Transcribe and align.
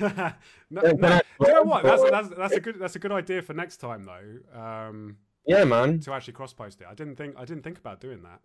no, 0.00 0.32
no, 0.70 1.20
you 1.40 1.48
know 1.48 1.62
what? 1.62 1.82
That's, 1.82 2.02
that's 2.10 2.28
that's 2.28 2.54
a 2.54 2.60
good 2.60 2.78
that's 2.78 2.96
a 2.96 2.98
good 2.98 3.12
idea 3.12 3.42
for 3.42 3.54
next 3.54 3.78
time 3.78 4.04
though. 4.04 4.58
Um, 4.60 5.16
yeah, 5.46 5.64
man. 5.64 6.00
To 6.00 6.12
actually 6.12 6.34
cross 6.34 6.52
post 6.52 6.80
it, 6.80 6.86
I 6.90 6.94
didn't 6.94 7.16
think 7.16 7.34
I 7.36 7.44
didn't 7.44 7.62
think 7.62 7.78
about 7.78 8.00
doing 8.00 8.22
that. 8.22 8.40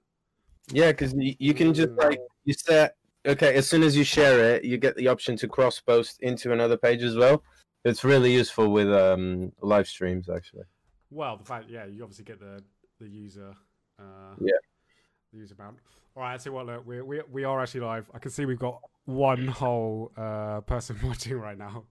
Yeah, 0.72 0.92
because 0.92 1.14
you, 1.14 1.36
you 1.40 1.54
can 1.54 1.74
just 1.74 1.92
like 1.92 2.20
you 2.46 2.54
set 2.54 2.96
okay 3.26 3.56
as 3.56 3.68
soon 3.68 3.84
as 3.84 3.96
you 3.96 4.04
share 4.04 4.56
it, 4.56 4.64
you 4.64 4.78
get 4.78 4.96
the 4.96 5.08
option 5.08 5.36
to 5.38 5.48
cross 5.48 5.80
post 5.80 6.22
into 6.22 6.54
another 6.54 6.78
page 6.78 7.04
as 7.04 7.16
well. 7.16 7.44
It's 7.86 8.04
really 8.04 8.34
useful 8.34 8.70
with 8.70 8.92
um 8.92 9.52
live 9.62 9.88
streams 9.88 10.30
actually. 10.30 10.64
Well, 11.12 11.38
the 11.38 11.46
fact 11.46 11.70
yeah, 11.70 11.86
you 11.86 12.04
obviously 12.04 12.26
get 12.26 12.40
the 12.40 12.64
the 13.00 13.08
user. 13.08 13.54
Uh, 14.00 14.36
yeah. 14.40 14.54
The 15.32 15.40
user 15.40 15.56
amount. 15.60 15.78
All 16.16 16.22
right, 16.22 16.36
I 16.36 16.38
see 16.38 16.52
what 16.52 16.68
look, 16.68 16.86
we 16.86 17.02
we 17.02 17.22
we 17.32 17.44
are 17.44 17.62
actually 17.62 17.82
live. 17.82 18.10
I 18.14 18.20
can 18.20 18.30
see 18.30 18.46
we've 18.46 18.60
got 18.60 18.82
one 19.06 19.48
whole 19.48 20.12
uh, 20.16 20.62
person 20.62 20.98
watching 21.04 21.40
right 21.40 21.58
now. 21.58 21.86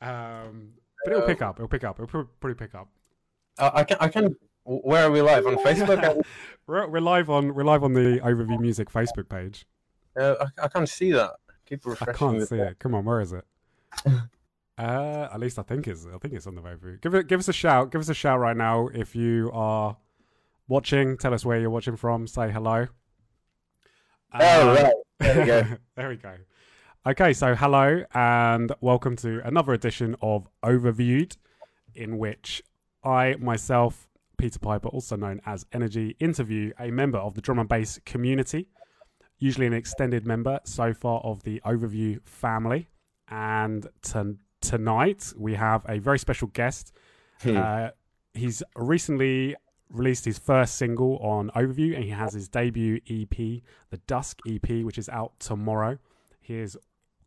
Um, 0.00 0.72
but 1.04 1.12
it'll 1.12 1.26
pick 1.26 1.40
up. 1.40 1.58
It'll 1.58 1.68
pick 1.68 1.84
up. 1.84 2.00
It'll 2.00 2.24
probably 2.24 2.54
pick 2.54 2.74
up. 2.74 2.88
Uh, 3.58 3.70
I 3.72 3.84
can. 3.84 3.96
I 4.00 4.08
can. 4.08 4.36
Where 4.64 5.04
are 5.04 5.10
we 5.10 5.20
live 5.20 5.46
on 5.46 5.56
Facebook? 5.56 6.22
we're, 6.66 6.88
we're 6.88 7.00
live 7.00 7.30
on 7.30 7.54
we're 7.54 7.64
live 7.64 7.84
on 7.84 7.92
the 7.92 8.18
Overview 8.24 8.58
Music 8.58 8.90
Facebook 8.90 9.28
page. 9.28 9.66
Uh, 10.18 10.34
I, 10.40 10.64
I 10.64 10.68
can't 10.68 10.88
see 10.88 11.12
that. 11.12 11.32
Keep 11.66 11.86
refreshing. 11.86 12.14
I 12.14 12.18
can't 12.18 12.48
see 12.48 12.56
it. 12.56 12.78
Come 12.80 12.94
on, 12.94 13.04
where 13.04 13.20
is 13.20 13.32
it? 13.32 13.44
uh, 14.78 15.28
at 15.32 15.38
least 15.38 15.60
I 15.60 15.62
think 15.62 15.86
it's 15.86 16.06
I 16.12 16.18
think 16.18 16.34
it's 16.34 16.48
on 16.48 16.56
the 16.56 16.62
Overview. 16.62 17.00
Give 17.00 17.14
it 17.14 17.28
give 17.28 17.38
us 17.38 17.46
a 17.46 17.52
shout. 17.52 17.92
Give 17.92 18.00
us 18.00 18.08
a 18.08 18.14
shout 18.14 18.40
right 18.40 18.56
now 18.56 18.88
if 18.88 19.14
you 19.14 19.50
are 19.52 19.96
watching. 20.66 21.16
Tell 21.18 21.32
us 21.32 21.44
where 21.44 21.60
you're 21.60 21.70
watching 21.70 21.96
from. 21.96 22.26
Say 22.26 22.50
hello. 22.50 22.88
Oh, 24.36 24.70
um, 24.70 24.76
right. 24.76 24.92
There 25.20 25.40
we 25.40 25.46
go. 25.46 25.62
there 25.96 26.08
we 26.08 26.16
go. 26.16 26.34
Okay, 27.06 27.32
so 27.32 27.54
hello 27.54 28.02
and 28.14 28.72
welcome 28.80 29.14
to 29.16 29.40
another 29.46 29.72
edition 29.74 30.16
of 30.20 30.48
Overviewed, 30.64 31.36
in 31.94 32.18
which 32.18 32.60
I 33.04 33.36
myself, 33.38 34.08
Peter 34.36 34.58
Piper, 34.58 34.88
also 34.88 35.14
known 35.14 35.40
as 35.46 35.66
Energy, 35.72 36.16
interview 36.18 36.72
a 36.80 36.90
member 36.90 37.18
of 37.18 37.34
the 37.34 37.40
drum 37.40 37.60
and 37.60 37.68
bass 37.68 38.00
community, 38.04 38.66
usually 39.38 39.66
an 39.66 39.72
extended 39.72 40.26
member 40.26 40.58
so 40.64 40.92
far 40.92 41.20
of 41.20 41.44
the 41.44 41.60
Overview 41.64 42.20
family. 42.24 42.88
And 43.28 43.86
t- 44.02 44.34
tonight 44.60 45.32
we 45.36 45.54
have 45.54 45.84
a 45.88 46.00
very 46.00 46.18
special 46.18 46.48
guest. 46.48 46.92
Hmm. 47.40 47.56
Uh, 47.56 47.88
he's 48.32 48.64
recently 48.74 49.54
released 49.90 50.24
his 50.24 50.38
first 50.38 50.76
single 50.76 51.18
on 51.18 51.50
Overview, 51.50 51.94
and 51.94 52.04
he 52.04 52.10
has 52.10 52.34
his 52.34 52.48
debut 52.48 53.00
EP, 53.08 53.36
the 53.90 53.98
Dusk 54.06 54.40
EP, 54.46 54.84
which 54.84 54.98
is 54.98 55.08
out 55.08 55.38
tomorrow. 55.38 55.98
He 56.40 56.56
is 56.56 56.76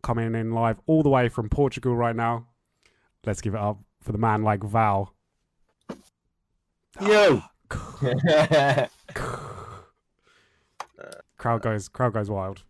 coming 0.03 0.35
in 0.35 0.51
live 0.51 0.79
all 0.85 1.03
the 1.03 1.09
way 1.09 1.29
from 1.29 1.49
Portugal 1.49 1.95
right 1.95 2.15
now. 2.15 2.47
Let's 3.25 3.41
give 3.41 3.55
it 3.55 3.59
up 3.59 3.79
for 4.01 4.11
the 4.11 4.17
man 4.17 4.43
like 4.43 4.63
Val. 4.63 5.13
Yo. 7.01 7.41
Ah. 7.69 8.87
crowd 11.37 11.61
goes, 11.61 11.89
crowd 11.89 12.13
goes 12.13 12.29
wild. 12.29 12.63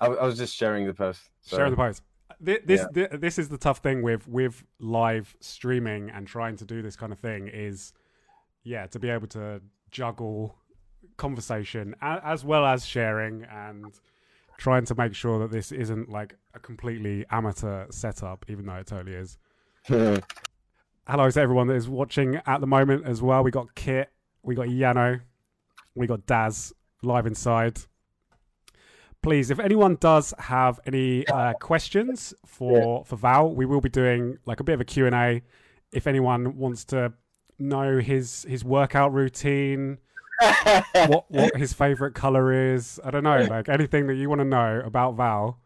I, 0.00 0.06
I 0.06 0.24
was 0.24 0.36
just 0.36 0.54
sharing 0.54 0.86
the 0.86 0.94
post. 0.94 1.22
So. 1.40 1.56
Sharing 1.56 1.72
the 1.72 1.76
post. 1.76 2.02
This, 2.38 2.58
this, 2.64 2.80
yeah. 2.80 3.08
this, 3.08 3.20
this 3.20 3.38
is 3.38 3.48
the 3.48 3.56
tough 3.56 3.78
thing 3.78 4.02
with 4.02 4.28
with 4.28 4.62
live 4.78 5.34
streaming 5.40 6.10
and 6.10 6.26
trying 6.26 6.56
to 6.56 6.64
do 6.64 6.82
this 6.82 6.94
kind 6.94 7.12
of 7.12 7.18
thing 7.18 7.48
is 7.48 7.92
yeah, 8.66 8.88
to 8.88 8.98
be 8.98 9.08
able 9.08 9.28
to 9.28 9.62
juggle 9.92 10.56
conversation 11.16 11.94
as 12.02 12.44
well 12.44 12.66
as 12.66 12.84
sharing 12.84 13.44
and 13.44 13.94
trying 14.58 14.84
to 14.84 14.94
make 14.96 15.14
sure 15.14 15.38
that 15.38 15.52
this 15.52 15.70
isn't 15.70 16.10
like 16.10 16.34
a 16.52 16.58
completely 16.58 17.24
amateur 17.30 17.86
setup, 17.90 18.44
even 18.48 18.66
though 18.66 18.74
it 18.74 18.86
totally 18.88 19.14
is. 19.14 19.38
Hello 19.86 21.30
to 21.30 21.40
everyone 21.40 21.68
that 21.68 21.74
is 21.74 21.88
watching 21.88 22.40
at 22.44 22.60
the 22.60 22.66
moment 22.66 23.06
as 23.06 23.22
well. 23.22 23.44
We 23.44 23.52
got 23.52 23.72
Kit, 23.76 24.10
we 24.42 24.56
got 24.56 24.66
Yano, 24.66 25.20
we 25.94 26.08
got 26.08 26.26
Daz 26.26 26.72
live 27.04 27.26
inside. 27.26 27.78
Please, 29.22 29.52
if 29.52 29.60
anyone 29.60 29.96
does 30.00 30.34
have 30.38 30.80
any 30.86 31.24
uh, 31.28 31.52
questions 31.54 32.34
for 32.44 33.04
for 33.04 33.16
Val, 33.16 33.54
we 33.54 33.64
will 33.64 33.80
be 33.80 33.88
doing 33.88 34.38
like 34.44 34.58
a 34.58 34.64
bit 34.64 34.74
of 34.74 34.80
a 34.80 34.84
Q 34.84 35.06
and 35.06 35.14
A. 35.14 35.42
If 35.92 36.08
anyone 36.08 36.56
wants 36.56 36.84
to 36.86 37.12
know 37.58 37.98
his 37.98 38.46
his 38.48 38.64
workout 38.64 39.12
routine, 39.12 39.98
what 40.92 41.24
what 41.28 41.56
his 41.56 41.72
favorite 41.72 42.14
color 42.14 42.74
is. 42.74 43.00
I 43.04 43.10
don't 43.10 43.24
know, 43.24 43.46
like 43.48 43.68
anything 43.68 44.06
that 44.08 44.14
you 44.14 44.28
want 44.28 44.40
to 44.40 44.44
know 44.44 44.82
about 44.84 45.14
Val. 45.14 45.58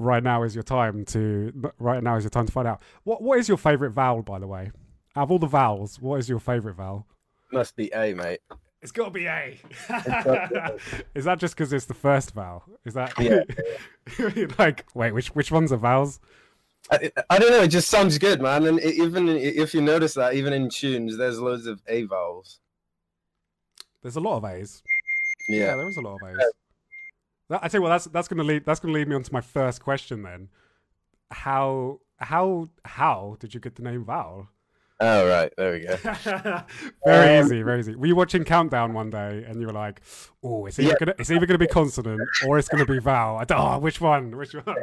Right 0.00 0.22
now 0.22 0.44
is 0.44 0.54
your 0.54 0.62
time 0.62 1.04
to. 1.06 1.72
Right 1.78 2.02
now 2.02 2.16
is 2.16 2.24
your 2.24 2.30
time 2.30 2.46
to 2.46 2.52
find 2.52 2.68
out. 2.68 2.82
What 3.04 3.22
what 3.22 3.38
is 3.38 3.48
your 3.48 3.58
favorite 3.58 3.90
vowel, 3.90 4.22
by 4.22 4.38
the 4.38 4.46
way? 4.46 4.70
Out 5.16 5.24
of 5.24 5.30
all 5.32 5.38
the 5.38 5.46
vowels, 5.46 6.00
what 6.00 6.20
is 6.20 6.28
your 6.28 6.38
favorite 6.38 6.74
vowel? 6.74 7.06
Must 7.52 7.74
be 7.74 7.90
A, 7.94 8.14
mate. 8.14 8.40
It's 8.80 8.92
got 8.92 9.06
to 9.06 9.10
be 9.10 9.26
A. 9.26 9.58
is 11.14 11.24
that 11.24 11.38
just 11.38 11.56
because 11.56 11.72
it's 11.72 11.86
the 11.86 11.94
first 11.94 12.32
vowel? 12.32 12.62
Is 12.84 12.94
that 12.94 13.12
yeah. 13.18 13.40
like 14.58 14.86
wait, 14.94 15.12
which 15.12 15.28
which 15.28 15.50
ones 15.50 15.72
are 15.72 15.78
vowels? 15.78 16.20
I, 16.90 17.12
I, 17.30 17.38
don't 17.38 17.50
know. 17.50 17.62
It 17.62 17.68
just 17.68 17.88
sounds 17.88 18.18
good, 18.18 18.40
man. 18.40 18.66
And 18.66 18.80
even 18.80 19.28
if 19.28 19.74
you 19.74 19.80
notice 19.80 20.14
that, 20.14 20.34
even 20.34 20.52
in 20.52 20.70
tunes, 20.70 21.16
there's 21.16 21.38
loads 21.38 21.66
of 21.66 21.80
A 21.88 22.04
vowels. 22.04 22.60
There's 24.02 24.16
a 24.16 24.20
lot 24.20 24.36
of 24.38 24.44
A's. 24.44 24.82
Yeah, 25.48 25.58
yeah 25.58 25.76
there 25.76 25.88
is 25.88 25.96
a 25.96 26.00
lot 26.00 26.18
of 26.22 26.28
A's. 26.28 26.36
That, 27.48 27.64
I 27.64 27.68
tell 27.68 27.78
you 27.78 27.82
what, 27.82 27.90
that's 27.90 28.04
that's 28.06 28.28
gonna 28.28 28.44
lead 28.44 28.64
that's 28.66 28.80
gonna 28.80 28.92
lead 28.92 29.08
me 29.08 29.14
on 29.14 29.22
to 29.22 29.32
my 29.32 29.40
first 29.40 29.82
question 29.82 30.22
then. 30.22 30.48
How 31.30 32.00
how 32.18 32.68
how 32.84 33.36
did 33.40 33.54
you 33.54 33.60
get 33.60 33.76
the 33.76 33.82
name 33.82 34.04
Val? 34.04 34.48
Oh 35.00 35.28
right, 35.28 35.52
there 35.56 35.72
we 35.72 35.80
go. 35.80 35.96
very 37.06 37.38
um, 37.38 37.46
easy, 37.46 37.62
very 37.62 37.80
easy. 37.80 37.94
Were 37.94 38.06
you 38.06 38.16
watching 38.16 38.44
Countdown 38.44 38.94
one 38.94 39.10
day 39.10 39.44
and 39.46 39.60
you 39.60 39.68
were 39.68 39.72
like, 39.72 40.00
"Oh, 40.42 40.66
it's 40.66 40.78
either 40.78 40.88
yeah. 40.90 40.94
gonna 40.98 41.14
it's 41.18 41.30
either 41.30 41.46
gonna 41.46 41.58
be 41.58 41.68
consonant 41.68 42.20
or 42.46 42.58
it's 42.58 42.68
gonna 42.68 42.84
be 42.84 42.98
vowel." 42.98 43.38
I 43.38 43.44
don't, 43.44 43.60
oh, 43.60 43.78
which 43.78 44.00
one? 44.00 44.36
Which 44.36 44.54
one? 44.54 44.76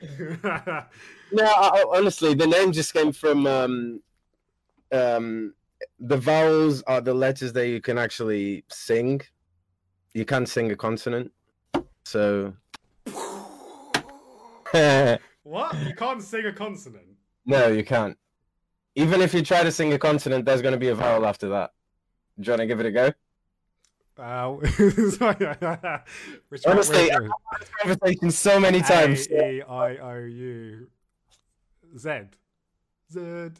no, 1.32 1.44
I, 1.44 1.84
honestly, 1.92 2.34
the 2.34 2.46
name 2.46 2.72
just 2.72 2.92
came 2.92 3.12
from 3.12 3.46
um, 3.46 4.00
um, 4.92 5.54
the 6.00 6.16
vowels 6.16 6.82
are 6.82 7.00
the 7.00 7.14
letters 7.14 7.52
that 7.54 7.68
you 7.68 7.80
can 7.80 7.98
actually 7.98 8.64
sing. 8.68 9.20
You 10.14 10.24
can't 10.24 10.48
sing 10.48 10.70
a 10.70 10.76
consonant, 10.76 11.32
so. 12.04 12.54
what? 15.42 15.76
You 15.86 15.94
can't 15.96 16.22
sing 16.22 16.46
a 16.46 16.52
consonant? 16.52 17.06
No, 17.46 17.68
you 17.68 17.84
can't. 17.84 18.16
Even 18.94 19.20
if 19.20 19.32
you 19.32 19.42
try 19.42 19.62
to 19.62 19.72
sing 19.72 19.92
a 19.92 19.98
consonant, 19.98 20.44
there's 20.44 20.62
going 20.62 20.72
to 20.72 20.78
be 20.78 20.88
a 20.88 20.94
vowel 20.94 21.26
after 21.26 21.48
that. 21.50 21.70
Do 22.38 22.46
you 22.46 22.52
want 22.52 22.60
to 22.60 22.66
give 22.66 22.80
it 22.80 22.86
a 22.86 22.90
go? 22.90 23.12
Uh, 24.18 24.54
which 26.48 26.66
Honestly, 26.66 27.12
I've 27.12 27.22
had 27.22 27.30
this 27.60 27.70
conversation 27.80 28.30
so 28.32 28.58
many 28.58 28.80
times. 28.80 29.28
A 29.30 29.58
E 29.58 29.62
I 29.62 29.96
O 29.96 30.24
U 30.24 30.88
Z 31.96 32.10
Z. 33.12 33.20
Uh, 33.20 33.50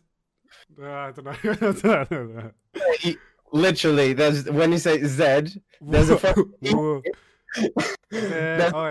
I 0.82 1.12
don't 1.12 2.12
know. 2.12 2.50
Literally, 3.52 4.12
there's 4.12 4.50
when 4.50 4.72
you 4.72 4.78
say 4.78 5.02
Z, 5.04 5.60
there's 5.80 6.10
a. 6.10 6.19
Z, 6.26 6.34
oh, 6.75 7.02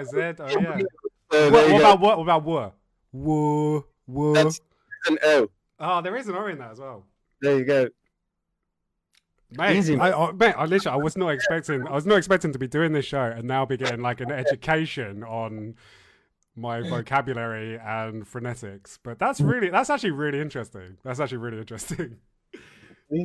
Z. 0.03 0.09
Oh, 0.39 0.49
yeah. 0.49 0.81
what, 1.29 1.51
what 1.51 1.79
about 1.79 1.99
what? 1.99 2.17
What 2.17 2.23
about 2.23 2.43
wo? 2.43 2.73
Wo. 3.11 3.85
Wo. 4.07 4.33
That's 4.33 4.61
an 5.07 5.17
O. 5.23 5.49
Oh, 5.79 6.01
there 6.01 6.15
is 6.15 6.27
an 6.27 6.35
O 6.35 6.47
in 6.47 6.57
that 6.59 6.71
as 6.71 6.79
well. 6.79 7.03
There 7.41 7.59
you 7.59 7.65
go. 7.65 7.87
Mate, 9.51 9.77
Easy, 9.77 9.97
I, 9.97 10.11
I, 10.11 10.31
mate, 10.33 10.55
I 10.57 10.65
literally, 10.65 10.99
I 10.99 11.01
was 11.01 11.15
not 11.15 11.29
expecting, 11.29 11.87
I 11.87 11.93
was 11.93 12.05
not 12.05 12.17
expecting 12.17 12.51
to 12.51 12.59
be 12.59 12.67
doing 12.67 12.91
this 12.91 13.05
show 13.05 13.23
and 13.23 13.45
now 13.45 13.65
be 13.65 13.77
getting 13.77 14.01
like 14.01 14.19
an 14.19 14.29
education 14.29 15.23
on 15.23 15.75
my 16.57 16.81
vocabulary 16.81 17.79
and 17.79 18.27
phonetics. 18.27 18.99
But 19.01 19.19
that's 19.19 19.39
really, 19.39 19.69
that's 19.69 19.89
actually 19.89 20.11
really 20.11 20.41
interesting. 20.41 20.97
That's 21.03 21.21
actually 21.21 21.37
really 21.37 21.59
interesting. 21.59 22.17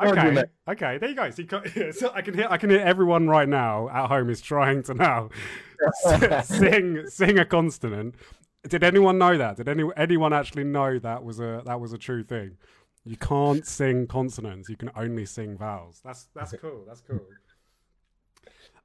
okay, 0.00 0.44
okay, 0.68 0.98
there 0.98 1.08
you 1.08 1.14
go. 1.16 1.30
So, 1.30 1.90
so 1.90 2.12
I 2.14 2.22
can 2.22 2.34
hear, 2.34 2.46
I 2.48 2.56
can 2.56 2.70
hear 2.70 2.80
everyone 2.80 3.26
right 3.26 3.48
now 3.48 3.88
at 3.88 4.06
home 4.06 4.30
is 4.30 4.40
trying 4.40 4.84
to 4.84 4.94
now 4.94 5.30
sing, 6.44 7.04
sing 7.08 7.38
a 7.38 7.44
consonant. 7.44 8.14
Did 8.68 8.84
anyone 8.84 9.18
know 9.18 9.36
that? 9.38 9.56
Did 9.56 9.68
any, 9.68 9.84
anyone 9.96 10.32
actually 10.32 10.64
know 10.64 11.00
that 11.00 11.24
was 11.24 11.40
a, 11.40 11.62
that 11.64 11.80
was 11.80 11.92
a 11.92 11.98
true 11.98 12.22
thing? 12.22 12.58
You 13.10 13.16
can't 13.16 13.66
sing 13.66 14.06
consonants. 14.06 14.68
You 14.68 14.76
can 14.76 14.92
only 14.94 15.26
sing 15.26 15.58
vowels. 15.58 16.00
That's 16.04 16.28
that's 16.32 16.54
cool. 16.60 16.84
That's 16.86 17.00
cool. 17.00 17.20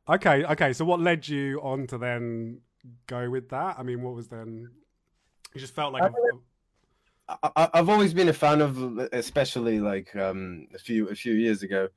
Okay, 0.07 0.45
okay. 0.45 0.71
So 0.71 0.85
what 0.85 0.99
led 0.99 1.27
you 1.27 1.59
on 1.63 1.87
to 1.87 1.97
then 1.97 2.61
go 3.07 3.27
with 3.27 3.49
that? 3.49 3.75
I 3.79 3.81
mean, 3.81 4.03
what 4.03 4.13
was 4.13 4.27
then? 4.27 4.69
You 5.55 5.59
just 5.59 5.73
felt 5.73 5.93
like. 5.93 6.03
A... 6.03 7.37
I, 7.55 7.69
have 7.73 7.89
always 7.89 8.13
been 8.13 8.29
a 8.29 8.33
fan 8.33 8.61
of, 8.61 8.99
especially 9.13 9.79
like 9.79 10.15
um, 10.15 10.67
a 10.75 10.77
few 10.77 11.09
a 11.09 11.15
few 11.15 11.33
years 11.33 11.63
ago. 11.63 11.87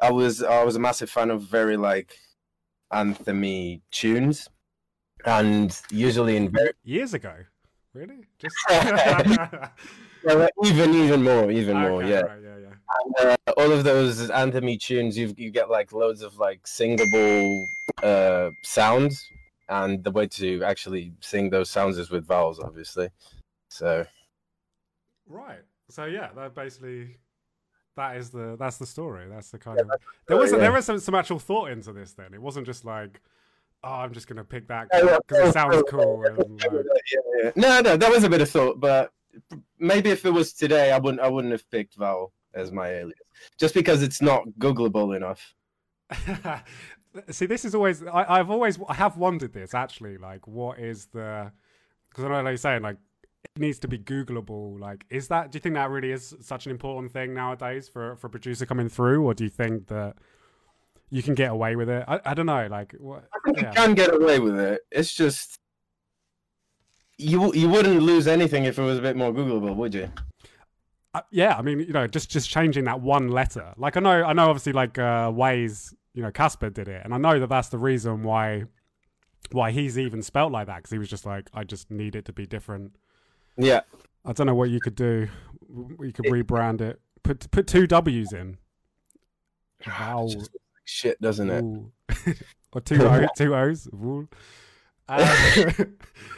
I 0.00 0.10
was 0.10 0.42
I 0.42 0.64
was 0.64 0.76
a 0.76 0.80
massive 0.80 1.10
fan 1.10 1.30
of 1.30 1.42
very 1.42 1.76
like 1.76 2.16
anthemy 2.90 3.82
tunes. 3.90 4.48
and 5.26 5.78
usually 5.90 6.38
in 6.38 6.50
very 6.50 6.72
years 6.84 7.12
ago. 7.12 7.34
Really? 7.92 8.24
Just 8.38 8.56
well, 10.24 10.48
even 10.64 10.94
even 10.94 11.22
more, 11.22 11.50
even 11.50 11.76
okay, 11.76 11.88
more. 11.88 12.02
Yeah. 12.02 12.20
Right, 12.20 12.40
yeah, 12.42 12.56
yeah. 12.58 12.68
And, 13.20 13.38
uh, 13.46 13.52
all 13.56 13.70
of 13.72 13.84
those 13.84 14.30
anthemy 14.30 14.80
tunes, 14.80 15.16
you 15.16 15.34
you 15.36 15.50
get 15.50 15.70
like 15.70 15.92
loads 15.92 16.22
of 16.22 16.36
like 16.38 16.66
singable 16.66 17.66
uh, 18.02 18.50
sounds, 18.64 19.22
and 19.68 20.02
the 20.04 20.10
way 20.10 20.26
to 20.28 20.62
actually 20.64 21.12
sing 21.20 21.50
those 21.50 21.70
sounds 21.70 21.98
is 21.98 22.10
with 22.10 22.26
vowels, 22.26 22.60
obviously. 22.60 23.08
So. 23.68 24.06
Right. 25.26 25.60
So 25.90 26.04
yeah, 26.06 26.30
that 26.36 26.54
basically 26.54 27.18
that 27.96 28.16
is 28.16 28.30
the 28.30 28.56
that's 28.58 28.78
the 28.78 28.86
story. 28.86 29.26
That's 29.28 29.50
the 29.50 29.58
kind 29.58 29.78
yeah, 29.78 29.94
of 29.94 30.00
there 30.26 30.36
was 30.36 30.52
yeah. 30.52 30.58
there 30.58 30.72
was 30.72 30.84
some, 30.84 30.98
some 30.98 31.14
actual 31.14 31.38
thought 31.38 31.70
into 31.70 31.92
this. 31.92 32.12
Then 32.12 32.32
it 32.34 32.40
wasn't 32.40 32.66
just 32.66 32.84
like 32.84 33.20
oh, 33.84 33.88
I'm 33.88 34.12
just 34.12 34.26
gonna 34.26 34.44
pick 34.44 34.68
that 34.68 34.88
because 34.90 35.48
it 35.48 35.52
sounds 35.52 35.82
cool. 35.88 36.22
Like... 36.22 36.46
yeah, 36.72 36.80
yeah. 37.42 37.50
No, 37.56 37.80
no, 37.80 37.96
that 37.96 38.10
was 38.10 38.24
a 38.24 38.30
bit 38.30 38.40
of 38.40 38.50
thought, 38.50 38.80
but 38.80 39.12
maybe 39.78 40.10
if 40.10 40.24
it 40.24 40.30
was 40.30 40.52
today, 40.52 40.92
I 40.92 40.98
wouldn't 40.98 41.20
I 41.20 41.28
wouldn't 41.28 41.52
have 41.52 41.68
picked 41.70 41.96
Val 41.96 42.32
as 42.54 42.72
my 42.72 42.88
alias 42.88 43.18
just 43.58 43.74
because 43.74 44.02
it's 44.02 44.22
not 44.22 44.44
Googleable 44.58 45.16
enough. 45.16 45.54
See, 47.30 47.46
this 47.46 47.64
is 47.64 47.74
always 47.74 48.02
I, 48.04 48.38
have 48.38 48.50
always 48.50 48.78
I 48.88 48.94
have 48.94 49.16
wondered 49.16 49.52
this 49.52 49.74
actually. 49.74 50.18
Like, 50.18 50.46
what 50.46 50.78
is 50.78 51.06
the? 51.06 51.52
Because 52.08 52.24
I 52.24 52.28
know 52.28 52.34
like 52.36 52.50
you're 52.50 52.56
saying 52.56 52.82
like 52.82 52.96
it 53.44 53.60
needs 53.60 53.78
to 53.80 53.88
be 53.88 53.98
Googleable. 53.98 54.78
Like, 54.78 55.04
is 55.10 55.28
that? 55.28 55.50
Do 55.50 55.56
you 55.56 55.60
think 55.60 55.74
that 55.74 55.90
really 55.90 56.12
is 56.12 56.34
such 56.40 56.66
an 56.66 56.72
important 56.72 57.12
thing 57.12 57.34
nowadays 57.34 57.88
for 57.88 58.16
for 58.16 58.26
a 58.26 58.30
producer 58.30 58.66
coming 58.66 58.88
through, 58.88 59.24
or 59.24 59.34
do 59.34 59.44
you 59.44 59.50
think 59.50 59.88
that 59.88 60.16
you 61.10 61.22
can 61.22 61.34
get 61.34 61.50
away 61.50 61.76
with 61.76 61.88
it? 61.88 62.04
I, 62.06 62.20
I 62.24 62.34
don't 62.34 62.46
know. 62.46 62.66
Like, 62.70 62.94
what? 62.98 63.24
I 63.34 63.38
think 63.44 63.62
yeah. 63.62 63.68
you 63.68 63.74
can 63.74 63.94
get 63.94 64.14
away 64.14 64.38
with 64.38 64.58
it. 64.58 64.82
It's 64.90 65.14
just 65.14 65.58
you 67.18 67.52
you 67.54 67.68
wouldn't 67.68 68.02
lose 68.02 68.26
anything 68.26 68.64
if 68.64 68.78
it 68.78 68.82
was 68.82 68.98
a 68.98 69.02
bit 69.02 69.16
more 69.16 69.32
Googleable, 69.32 69.74
would 69.76 69.94
you? 69.94 70.10
Uh, 71.14 71.22
yeah, 71.30 71.56
I 71.56 71.62
mean, 71.62 71.80
you 71.80 71.92
know, 71.92 72.06
just 72.06 72.30
just 72.30 72.48
changing 72.48 72.84
that 72.84 73.00
one 73.00 73.28
letter. 73.28 73.74
Like, 73.76 73.96
I 73.96 74.00
know, 74.00 74.24
I 74.24 74.32
know, 74.32 74.48
obviously, 74.48 74.72
like 74.72 74.98
uh, 74.98 75.30
Ways, 75.34 75.94
you 76.14 76.22
know, 76.22 76.30
Casper 76.30 76.70
did 76.70 76.88
it, 76.88 77.02
and 77.04 77.12
I 77.12 77.18
know 77.18 77.38
that 77.40 77.48
that's 77.48 77.68
the 77.68 77.78
reason 77.78 78.22
why 78.22 78.64
why 79.50 79.70
he's 79.70 79.98
even 79.98 80.22
spelt 80.22 80.52
like 80.52 80.66
that 80.66 80.76
because 80.76 80.90
he 80.90 80.98
was 80.98 81.08
just 81.08 81.24
like, 81.26 81.48
I 81.54 81.64
just 81.64 81.90
need 81.90 82.14
it 82.14 82.24
to 82.26 82.32
be 82.32 82.46
different 82.46 82.92
yeah. 83.58 83.80
I 84.24 84.32
don't 84.32 84.46
know 84.46 84.54
what 84.54 84.70
you 84.70 84.80
could 84.80 84.94
do. 84.94 85.28
You 86.00 86.12
could 86.12 86.26
rebrand 86.26 86.80
it. 86.80 87.00
Put 87.22 87.50
put 87.50 87.66
two 87.66 87.86
W's 87.86 88.32
in. 88.32 88.56
Wow. 89.86 90.28
shit, 90.84 91.20
doesn't 91.20 91.50
it? 91.50 92.36
or 92.72 92.80
two 92.80 93.00
o, 93.00 93.26
two 93.36 93.54
O's. 93.54 93.88
Uh, 95.08 95.72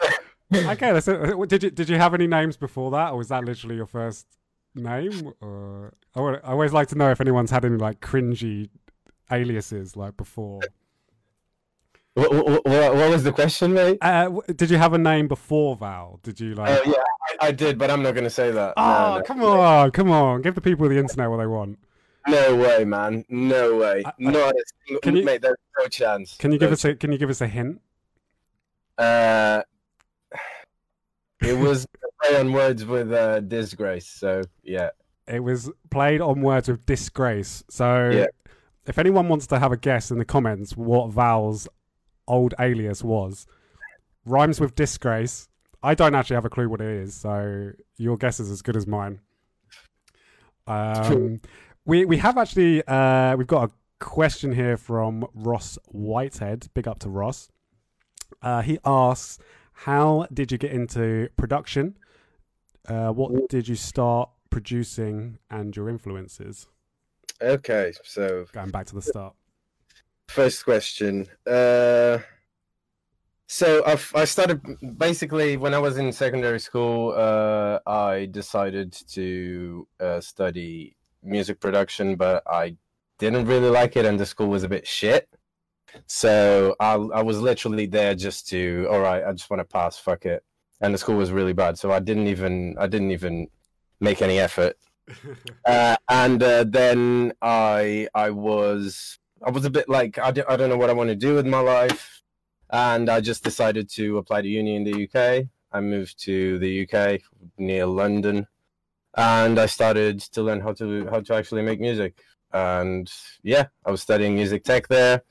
okay, 0.54 1.00
so 1.00 1.44
did 1.44 1.62
you 1.62 1.70
did 1.70 1.88
you 1.88 1.96
have 1.96 2.14
any 2.14 2.26
names 2.26 2.56
before 2.56 2.90
that, 2.92 3.12
or 3.12 3.18
was 3.18 3.28
that 3.28 3.44
literally 3.44 3.76
your 3.76 3.86
first 3.86 4.26
name? 4.74 5.32
Or 5.40 5.94
I, 6.14 6.20
would, 6.20 6.40
I 6.42 6.50
always 6.50 6.72
like 6.72 6.88
to 6.88 6.96
know 6.96 7.10
if 7.10 7.20
anyone's 7.20 7.50
had 7.50 7.64
any 7.64 7.76
like 7.76 8.00
cringy 8.00 8.68
aliases 9.30 9.96
like 9.96 10.16
before. 10.16 10.60
What, 12.14 12.32
what, 12.32 12.66
what, 12.66 13.10
was 13.10 13.22
the 13.22 13.32
question, 13.32 13.72
mate? 13.72 13.98
Uh, 14.02 14.40
did 14.56 14.68
you 14.68 14.76
have 14.76 14.92
a 14.92 14.98
name 14.98 15.28
before 15.28 15.76
Val? 15.76 16.18
Did 16.24 16.40
you 16.40 16.54
like? 16.54 16.70
Oh 16.70 16.82
yeah, 16.84 17.36
I, 17.40 17.48
I 17.48 17.52
did, 17.52 17.78
but 17.78 17.90
I'm 17.90 18.02
not 18.02 18.14
going 18.14 18.24
to 18.24 18.30
say 18.30 18.50
that. 18.50 18.74
Oh, 18.76 18.82
no, 18.82 19.18
no. 19.18 19.22
come 19.22 19.42
on, 19.42 19.90
come 19.92 20.10
on! 20.10 20.42
Give 20.42 20.54
the 20.54 20.60
people 20.60 20.86
of 20.86 20.90
the 20.90 20.98
internet 20.98 21.30
what 21.30 21.36
they 21.36 21.46
want. 21.46 21.78
No 22.26 22.56
way, 22.56 22.84
man! 22.84 23.24
No 23.28 23.76
way! 23.76 24.02
I, 24.04 24.12
not 24.18 24.54
a 24.54 24.64
single, 24.86 25.00
can 25.00 25.16
you, 25.16 25.24
mate. 25.24 25.40
There's 25.40 25.56
no 25.78 25.86
chance. 25.86 26.36
Can 26.36 26.50
you 26.50 26.58
no 26.58 26.66
give 26.66 26.72
us 26.72 26.84
a 26.84 26.96
Can 26.96 27.12
you 27.12 27.18
give 27.18 27.30
us 27.30 27.40
a 27.40 27.46
hint? 27.46 27.80
Uh, 28.98 29.62
it 31.42 31.56
was 31.56 31.86
play 32.22 32.38
on 32.38 32.52
words 32.52 32.84
with 32.84 33.12
uh, 33.12 33.40
disgrace. 33.40 34.06
So 34.06 34.42
yeah, 34.62 34.90
it 35.26 35.40
was 35.40 35.70
played 35.90 36.20
on 36.20 36.42
words 36.42 36.68
with 36.68 36.84
disgrace. 36.86 37.64
So 37.68 38.10
yeah. 38.10 38.26
if 38.86 38.98
anyone 38.98 39.28
wants 39.28 39.46
to 39.48 39.58
have 39.58 39.72
a 39.72 39.76
guess 39.76 40.10
in 40.10 40.18
the 40.18 40.24
comments 40.24 40.76
what 40.76 41.10
Val's 41.10 41.68
old 42.30 42.54
alias 42.58 43.02
was. 43.04 43.46
Rhymes 44.24 44.60
with 44.60 44.74
disgrace. 44.74 45.48
I 45.82 45.94
don't 45.94 46.14
actually 46.14 46.36
have 46.36 46.44
a 46.44 46.50
clue 46.50 46.68
what 46.68 46.80
it 46.80 46.86
is, 46.86 47.14
so 47.14 47.72
your 47.96 48.16
guess 48.16 48.38
is 48.38 48.50
as 48.50 48.62
good 48.62 48.76
as 48.76 48.86
mine. 48.86 49.20
Um, 50.66 51.40
we 51.84 52.04
we 52.04 52.18
have 52.18 52.38
actually 52.38 52.86
uh, 52.86 53.36
we've 53.36 53.46
got 53.46 53.70
a 53.70 53.72
question 53.98 54.52
here 54.52 54.76
from 54.76 55.26
Ross 55.34 55.78
Whitehead. 55.88 56.68
Big 56.74 56.86
up 56.86 56.98
to 57.00 57.08
Ross. 57.08 57.48
Uh, 58.42 58.62
he 58.62 58.78
asks, 58.84 59.38
"How 59.84 60.26
did 60.32 60.52
you 60.52 60.58
get 60.58 60.72
into 60.72 61.28
production? 61.36 61.96
Uh, 62.86 63.10
what 63.12 63.48
did 63.48 63.66
you 63.66 63.76
start 63.76 64.28
producing, 64.50 65.38
and 65.50 65.74
your 65.74 65.88
influences?" 65.88 66.68
Okay, 67.40 67.92
so 68.04 68.44
going 68.52 68.70
back 68.70 68.86
to 68.86 68.94
the 68.94 69.02
start. 69.02 69.34
First 70.28 70.64
question. 70.64 71.26
Uh, 71.46 72.18
so 73.46 73.82
I've, 73.86 74.12
I 74.14 74.26
started 74.26 74.60
basically 74.98 75.56
when 75.56 75.72
I 75.72 75.78
was 75.78 75.96
in 75.96 76.12
secondary 76.12 76.60
school. 76.60 77.14
Uh, 77.16 77.78
I 77.86 78.26
decided 78.26 78.92
to 79.14 79.88
uh, 79.98 80.20
study 80.20 80.94
music 81.22 81.58
production, 81.58 82.16
but 82.16 82.42
I 82.46 82.76
didn't 83.18 83.46
really 83.46 83.70
like 83.70 83.96
it, 83.96 84.04
and 84.04 84.20
the 84.20 84.26
school 84.26 84.48
was 84.48 84.62
a 84.62 84.68
bit 84.68 84.86
shit. 84.86 85.28
So 86.06 86.74
I, 86.80 86.94
I 86.94 87.22
was 87.22 87.40
literally 87.40 87.86
there 87.86 88.14
just 88.14 88.48
to, 88.48 88.86
all 88.90 89.00
right, 89.00 89.24
I 89.24 89.32
just 89.32 89.50
want 89.50 89.60
to 89.60 89.64
pass, 89.64 89.98
fuck 89.98 90.26
it. 90.26 90.44
And 90.80 90.94
the 90.94 90.98
school 90.98 91.16
was 91.16 91.30
really 91.30 91.52
bad, 91.52 91.78
so 91.78 91.92
I 91.92 92.00
didn't 92.00 92.26
even, 92.28 92.76
I 92.78 92.86
didn't 92.86 93.10
even 93.10 93.48
make 94.00 94.22
any 94.22 94.38
effort. 94.38 94.76
uh, 95.66 95.96
and 96.08 96.42
uh, 96.42 96.64
then 96.64 97.32
I, 97.42 98.08
I 98.14 98.30
was 98.30 99.18
I 99.44 99.50
was 99.50 99.64
a 99.64 99.70
bit 99.70 99.88
like, 99.88 100.18
I 100.18 100.30
d- 100.30 100.42
I 100.48 100.56
don't 100.56 100.68
know 100.68 100.76
what 100.76 100.90
I 100.90 100.94
want 100.94 101.08
to 101.08 101.16
do 101.16 101.34
with 101.34 101.46
my 101.46 101.60
life. 101.60 102.22
And 102.70 103.08
I 103.08 103.20
just 103.20 103.42
decided 103.42 103.88
to 103.90 104.18
apply 104.18 104.42
to 104.42 104.48
uni 104.48 104.76
in 104.76 104.84
the 104.84 105.04
UK. 105.04 105.46
I 105.72 105.80
moved 105.80 106.22
to 106.24 106.58
the 106.58 106.86
UK 106.86 107.20
near 107.58 107.86
London 107.86 108.46
and 109.16 109.58
I 109.58 109.66
started 109.66 110.20
to 110.20 110.42
learn 110.42 110.60
how 110.60 110.72
to 110.74 111.06
how 111.10 111.20
to 111.20 111.34
actually 111.34 111.62
make 111.62 111.80
music. 111.80 112.18
And 112.52 113.10
yeah, 113.42 113.66
I 113.84 113.90
was 113.90 114.02
studying 114.02 114.34
music 114.34 114.64
tech 114.64 114.88
there. 114.88 115.22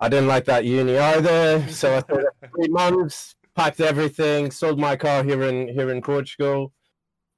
I 0.00 0.08
didn't 0.08 0.28
like 0.28 0.44
that 0.46 0.64
uni 0.64 0.98
either, 0.98 1.66
so 1.70 1.96
I 1.96 2.00
thought 2.00 2.24
three 2.54 2.68
months, 2.68 3.36
packed 3.54 3.80
everything, 3.80 4.50
sold 4.50 4.78
my 4.78 4.96
car 4.96 5.22
here 5.22 5.42
in 5.42 5.68
here 5.68 5.90
in 5.90 6.02
Portugal, 6.02 6.72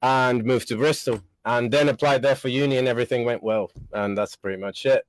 and 0.02 0.44
moved 0.44 0.68
to 0.68 0.76
Bristol. 0.76 1.22
And 1.44 1.70
then 1.72 1.88
applied 1.88 2.22
there 2.22 2.34
for 2.34 2.48
uni, 2.48 2.76
and 2.76 2.88
everything 2.88 3.24
went 3.24 3.40
well. 3.40 3.70
And 3.92 4.18
that's 4.18 4.34
pretty 4.34 4.60
much 4.60 4.84
it. 4.84 5.06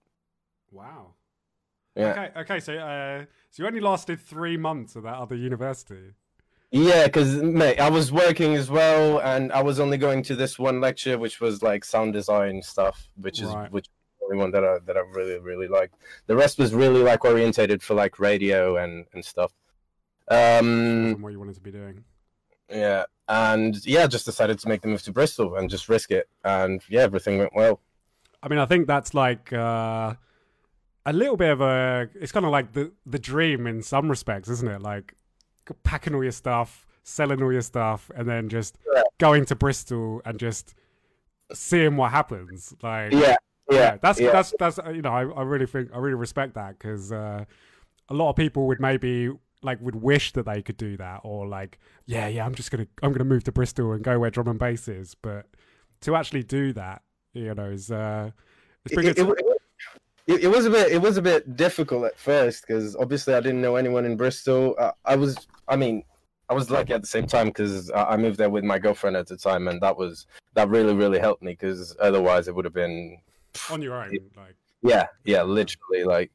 Wow. 0.71 1.15
Yeah. 1.95 2.11
Okay. 2.11 2.39
Okay. 2.41 2.59
So, 2.59 2.77
uh, 2.77 3.25
so 3.49 3.63
you 3.63 3.67
only 3.67 3.79
lasted 3.79 4.21
three 4.21 4.55
months 4.55 4.95
at 4.95 5.01
that 5.01 5.15
other 5.15 5.35
university. 5.35 6.13
Yeah, 6.71 7.05
because 7.05 7.35
mate, 7.37 7.79
I 7.79 7.89
was 7.89 8.11
working 8.11 8.53
as 8.55 8.69
well, 8.69 9.19
and 9.19 9.51
I 9.53 9.63
was 9.63 9.79
only 9.79 9.97
going 9.97 10.21
to 10.23 10.35
this 10.35 10.59
one 10.59 10.81
lecture, 10.81 11.17
which 11.17 11.39
was 11.39 11.63
like 11.63 11.85
sound 11.85 12.13
design 12.13 12.61
stuff, 12.61 13.09
which 13.15 13.41
is 13.41 13.49
right. 13.49 13.71
which 13.71 13.85
the 13.85 13.96
only 14.27 14.37
one 14.37 14.51
that 14.51 14.63
I 14.63 14.79
that 14.85 14.97
I 14.97 15.01
really 15.13 15.39
really 15.39 15.67
like. 15.67 15.91
The 16.27 16.35
rest 16.35 16.59
was 16.59 16.73
really 16.73 17.01
like 17.01 17.25
orientated 17.25 17.81
for 17.81 17.93
like 17.93 18.19
radio 18.19 18.77
and 18.77 19.05
and 19.13 19.23
stuff. 19.23 19.53
Um, 20.29 21.21
what 21.21 21.31
you 21.31 21.39
wanted 21.39 21.55
to 21.55 21.61
be 21.61 21.71
doing. 21.71 22.03
Yeah, 22.69 23.05
and 23.29 23.83
yeah, 23.85 24.07
just 24.07 24.25
decided 24.25 24.59
to 24.59 24.67
make 24.67 24.81
the 24.81 24.89
move 24.89 25.01
to 25.03 25.11
Bristol 25.11 25.55
and 25.55 25.69
just 25.69 25.87
risk 25.89 26.11
it, 26.11 26.27
and 26.43 26.81
yeah, 26.89 27.01
everything 27.01 27.37
went 27.37 27.55
well. 27.55 27.79
I 28.43 28.49
mean, 28.49 28.59
I 28.59 28.65
think 28.65 28.87
that's 28.87 29.13
like. 29.13 29.51
Uh 29.51 30.15
a 31.07 31.13
little 31.13 31.37
bit 31.37 31.49
of 31.49 31.61
a 31.61 32.09
it's 32.15 32.33
kind 32.33 32.45
of 32.45 32.51
like 32.51 32.73
the 32.73 32.91
the 33.05 33.17
dream 33.17 33.65
in 33.65 33.81
some 33.81 34.09
respects 34.09 34.49
isn't 34.49 34.67
it 34.67 34.81
like 34.81 35.13
packing 35.83 36.13
all 36.13 36.21
your 36.21 36.33
stuff 36.33 36.85
selling 37.03 37.41
all 37.41 37.51
your 37.51 37.61
stuff 37.61 38.11
and 38.15 38.27
then 38.27 38.49
just 38.49 38.77
yeah. 38.93 39.01
going 39.17 39.45
to 39.45 39.55
bristol 39.55 40.21
and 40.25 40.37
just 40.37 40.75
seeing 41.53 41.95
what 41.95 42.11
happens 42.11 42.75
like 42.83 43.13
yeah 43.13 43.37
yeah, 43.69 43.77
yeah 43.77 43.97
that's 44.01 44.19
yeah. 44.19 44.31
that's 44.31 44.53
that's 44.59 44.79
you 44.93 45.01
know 45.01 45.11
I, 45.11 45.21
I 45.21 45.43
really 45.43 45.65
think 45.65 45.89
i 45.93 45.97
really 45.97 46.15
respect 46.15 46.55
that 46.55 46.77
because 46.77 47.11
uh, 47.11 47.45
a 48.09 48.13
lot 48.13 48.29
of 48.29 48.35
people 48.35 48.67
would 48.67 48.79
maybe 48.79 49.29
like 49.61 49.81
would 49.81 49.95
wish 49.95 50.33
that 50.33 50.45
they 50.45 50.61
could 50.61 50.77
do 50.77 50.97
that 50.97 51.21
or 51.23 51.47
like 51.47 51.79
yeah 52.05 52.27
yeah 52.27 52.45
i'm 52.45 52.55
just 52.55 52.71
gonna 52.71 52.87
i'm 53.01 53.11
gonna 53.11 53.25
move 53.25 53.43
to 53.45 53.51
bristol 53.51 53.91
and 53.93 54.03
go 54.03 54.19
where 54.19 54.29
drum 54.29 54.47
and 54.47 54.59
bass 54.59 54.87
is 54.87 55.15
but 55.15 55.47
to 56.01 56.15
actually 56.15 56.43
do 56.43 56.73
that 56.73 57.01
you 57.33 57.53
know 57.53 57.65
is 57.65 57.91
uh 57.91 58.29
it's 58.85 58.97
it, 58.97 59.17
it, 59.17 59.27
it, 59.27 59.57
it, 60.27 60.43
it, 60.43 60.47
was 60.47 60.65
a 60.65 60.69
bit 60.69 60.91
it 60.91 61.01
was 61.01 61.17
a 61.17 61.21
bit 61.21 61.55
difficult 61.55 62.05
at 62.05 62.17
first 62.17 62.65
because 62.65 62.95
obviously 62.95 63.33
I 63.33 63.39
didn't 63.39 63.61
know 63.61 63.75
anyone 63.75 64.05
in 64.05 64.17
Bristol. 64.17 64.75
Uh, 64.77 64.91
I 65.05 65.15
was 65.15 65.37
I 65.67 65.75
mean 65.75 66.03
I 66.49 66.53
was 66.53 66.69
lucky 66.69 66.93
at 66.93 67.01
the 67.01 67.07
same 67.07 67.27
time 67.27 67.47
because 67.47 67.91
I, 67.91 68.03
I 68.03 68.17
moved 68.17 68.37
there 68.37 68.49
with 68.49 68.63
my 68.63 68.79
girlfriend 68.79 69.17
at 69.17 69.27
the 69.27 69.37
time, 69.37 69.67
and 69.67 69.81
that 69.81 69.97
was 69.97 70.27
that 70.53 70.69
really 70.69 70.93
really 70.93 71.19
helped 71.19 71.43
me 71.43 71.51
because 71.51 71.95
otherwise 71.99 72.47
it 72.47 72.55
would 72.55 72.65
have 72.65 72.73
been 72.73 73.17
on 73.69 73.81
your 73.81 73.95
own. 73.95 74.17
Like 74.35 74.55
yeah, 74.81 75.07
yeah, 75.23 75.43
literally 75.43 76.03
like. 76.03 76.31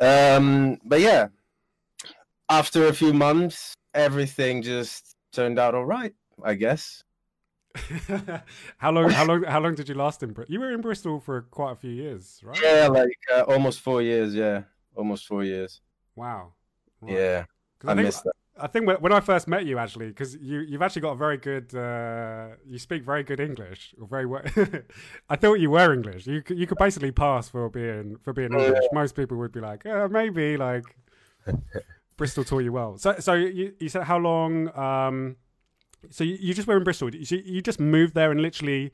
Um, 0.00 0.78
but 0.84 1.00
yeah, 1.00 1.28
after 2.48 2.86
a 2.86 2.92
few 2.92 3.12
months, 3.12 3.74
everything 3.94 4.62
just 4.62 5.16
turned 5.32 5.58
out 5.58 5.74
all 5.74 5.84
right. 5.84 6.14
I 6.42 6.54
guess. 6.54 7.04
how 8.76 8.90
long? 8.90 9.10
How 9.10 9.24
long? 9.24 9.44
How 9.44 9.60
long 9.60 9.74
did 9.74 9.88
you 9.88 9.94
last 9.94 10.22
in 10.22 10.32
Bristol? 10.32 10.52
You 10.52 10.60
were 10.60 10.72
in 10.72 10.80
Bristol 10.80 11.20
for 11.20 11.42
quite 11.42 11.72
a 11.72 11.76
few 11.76 11.90
years, 11.90 12.40
right? 12.42 12.58
Yeah, 12.62 12.88
like 12.88 13.18
uh, 13.32 13.42
almost 13.42 13.80
four 13.80 14.02
years. 14.02 14.34
Yeah, 14.34 14.62
almost 14.94 15.26
four 15.26 15.44
years. 15.44 15.80
Wow. 16.14 16.52
Yeah, 17.06 17.44
I, 17.84 17.92
I 17.92 17.94
think, 17.94 18.06
missed 18.06 18.24
that. 18.24 18.34
I 18.60 18.66
think 18.66 18.86
when 18.86 19.12
I 19.12 19.20
first 19.20 19.48
met 19.48 19.64
you, 19.64 19.78
actually, 19.78 20.08
because 20.08 20.36
you 20.36 20.60
you've 20.60 20.82
actually 20.82 21.02
got 21.02 21.12
a 21.12 21.16
very 21.16 21.38
good, 21.38 21.74
uh, 21.74 22.48
you 22.66 22.78
speak 22.78 23.02
very 23.02 23.22
good 23.22 23.40
English, 23.40 23.94
or 23.98 24.06
very 24.06 24.26
well. 24.26 24.42
I 25.30 25.36
thought 25.36 25.54
you 25.54 25.70
were 25.70 25.92
English. 25.92 26.26
You 26.26 26.42
you 26.48 26.66
could 26.66 26.78
basically 26.78 27.12
pass 27.12 27.48
for 27.48 27.70
being 27.70 28.16
for 28.22 28.32
being 28.32 28.52
English. 28.52 28.84
Most 28.92 29.16
people 29.16 29.38
would 29.38 29.52
be 29.52 29.60
like, 29.60 29.86
uh, 29.86 30.06
maybe 30.08 30.58
like 30.58 30.84
Bristol 32.16 32.44
taught 32.44 32.60
you 32.60 32.72
well. 32.72 32.98
So 32.98 33.16
so 33.20 33.32
you 33.32 33.72
you 33.80 33.88
said 33.88 34.04
how 34.04 34.18
long? 34.18 34.76
Um, 34.76 35.36
so 36.10 36.22
you, 36.22 36.36
you 36.38 36.52
just 36.52 36.68
were 36.68 36.76
in 36.76 36.84
Bristol. 36.84 37.14
You, 37.14 37.42
you 37.44 37.62
just 37.62 37.80
moved 37.80 38.14
there 38.14 38.30
and 38.30 38.42
literally 38.42 38.92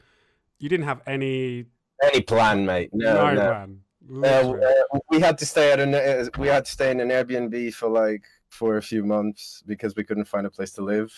you 0.58 0.68
didn't 0.68 0.86
have 0.86 1.00
any 1.06 1.66
any 2.02 2.20
plan, 2.20 2.64
mate. 2.64 2.90
No, 2.92 3.12
no, 3.12 3.34
no. 3.34 3.46
plan. 3.46 3.80
Uh, 4.10 4.52
uh, 4.52 4.98
we 5.10 5.20
had 5.20 5.36
to 5.38 5.44
stay 5.44 5.72
at 5.72 5.80
an 5.80 5.94
uh, 5.94 6.26
we 6.38 6.48
had 6.48 6.64
to 6.64 6.70
stay 6.70 6.90
in 6.90 7.00
an 7.00 7.08
Airbnb 7.08 7.74
for 7.74 7.88
like 7.88 8.22
for 8.48 8.76
a 8.76 8.82
few 8.82 9.04
months 9.04 9.62
because 9.66 9.94
we 9.96 10.04
couldn't 10.04 10.24
find 10.24 10.46
a 10.46 10.50
place 10.50 10.72
to 10.72 10.82
live. 10.82 11.12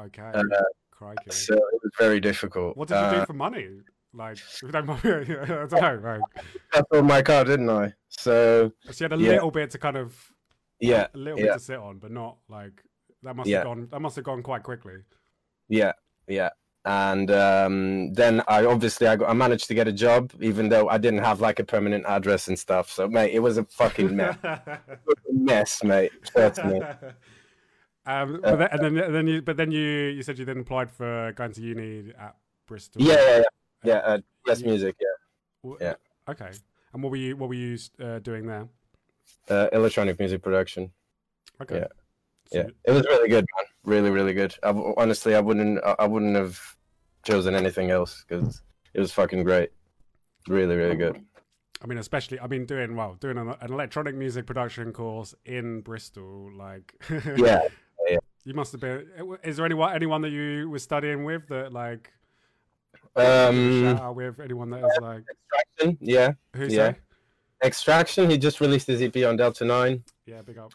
Okay. 0.00 0.30
Uh, 0.34 0.42
Crikey. 0.90 1.30
So 1.30 1.54
it 1.54 1.80
was 1.82 1.92
very 1.98 2.20
difficult. 2.20 2.76
What 2.76 2.88
did 2.88 2.94
you 2.94 3.10
do 3.10 3.16
uh, 3.18 3.26
for 3.26 3.34
money? 3.34 3.68
Like, 4.14 4.38
I 4.66 4.70
don't 4.70 4.86
know. 4.86 4.98
Right. 5.02 6.20
I 6.72 6.82
sold 6.92 7.06
my 7.06 7.22
car, 7.22 7.44
didn't 7.44 7.70
I? 7.70 7.92
So, 8.08 8.72
so 8.90 8.92
you 8.92 9.04
had 9.04 9.12
a 9.12 9.22
yeah. 9.22 9.30
little 9.32 9.50
bit 9.50 9.70
to 9.72 9.78
kind 9.78 9.96
of, 9.96 10.16
yeah, 10.80 11.08
a 11.14 11.18
little 11.18 11.38
yeah. 11.38 11.46
bit 11.46 11.52
to 11.54 11.60
sit 11.60 11.78
on, 11.78 11.98
but 11.98 12.10
not 12.10 12.38
like 12.48 12.82
that. 13.22 13.36
Must 13.36 13.48
yeah. 13.48 13.58
have 13.58 13.66
gone. 13.66 13.88
That 13.90 14.00
must 14.00 14.16
have 14.16 14.24
gone 14.24 14.42
quite 14.42 14.62
quickly. 14.62 14.96
Yeah, 15.68 15.92
yeah. 16.28 16.50
And 16.86 17.32
um, 17.32 18.12
then 18.14 18.42
I 18.46 18.64
obviously 18.64 19.08
I, 19.08 19.16
got, 19.16 19.28
I 19.28 19.32
managed 19.32 19.66
to 19.66 19.74
get 19.74 19.88
a 19.88 19.92
job, 19.92 20.32
even 20.40 20.68
though 20.68 20.88
I 20.88 20.98
didn't 20.98 21.18
have 21.18 21.40
like 21.40 21.58
a 21.58 21.64
permanent 21.64 22.06
address 22.06 22.46
and 22.46 22.56
stuff. 22.56 22.92
So, 22.92 23.08
mate, 23.08 23.34
it 23.34 23.40
was 23.40 23.58
a 23.58 23.64
fucking 23.64 24.14
mess. 24.14 24.36
a 24.44 24.80
mess, 25.32 25.82
mate. 25.82 26.12
Me. 26.36 26.80
Um, 28.08 28.38
but 28.40 28.58
then, 28.58 28.68
and 28.70 28.80
then, 28.84 29.04
and 29.04 29.14
then 29.16 29.26
you, 29.26 29.42
but 29.42 29.56
then 29.56 29.72
you, 29.72 29.80
you 29.80 30.22
said 30.22 30.38
you 30.38 30.44
then 30.44 30.60
applied 30.60 30.92
for 30.92 31.32
going 31.32 31.50
to 31.54 31.60
uni 31.60 32.12
at 32.16 32.36
Bristol. 32.68 33.02
Yeah, 33.02 33.14
yeah, 33.14 33.36
yeah. 33.38 33.42
yeah 33.82 33.96
uh, 33.96 34.18
yes, 34.46 34.62
music. 34.62 34.94
Yeah, 35.00 35.72
yeah. 35.80 35.94
Okay. 36.28 36.52
And 36.92 37.02
what 37.02 37.10
were 37.10 37.16
you, 37.16 37.36
what 37.36 37.48
were 37.48 37.56
you 37.56 37.76
uh, 38.00 38.20
doing 38.20 38.46
there? 38.46 38.68
Uh, 39.50 39.66
electronic 39.72 40.20
music 40.20 40.40
production. 40.40 40.92
Okay. 41.60 41.78
Yeah. 41.78 41.86
So, 42.52 42.58
yeah, 42.58 42.66
it 42.84 42.92
was 42.92 43.04
really 43.06 43.28
good, 43.28 43.44
man. 43.56 43.65
Really, 43.86 44.10
really 44.10 44.34
good. 44.34 44.54
I, 44.62 44.70
honestly, 44.96 45.34
I 45.34 45.40
wouldn't, 45.40 45.80
I 45.98 46.06
wouldn't 46.06 46.34
have 46.34 46.60
chosen 47.22 47.54
anything 47.54 47.90
else 47.90 48.24
because 48.28 48.62
it 48.92 49.00
was 49.00 49.12
fucking 49.12 49.44
great. 49.44 49.70
Really, 50.48 50.76
really 50.76 50.96
good. 50.96 51.24
I 51.82 51.86
mean, 51.86 51.98
especially, 51.98 52.40
I've 52.40 52.50
been 52.50 52.66
doing 52.66 52.96
well, 52.96 53.16
doing 53.20 53.38
an, 53.38 53.54
an 53.60 53.72
electronic 53.72 54.16
music 54.16 54.44
production 54.44 54.92
course 54.92 55.34
in 55.44 55.82
Bristol, 55.82 56.50
like, 56.56 56.94
yeah, 57.36 57.62
yeah, 58.08 58.18
you 58.44 58.54
must 58.54 58.72
have 58.72 58.80
been. 58.80 59.06
Is 59.44 59.56
there 59.56 59.66
anyone, 59.66 59.94
anyone 59.94 60.20
that 60.22 60.30
you 60.30 60.68
were 60.68 60.78
studying 60.78 61.24
with 61.24 61.46
that, 61.48 61.72
like, 61.72 62.12
um, 63.14 63.82
shout 63.82 64.00
out 64.00 64.16
with 64.16 64.40
anyone 64.40 64.70
that 64.70 64.84
is 64.84 64.98
like 65.00 65.24
Extraction? 65.30 65.98
Yeah, 66.00 66.32
who's 66.54 66.72
yeah. 66.72 66.94
Extraction. 67.62 68.30
He 68.30 68.38
just 68.38 68.60
released 68.60 68.86
his 68.86 69.00
EP 69.00 69.16
on 69.24 69.36
Delta 69.36 69.64
Nine. 69.64 70.02
Yeah, 70.24 70.42
big 70.42 70.58
up. 70.58 70.72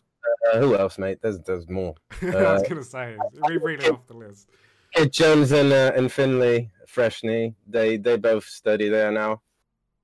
Uh, 0.47 0.59
who 0.59 0.75
else, 0.75 0.97
mate? 0.97 1.19
There's 1.21 1.39
there's 1.39 1.69
more. 1.69 1.95
Uh, 2.21 2.27
I 2.37 2.53
was 2.53 2.63
gonna 2.67 2.83
say, 2.83 3.15
read 3.61 3.83
it 3.83 3.91
off 3.91 4.07
the 4.07 4.15
list. 4.15 4.49
Kid 4.93 5.13
Jones 5.13 5.51
and 5.51 5.71
uh, 5.71 5.91
and 5.95 6.11
Finley 6.11 6.69
Freshney. 6.87 7.55
They 7.67 7.97
they 7.97 8.17
both 8.17 8.45
study 8.45 8.89
there 8.89 9.11
now. 9.11 9.41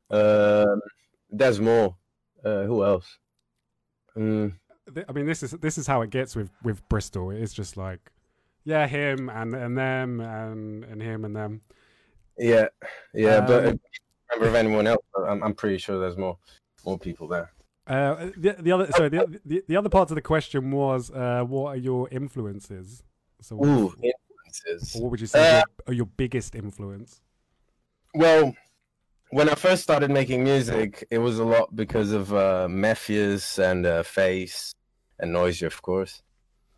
Um, 0.09 0.81
there's 1.29 1.59
more. 1.59 1.95
Uh, 2.43 2.63
who 2.63 2.83
else? 2.85 3.17
Mm. 4.15 4.53
I 5.07 5.11
mean, 5.11 5.25
this 5.25 5.43
is 5.43 5.51
this 5.51 5.77
is 5.77 5.87
how 5.87 6.01
it 6.01 6.09
gets 6.09 6.35
with 6.35 6.49
with 6.63 6.87
Bristol. 6.87 7.31
It's 7.31 7.53
just 7.53 7.75
like, 7.75 8.11
yeah, 8.63 8.87
him 8.87 9.29
and 9.29 9.53
and 9.53 9.77
them 9.77 10.21
and 10.21 10.83
and 10.85 11.01
him 11.01 11.25
and 11.25 11.35
them. 11.35 11.61
Yeah, 12.37 12.67
yeah, 13.13 13.37
um, 13.37 13.47
but 13.47 13.63
remember 14.31 14.47
of 14.47 14.55
anyone 14.55 14.87
else? 14.87 15.03
I'm 15.27 15.43
I'm 15.43 15.53
pretty 15.53 15.79
sure 15.79 15.99
there's 15.99 16.17
more 16.17 16.37
more 16.85 16.97
people 16.97 17.27
there. 17.27 17.51
Uh, 17.87 18.31
the, 18.35 18.55
the 18.59 18.71
other 18.71 18.91
sorry 18.91 19.09
the, 19.09 19.39
the, 19.45 19.63
the 19.67 19.75
other 19.77 19.87
part 19.87 20.11
of 20.11 20.15
the 20.15 20.21
question 20.21 20.71
was 20.71 21.09
uh, 21.11 21.43
what 21.47 21.69
are 21.69 21.77
your 21.77 22.09
influences? 22.09 23.03
So 23.41 23.55
what, 23.55 23.67
Ooh, 23.67 23.95
influences. 24.03 25.01
What 25.01 25.11
would 25.11 25.21
you 25.21 25.27
say 25.27 25.59
uh, 25.59 25.63
are 25.87 25.93
your 25.93 26.05
biggest 26.05 26.53
influence? 26.55 27.21
Well, 28.13 28.53
when 29.29 29.49
I 29.49 29.55
first 29.55 29.83
started 29.83 30.11
making 30.11 30.43
music, 30.43 31.05
it 31.11 31.19
was 31.19 31.39
a 31.39 31.43
lot 31.43 31.75
because 31.75 32.11
of 32.11 32.33
uh, 32.33 32.67
and 32.69 33.85
uh, 33.85 34.03
Phace 34.03 34.73
and 35.19 35.33
Noisia, 35.33 35.67
of 35.67 35.81
course. 35.81 36.21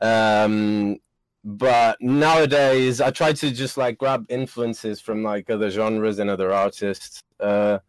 Um, 0.01 0.98
but 1.44 1.98
nowadays, 2.01 3.01
I 3.01 3.12
try 3.12 3.34
to 3.34 3.51
just 3.51 3.78
like 3.78 3.98
grab 3.98 4.25
influences 4.30 5.00
from 5.00 5.24
like 5.24 5.50
other 5.50 5.70
genres 5.70 6.20
and 6.20 6.30
other 6.30 6.51
artists. 6.51 7.22
Uh, 7.39 7.80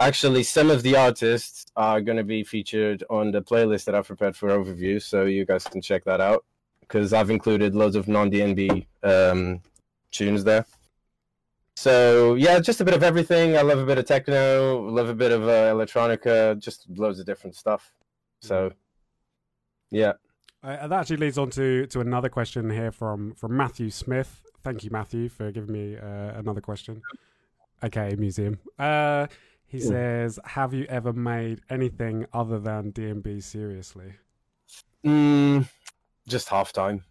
actually 0.00 0.42
some 0.42 0.70
of 0.70 0.82
the 0.82 0.96
artists 0.96 1.66
are 1.76 2.00
going 2.00 2.16
to 2.16 2.24
be 2.24 2.42
featured 2.42 3.04
on 3.10 3.30
the 3.30 3.42
playlist 3.42 3.84
that 3.84 3.94
i've 3.94 4.06
prepared 4.06 4.34
for 4.34 4.48
overview 4.48 5.00
so 5.00 5.24
you 5.24 5.44
guys 5.44 5.64
can 5.64 5.80
check 5.80 6.02
that 6.04 6.20
out 6.20 6.44
because 6.80 7.12
i've 7.12 7.30
included 7.30 7.74
loads 7.74 7.96
of 7.96 8.08
non-dnb 8.08 8.86
um, 9.02 9.60
tunes 10.10 10.44
there. 10.44 10.66
So 11.76 12.34
yeah 12.34 12.60
just 12.60 12.80
a 12.80 12.84
bit 12.84 12.94
of 12.94 13.02
everything. 13.02 13.56
I 13.56 13.62
love 13.62 13.78
a 13.78 13.86
bit 13.86 13.98
of 13.98 14.04
techno 14.04 14.80
love 14.80 15.08
a 15.08 15.14
bit 15.14 15.32
of 15.32 15.44
uh, 15.44 15.72
electronica 15.72 16.58
just 16.58 16.86
loads 16.90 17.18
of 17.20 17.26
different 17.26 17.56
stuff. 17.56 17.92
So 18.40 18.72
yeah. 19.90 20.12
Uh, 20.62 20.86
that 20.88 21.00
actually 21.00 21.16
leads 21.16 21.38
on 21.38 21.50
to 21.50 21.86
to 21.86 22.00
another 22.00 22.28
question 22.28 22.68
here 22.70 22.92
from 22.92 23.34
from 23.34 23.56
matthew 23.56 23.90
smith. 23.90 24.42
Thank 24.62 24.84
you 24.84 24.90
matthew 24.90 25.28
for 25.28 25.50
giving 25.50 25.72
me 25.72 25.96
uh, 25.96 26.38
another 26.38 26.60
question. 26.60 27.00
Okay 27.82 28.14
museum. 28.18 28.58
Uh 28.78 29.26
he 29.70 29.78
says, 29.78 30.40
"Have 30.44 30.74
you 30.74 30.84
ever 30.88 31.12
made 31.12 31.60
anything 31.70 32.26
other 32.32 32.58
than 32.58 32.92
DNB 32.92 33.40
seriously?" 33.40 34.14
Mm, 35.04 35.68
just 36.26 36.48
halftime. 36.48 37.02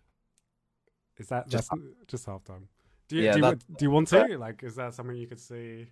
Is 1.18 1.28
that 1.28 1.48
just 1.48 1.70
half- 1.70 1.80
just 2.08 2.26
halftime? 2.28 2.64
Do 3.08 3.16
you, 3.16 3.24
yeah, 3.24 3.32
do, 3.32 3.40
you, 3.40 3.56
do 3.78 3.86
you 3.86 3.92
want 3.92 4.10
to? 4.10 4.38
Like, 4.38 4.62
is 4.64 4.76
that 4.76 4.94
something 4.94 5.16
you 5.16 5.26
could 5.26 5.40
see? 5.40 5.88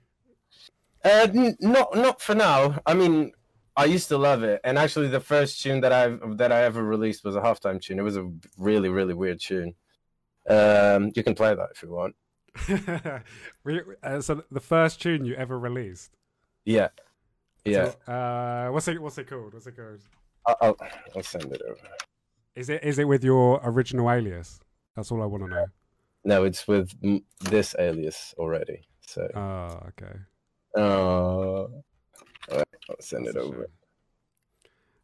Uh, 1.05 1.27
n- 1.33 1.57
not 1.61 1.95
not 1.95 2.21
for 2.21 2.35
now. 2.35 2.77
I 2.85 2.93
mean, 2.93 3.31
I 3.77 3.85
used 3.85 4.09
to 4.09 4.17
love 4.17 4.43
it, 4.43 4.59
and 4.65 4.77
actually, 4.77 5.07
the 5.07 5.21
first 5.21 5.61
tune 5.61 5.79
that 5.81 5.93
I 5.93 6.17
that 6.35 6.51
I 6.51 6.63
ever 6.63 6.83
released 6.83 7.23
was 7.23 7.37
a 7.37 7.41
halftime 7.41 7.81
tune. 7.81 7.97
It 7.97 8.03
was 8.03 8.17
a 8.17 8.29
really 8.57 8.89
really 8.89 9.13
weird 9.13 9.39
tune. 9.39 9.73
Um, 10.49 11.13
you 11.15 11.23
can 11.23 11.33
play 11.33 11.55
that 11.55 11.69
if 11.73 11.81
you 11.81 11.91
want. 11.91 12.15
uh, 14.03 14.19
so 14.19 14.43
the 14.51 14.59
first 14.59 15.01
tune 15.01 15.23
you 15.23 15.33
ever 15.35 15.57
released 15.57 16.17
yeah. 16.67 16.89
Yeah. 17.63 17.91
So, 18.05 18.11
uh, 18.11 18.71
what's 18.71 18.87
it? 18.87 19.01
What's 19.01 19.17
it 19.17 19.29
called? 19.29 19.53
What's 19.53 19.67
it 19.67 19.75
called? 19.75 20.01
I'll, 20.45 20.77
I'll 21.15 21.23
send 21.23 21.51
it 21.51 21.61
over. 21.67 21.79
Is 22.55 22.69
it 22.69 22.83
is 22.83 22.99
it 22.99 23.07
with 23.07 23.23
your 23.23 23.59
original 23.63 24.11
alias? 24.11 24.59
That's 24.95 25.11
all 25.11 25.21
I 25.21 25.25
want 25.25 25.43
to 25.43 25.49
know. 25.49 25.65
No, 26.23 26.43
it's 26.43 26.67
with 26.67 26.91
this 27.39 27.75
alias 27.79 28.35
already. 28.37 28.81
So. 29.07 29.27
Oh, 29.33 29.87
okay. 29.89 30.17
Oh. 30.75 31.69
Uh, 32.51 32.63
I'll 32.89 32.95
send 32.99 33.25
That's 33.27 33.37
it 33.37 33.39
over. 33.39 33.69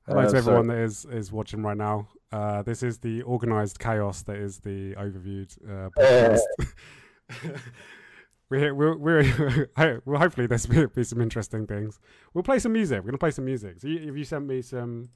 Hello 0.07 0.19
uh, 0.19 0.29
to 0.29 0.37
everyone 0.37 0.67
that 0.67 0.79
is 0.79 1.05
is 1.05 1.31
watching 1.31 1.63
right 1.63 1.77
now. 1.77 2.09
Uh, 2.31 2.61
this 2.63 2.83
is 2.83 2.97
the 2.97 3.21
organized 3.21 3.79
chaos 3.79 4.23
that 4.23 4.35
is 4.35 4.59
the 4.59 4.95
overviewed 4.95 5.55
uh, 5.65 5.89
podcast. 5.97 7.59
we're 8.49 8.73
we're, 8.73 8.97
we're 8.97 10.01
well, 10.05 10.19
hopefully 10.19 10.47
there's 10.47 10.65
be 10.65 11.03
some 11.03 11.21
interesting 11.21 11.67
things. 11.67 11.99
We'll 12.33 12.43
play 12.43 12.59
some 12.59 12.73
music. 12.73 12.99
We're 12.99 13.11
gonna 13.11 13.17
play 13.17 13.31
some 13.31 13.45
music. 13.45 13.79
So 13.79 13.87
you, 13.87 14.05
have 14.05 14.17
you 14.17 14.23
sent 14.23 14.45
me 14.45 14.61
some? 14.61 15.09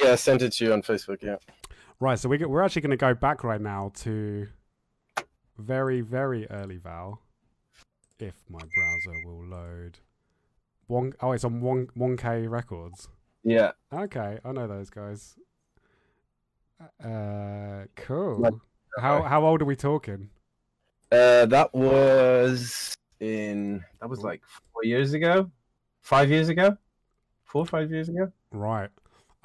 Yeah, 0.00 0.12
I 0.12 0.14
sent 0.16 0.42
it 0.42 0.52
to 0.54 0.64
you 0.64 0.72
on 0.72 0.82
Facebook. 0.82 1.22
Yeah. 1.22 1.36
Right. 2.00 2.18
So 2.18 2.28
we're 2.28 2.48
we're 2.48 2.62
actually 2.62 2.82
gonna 2.82 2.96
go 2.96 3.14
back 3.14 3.44
right 3.44 3.60
now 3.60 3.92
to 3.96 4.48
very 5.58 6.00
very 6.00 6.48
early 6.50 6.76
Val, 6.76 7.20
if 8.18 8.34
my 8.48 8.58
browser 8.58 9.26
will 9.26 9.46
load. 9.46 9.98
One 10.86 11.14
oh, 11.20 11.32
it's 11.32 11.44
on 11.44 11.60
one 11.60 11.88
one 11.94 12.16
K 12.16 12.46
Records. 12.46 13.08
Yeah. 13.42 13.72
Okay, 13.92 14.38
I 14.44 14.52
know 14.52 14.66
those 14.66 14.90
guys. 14.90 15.36
Uh, 17.02 17.84
cool. 17.96 18.60
How 19.00 19.22
how 19.22 19.44
old 19.44 19.62
are 19.62 19.66
we 19.66 19.76
talking? 19.76 20.30
Uh, 21.12 21.46
that 21.46 21.72
was 21.74 22.96
in 23.20 23.84
that 24.00 24.08
was 24.08 24.22
like 24.22 24.42
four 24.72 24.84
years 24.84 25.12
ago, 25.12 25.50
five 26.00 26.30
years 26.30 26.48
ago, 26.48 26.76
four 27.44 27.62
or 27.62 27.66
five 27.66 27.90
years 27.90 28.08
ago. 28.08 28.32
Right. 28.50 28.90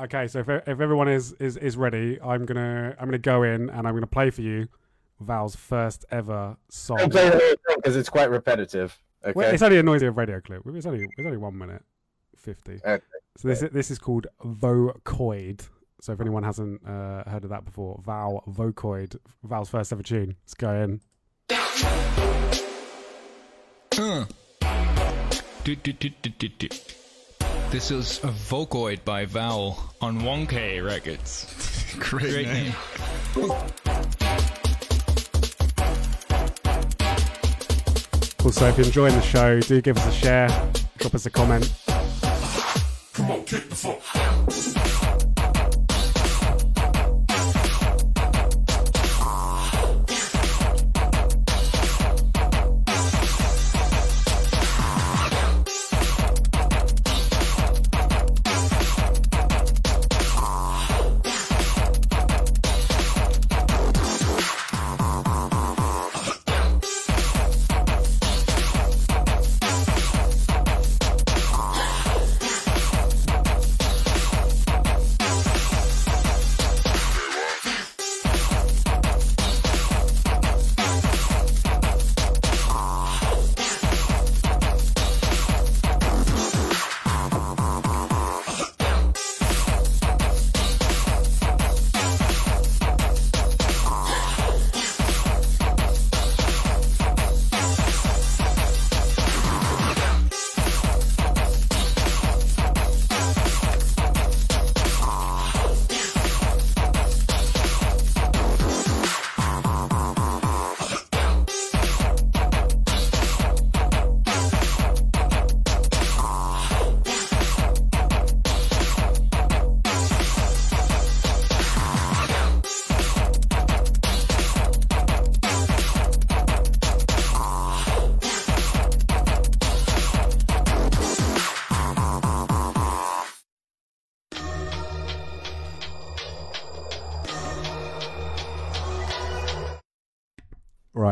Okay, 0.01 0.27
so 0.27 0.39
if, 0.39 0.49
if 0.49 0.67
everyone 0.67 1.07
is, 1.09 1.33
is 1.33 1.57
is 1.57 1.75
ready, 1.77 2.19
I'm 2.21 2.45
gonna 2.45 2.95
I'm 2.99 3.07
gonna 3.07 3.17
go 3.17 3.43
in 3.43 3.69
and 3.69 3.87
I'm 3.87 3.93
gonna 3.93 4.07
play 4.07 4.29
for 4.29 4.41
you 4.41 4.67
Val's 5.19 5.55
first 5.55 6.05
ever 6.09 6.55
song. 6.69 6.97
Don't 6.97 7.11
play 7.11 7.29
the 7.29 7.31
whole 7.31 7.39
thing 7.39 7.75
because 7.75 7.95
it's 7.95 8.09
quite 8.09 8.29
repetitive. 8.29 8.97
Okay. 9.23 9.33
Well, 9.35 9.53
it's 9.53 9.61
only 9.61 9.77
a 9.77 9.83
noisy 9.83 10.07
radio 10.07 10.39
clip. 10.39 10.63
It's 10.65 10.85
only 10.85 11.03
it's 11.03 11.25
only 11.25 11.37
one 11.37 11.57
minute 11.57 11.83
fifty. 12.35 12.79
Okay. 12.85 13.03
So 13.37 13.47
this 13.47 13.61
is, 13.61 13.69
this 13.71 13.91
is 13.91 13.99
called 13.99 14.27
Vocoid. 14.43 15.67
So 16.01 16.13
if 16.13 16.21
anyone 16.21 16.43
hasn't 16.43 16.81
uh, 16.87 17.23
heard 17.29 17.43
of 17.43 17.49
that 17.49 17.65
before, 17.65 18.01
Val 18.05 18.43
Vocoid, 18.47 19.17
Val's 19.43 19.69
first 19.69 19.91
ever 19.91 20.01
tune. 20.01 20.35
Let's 20.43 20.53
go 20.53 20.73
in. 20.73 21.01
Uh. 21.51 21.55
Do, 25.63 25.75
do, 25.75 25.91
do. 25.93 26.09
This 27.71 27.91
is 27.91 28.19
a 28.23 28.27
Vocoid 28.27 29.03
by 29.03 29.25
Val 29.25 29.93
on 30.01 30.21
1K 30.21 30.85
Records. 30.85 31.93
Great, 31.99 32.31
Great 32.31 32.47
name. 32.47 32.63
name. 32.65 32.75
Cool. 33.33 33.57
So 38.51 38.67
if 38.67 38.77
you're 38.77 38.87
enjoying 38.87 39.15
the 39.15 39.21
show, 39.21 39.59
do 39.59 39.81
give 39.81 39.97
us 39.97 40.07
a 40.07 40.11
share, 40.11 40.47
drop 40.97 41.13
us 41.13 41.25
a 41.25 41.29
comment. 41.29 41.71
Right, 43.19 43.45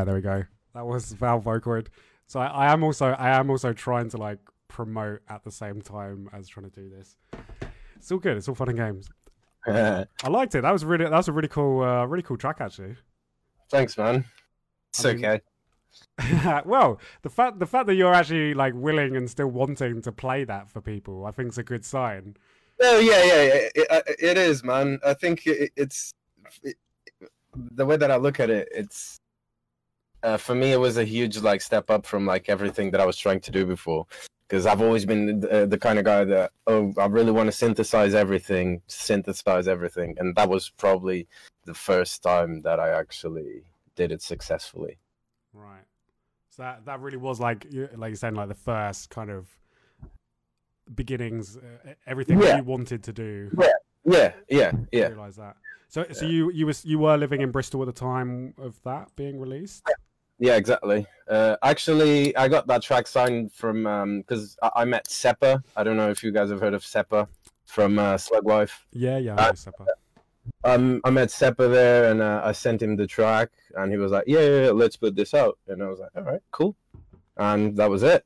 there 0.08 0.15
we 0.15 0.22
go. 0.22 0.43
That 0.74 0.86
was 0.86 1.12
Val 1.20 1.41
Vocoid. 1.41 1.88
So 2.28 2.39
I, 2.39 2.48
I 2.48 2.74
am 2.74 2.84
also 2.84 3.08
I 3.08 3.38
am 3.38 3.50
also 3.50 3.74
trying 3.74 4.10
to 4.10 4.17
like 4.17 4.39
promote 4.67 5.22
at 5.30 5.43
the 5.43 5.52
same 5.52 5.82
time 5.82 6.30
as 6.34 6.48
trying 6.48 6.70
to 6.70 6.76
do 6.76 6.89
this. 6.89 7.15
It's 7.96 8.12
all 8.12 8.20
good. 8.20 8.38
It's 8.38 8.48
all 8.48 8.56
fun 8.56 8.70
and 8.70 8.78
games. 8.78 9.10
I 9.67 10.06
liked 10.30 10.56
it. 10.56 10.62
That 10.62 10.72
was 10.72 10.86
really 10.86 11.06
that 11.06 11.12
was 11.12 11.28
a 11.28 11.32
really 11.32 11.48
cool 11.48 11.84
uh, 11.84 12.06
really 12.06 12.24
cool 12.24 12.38
track 12.38 12.58
actually. 12.60 12.96
Thanks, 13.70 13.98
man. 13.98 14.26
It's 14.89 15.04
I 15.04 15.13
mean- 15.13 15.26
okay. 15.26 15.41
well, 16.65 17.00
the 17.24 17.30
fact 17.30 17.60
the 17.60 17.65
fact 17.65 17.88
that 17.88 17.96
you're 17.96 18.13
actually 18.13 18.54
like 18.54 18.74
willing 18.76 19.15
and 19.15 19.30
still 19.30 19.48
wanting 19.48 20.02
to 20.02 20.12
play 20.12 20.43
that 20.43 20.70
for 20.70 20.82
people, 20.82 21.26
I 21.26 21.32
think 21.32 21.50
is 21.50 21.58
a 21.58 21.63
good 21.63 21.86
sign. 21.86 22.36
No, 22.80 23.00
yeah, 23.00 23.24
yeah, 23.24 23.43
yeah. 23.43 23.70
It, 23.76 23.88
uh, 23.89 24.02
it 24.08 24.38
is, 24.38 24.63
man. 24.63 25.00
I 25.06 25.15
think 25.15 25.48
it, 25.48 25.72
it's 25.76 26.13
it, 26.62 26.76
the 27.56 27.86
way 27.86 27.98
that 27.98 28.12
I 28.12 28.17
look 28.17 28.39
at 28.39 28.50
it. 28.50 28.67
It's 28.72 29.17
uh, 30.28 30.38
for 30.38 30.56
me, 30.56 30.74
it 30.74 30.80
was 30.80 30.98
a 30.98 31.06
huge 31.06 31.38
like 31.40 31.62
step 31.62 31.90
up 31.90 32.06
from 32.06 32.26
like 32.26 32.50
everything 32.50 32.92
that 32.92 33.02
I 33.02 33.06
was 33.06 33.18
trying 33.18 33.40
to 33.42 33.52
do 33.52 33.66
before. 33.66 34.06
Because 34.48 34.66
I've 34.66 34.82
always 34.82 35.06
been 35.06 35.42
the, 35.42 35.68
the 35.68 35.78
kind 35.78 36.00
of 36.00 36.06
guy 36.06 36.24
that 36.24 36.52
oh, 36.68 36.94
I 36.98 37.06
really 37.06 37.32
want 37.32 37.48
to 37.48 37.52
synthesize 37.52 38.13
everything, 38.13 38.82
synthesize 38.88 39.68
everything, 39.68 40.16
and 40.20 40.36
that 40.36 40.50
was 40.50 40.70
probably 40.70 41.28
the 41.66 41.74
first 41.74 42.24
time 42.24 42.62
that 42.62 42.80
I 42.80 42.90
actually 42.90 43.63
did 43.96 44.12
it 44.12 44.22
successfully. 44.22 44.98
Right. 45.54 45.88
So 46.50 46.63
that 46.63 46.86
that 46.86 47.00
really 47.02 47.18
was 47.18 47.40
like 47.40 47.66
you- 47.70 47.90
like 47.96 48.10
you're 48.10 48.16
saying 48.18 48.36
like 48.36 48.50
the 48.50 48.63
first 48.72 49.10
kind 49.10 49.30
of 49.30 49.48
beginnings, 50.96 51.58
uh, 51.58 51.94
everything 52.06 52.40
Yeah. 52.40 52.46
that 52.48 52.58
you 52.58 52.63
wanted 52.63 53.04
to 53.04 53.13
do. 53.13 53.52
Yeah. 53.60 53.72
Yeah, 54.06 54.32
yeah, 54.50 54.72
yeah. 54.94 55.08
Realize 55.08 55.36
that. 55.36 55.58
So 55.90 56.06
so 56.13 56.26
you 56.26 56.50
you 56.52 56.66
was 56.66 56.86
you 56.86 57.00
were 57.00 57.18
living 57.18 57.42
in 57.42 57.52
Bristol 57.52 57.82
at 57.82 57.88
the 57.88 58.00
time 58.12 58.54
of 58.58 58.82
that 58.84 59.13
being 59.18 59.38
released. 59.38 59.84
Yeah, 60.39 60.56
exactly. 60.56 61.06
Uh, 61.28 61.58
actually, 61.63 62.36
I 62.38 62.47
got 62.47 62.67
that 62.67 62.82
track 62.84 63.08
signed 63.08 63.52
from 63.52 63.84
because 64.19 64.58
I, 64.62 64.69
I 64.78 64.86
met 64.86 65.06
Seppa. 65.08 65.63
I 65.76 65.84
don't 65.84 65.97
know 65.97 66.10
if 66.10 66.23
you 66.23 66.32
guys 66.32 66.50
have 66.50 66.60
heard 66.62 66.73
of 66.73 66.84
Seppa 66.84 67.28
from 67.65 67.97
uh, 68.00 68.17
Slug 68.17 68.45
Life. 68.45 68.86
Yeah, 68.91 69.17
yeah. 69.17 69.36
I 69.36 69.38
Uh, 69.38 69.47
know 69.47 69.52
Seppa. 69.54 69.86
Um, 70.63 71.02
I 71.04 71.10
met 71.10 71.30
Seppa 71.30 71.69
there, 71.71 72.10
and 72.12 72.21
uh, 72.21 72.41
I 72.43 72.52
sent 72.52 72.82
him 72.82 72.95
the 72.95 73.08
track, 73.08 73.50
and 73.76 73.91
he 73.91 73.97
was 73.97 74.12
like, 74.12 74.26
"Yeah, 74.28 74.39
yeah, 74.39 74.65
yeah, 74.65 74.71
let's 74.71 74.95
put 74.95 75.15
this 75.15 75.34
out." 75.34 75.58
And 75.67 75.82
I 75.84 75.88
was 75.88 76.00
like, 76.00 76.12
"All 76.15 76.23
right, 76.23 76.41
cool," 76.52 76.76
and 77.36 77.76
that 77.78 77.89
was 77.89 78.04
it, 78.04 78.23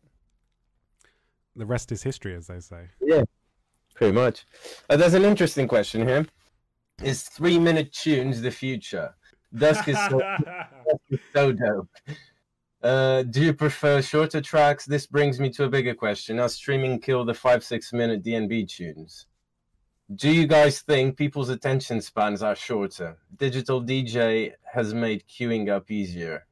The 1.56 1.66
rest 1.66 1.92
is 1.92 2.04
history, 2.04 2.36
as 2.36 2.48
they 2.48 2.60
say. 2.60 2.90
Yeah, 3.02 3.24
pretty 3.96 4.14
much. 4.14 4.46
Uh, 4.90 4.98
there's 4.98 5.14
an 5.16 5.24
interesting 5.26 5.68
question 5.68 6.08
here: 6.08 6.26
Is 7.04 7.24
three-minute 7.24 7.92
tunes 7.94 8.42
the 8.42 8.52
future? 8.52 9.16
Dusk 9.56 9.88
is 9.88 9.98
so, 10.10 10.22
so 11.34 11.52
dope. 11.52 11.90
Uh, 12.82 13.24
do 13.24 13.42
you 13.44 13.54
prefer 13.54 14.02
shorter 14.02 14.42
tracks? 14.42 14.86
This 14.86 15.06
brings 15.06 15.40
me 15.40 15.50
to 15.52 15.66
a 15.66 15.70
bigger 15.70 15.94
question. 15.94 16.38
Now, 16.38 16.48
streaming 16.48 17.00
kill 17.00 17.26
the 17.26 17.34
five, 17.34 17.64
six 17.64 17.94
minute 17.94 18.24
DNB 18.24 18.68
tunes. 18.68 19.28
Do 20.16 20.30
you 20.32 20.48
guys 20.48 20.82
think 20.82 21.16
people's 21.16 21.50
attention 21.50 22.02
spans 22.02 22.42
are 22.42 22.56
shorter? 22.56 23.18
Digital 23.38 23.82
DJ 23.82 24.54
has 24.74 24.94
made 24.94 25.24
queuing 25.28 25.70
up 25.70 25.90
easier. 25.92 26.46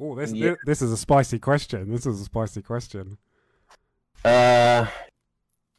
oh, 0.00 0.14
this 0.14 0.32
Yeah. 0.32 0.54
this 0.64 0.80
is 0.82 0.92
a 0.92 0.96
spicy 0.96 1.38
question. 1.38 1.90
This 1.90 2.06
is 2.06 2.20
a 2.20 2.24
spicy 2.24 2.62
question. 2.62 3.18
Uh, 4.24 4.86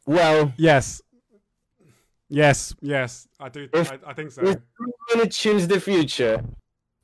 well, 0.06 0.52
Yes. 0.56 1.00
Yes, 2.30 2.74
yes, 2.80 3.28
I 3.40 3.48
do. 3.48 3.68
If- 3.74 3.92
I, 3.92 3.98
I 4.06 4.12
think 4.14 4.30
so. 4.30 4.42
if 4.42 4.56
three 4.76 4.92
minute 5.14 5.32
tunes 5.32 5.66
the 5.66 5.80
future, 5.80 6.42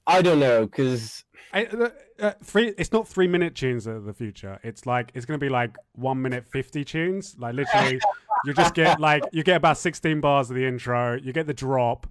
I 0.07 0.23
don't 0.23 0.39
know, 0.39 0.65
because 0.67 1.25
uh, 1.53 1.89
uh, 2.21 2.33
three. 2.45 2.69
It's 2.79 2.93
not 2.93 3.09
three 3.09 3.27
minute 3.27 3.57
tunes 3.57 3.89
of 3.89 4.05
the 4.05 4.15
future. 4.15 4.59
It's 4.63 4.87
like 4.87 5.11
it's 5.15 5.27
gonna 5.27 5.39
be 5.39 5.49
like 5.49 5.77
one 5.93 6.23
minute 6.23 6.47
fifty 6.47 6.85
tunes. 6.85 7.35
Like 7.39 7.55
literally, 7.55 8.01
you 8.45 8.55
just 8.55 8.75
get 8.75 9.01
like 9.01 9.25
you 9.33 9.43
get 9.43 9.57
about 9.57 9.79
sixteen 9.79 10.21
bars 10.21 10.49
of 10.49 10.57
the 10.57 10.65
intro. 10.65 11.17
You 11.17 11.33
get 11.33 11.49
the 11.49 11.55
drop, 11.55 12.07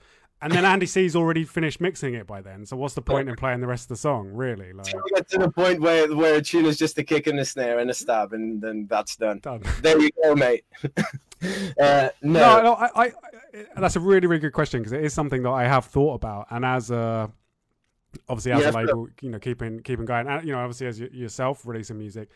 and 0.46 0.54
then 0.54 0.64
Andy 0.64 0.86
C's 0.86 1.16
already 1.16 1.44
finished 1.44 1.82
mixing 1.82 2.14
it 2.14 2.28
by 2.28 2.40
then. 2.40 2.68
So 2.68 2.78
what's 2.78 2.94
the 2.94 3.02
point 3.02 3.28
in 3.28 3.36
playing 3.36 3.62
the 3.62 3.68
rest 3.68 3.86
of 3.86 3.90
the 3.90 3.96
song? 3.96 4.30
Really, 4.32 4.74
like 4.74 4.94
you 4.94 5.02
get 5.16 5.28
to 5.30 5.40
the 5.40 5.50
point 5.50 5.82
where 5.82 6.16
where 6.16 6.36
a 6.36 6.42
tune 6.42 6.66
is 6.66 6.78
just 6.78 7.00
a 7.00 7.04
kick 7.04 7.26
and 7.26 7.40
a 7.40 7.46
snare 7.46 7.80
and 7.80 7.90
a 7.90 7.96
stab, 7.96 8.32
and 8.32 8.62
then 8.62 8.86
that's 8.88 9.16
done. 9.16 9.40
done. 9.40 9.64
There 9.82 10.00
you 10.00 10.12
go, 10.24 10.36
mate. 10.36 10.64
uh, 11.82 12.10
no, 12.22 12.60
No, 12.62 12.62
no, 12.62 12.74
I, 12.76 13.06
I, 13.06 13.14
that's 13.76 13.96
a 13.96 14.00
really, 14.00 14.28
really 14.28 14.40
good 14.40 14.54
question 14.54 14.82
because 14.82 14.94
it 14.94 15.04
is 15.04 15.14
something 15.14 15.42
that 15.42 15.50
I 15.50 15.64
have 15.64 15.86
thought 15.86 16.14
about, 16.14 16.46
and 16.52 16.64
as 16.64 16.92
a 16.92 17.32
obviously 18.30 18.52
as 18.52 18.62
Yeah, 18.62 18.70
a 18.70 18.74
label, 18.74 19.08
you 19.22 19.32
know, 19.32 19.40
keeping 19.40 19.80
keeping 19.80 20.06
going, 20.06 20.28
and 20.28 20.46
you 20.46 20.52
know, 20.52 20.60
obviously 20.60 20.86
as 20.86 21.00
yourself 21.00 21.66
releasing 21.66 21.98
music, 21.98 22.30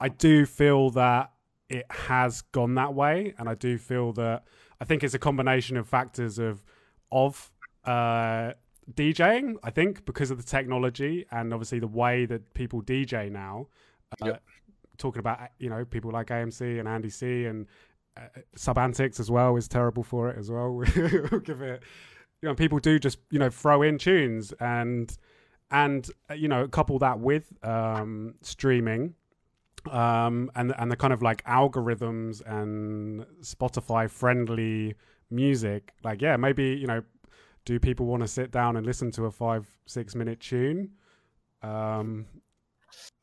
I 0.00 0.08
do 0.08 0.46
feel 0.46 0.90
that 0.90 1.30
it 1.68 1.86
has 1.90 2.42
gone 2.42 2.74
that 2.74 2.92
way, 2.92 3.34
and 3.38 3.48
I 3.48 3.54
do 3.54 3.78
feel 3.78 4.12
that 4.14 4.42
I 4.80 4.84
think 4.84 5.04
it's 5.04 5.14
a 5.14 5.20
combination 5.20 5.76
of 5.76 5.86
factors 5.86 6.40
of 6.40 6.64
of 7.12 7.51
uh, 7.84 8.52
DJing. 8.94 9.56
I 9.62 9.70
think 9.70 10.04
because 10.04 10.30
of 10.30 10.38
the 10.38 10.42
technology 10.42 11.26
and 11.30 11.52
obviously 11.52 11.78
the 11.78 11.86
way 11.86 12.26
that 12.26 12.54
people 12.54 12.82
DJ 12.82 13.30
now. 13.30 13.68
Uh, 14.20 14.26
Yep. 14.26 14.42
Talking 14.98 15.20
about 15.20 15.40
you 15.58 15.70
know 15.70 15.84
people 15.84 16.10
like 16.10 16.28
AMC 16.28 16.78
and 16.78 16.86
Andy 16.86 17.10
C 17.10 17.46
and 17.46 17.66
uh, 18.16 18.20
Subantics 18.56 19.18
as 19.18 19.30
well 19.30 19.56
is 19.56 19.66
terrible 19.66 20.02
for 20.02 20.30
it 20.30 20.38
as 20.38 20.50
well. 20.50 20.72
we'll 20.96 21.40
give 21.40 21.62
it. 21.62 21.82
You 22.40 22.50
know, 22.50 22.54
people 22.54 22.78
do 22.78 22.98
just 22.98 23.18
you 23.30 23.38
know 23.38 23.50
throw 23.50 23.82
in 23.82 23.98
tunes 23.98 24.52
and 24.60 25.16
and 25.70 26.08
uh, 26.30 26.34
you 26.34 26.46
know 26.46 26.68
couple 26.68 26.98
that 27.00 27.18
with 27.18 27.52
um, 27.64 28.34
streaming 28.42 29.14
um, 29.90 30.50
and 30.54 30.74
and 30.78 30.90
the 30.90 30.96
kind 30.96 31.12
of 31.12 31.22
like 31.22 31.44
algorithms 31.44 32.42
and 32.46 33.26
Spotify 33.40 34.08
friendly 34.08 34.94
music. 35.30 35.92
Like, 36.04 36.22
yeah, 36.22 36.36
maybe 36.36 36.64
you 36.64 36.86
know, 36.86 37.02
do 37.64 37.78
people 37.78 38.06
want 38.06 38.22
to 38.22 38.28
sit 38.28 38.50
down 38.50 38.76
and 38.76 38.86
listen 38.86 39.10
to 39.12 39.26
a 39.26 39.30
five 39.30 39.68
six 39.86 40.14
minute 40.14 40.40
tune? 40.40 40.90
Um, 41.62 42.26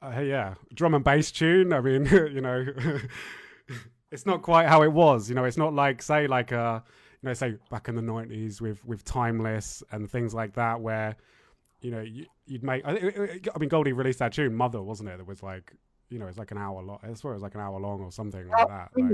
uh, 0.01 0.21
yeah, 0.21 0.55
drum 0.73 0.93
and 0.93 1.03
bass 1.03 1.31
tune. 1.31 1.73
I 1.73 1.81
mean, 1.81 2.05
you 2.11 2.41
know, 2.41 2.65
it's 4.11 4.25
not 4.25 4.41
quite 4.41 4.67
how 4.67 4.83
it 4.83 4.91
was. 4.91 5.29
You 5.29 5.35
know, 5.35 5.45
it's 5.45 5.57
not 5.57 5.73
like 5.73 6.01
say 6.01 6.27
like 6.27 6.51
uh 6.51 6.79
you 7.21 7.27
know 7.27 7.33
say 7.33 7.55
back 7.69 7.87
in 7.89 7.95
the 7.95 8.01
nineties 8.01 8.61
with 8.61 8.83
with 8.85 9.03
timeless 9.03 9.83
and 9.91 10.09
things 10.09 10.33
like 10.33 10.53
that 10.53 10.79
where 10.79 11.15
you 11.81 11.91
know 11.91 12.01
you, 12.01 12.25
you'd 12.45 12.63
make. 12.63 12.85
I, 12.85 13.39
I 13.53 13.59
mean, 13.59 13.69
Goldie 13.69 13.93
released 13.93 14.19
that 14.19 14.33
tune, 14.33 14.55
Mother, 14.55 14.81
wasn't 14.81 15.09
it? 15.09 15.17
That 15.17 15.27
was 15.27 15.43
like 15.43 15.73
you 16.09 16.17
know, 16.17 16.27
it's 16.27 16.37
like 16.37 16.51
an 16.51 16.57
hour 16.57 16.81
long. 16.81 16.99
I 17.03 17.13
swear 17.13 17.33
it 17.33 17.35
was 17.37 17.43
like 17.43 17.55
an 17.55 17.61
hour 17.61 17.79
long 17.79 18.01
or 18.01 18.11
something 18.11 18.47
like 18.47 18.67
that. 18.67 18.89
Like, 18.95 19.11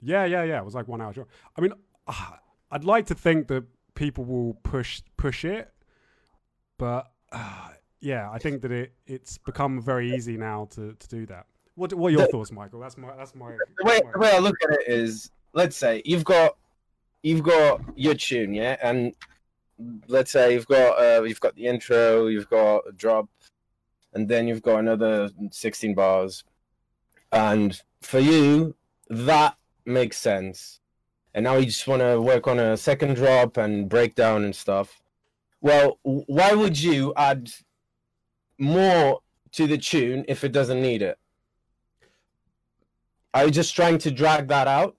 yeah, 0.00 0.24
yeah, 0.24 0.42
yeah. 0.42 0.58
It 0.58 0.64
was 0.64 0.74
like 0.74 0.88
one 0.88 1.00
hour 1.00 1.12
short. 1.12 1.28
I 1.56 1.60
mean, 1.60 1.72
uh, 2.08 2.30
I'd 2.70 2.84
like 2.84 3.06
to 3.06 3.14
think 3.14 3.46
that 3.48 3.64
people 3.94 4.24
will 4.24 4.54
push 4.62 5.02
push 5.16 5.44
it, 5.44 5.72
but 6.78 7.10
uh, 7.30 7.68
yeah, 8.00 8.30
I 8.30 8.38
think 8.38 8.62
that 8.62 8.72
it 8.72 8.92
it's 9.06 9.38
become 9.38 9.80
very 9.82 10.14
easy 10.14 10.36
now 10.36 10.68
to, 10.72 10.94
to 10.94 11.08
do 11.08 11.26
that. 11.26 11.46
What 11.74 11.92
what 11.94 12.08
are 12.08 12.10
your 12.10 12.20
The- 12.26 12.28
thoughts, 12.32 12.52
Michael? 12.52 12.80
That's 12.80 12.96
my 12.98 13.14
that's 13.16 13.34
my. 13.34 13.52
the 13.78 13.84
way, 13.84 14.00
my- 14.04 14.12
the 14.12 14.18
way 14.18 14.30
I 14.34 14.38
look 14.38 14.56
at 14.64 14.70
it 14.70 14.88
is, 14.88 15.30
let's 15.52 15.76
say 15.76 16.02
you've 16.04 16.24
got 16.24 16.56
you've 17.22 17.42
got 17.42 17.80
your 17.96 18.14
tune, 18.14 18.52
yeah, 18.54 18.76
and 18.82 19.14
let's 20.08 20.30
say 20.32 20.52
you've 20.54 20.66
got 20.66 20.98
uh, 20.98 21.22
you've 21.22 21.40
got 21.40 21.54
the 21.56 21.66
intro, 21.66 22.26
you've 22.26 22.50
got 22.50 22.82
a 22.88 22.92
drop, 22.92 23.28
and 24.12 24.28
then 24.28 24.46
you've 24.46 24.62
got 24.62 24.80
another 24.80 25.30
sixteen 25.50 25.94
bars, 25.94 26.44
and 27.32 27.80
for 28.02 28.18
you 28.18 28.74
that 29.08 29.56
makes 29.86 30.16
sense. 30.18 30.80
And 31.34 31.44
now 31.44 31.56
you 31.56 31.66
just 31.66 31.86
want 31.86 32.02
to 32.02 32.20
work 32.20 32.46
on 32.46 32.58
a 32.58 32.76
second 32.76 33.14
drop 33.14 33.56
and 33.56 33.88
breakdown 33.88 34.44
and 34.44 34.54
stuff. 34.54 35.00
Well, 35.60 35.98
why 36.02 36.52
would 36.52 36.80
you 36.80 37.14
add 37.16 37.50
more 38.58 39.20
to 39.52 39.66
the 39.66 39.78
tune 39.78 40.24
if 40.28 40.44
it 40.44 40.52
doesn't 40.52 40.82
need 40.82 41.02
it? 41.02 41.18
Are 43.34 43.46
you 43.46 43.50
just 43.50 43.74
trying 43.74 43.98
to 43.98 44.10
drag 44.10 44.48
that 44.48 44.68
out? 44.68 44.96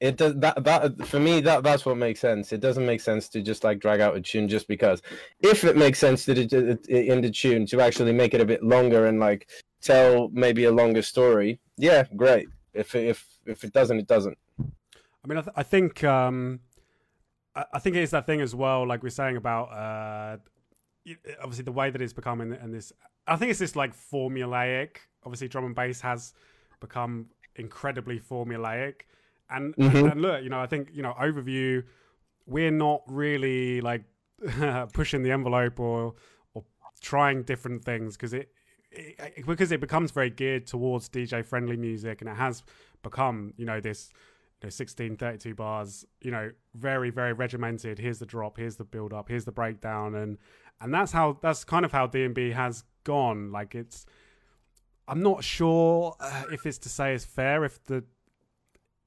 It 0.00 0.16
does 0.16 0.34
that 0.36 0.62
that 0.64 1.06
for 1.06 1.20
me 1.20 1.40
that 1.42 1.62
that's 1.62 1.86
what 1.86 1.96
makes 1.96 2.20
sense. 2.20 2.52
It 2.52 2.60
doesn't 2.60 2.84
make 2.84 3.00
sense 3.00 3.28
to 3.30 3.40
just 3.40 3.64
like 3.64 3.78
drag 3.78 4.00
out 4.00 4.16
a 4.16 4.20
tune 4.20 4.48
just 4.48 4.68
because. 4.68 5.00
If 5.40 5.64
it 5.64 5.76
makes 5.76 5.98
sense 5.98 6.24
to 6.26 6.34
the, 6.34 6.78
in 6.88 7.20
the 7.20 7.30
tune 7.30 7.64
to 7.66 7.80
actually 7.80 8.12
make 8.12 8.34
it 8.34 8.40
a 8.40 8.44
bit 8.44 8.62
longer 8.62 9.06
and 9.06 9.20
like 9.20 9.48
tell 9.80 10.28
maybe 10.32 10.64
a 10.64 10.72
longer 10.72 11.00
story, 11.00 11.60
yeah, 11.76 12.04
great. 12.16 12.48
If 12.74 12.94
if 12.94 13.33
if 13.46 13.64
it 13.64 13.72
doesn't, 13.72 13.98
it 13.98 14.06
doesn't. 14.06 14.38
I 14.58 15.26
mean, 15.26 15.38
I, 15.38 15.42
th- 15.42 15.54
I 15.56 15.62
think 15.62 16.04
um, 16.04 16.60
I, 17.54 17.64
I 17.74 17.78
think 17.78 17.96
it 17.96 18.02
is 18.02 18.10
that 18.10 18.26
thing 18.26 18.40
as 18.40 18.54
well. 18.54 18.86
Like 18.86 19.02
we're 19.02 19.08
saying 19.10 19.36
about 19.36 19.64
uh, 19.72 20.36
obviously 21.42 21.64
the 21.64 21.72
way 21.72 21.90
that 21.90 22.00
it's 22.02 22.12
become 22.12 22.40
in, 22.40 22.52
in 22.52 22.70
this. 22.72 22.92
I 23.26 23.36
think 23.36 23.50
it's 23.50 23.60
this 23.60 23.74
like 23.76 23.94
formulaic. 23.96 24.96
Obviously, 25.24 25.48
drum 25.48 25.64
and 25.64 25.74
bass 25.74 26.00
has 26.02 26.34
become 26.80 27.26
incredibly 27.56 28.18
formulaic. 28.20 29.02
And, 29.50 29.74
Mhm. 29.76 30.12
and 30.12 30.22
look, 30.22 30.42
you 30.42 30.50
know, 30.50 30.60
I 30.60 30.66
think 30.66 30.90
you 30.92 31.02
know, 31.02 31.14
overview. 31.20 31.84
We're 32.46 32.70
not 32.70 33.02
really 33.06 33.80
like 33.80 34.04
pushing 34.92 35.22
the 35.22 35.30
envelope 35.32 35.80
or 35.80 36.14
or 36.52 36.64
trying 37.00 37.42
different 37.42 37.84
things 37.84 38.16
because 38.16 38.34
it, 38.34 38.50
it 38.90 39.46
because 39.46 39.72
it 39.72 39.80
becomes 39.80 40.10
very 40.10 40.28
geared 40.28 40.66
towards 40.66 41.08
DJ 41.08 41.44
friendly 41.44 41.76
music 41.76 42.20
and 42.20 42.28
it 42.28 42.36
has 42.36 42.62
become 43.04 43.54
you 43.56 43.64
know 43.64 43.80
this 43.80 44.10
you 44.60 44.66
know 44.66 44.70
16 44.70 45.16
32 45.16 45.54
bars 45.54 46.04
you 46.20 46.30
know 46.32 46.50
very 46.74 47.10
very 47.10 47.32
regimented. 47.32 47.98
Here's 47.98 48.18
the 48.18 48.26
drop 48.26 48.56
here's 48.56 48.76
the 48.76 48.84
build 48.84 49.12
up 49.12 49.28
here's 49.28 49.44
the 49.44 49.52
breakdown. 49.52 50.16
And 50.16 50.38
and 50.80 50.92
that's 50.92 51.12
how 51.12 51.38
that's 51.40 51.64
kind 51.64 51.84
of 51.84 51.92
how 51.92 52.08
D&B 52.08 52.50
has 52.50 52.84
gone. 53.04 53.52
Like 53.52 53.74
it's 53.76 54.04
I'm 55.06 55.22
not 55.22 55.44
sure 55.44 56.16
uh, 56.18 56.44
if 56.50 56.66
it's 56.66 56.78
to 56.78 56.88
say 56.88 57.14
it's 57.14 57.24
fair 57.24 57.64
if 57.64 57.82
the 57.84 58.04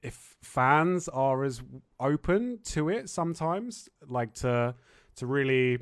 if 0.02 0.36
fans 0.42 1.08
are 1.08 1.44
as 1.44 1.60
open 1.98 2.60
to 2.62 2.88
it 2.88 3.10
sometimes 3.10 3.88
like 4.06 4.32
to 4.32 4.74
to 5.16 5.26
really 5.26 5.78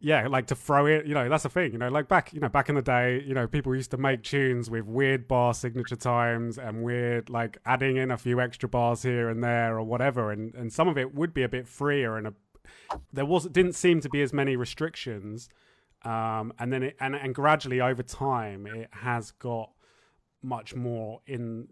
yeah 0.00 0.26
like 0.26 0.46
to 0.46 0.54
throw 0.54 0.86
it 0.86 1.06
you 1.06 1.14
know 1.14 1.28
that's 1.28 1.44
the 1.44 1.48
thing 1.48 1.72
you 1.72 1.78
know 1.78 1.88
like 1.88 2.08
back 2.08 2.32
you 2.32 2.40
know 2.40 2.48
back 2.48 2.68
in 2.68 2.74
the 2.74 2.82
day 2.82 3.22
you 3.26 3.32
know 3.34 3.46
people 3.46 3.74
used 3.74 3.90
to 3.90 3.96
make 3.96 4.22
tunes 4.22 4.68
with 4.68 4.84
weird 4.84 5.26
bar 5.28 5.54
signature 5.54 5.96
times 5.96 6.58
and 6.58 6.82
weird 6.82 7.30
like 7.30 7.58
adding 7.64 7.96
in 7.96 8.10
a 8.10 8.18
few 8.18 8.40
extra 8.40 8.68
bars 8.68 9.02
here 9.02 9.28
and 9.28 9.42
there 9.42 9.78
or 9.78 9.82
whatever 9.84 10.30
and 10.32 10.54
and 10.54 10.72
some 10.72 10.88
of 10.88 10.98
it 10.98 11.14
would 11.14 11.32
be 11.32 11.42
a 11.42 11.48
bit 11.48 11.66
freer 11.66 12.16
and 12.16 12.26
a 12.26 12.34
there 13.12 13.24
was 13.24 13.46
didn't 13.48 13.74
seem 13.74 14.00
to 14.00 14.08
be 14.08 14.20
as 14.20 14.32
many 14.32 14.56
restrictions 14.56 15.48
um 16.02 16.52
and 16.58 16.72
then 16.72 16.82
it 16.82 16.96
and, 17.00 17.14
and 17.14 17.34
gradually 17.34 17.80
over 17.80 18.02
time 18.02 18.66
it 18.66 18.88
has 18.92 19.30
got 19.32 19.70
much 20.42 20.74
more 20.74 21.20
in 21.26 21.66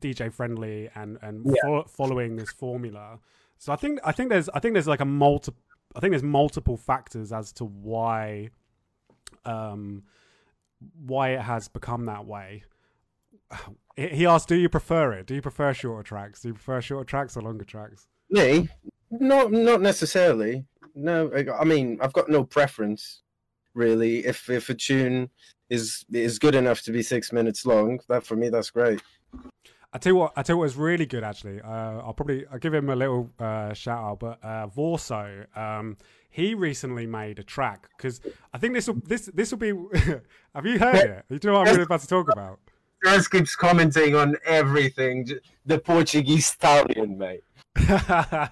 DJ 0.00 0.32
friendly 0.32 0.88
and 0.96 1.16
and 1.22 1.42
Yeah. 1.46 1.52
fo- 1.62 1.84
following 1.84 2.34
this 2.34 2.50
formula. 2.50 3.20
So 3.58 3.72
I 3.72 3.76
think 3.76 4.00
I 4.04 4.10
think 4.10 4.30
there's 4.30 4.48
I 4.48 4.58
think 4.58 4.72
there's 4.74 4.88
like 4.88 4.98
a 5.00 5.04
multi 5.04 5.52
I 5.94 6.00
think 6.00 6.12
there's 6.12 6.22
multiple 6.22 6.76
factors 6.76 7.32
as 7.32 7.52
to 7.54 7.64
why 7.64 8.50
um 9.44 10.02
why 11.06 11.30
it 11.30 11.40
has 11.40 11.68
become 11.68 12.06
that 12.06 12.26
way. 12.26 12.64
He 13.98 14.26
asked, 14.26 14.48
"Do 14.48 14.56
you 14.56 14.68
prefer 14.68 15.14
it? 15.14 15.24
Do 15.24 15.34
you 15.34 15.40
prefer 15.40 15.72
shorter 15.72 16.02
tracks? 16.02 16.42
Do 16.42 16.48
you 16.48 16.54
prefer 16.54 16.82
shorter 16.82 17.06
tracks 17.06 17.34
or 17.34 17.40
longer 17.40 17.64
tracks?" 17.64 18.08
Me? 18.28 18.68
No, 19.10 19.48
not 19.48 19.80
necessarily. 19.80 20.66
No, 20.94 21.30
I- 21.34 21.60
I 21.60 21.64
mean 21.64 21.98
I've 22.02 22.12
got 22.12 22.28
no 22.28 22.44
preference 22.44 23.22
really. 23.72 24.26
If 24.26 24.50
if 24.50 24.68
a 24.68 24.74
tune 24.74 25.30
is 25.70 26.04
is 26.12 26.38
good 26.38 26.54
enough 26.54 26.82
to 26.82 26.92
be 26.92 27.02
six 27.02 27.32
minutes 27.32 27.64
long, 27.64 28.00
that 28.10 28.26
for 28.26 28.36
me 28.36 28.50
that's 28.50 28.68
great. 28.70 29.00
I 29.92 29.98
tell 29.98 30.12
you 30.12 30.16
what, 30.16 30.32
I 30.36 30.42
tell 30.42 30.54
you 30.54 30.58
what 30.58 30.64
was 30.64 30.76
really 30.76 31.06
good 31.06 31.24
actually. 31.24 31.60
Uh, 31.60 32.00
I'll 32.00 32.12
probably 32.12 32.46
I'll 32.52 32.58
give 32.58 32.74
him 32.74 32.90
a 32.90 32.96
little 32.96 33.30
uh, 33.38 33.72
shout 33.72 34.02
out, 34.02 34.20
but 34.20 34.38
uh, 34.42 34.66
Vorso, 34.68 35.46
um, 35.56 35.96
he 36.28 36.54
recently 36.54 37.06
made 37.06 37.38
a 37.38 37.42
track 37.42 37.88
because 37.96 38.20
I 38.52 38.58
think 38.58 38.74
this 38.74 38.88
will 38.88 39.00
this 39.06 39.30
this 39.32 39.50
will 39.50 39.58
be. 39.58 39.70
have 40.54 40.66
you 40.66 40.78
heard 40.78 40.96
it? 40.96 41.24
You 41.30 41.38
know 41.44 41.58
what 41.58 41.68
I'm 41.68 41.74
really 41.74 41.84
about 41.84 42.00
to 42.00 42.06
talk 42.06 42.30
about? 42.30 42.58
Just 43.04 43.30
keeps 43.30 43.54
commenting 43.54 44.14
on 44.14 44.36
everything. 44.44 45.28
The 45.64 45.78
Portuguese 45.78 46.46
stallion, 46.46 47.16
mate. 47.18 47.44
the 47.74 48.50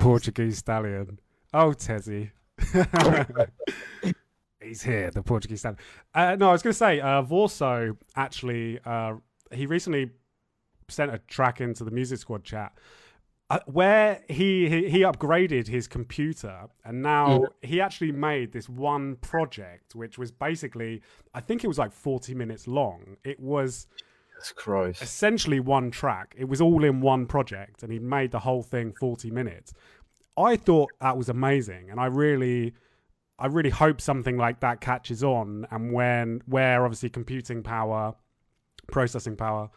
Portuguese 0.00 0.58
stallion. 0.58 1.18
Oh, 1.52 1.70
Tezzy. 1.70 2.30
He's 4.62 4.82
here, 4.82 5.10
the 5.10 5.22
Portuguese 5.22 5.60
stallion. 5.60 5.78
Uh, 6.14 6.36
no, 6.36 6.48
I 6.48 6.52
was 6.52 6.62
going 6.62 6.72
to 6.72 6.78
say, 6.78 7.00
uh, 7.00 7.22
Vorso 7.22 7.96
actually, 8.16 8.78
uh, 8.84 9.14
he 9.52 9.66
recently 9.66 10.10
sent 10.92 11.14
a 11.14 11.18
track 11.18 11.60
into 11.60 11.84
the 11.84 11.90
Music 11.90 12.18
Squad 12.18 12.44
chat 12.44 12.72
uh, 13.50 13.58
where 13.66 14.22
he, 14.28 14.68
he 14.68 14.88
he 14.88 15.00
upgraded 15.00 15.66
his 15.66 15.88
computer 15.88 16.68
and 16.84 17.02
now 17.02 17.44
he 17.62 17.80
actually 17.80 18.12
made 18.12 18.52
this 18.52 18.68
one 18.68 19.16
project 19.16 19.94
which 19.96 20.18
was 20.18 20.30
basically 20.30 21.02
I 21.34 21.40
think 21.40 21.64
it 21.64 21.66
was 21.66 21.78
like 21.78 21.92
40 21.92 22.34
minutes 22.34 22.68
long. 22.68 23.16
It 23.24 23.40
was 23.40 23.88
Jesus 24.40 24.52
Christ. 24.52 25.02
essentially 25.02 25.60
one 25.60 25.90
track. 25.90 26.34
It 26.38 26.48
was 26.48 26.60
all 26.60 26.84
in 26.84 27.00
one 27.00 27.26
project, 27.26 27.82
and 27.82 27.92
he 27.92 27.98
made 27.98 28.30
the 28.30 28.38
whole 28.38 28.62
thing 28.62 28.92
forty 28.98 29.30
minutes. 29.30 29.72
I 30.36 30.56
thought 30.56 30.90
that 31.00 31.16
was 31.16 31.28
amazing, 31.28 31.90
and 31.90 32.00
I 32.00 32.06
really, 32.06 32.74
I 33.38 33.46
really 33.46 33.70
hope 33.70 34.00
something 34.00 34.38
like 34.38 34.60
that 34.60 34.80
catches 34.80 35.22
on, 35.22 35.66
and 35.70 35.92
when 35.92 36.42
where 36.46 36.84
obviously 36.84 37.10
computing 37.10 37.62
power, 37.62 38.14
processing 38.90 39.36
power 39.36 39.68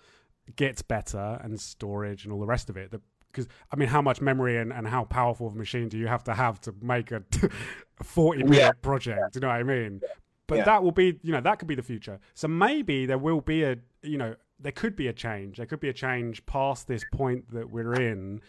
gets 0.55 0.81
better, 0.81 1.39
and 1.43 1.59
storage 1.59 2.23
and 2.25 2.33
all 2.33 2.39
the 2.39 2.45
rest 2.45 2.69
of 2.69 2.77
it. 2.77 2.91
That 2.91 3.01
because 3.31 3.47
I 3.71 3.75
mean, 3.75 3.89
how 3.89 4.01
much 4.01 4.21
memory 4.21 4.57
and, 4.57 4.71
and 4.71 4.87
how 4.87 5.05
powerful 5.05 5.47
of 5.47 5.53
a 5.53 5.57
machine 5.57 5.89
do 5.89 5.97
you 5.97 6.07
have 6.07 6.23
to 6.25 6.33
have 6.33 6.61
to 6.61 6.75
make 6.81 7.11
a, 7.11 7.23
forty 8.03 8.43
minute 8.43 8.57
Yeah. 8.57 8.71
project? 8.81 9.35
You 9.35 9.41
know 9.41 9.47
what 9.47 9.55
I 9.55 9.63
mean? 9.63 10.01
but 10.45 10.57
Yeah. 10.57 10.65
that 10.65 10.83
will 10.83 10.91
be 10.91 11.17
you 11.23 11.31
know 11.31 11.39
that 11.41 11.57
could 11.57 11.69
be 11.69 11.73
the 11.75 11.81
future 11.81 12.19
so 12.33 12.49
maybe 12.49 13.05
there 13.05 13.17
will 13.17 13.39
be 13.39 13.63
a 13.63 13.77
you 14.01 14.17
know 14.17 14.35
there 14.59 14.73
could 14.73 14.93
be 14.93 15.07
a 15.07 15.13
change 15.13 15.55
there 15.55 15.65
could 15.65 15.79
be 15.79 15.87
a 15.87 15.93
change 15.93 16.45
past 16.45 16.85
this 16.85 17.01
point 17.13 17.49
that 17.53 17.69
we're 17.71 17.93
in 17.93 18.41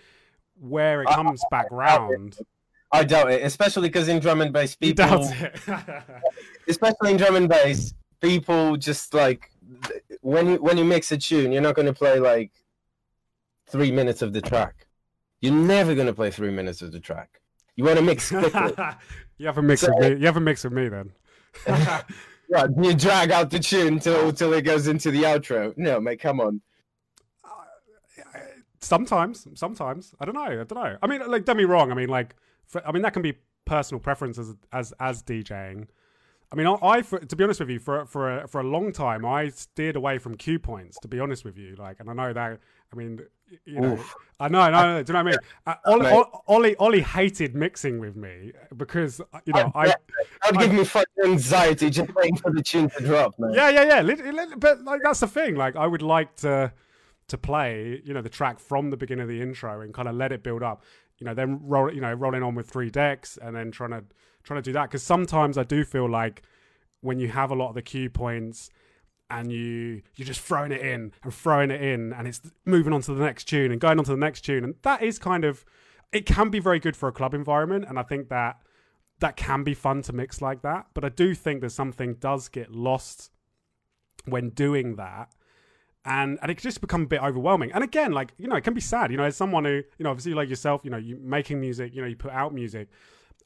where 0.58 1.02
it 1.02 1.08
I- 1.08 1.14
comes 1.14 1.40
back 1.52 1.66
I- 1.70 1.74
round 1.74 2.36
I 2.92 3.04
doubt 3.04 3.30
it, 3.30 3.42
especially 3.44 3.88
because 3.88 4.08
in 4.08 4.18
drum 4.18 4.40
and 4.40 4.52
bass, 4.52 4.74
people, 4.74 5.06
doubt 5.06 5.32
it 5.40 5.54
especially 6.68 7.12
in 7.12 7.16
drum 7.16 7.36
and 7.36 7.48
bass, 7.48 7.94
people 8.20 8.76
just 8.76 9.14
like 9.14 9.50
when 10.24 10.48
you 10.48 10.56
when 10.56 10.78
you 10.78 10.84
mix 10.84 11.12
a 11.12 11.18
tune, 11.18 11.52
you're 11.52 11.62
not 11.62 11.74
going 11.74 11.86
to 11.86 11.92
play 11.92 12.18
like 12.18 12.50
three 13.66 13.92
minutes 13.92 14.22
of 14.22 14.32
the 14.32 14.40
track. 14.40 14.86
You're 15.40 15.52
never 15.52 15.94
going 15.94 16.06
to 16.06 16.14
play 16.14 16.30
three 16.30 16.50
minutes 16.50 16.80
of 16.80 16.92
the 16.92 17.00
track. 17.00 17.40
You 17.76 17.84
want 17.84 17.98
to 17.98 18.02
mix 18.02 18.30
quickly. 18.30 18.72
you 19.38 19.46
have 19.46 19.58
a 19.58 19.62
mix 19.62 19.82
So- 19.82 19.94
with 19.94 20.12
me 20.14 20.20
you 20.20 20.26
have 20.26 20.36
a 20.36 20.40
mix 20.40 20.64
with 20.64 20.72
me 20.72 20.88
then 20.88 21.12
right, 21.68 22.70
you 22.80 22.94
drag 22.94 23.30
out 23.30 23.50
the 23.50 23.58
tune 23.58 23.98
till 23.98 24.32
till 24.32 24.52
it 24.54 24.62
goes 24.62 24.88
into 24.88 25.10
the 25.10 25.22
outro. 25.22 25.76
No, 25.76 26.00
mate, 26.00 26.20
come 26.20 26.40
on. 26.40 26.60
Uh, 27.44 28.38
sometimes 28.80 29.46
sometimes 29.54 30.14
i 30.20 30.24
don't 30.24 30.34
know 30.34 30.42
i 30.44 30.54
don't 30.54 30.74
know 30.74 30.96
i 31.02 31.06
mean 31.06 31.26
like 31.30 31.44
don't 31.44 31.56
me 31.56 31.64
wrong 31.64 31.90
i 31.90 31.94
mean 31.94 32.08
like 32.08 32.34
for, 32.66 32.86
i 32.86 32.92
mean 32.92 33.02
that 33.02 33.12
can 33.12 33.22
be 33.22 33.34
personal 33.64 33.98
preference 34.00 34.38
as 34.38 34.54
as, 34.72 34.92
as 35.00 35.22
djing 35.22 35.86
i 36.54 36.56
mean 36.56 36.66
i, 36.66 36.76
I 36.82 37.02
for, 37.02 37.18
to 37.18 37.36
be 37.36 37.44
honest 37.44 37.60
with 37.60 37.70
you 37.70 37.78
for 37.78 38.06
for 38.06 38.40
a, 38.40 38.48
for 38.48 38.60
a 38.60 38.64
long 38.64 38.92
time 38.92 39.24
i 39.24 39.48
steered 39.48 39.96
away 39.96 40.18
from 40.18 40.36
cue 40.36 40.58
points 40.58 40.98
to 41.00 41.08
be 41.08 41.18
honest 41.20 41.44
with 41.44 41.58
you 41.58 41.74
like 41.76 42.00
and 42.00 42.08
i 42.08 42.12
know 42.12 42.32
that 42.32 42.60
i 42.92 42.96
mean 42.96 43.20
you 43.66 43.80
know 43.80 43.94
Oof. 43.94 44.14
i 44.40 44.48
know 44.48 44.60
i 44.60 44.70
know 44.70 45.02
do 45.02 45.12
you 45.12 45.18
know 45.18 45.24
what 45.24 45.28
i 45.28 45.30
mean 45.30 45.38
uh, 45.66 45.74
ollie, 45.86 46.24
ollie 46.46 46.76
ollie 46.76 47.02
hated 47.02 47.54
mixing 47.54 47.98
with 47.98 48.16
me 48.16 48.52
because 48.76 49.20
uh, 49.20 49.40
you 49.44 49.52
know 49.52 49.70
i 49.74 49.94
That 50.42 50.56
would 50.56 50.60
give 50.60 50.72
me 50.74 50.84
fucking 50.84 51.24
anxiety 51.24 51.90
just 51.90 52.14
waiting 52.14 52.36
for 52.36 52.52
the 52.52 52.62
tune 52.62 52.90
to 52.90 53.04
drop, 53.04 53.38
man. 53.38 53.54
yeah, 53.54 53.70
yeah, 53.70 54.02
yeah. 54.02 54.46
But 54.56 54.84
like 54.84 55.00
that's 55.02 55.20
the 55.20 55.26
thing. 55.26 55.54
Like 55.56 55.76
I 55.76 55.86
would 55.86 56.02
like 56.02 56.36
to 56.36 56.72
to 57.28 57.38
play, 57.38 58.02
you 58.04 58.12
know, 58.12 58.20
the 58.20 58.28
track 58.28 58.58
from 58.58 58.90
the 58.90 58.96
beginning 58.96 59.22
of 59.22 59.28
the 59.28 59.40
intro 59.40 59.80
and 59.80 59.94
kind 59.94 60.08
of 60.08 60.14
let 60.14 60.32
it 60.32 60.42
build 60.42 60.62
up. 60.62 60.82
You 61.18 61.26
know, 61.26 61.34
then 61.34 61.60
roll, 61.62 61.92
you 61.92 62.00
know, 62.00 62.12
rolling 62.12 62.42
on 62.42 62.54
with 62.54 62.68
three 62.68 62.90
decks 62.90 63.38
and 63.40 63.56
then 63.56 63.70
trying 63.70 63.90
to 63.90 64.04
trying 64.44 64.62
to 64.62 64.62
do 64.62 64.72
that 64.72 64.84
because 64.84 65.02
sometimes 65.02 65.58
I 65.58 65.64
do 65.64 65.84
feel 65.84 66.08
like 66.08 66.42
when 67.00 67.18
you 67.18 67.28
have 67.28 67.50
a 67.50 67.54
lot 67.54 67.70
of 67.70 67.74
the 67.74 67.82
cue 67.82 68.08
points 68.08 68.70
and 69.30 69.50
you 69.50 70.02
you're 70.16 70.26
just 70.26 70.40
throwing 70.40 70.70
it 70.70 70.80
in 70.80 71.12
and 71.22 71.34
throwing 71.34 71.70
it 71.70 71.82
in 71.82 72.12
and 72.12 72.28
it's 72.28 72.40
moving 72.64 72.92
on 72.92 73.00
to 73.02 73.14
the 73.14 73.24
next 73.24 73.44
tune 73.44 73.72
and 73.72 73.80
going 73.80 73.98
on 73.98 74.04
to 74.04 74.10
the 74.10 74.16
next 74.16 74.42
tune 74.42 74.64
and 74.64 74.74
that 74.82 75.02
is 75.02 75.18
kind 75.18 75.44
of 75.44 75.64
it 76.12 76.26
can 76.26 76.50
be 76.50 76.60
very 76.60 76.78
good 76.78 76.96
for 76.96 77.08
a 77.08 77.12
club 77.12 77.34
environment 77.34 77.84
and 77.88 77.98
I 77.98 78.02
think 78.02 78.28
that 78.28 78.58
that 79.20 79.36
can 79.36 79.64
be 79.64 79.74
fun 79.74 80.02
to 80.02 80.12
mix 80.12 80.42
like 80.42 80.62
that 80.62 80.86
but 80.92 81.04
I 81.04 81.08
do 81.08 81.34
think 81.34 81.62
that 81.62 81.70
something 81.70 82.14
does 82.14 82.48
get 82.48 82.70
lost 82.70 83.30
when 84.26 84.50
doing 84.50 84.96
that 84.96 85.30
and 86.04 86.38
and 86.42 86.50
it 86.50 86.58
just 86.58 86.80
become 86.80 87.02
a 87.02 87.06
bit 87.06 87.22
overwhelming. 87.22 87.72
And 87.72 87.82
again 87.82 88.12
like 88.12 88.34
you 88.36 88.46
know 88.46 88.56
it 88.56 88.64
can 88.64 88.74
be 88.74 88.80
sad 88.80 89.10
you 89.10 89.16
know 89.16 89.24
as 89.24 89.36
someone 89.36 89.64
who 89.64 89.82
you 89.98 90.04
know 90.04 90.10
obviously 90.10 90.34
like 90.34 90.48
yourself 90.48 90.82
you 90.84 90.90
know 90.90 90.98
you 90.98 91.18
making 91.20 91.60
music 91.60 91.94
you 91.94 92.02
know 92.02 92.06
you 92.06 92.16
put 92.16 92.32
out 92.32 92.52
music 92.52 92.88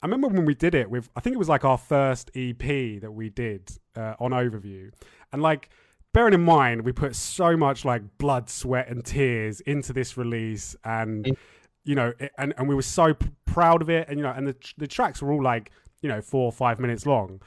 i 0.01 0.05
remember 0.05 0.27
when 0.27 0.45
we 0.45 0.55
did 0.55 0.73
it 0.75 0.89
with 0.89 1.09
i 1.15 1.19
think 1.19 1.33
it 1.33 1.39
was 1.39 1.49
like 1.49 1.65
our 1.65 1.77
first 1.77 2.29
ep 2.35 2.63
that 3.01 3.11
we 3.13 3.29
did 3.29 3.69
uh, 3.95 4.13
on 4.19 4.31
overview. 4.31 4.91
And 5.33 5.41
like 5.41 5.69
bearing 6.13 6.33
in 6.33 6.41
mind 6.41 6.83
we 6.83 6.91
put 6.91 7.15
so 7.15 7.55
much 7.57 7.85
like 7.85 8.01
blood 8.17 8.49
sweat 8.49 8.87
and 8.87 9.03
tears 9.05 9.61
into 9.61 9.93
this 9.93 10.17
release 10.17 10.75
and 10.83 11.37
you 11.83 11.95
know 11.95 12.13
it, 12.19 12.31
and, 12.37 12.53
and 12.57 12.67
we 12.69 12.75
were 12.75 12.81
so 12.81 13.13
p- 13.13 13.29
proud 13.45 13.81
of 13.81 13.89
it. 13.89 14.07
And 14.07 14.17
you 14.17 14.23
know 14.23 14.31
and 14.31 14.47
the, 14.47 14.55
the 14.77 14.87
tracks 14.87 15.21
were 15.21 15.31
all 15.31 15.43
like 15.43 15.71
you 16.01 16.09
know 16.09 16.21
four 16.21 16.45
or 16.45 16.51
five 16.51 16.79
minutes 16.79 17.05
long. 17.05 17.41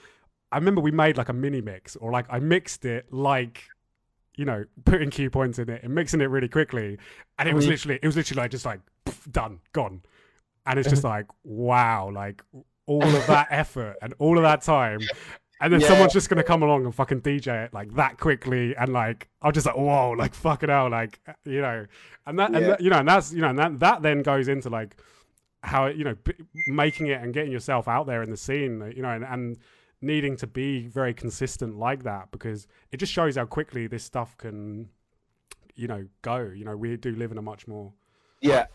I 0.53 0.57
remember 0.59 0.81
we 0.81 0.91
made 0.91 1.17
like 1.17 1.29
a 1.31 1.33
mini 1.33 1.61
mix 1.63 1.97
or 1.97 2.13
like 2.13 2.27
i 2.29 2.39
mixed 2.39 2.85
it 2.85 3.13
like 3.13 3.65
you 4.37 4.45
know 4.45 4.65
putting 4.85 5.11
cue 5.11 5.31
points 5.31 5.59
in 5.59 5.69
it 5.71 5.83
and 5.83 5.95
mixing 5.95 6.21
it 6.21 6.27
really 6.27 6.49
quickly. 6.49 6.99
And 7.39 7.49
it 7.49 7.55
was 7.55 7.65
Mhm. 7.65 7.71
literally 7.71 7.99
it 8.03 8.07
was 8.07 8.17
literally 8.17 8.43
like 8.43 8.51
just 8.51 8.67
like 8.67 8.81
pff, 9.07 9.31
done 9.33 9.61
gone 9.73 10.03
and 10.67 10.79
it's 10.79 10.89
just 10.89 11.05
like 11.15 11.27
wow 11.45 12.11
like 12.13 12.43
all 12.87 13.03
of 13.03 13.27
that 13.27 13.47
effort 13.51 13.97
and 14.03 14.15
all 14.19 14.37
of 14.37 14.43
that 14.43 14.63
time. 14.63 15.01
And 15.61 15.73
then 15.73 15.81
Yeah. 15.81 15.89
someone's 15.89 16.13
just 16.13 16.29
gonna 16.29 16.43
come 16.43 16.63
along 16.65 16.85
and 16.85 16.93
fucking 16.95 17.21
DJ 17.21 17.67
it 17.67 17.73
like 17.73 17.95
that 17.95 18.19
quickly, 18.19 18.75
and 18.75 18.93
like 18.93 19.29
I'm 19.43 19.53
just 19.53 19.65
like, 19.67 19.77
whoa, 19.77 20.11
like 20.11 20.35
fucking 20.35 20.69
hell, 20.69 20.91
like 20.91 21.21
uh, 21.29 21.35
you 21.45 21.61
know, 21.61 21.87
and 22.27 22.39
that, 22.39 22.53
and 22.53 22.67
that, 22.67 22.81
you 22.81 22.91
know, 22.91 22.99
and 22.99 23.09
that's 23.09 23.33
you 23.33 23.41
know, 23.43 23.49
and 23.51 23.59
that 23.61 23.79
that 23.79 24.03
then 24.03 24.23
goes 24.23 24.49
into 24.49 24.69
like 24.71 24.97
how 25.63 25.87
you 25.87 26.03
know 26.03 26.17
b- 26.25 26.33
making 26.67 27.07
it 27.07 27.23
and 27.23 27.33
getting 27.33 27.53
yourself 27.53 27.87
out 27.87 28.07
there 28.09 28.25
in 28.25 28.31
the 28.31 28.37
scene, 28.37 28.93
you 28.97 29.03
know, 29.03 29.11
and, 29.11 29.23
and 29.25 29.57
needing 30.01 30.37
to 30.39 30.49
be 30.49 30.89
very 30.89 31.15
consistent 31.15 31.79
like 31.79 32.03
that 32.03 32.33
because 32.33 32.67
it 32.91 32.97
just 32.97 33.13
shows 33.13 33.37
how 33.37 33.47
quickly 33.47 33.87
this 33.87 34.03
stuff 34.03 34.37
can, 34.39 34.89
you 35.77 35.87
know, 35.87 36.05
go. 36.23 36.39
You 36.53 36.65
know, 36.65 36.77
we 36.77 36.97
do 36.97 37.15
live 37.15 37.31
in 37.31 37.39
a 37.39 37.43
much 37.43 37.69
more 37.69 37.93
Yeah, 38.41 38.67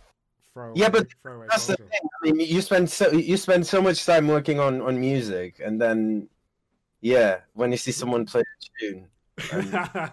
throw 0.53 0.73
Yeah, 0.75 0.89
but 0.89 1.07
throwaway 1.21 1.47
that's 1.49 1.67
the 1.67 1.77
thing. 1.77 1.87
I 2.23 2.31
mean, 2.31 2.39
you 2.39 2.61
spend 2.61 2.89
so 2.89 3.11
you 3.11 3.37
spend 3.37 3.65
so 3.65 3.81
much 3.81 4.05
time 4.05 4.27
working 4.27 4.59
on 4.59 4.81
on 4.81 4.99
music, 4.99 5.59
and 5.63 5.79
then 5.81 6.29
yeah, 7.01 7.41
when 7.53 7.71
you 7.71 7.77
see 7.77 7.91
someone 7.91 8.25
play 8.25 8.41
a 8.41 8.79
tune, 8.79 9.07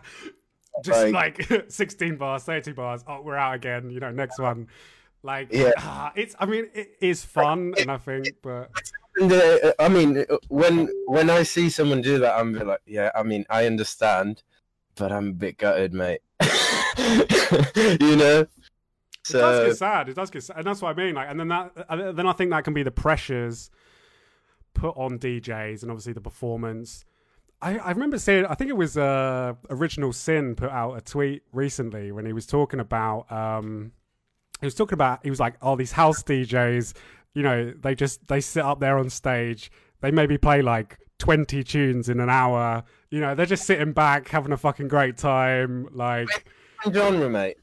just 0.84 1.12
like- 1.12 1.50
like, 1.50 1.64
16 1.70 2.16
bars 2.16 2.42
30 2.44 2.72
bars 2.72 3.04
oh 3.06 3.22
we're 3.22 3.36
out 3.36 3.54
again 3.54 3.90
you 3.90 4.00
know 4.00 4.10
next 4.10 4.40
one 4.40 4.66
like 5.22 5.48
Yeah. 5.52 5.70
ah, 5.78 6.12
it's 6.16 6.34
i 6.40 6.46
mean 6.46 6.68
it 6.74 6.96
is 7.00 7.24
fun 7.24 7.74
and 7.78 7.90
i 7.90 7.96
think 7.96 8.26
but 8.42 8.70
and, 9.16 9.32
uh, 9.32 9.72
I 9.78 9.88
mean, 9.88 10.24
when 10.48 10.88
when 11.06 11.30
I 11.30 11.44
see 11.44 11.70
someone 11.70 12.02
do 12.02 12.18
that, 12.18 12.36
I'm 12.36 12.52
like, 12.52 12.80
yeah, 12.84 13.12
I 13.14 13.22
mean, 13.22 13.44
I 13.48 13.66
understand, 13.66 14.42
but 14.96 15.12
I'm 15.12 15.28
a 15.28 15.32
bit 15.32 15.56
gutted, 15.58 15.94
mate. 15.94 16.20
you 18.00 18.16
know. 18.16 18.46
It 19.30 19.32
does 19.32 19.66
get 19.66 19.76
sad 19.76 20.08
it 20.08 20.14
does 20.14 20.30
get 20.30 20.42
sad 20.42 20.58
and 20.58 20.66
that's 20.66 20.82
what 20.82 20.96
i 20.96 21.02
mean 21.02 21.14
like 21.14 21.28
and 21.28 21.40
then 21.40 21.48
that 21.48 21.72
then 22.16 22.26
i 22.26 22.32
think 22.32 22.50
that 22.50 22.64
can 22.64 22.74
be 22.74 22.82
the 22.82 22.90
pressures 22.90 23.70
put 24.74 24.96
on 24.96 25.18
djs 25.18 25.82
and 25.82 25.90
obviously 25.90 26.12
the 26.12 26.20
performance 26.20 27.04
I, 27.62 27.78
I 27.78 27.90
remember 27.92 28.18
seeing 28.18 28.44
I 28.44 28.54
think 28.54 28.68
it 28.68 28.76
was 28.76 28.98
uh, 28.98 29.54
Original 29.70 30.12
Sin 30.12 30.54
put 30.54 30.70
out 30.70 30.96
a 30.96 31.00
tweet 31.00 31.44
recently 31.52 32.12
when 32.12 32.26
he 32.26 32.34
was 32.34 32.46
talking 32.46 32.78
about 32.78 33.30
um, 33.32 33.92
he 34.60 34.66
was 34.66 34.74
talking 34.74 34.94
about 34.94 35.20
he 35.22 35.30
was 35.30 35.40
like 35.40 35.54
oh 35.62 35.74
these 35.74 35.92
house 35.92 36.22
DJs 36.22 36.92
you 37.32 37.42
know 37.42 37.72
they 37.80 37.94
just 37.94 38.26
they 38.26 38.40
sit 38.40 38.62
up 38.62 38.80
there 38.80 38.98
on 38.98 39.08
stage 39.08 39.70
they 40.02 40.10
maybe 40.10 40.36
play 40.36 40.60
like 40.60 40.98
20 41.18 41.64
tunes 41.64 42.08
in 42.10 42.20
an 42.20 42.28
hour 42.28 42.84
you 43.10 43.20
know 43.20 43.34
they're 43.34 43.46
just 43.46 43.64
sitting 43.64 43.92
back 43.92 44.28
having 44.28 44.52
a 44.52 44.56
fucking 44.58 44.88
great 44.88 45.16
time 45.16 45.88
like 45.92 46.46
genre, 46.92 47.30
mate. 47.30 47.56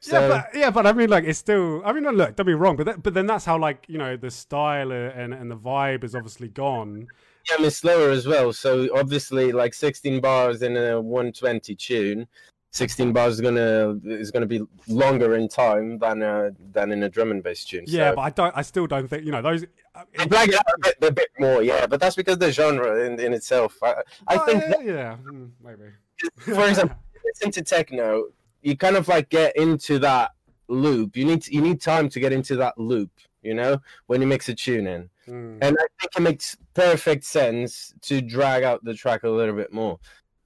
So 0.00 0.20
yeah, 0.20 0.28
but 0.28 0.58
yeah, 0.58 0.70
but 0.70 0.86
I 0.86 0.92
mean, 0.92 1.08
like, 1.10 1.24
it's 1.24 1.38
still. 1.38 1.82
I 1.84 1.92
mean, 1.92 2.04
look, 2.04 2.36
don't 2.36 2.46
be 2.46 2.54
wrong, 2.54 2.76
but 2.76 2.86
that, 2.86 3.02
but 3.02 3.14
then 3.14 3.26
that's 3.26 3.44
how, 3.44 3.58
like, 3.58 3.84
you 3.88 3.98
know, 3.98 4.16
the 4.16 4.30
style 4.30 4.92
and 4.92 5.32
and 5.34 5.50
the 5.50 5.56
vibe 5.56 6.04
is 6.04 6.14
obviously 6.14 6.48
gone. 6.48 7.08
yeah, 7.48 7.56
I'm 7.58 7.70
slower 7.70 8.10
as 8.10 8.26
well. 8.26 8.52
So 8.52 8.88
obviously, 8.94 9.52
like 9.52 9.74
16 9.74 10.20
bars 10.20 10.62
in 10.62 10.76
a 10.76 11.00
120 11.00 11.74
tune, 11.74 12.26
16 12.72 13.12
bars 13.12 13.34
is 13.34 13.40
gonna 13.40 13.96
is 14.04 14.30
gonna 14.30 14.46
be 14.46 14.62
longer 14.86 15.34
in 15.36 15.48
time 15.48 15.98
than 15.98 16.22
uh 16.22 16.50
than 16.72 16.92
in 16.92 17.02
a 17.04 17.08
drum 17.08 17.30
and 17.30 17.42
bass 17.42 17.64
tune. 17.64 17.84
Yeah, 17.86 18.10
so. 18.10 18.16
but 18.16 18.22
I 18.22 18.30
don't. 18.30 18.56
I 18.56 18.62
still 18.62 18.86
don't 18.86 19.08
think 19.08 19.24
you 19.24 19.32
know 19.32 19.42
those. 19.42 19.64
uh, 19.94 20.02
I 20.18 20.26
drag 20.26 20.50
it 20.50 20.56
out 20.56 20.64
a 20.74 20.78
bit, 20.82 20.96
a 21.02 21.12
bit 21.12 21.28
more, 21.38 21.62
yeah, 21.62 21.86
but 21.86 22.00
that's 22.00 22.16
because 22.16 22.38
the 22.38 22.52
genre 22.52 23.04
in, 23.06 23.18
in 23.18 23.32
itself. 23.32 23.76
I, 23.82 23.94
I 24.28 24.36
Oh, 24.36 24.44
think, 24.46 24.62
yeah, 24.62 24.68
that, 24.68 24.84
yeah, 24.84 25.16
mm, 25.24 25.50
maybe. 25.64 25.90
for 26.38 26.68
example, 26.68 26.96
listen 27.24 27.50
to 27.52 27.62
techno, 27.62 28.24
you 28.62 28.76
kind 28.76 28.96
of 28.96 29.08
like 29.08 29.28
get 29.28 29.56
into 29.56 29.98
that 30.00 30.32
loop. 30.68 31.16
You 31.16 31.24
need 31.24 31.46
you 31.48 31.60
need 31.60 31.80
time 31.80 32.08
to 32.10 32.20
get 32.20 32.32
into 32.32 32.56
that 32.56 32.76
loop, 32.78 33.10
you 33.42 33.54
know, 33.54 33.78
when 34.06 34.20
you 34.20 34.26
mix 34.26 34.48
a 34.48 34.54
tune 34.54 34.86
in. 34.86 35.08
Mm. 35.28 35.58
And 35.60 35.76
I 35.78 35.86
think 36.00 36.10
it 36.16 36.20
makes 36.22 36.56
perfect 36.74 37.24
sense 37.24 37.92
to 38.02 38.20
drag 38.20 38.62
out 38.62 38.84
the 38.84 38.94
track 38.94 39.24
a 39.24 39.28
little 39.30 39.54
bit 39.56 39.72
more. 39.72 39.98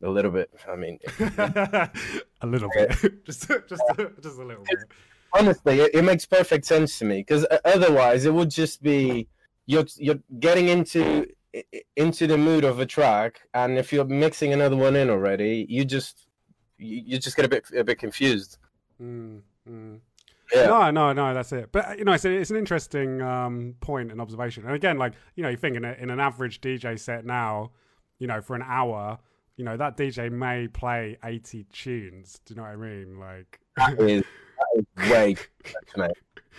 A 0.02 0.08
little 0.08 0.30
bit. 0.30 0.50
I 0.66 0.76
mean, 0.76 0.98
a 1.20 1.90
little 2.46 2.70
bit, 2.74 2.90
just 3.26 3.48
just 3.48 3.82
just 4.22 4.38
a 4.38 4.44
little 4.44 4.64
bit. 4.64 4.78
honestly, 5.32 5.80
it, 5.80 5.94
it 5.94 6.02
makes 6.02 6.24
perfect 6.26 6.64
sense 6.64 6.98
to 6.98 7.04
me 7.04 7.18
because 7.18 7.46
otherwise 7.64 8.24
it 8.24 8.32
would 8.34 8.50
just 8.50 8.82
be 8.82 9.28
you're 9.66 9.84
you're 9.96 10.18
getting 10.38 10.68
into 10.68 11.26
i- 11.54 11.64
i- 11.74 11.82
into 11.96 12.26
the 12.26 12.38
mood 12.38 12.64
of 12.64 12.80
a 12.80 12.86
track, 12.86 13.40
and 13.54 13.78
if 13.78 13.92
you're 13.92 14.04
mixing 14.06 14.52
another 14.54 14.76
one 14.76 14.96
in 14.96 15.10
already, 15.10 15.66
you 15.68 15.84
just 15.84 16.26
you, 16.80 17.02
you 17.06 17.18
just 17.18 17.36
get 17.36 17.44
a 17.44 17.48
bit 17.48 17.64
a 17.76 17.84
bit 17.84 17.98
confused. 17.98 18.58
Mm, 19.00 19.40
mm. 19.68 20.00
Yeah. 20.52 20.66
No, 20.66 20.90
no, 20.90 21.12
no, 21.12 21.32
that's 21.32 21.52
it. 21.52 21.70
But 21.70 21.98
you 21.98 22.04
know, 22.04 22.12
it's, 22.12 22.24
it's 22.24 22.50
an 22.50 22.56
interesting 22.56 23.22
um, 23.22 23.74
point 23.80 24.10
and 24.10 24.20
observation. 24.20 24.64
And 24.64 24.74
again, 24.74 24.98
like 24.98 25.12
you 25.36 25.42
know, 25.42 25.48
you 25.48 25.56
think 25.56 25.76
in, 25.76 25.84
a, 25.84 25.92
in 25.92 26.10
an 26.10 26.18
average 26.18 26.60
DJ 26.60 26.98
set 26.98 27.24
now, 27.24 27.70
you 28.18 28.26
know, 28.26 28.40
for 28.40 28.56
an 28.56 28.62
hour, 28.66 29.18
you 29.56 29.64
know, 29.64 29.76
that 29.76 29.96
DJ 29.96 30.30
may 30.30 30.66
play 30.66 31.18
eighty 31.24 31.64
tunes. 31.72 32.40
Do 32.44 32.54
you 32.54 32.56
know 32.56 32.62
what 32.62 32.72
I 32.72 32.76
mean? 32.76 33.18
Like, 33.20 33.60
That 33.76 34.00
is, 34.00 34.24
that 34.58 34.84
is 35.04 35.10
way 35.10 35.36
much. 35.96 36.10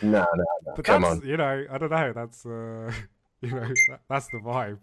No, 0.02 0.20
no, 0.20 0.26
no. 0.36 0.74
but 0.76 0.86
Come 0.86 1.02
that's 1.02 1.22
on. 1.22 1.28
you 1.28 1.38
know, 1.38 1.66
I 1.70 1.78
don't 1.78 1.92
know. 1.92 2.14
That's 2.14 2.46
uh, 2.46 2.92
you 3.42 3.52
know, 3.52 3.68
that, 3.90 4.00
that's 4.10 4.28
the 4.28 4.40
vibe. 4.44 4.80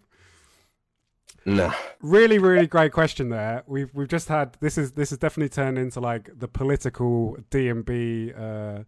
No. 1.45 1.73
Really, 2.01 2.37
really 2.37 2.67
great 2.67 2.91
question 2.91 3.29
there. 3.29 3.63
We've 3.65 3.89
we've 3.93 4.07
just 4.07 4.27
had 4.27 4.57
this 4.59 4.77
is 4.77 4.91
this 4.93 5.09
has 5.09 5.19
definitely 5.19 5.49
turned 5.49 5.77
into 5.77 5.99
like 5.99 6.29
the 6.37 6.47
political 6.47 7.37
D 7.49 7.69
and 7.69 7.85
B 7.85 8.33
uh, 8.37 8.79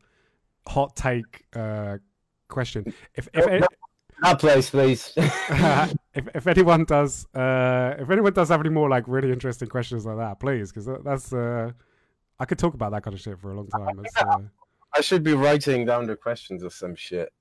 hot 0.67 0.95
take 0.95 1.45
uh, 1.55 1.97
question. 2.49 2.93
If 3.15 3.27
if 3.33 3.47
Oh, 3.47 3.57
no. 3.59 3.67
That 4.21 4.39
place, 4.39 4.69
please. 4.69 5.13
if 5.17 6.27
if 6.35 6.45
anyone 6.45 6.83
does 6.83 7.25
uh, 7.33 7.95
if 7.97 8.09
anyone 8.09 8.33
does 8.33 8.49
have 8.49 8.59
any 8.59 8.69
more 8.69 8.87
like 8.89 9.07
really 9.07 9.31
interesting 9.31 9.67
questions 9.67 10.05
like 10.05 10.17
that, 10.17 10.39
please, 10.39 10.71
because 10.71 10.87
that's 11.03 11.33
uh, 11.33 11.71
I 12.39 12.45
could 12.45 12.59
talk 12.59 12.75
about 12.75 12.91
that 12.91 13.01
kind 13.03 13.15
of 13.15 13.19
shit 13.19 13.39
for 13.39 13.51
a 13.51 13.55
long 13.55 13.67
time. 13.69 14.03
Uh, 14.15 14.37
I 14.93 15.01
should 15.01 15.23
be 15.23 15.33
writing 15.33 15.85
down 15.85 16.05
the 16.05 16.15
questions 16.15 16.63
or 16.63 16.69
some 16.69 16.95
shit. 16.95 17.31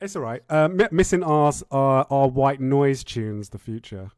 it's 0.00 0.16
all 0.16 0.22
right. 0.22 0.42
Uh, 0.48 0.68
mi- 0.68 0.88
missing 0.90 1.22
R's 1.22 1.62
are 1.70 2.06
are 2.08 2.28
white 2.28 2.60
noise 2.60 3.04
tunes 3.04 3.50
the 3.50 3.58
future, 3.58 4.10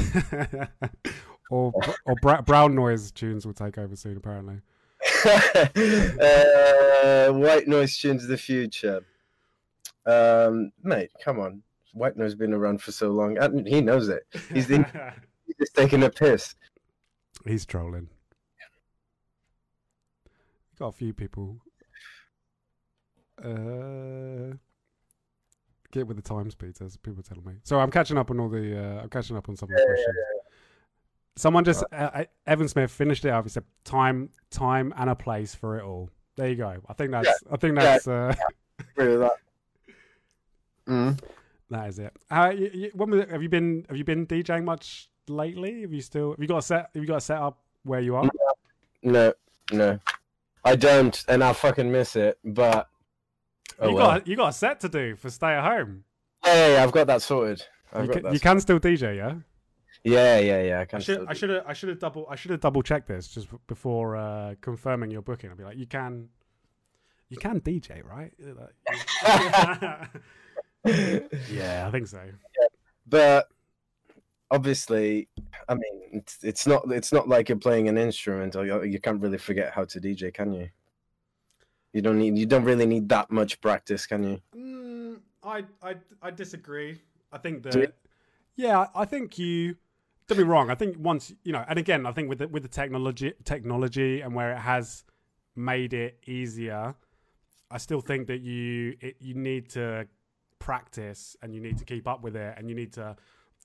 or 1.50 1.72
or 2.06 2.14
bra- 2.22 2.42
brown 2.42 2.74
noise 2.74 3.10
tunes 3.10 3.46
will 3.46 3.52
take 3.54 3.78
over 3.78 3.96
soon. 3.96 4.16
Apparently, 4.16 4.60
uh, 6.22 7.32
white 7.32 7.66
noise 7.68 7.96
tunes 7.98 8.22
of 8.22 8.28
the 8.28 8.36
future. 8.36 9.04
Um, 10.06 10.72
mate, 10.82 11.10
come 11.22 11.38
on. 11.40 11.62
White 11.92 12.16
noise 12.16 12.26
has 12.32 12.34
been 12.36 12.52
around 12.54 12.80
for 12.82 12.92
so 12.92 13.10
long. 13.10 13.36
and 13.38 13.66
He 13.66 13.80
knows 13.80 14.08
it. 14.08 14.24
He's, 14.52 14.66
the, 14.68 14.78
he's 15.46 15.56
just 15.58 15.74
taking 15.74 16.02
a 16.04 16.10
piss. 16.10 16.54
he's 17.46 17.66
trolling. 17.66 18.08
Got 20.78 20.88
a 20.88 20.92
few 20.92 21.12
people. 21.12 21.58
Uh, 23.44 24.54
get 25.90 26.06
with 26.06 26.16
the 26.16 26.22
times, 26.22 26.54
Peter. 26.54 26.84
as 26.84 26.96
People 26.96 27.22
telling 27.22 27.44
me. 27.44 27.54
So 27.64 27.78
I'm 27.78 27.90
catching 27.90 28.18
up 28.18 28.30
on 28.30 28.40
all 28.40 28.48
the. 28.48 28.78
Uh, 28.78 29.02
I'm 29.02 29.08
catching 29.08 29.36
up 29.36 29.48
on 29.48 29.56
some 29.56 29.68
of 29.70 29.76
the 29.76 29.84
questions. 29.84 30.16
Someone 31.36 31.64
just 31.64 31.84
uh, 31.92 32.10
uh, 32.12 32.24
Evan 32.46 32.68
Smith 32.68 32.90
finished 32.90 33.24
it 33.24 33.30
up. 33.30 33.44
He 33.44 33.50
said, 33.50 33.64
"Time, 33.84 34.30
time, 34.50 34.92
and 34.96 35.08
a 35.10 35.14
place 35.14 35.54
for 35.54 35.78
it 35.78 35.84
all." 35.84 36.10
There 36.36 36.48
you 36.48 36.56
go. 36.56 36.76
I 36.88 36.92
think 36.92 37.10
that's. 37.12 37.42
I 37.50 37.56
think 37.56 37.76
that's. 37.76 38.06
Uh, 38.08 38.34
Agree 38.96 39.16
with 39.16 39.20
that. 39.20 39.32
Mm. 40.88 41.18
that 41.70 41.88
is 41.88 41.98
it. 41.98 42.12
Uh, 42.30 42.52
you, 42.56 42.70
you, 42.74 42.90
when 42.94 43.10
was 43.10 43.20
it, 43.20 43.30
have 43.30 43.42
you 43.42 43.48
been? 43.48 43.86
Have 43.88 43.96
you 43.96 44.04
been 44.04 44.26
DJing 44.26 44.64
much 44.64 45.08
lately? 45.28 45.82
Have 45.82 45.92
you 45.92 46.00
still? 46.00 46.32
Have 46.32 46.40
you 46.40 46.48
got 46.48 46.58
a 46.58 46.62
set? 46.62 46.90
Have 46.94 47.02
you 47.02 47.06
got 47.06 47.18
a 47.18 47.20
set 47.20 47.38
up 47.38 47.58
where 47.84 48.00
you 48.00 48.16
are? 48.16 48.28
No, 49.02 49.32
no. 49.72 49.98
I 50.62 50.76
don't, 50.76 51.24
and 51.28 51.42
I 51.42 51.54
fucking 51.54 51.90
miss 51.90 52.16
it, 52.16 52.38
but. 52.44 52.89
Oh, 53.78 53.88
you 53.88 53.94
well. 53.94 54.06
got 54.06 54.26
you 54.26 54.36
got 54.36 54.48
a 54.48 54.52
set 54.52 54.80
to 54.80 54.88
do 54.88 55.16
for 55.16 55.30
stay 55.30 55.52
at 55.52 55.64
home. 55.64 56.04
Yeah, 56.44 56.74
yeah, 56.74 56.82
I've 56.82 56.92
got 56.92 57.06
that 57.06 57.22
sorted. 57.22 57.64
I've 57.92 58.06
You 58.06 58.12
can, 58.12 58.22
that 58.22 58.32
you 58.32 58.40
can 58.40 58.60
still 58.60 58.80
DJ, 58.80 59.16
yeah. 59.16 59.34
Yeah, 60.04 60.38
yeah, 60.38 60.62
yeah. 60.62 60.84
I 60.92 60.96
I 60.96 60.98
should 61.00 61.26
I 61.28 61.32
should 61.34 61.50
have 61.50 61.64
I 61.66 61.72
should 61.72 61.88
have 61.90 61.98
double 61.98 62.26
I 62.30 62.36
should 62.36 62.50
have 62.50 62.60
double 62.60 62.82
checked 62.82 63.08
this 63.08 63.28
just 63.28 63.48
before 63.66 64.16
uh, 64.16 64.54
confirming 64.60 65.10
your 65.10 65.22
booking. 65.22 65.50
I'd 65.50 65.58
be 65.58 65.64
like, 65.64 65.76
you 65.76 65.86
can 65.86 66.28
you 67.28 67.36
can 67.36 67.60
DJ, 67.60 68.04
right? 68.04 68.32
yeah, 71.52 71.86
I 71.86 71.90
think 71.90 72.06
so. 72.06 72.22
but 73.06 73.48
obviously 74.50 75.28
i 75.68 75.74
mean 75.74 76.10
it's, 76.12 76.38
it's 76.42 76.66
not 76.66 76.82
it's 76.90 77.12
not 77.12 77.28
like 77.28 77.48
you're 77.48 77.58
playing 77.58 77.88
an 77.88 77.96
instrument 77.96 78.56
or 78.56 78.66
you, 78.66 78.82
you 78.82 79.00
can't 79.00 79.20
really 79.20 79.38
forget 79.38 79.72
how 79.72 79.84
to 79.84 80.00
dj 80.00 80.32
can 80.34 80.52
you 80.52 80.68
you 81.92 82.02
don't 82.02 82.18
need 82.18 82.38
you 82.38 82.46
don't 82.46 82.64
really 82.64 82.86
need 82.86 83.08
that 83.08 83.30
much 83.30 83.60
practice 83.60 84.06
can 84.06 84.22
you 84.24 84.40
Mm, 84.56 85.20
I 85.42 85.64
I 85.82 85.96
I 86.22 86.30
disagree. 86.30 87.00
I 87.32 87.38
think 87.38 87.62
that 87.64 87.94
yeah, 88.56 88.86
I 88.94 89.04
think 89.04 89.38
you. 89.38 89.76
Don't 90.26 90.38
be 90.38 90.44
wrong. 90.44 90.70
I 90.70 90.76
think 90.76 90.96
once 90.98 91.32
you 91.42 91.52
know, 91.52 91.64
and 91.68 91.78
again, 91.78 92.06
I 92.06 92.12
think 92.12 92.28
with 92.28 92.38
the, 92.38 92.48
with 92.48 92.62
the 92.62 92.68
technology 92.68 93.32
technology 93.44 94.20
and 94.20 94.34
where 94.34 94.52
it 94.52 94.58
has 94.58 95.04
made 95.56 95.92
it 95.92 96.18
easier, 96.26 96.94
I 97.70 97.78
still 97.78 98.00
think 98.00 98.28
that 98.28 98.40
you 98.40 98.96
it, 99.00 99.16
you 99.18 99.34
need 99.34 99.70
to 99.70 100.06
practice 100.58 101.36
and 101.42 101.54
you 101.54 101.60
need 101.60 101.78
to 101.78 101.84
keep 101.84 102.06
up 102.06 102.22
with 102.22 102.36
it 102.36 102.54
and 102.56 102.68
you 102.68 102.76
need 102.76 102.92
to 102.92 103.16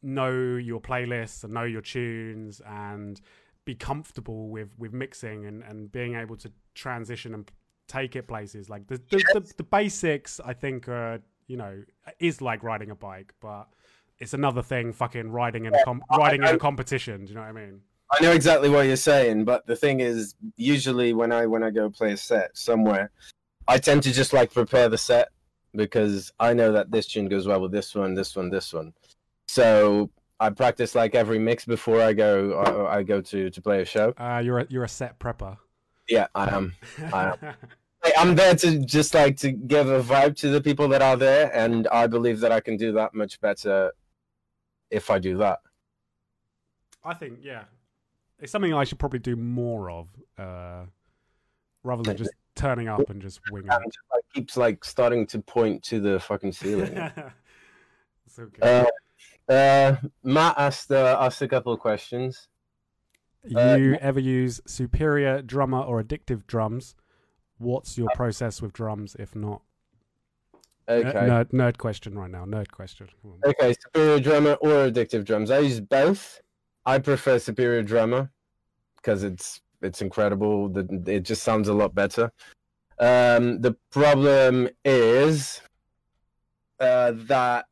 know 0.01 0.31
your 0.31 0.79
playlists 0.79 1.43
and 1.43 1.53
know 1.53 1.63
your 1.63 1.81
tunes 1.81 2.61
and 2.65 3.21
be 3.65 3.75
comfortable 3.75 4.49
with 4.49 4.69
with 4.77 4.93
mixing 4.93 5.45
and 5.45 5.61
and 5.63 5.91
being 5.91 6.15
able 6.15 6.35
to 6.37 6.51
transition 6.73 7.33
and 7.33 7.51
take 7.87 8.15
it 8.15 8.27
places. 8.27 8.69
Like 8.69 8.87
the 8.87 8.97
the, 9.09 9.23
the, 9.33 9.53
the 9.57 9.63
basics 9.63 10.39
i 10.43 10.53
think 10.53 10.87
are 10.87 11.19
you 11.47 11.57
know 11.57 11.83
is 12.19 12.41
like 12.41 12.63
riding 12.63 12.91
a 12.91 12.95
bike 12.95 13.33
but 13.41 13.67
it's 14.19 14.33
another 14.33 14.61
thing 14.61 14.93
fucking 14.93 15.29
riding 15.31 15.65
in 15.65 15.75
a 15.75 15.83
com- 15.83 16.03
riding 16.17 16.41
in 16.41 16.55
a 16.55 16.57
competition 16.57 17.25
do 17.25 17.29
you 17.29 17.35
know 17.35 17.41
what 17.41 17.49
i 17.49 17.51
mean? 17.51 17.81
I 18.11 18.23
know 18.23 18.31
exactly 18.31 18.69
what 18.69 18.85
you're 18.87 18.95
saying 18.95 19.45
but 19.45 19.65
the 19.67 19.75
thing 19.75 19.99
is 19.99 20.35
usually 20.55 21.13
when 21.13 21.31
i 21.31 21.45
when 21.45 21.63
i 21.63 21.69
go 21.69 21.89
play 21.89 22.13
a 22.13 22.17
set 22.17 22.57
somewhere 22.57 23.11
i 23.67 23.77
tend 23.77 24.03
to 24.03 24.13
just 24.13 24.33
like 24.33 24.53
prepare 24.53 24.89
the 24.89 24.97
set 24.97 25.29
because 25.73 26.31
i 26.39 26.53
know 26.53 26.71
that 26.71 26.91
this 26.91 27.07
tune 27.07 27.27
goes 27.27 27.47
well 27.47 27.61
with 27.61 27.71
this 27.71 27.93
one 27.93 28.13
this 28.13 28.35
one 28.35 28.49
this 28.49 28.73
one. 28.73 28.93
So 29.47 30.09
i 30.39 30.49
practice 30.49 30.95
like 30.95 31.15
every 31.15 31.39
mix 31.39 31.65
before 31.65 32.01
i 32.01 32.13
go 32.13 32.87
i, 32.89 32.97
I 32.97 33.03
go 33.03 33.21
to 33.21 33.49
to 33.49 33.61
play 33.61 33.81
a 33.81 33.85
show. 33.85 34.13
Uh 34.17 34.41
you're 34.43 34.59
a 34.59 34.67
you're 34.69 34.83
a 34.83 34.89
set 34.89 35.19
prepper 35.19 35.57
yeah 36.07 36.27
i 36.35 36.53
am 36.53 36.73
I 37.13 37.35
Hey, 38.05 38.11
I'm 38.19 38.35
there 38.35 38.53
to 38.53 38.77
just 38.85 39.15
like 39.15 39.35
to 39.37 39.51
give 39.51 39.89
a 39.89 39.99
vibe 39.99 40.35
to 40.37 40.49
the 40.49 40.61
people 40.61 40.87
that 40.89 41.01
are 41.01 41.17
there, 41.17 41.51
and 41.55 41.87
I 41.87 42.05
believe 42.05 42.39
that 42.41 42.51
I 42.51 42.59
can 42.59 42.77
do 42.77 42.91
that 42.91 43.15
much 43.15 43.41
better 43.41 43.93
if 44.91 45.09
I 45.09 45.17
do 45.17 45.37
that. 45.37 45.61
I 47.03 47.15
think 47.15 47.39
yeah, 47.41 47.63
it's 48.39 48.51
something 48.51 48.75
I 48.75 48.83
should 48.83 48.99
probably 48.99 49.17
do 49.17 49.35
more 49.35 49.89
of, 49.89 50.09
uh, 50.37 50.83
rather 51.83 52.03
than 52.03 52.15
just 52.15 52.29
turning 52.55 52.87
up 52.87 53.09
and 53.09 53.19
just 53.19 53.39
winging 53.49 53.69
like, 53.69 53.81
keeps 54.35 54.55
like 54.55 54.85
starting 54.85 55.25
to 55.27 55.39
point 55.39 55.81
to 55.85 55.99
the 55.99 56.19
fucking 56.19 56.51
ceiling. 56.51 56.95
it's 58.27 58.37
okay. 58.37 58.85
uh, 59.49 59.51
uh, 59.51 59.95
Matt 60.23 60.53
asked 60.59 60.91
uh, 60.91 61.17
asked 61.19 61.41
a 61.41 61.47
couple 61.47 61.73
of 61.73 61.79
questions. 61.79 62.49
Uh, 63.55 63.75
you 63.75 63.95
ever 63.95 64.19
use 64.19 64.61
superior 64.65 65.41
drummer 65.41 65.81
or 65.81 66.01
addictive 66.01 66.47
drums? 66.47 66.95
What's 67.57 67.97
your 67.97 68.09
process 68.15 68.61
with 68.61 68.73
drums? 68.73 69.15
If 69.17 69.35
not, 69.35 69.61
Okay, 70.87 71.11
nerd, 71.11 71.51
nerd 71.51 71.77
question 71.77 72.17
right 72.17 72.29
now. 72.29 72.45
Nerd 72.45 72.69
question. 72.69 73.09
Okay, 73.43 73.73
superior 73.73 74.19
drummer 74.19 74.53
or 74.61 74.89
addictive 74.89 75.25
drums. 75.25 75.49
I 75.49 75.59
use 75.59 75.79
both. 75.79 76.41
I 76.85 76.99
prefer 76.99 77.39
superior 77.39 77.81
drummer 77.81 78.29
because 78.97 79.23
it's 79.23 79.61
it's 79.81 80.01
incredible. 80.01 80.69
The, 80.69 81.03
it 81.07 81.21
just 81.21 81.43
sounds 81.43 81.69
a 81.69 81.73
lot 81.73 81.95
better. 81.95 82.31
Um, 82.99 83.61
the 83.61 83.75
problem 83.89 84.69
is 84.83 85.61
uh, 86.79 87.13
that 87.15 87.65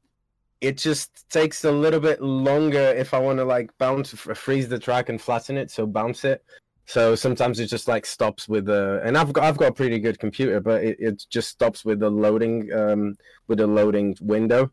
it 0.63 0.77
just 0.77 1.29
takes 1.29 1.65
a 1.65 1.71
little 1.71 1.99
bit 1.99 2.21
longer 2.21 2.79
if 2.79 3.13
I 3.13 3.19
want 3.19 3.37
to 3.39 3.43
like 3.43 3.69
bounce, 3.77 4.11
freeze 4.11 4.69
the 4.69 4.79
track 4.79 5.09
and 5.09 5.21
flatten 5.21 5.57
it, 5.57 5.69
so 5.69 5.85
bounce 5.85 6.23
it. 6.23 6.41
So 6.85 7.15
sometimes 7.15 7.59
it 7.59 7.67
just 7.67 7.89
like 7.89 8.05
stops 8.05 8.47
with 8.47 8.65
the, 8.65 9.01
and 9.03 9.17
I've 9.17 9.33
got 9.33 9.43
I've 9.43 9.57
got 9.57 9.69
a 9.69 9.73
pretty 9.73 9.99
good 9.99 10.19
computer, 10.19 10.61
but 10.61 10.81
it, 10.81 10.97
it 10.99 11.25
just 11.29 11.49
stops 11.49 11.83
with 11.83 11.99
the 11.99 12.09
loading 12.09 12.71
um 12.73 13.15
with 13.47 13.57
the 13.57 13.67
loading 13.67 14.15
window, 14.21 14.71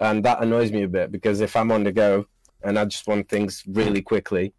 and 0.00 0.24
that 0.24 0.42
annoys 0.42 0.72
me 0.72 0.84
a 0.84 0.88
bit 0.88 1.12
because 1.12 1.42
if 1.42 1.54
I'm 1.54 1.70
on 1.70 1.84
the 1.84 1.92
go 1.92 2.26
and 2.64 2.78
I 2.78 2.86
just 2.86 3.06
want 3.06 3.28
things 3.28 3.62
really 3.66 4.00
quickly, 4.00 4.54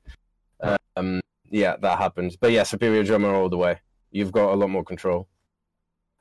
um 0.96 1.22
yeah 1.50 1.76
that 1.78 1.98
happens. 1.98 2.38
But 2.38 2.52
yeah, 2.52 2.64
superior 2.64 3.04
drummer 3.04 3.34
all 3.34 3.50
the 3.50 3.58
way. 3.58 3.80
You've 4.12 4.32
got 4.32 4.54
a 4.54 4.56
lot 4.56 4.70
more 4.70 4.84
control. 4.84 5.28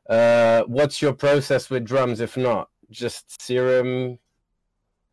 Uh, 0.08 0.62
what's 0.62 1.02
your 1.02 1.12
process 1.12 1.68
with 1.68 1.84
drums? 1.84 2.20
If 2.20 2.36
not, 2.36 2.70
just 2.90 3.42
serum. 3.42 4.18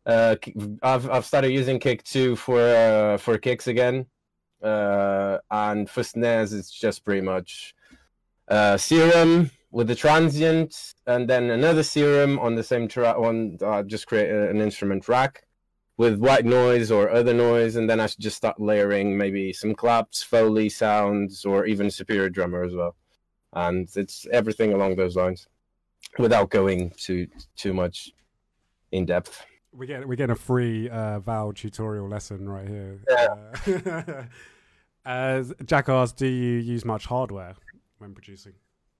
Uh, 0.06 0.36
I've 0.82 1.08
I've 1.10 1.24
started 1.24 1.50
using 1.50 1.78
Kick 1.78 2.02
two 2.02 2.36
for 2.36 2.60
uh, 2.60 3.16
for 3.16 3.38
kicks 3.38 3.66
again, 3.68 4.06
uh, 4.62 5.38
and 5.50 5.88
for 5.88 6.02
snares 6.02 6.52
it's 6.52 6.70
just 6.70 7.04
pretty 7.04 7.22
much 7.22 7.74
uh, 8.48 8.76
serum 8.76 9.50
with 9.70 9.88
the 9.88 9.94
transient, 9.94 10.94
and 11.06 11.28
then 11.28 11.50
another 11.50 11.82
serum 11.82 12.38
on 12.38 12.54
the 12.54 12.62
same 12.62 12.86
track. 12.86 13.16
On 13.16 13.56
uh, 13.62 13.82
just 13.82 14.06
create 14.06 14.30
an 14.30 14.60
instrument 14.60 15.08
rack 15.08 15.46
with 15.96 16.18
white 16.18 16.44
noise 16.44 16.90
or 16.90 17.08
other 17.10 17.32
noise, 17.32 17.76
and 17.76 17.88
then 17.88 18.00
I 18.00 18.06
should 18.06 18.20
just 18.20 18.36
start 18.36 18.60
layering 18.60 19.16
maybe 19.16 19.52
some 19.52 19.74
claps, 19.74 20.22
foley 20.22 20.68
sounds, 20.68 21.46
or 21.46 21.64
even 21.64 21.90
superior 21.90 22.28
drummer 22.28 22.62
as 22.62 22.74
well. 22.74 22.94
And 23.54 23.88
it's 23.96 24.26
everything 24.32 24.74
along 24.74 24.96
those 24.96 25.16
lines, 25.16 25.46
without 26.18 26.50
going 26.50 26.90
too 26.98 27.28
too 27.56 27.72
much 27.72 28.12
in 28.92 29.06
depth. 29.06 29.46
We 29.76 29.86
get 29.86 30.06
we 30.06 30.14
get 30.16 30.30
a 30.30 30.36
free 30.36 30.88
uh, 30.88 31.18
Val 31.20 31.52
tutorial 31.52 32.08
lesson 32.08 32.48
right 32.48 32.68
here. 32.68 33.00
Uh, 33.10 34.22
as 35.04 35.52
Jack 35.64 35.88
asked, 35.88 36.16
do 36.16 36.26
you 36.26 36.58
use 36.58 36.84
much 36.84 37.06
hardware 37.06 37.54
when 37.98 38.14
producing? 38.14 38.52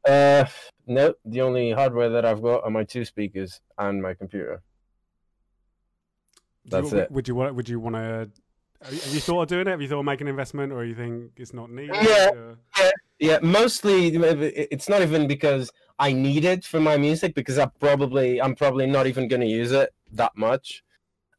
Uh, 0.06 0.44
no, 0.86 1.14
the 1.24 1.40
only 1.40 1.70
hardware 1.70 2.10
that 2.10 2.24
I've 2.24 2.42
got 2.42 2.64
are 2.64 2.70
my 2.70 2.84
two 2.84 3.04
speakers 3.04 3.60
and 3.78 4.02
my 4.02 4.14
computer. 4.14 4.62
That's 6.66 6.92
you, 6.92 6.98
it. 6.98 7.10
Would 7.10 7.28
you 7.28 7.34
want? 7.34 7.54
Would 7.54 7.68
you 7.68 7.78
want 7.78 7.94
to? 7.94 8.28
Have 8.82 9.14
you 9.14 9.20
thought 9.20 9.42
of 9.42 9.48
doing 9.48 9.66
it? 9.66 9.70
Have 9.70 9.80
you 9.80 9.88
thought 9.88 10.00
of 10.00 10.04
making 10.04 10.26
an 10.26 10.30
investment, 10.30 10.72
or 10.72 10.84
you 10.84 10.94
think 10.94 11.32
it's 11.36 11.54
not 11.54 11.70
needed? 11.70 11.96
Yeah. 12.02 12.30
or- 12.30 12.58
Yeah, 13.20 13.38
mostly 13.42 14.08
it's 14.08 14.88
not 14.88 15.02
even 15.02 15.26
because 15.26 15.70
I 15.99 16.12
need 16.12 16.45
it 16.45 16.64
for 16.64 16.80
my 16.80 16.97
music 16.97 17.34
because 17.34 17.59
I 17.59 17.66
probably 17.66 18.40
I'm 18.40 18.55
probably 18.55 18.86
not 18.86 19.07
even 19.07 19.28
going 19.28 19.40
to 19.40 19.47
use 19.47 19.72
it 19.72 19.92
that 20.12 20.32
much. 20.36 20.82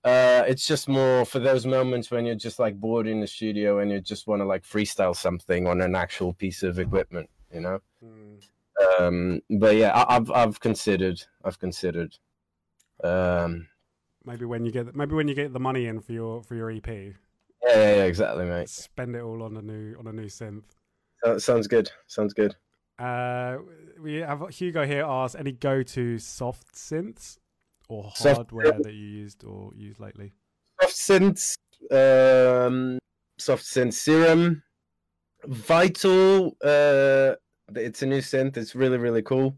Uh, 0.03 0.43
it's 0.47 0.67
just 0.67 0.87
more 0.87 1.25
for 1.25 1.39
those 1.39 1.65
moments 1.65 2.11
when 2.11 2.25
you're 2.25 2.35
just 2.35 2.59
like 2.59 2.79
bored 2.79 3.07
in 3.07 3.19
the 3.21 3.27
studio 3.27 3.79
and 3.79 3.91
you 3.91 3.99
just 3.99 4.27
want 4.27 4.39
to 4.39 4.45
like 4.45 4.63
freestyle 4.63 5.15
something 5.15 5.65
on 5.65 5.81
an 5.81 5.95
actual 5.95 6.31
piece 6.31 6.61
of 6.61 6.77
equipment, 6.77 7.27
you 7.51 7.59
know. 7.59 7.79
Mm. 8.03 8.39
Um, 8.99 9.41
but 9.49 9.75
yeah, 9.75 9.91
I, 9.91 10.15
I've 10.15 10.31
I've 10.31 10.59
considered 10.59 11.21
I've 11.43 11.59
considered. 11.59 12.15
Um, 13.03 13.67
Maybe 14.25 14.45
when 14.45 14.65
you 14.65 14.71
get 14.71 14.95
maybe 14.95 15.15
when 15.15 15.27
you 15.27 15.35
get 15.35 15.53
the 15.53 15.59
money 15.59 15.85
in 15.87 15.99
for 16.01 16.11
your 16.11 16.43
for 16.43 16.55
your 16.55 16.71
EP, 16.71 16.87
yeah, 16.87 17.13
yeah, 17.67 17.95
yeah, 17.95 18.03
exactly, 18.03 18.45
mate. 18.45 18.69
spend 18.69 19.15
it 19.15 19.21
all 19.21 19.43
on 19.43 19.55
a 19.57 19.61
new 19.61 19.95
on 19.99 20.07
a 20.07 20.13
new 20.13 20.25
synth. 20.25 20.63
So, 21.23 21.37
sounds 21.37 21.67
good. 21.67 21.91
Sounds 22.07 22.33
good. 22.33 22.55
Uh, 22.97 23.57
we 24.01 24.15
have 24.15 24.47
Hugo 24.49 24.85
here 24.85 25.03
asks 25.03 25.35
any 25.35 25.51
go 25.51 25.83
to 25.83 26.17
soft 26.17 26.73
synths 26.75 27.37
or 27.89 28.11
Soft 28.15 28.35
hardware 28.35 28.71
that 28.71 28.93
you 28.93 29.05
used 29.05 29.43
or 29.43 29.71
used 29.75 29.99
lately. 29.99 30.33
soft 30.81 30.95
synths, 30.95 31.55
um, 31.91 32.97
soft 33.37 33.63
synth 33.63 33.93
serum, 33.93 34.63
vital. 35.45 36.55
Uh, 36.63 37.35
it's 37.75 38.01
a 38.01 38.05
new 38.05 38.19
synth. 38.19 38.57
It's 38.57 38.75
really 38.75 38.97
really 38.97 39.21
cool. 39.21 39.57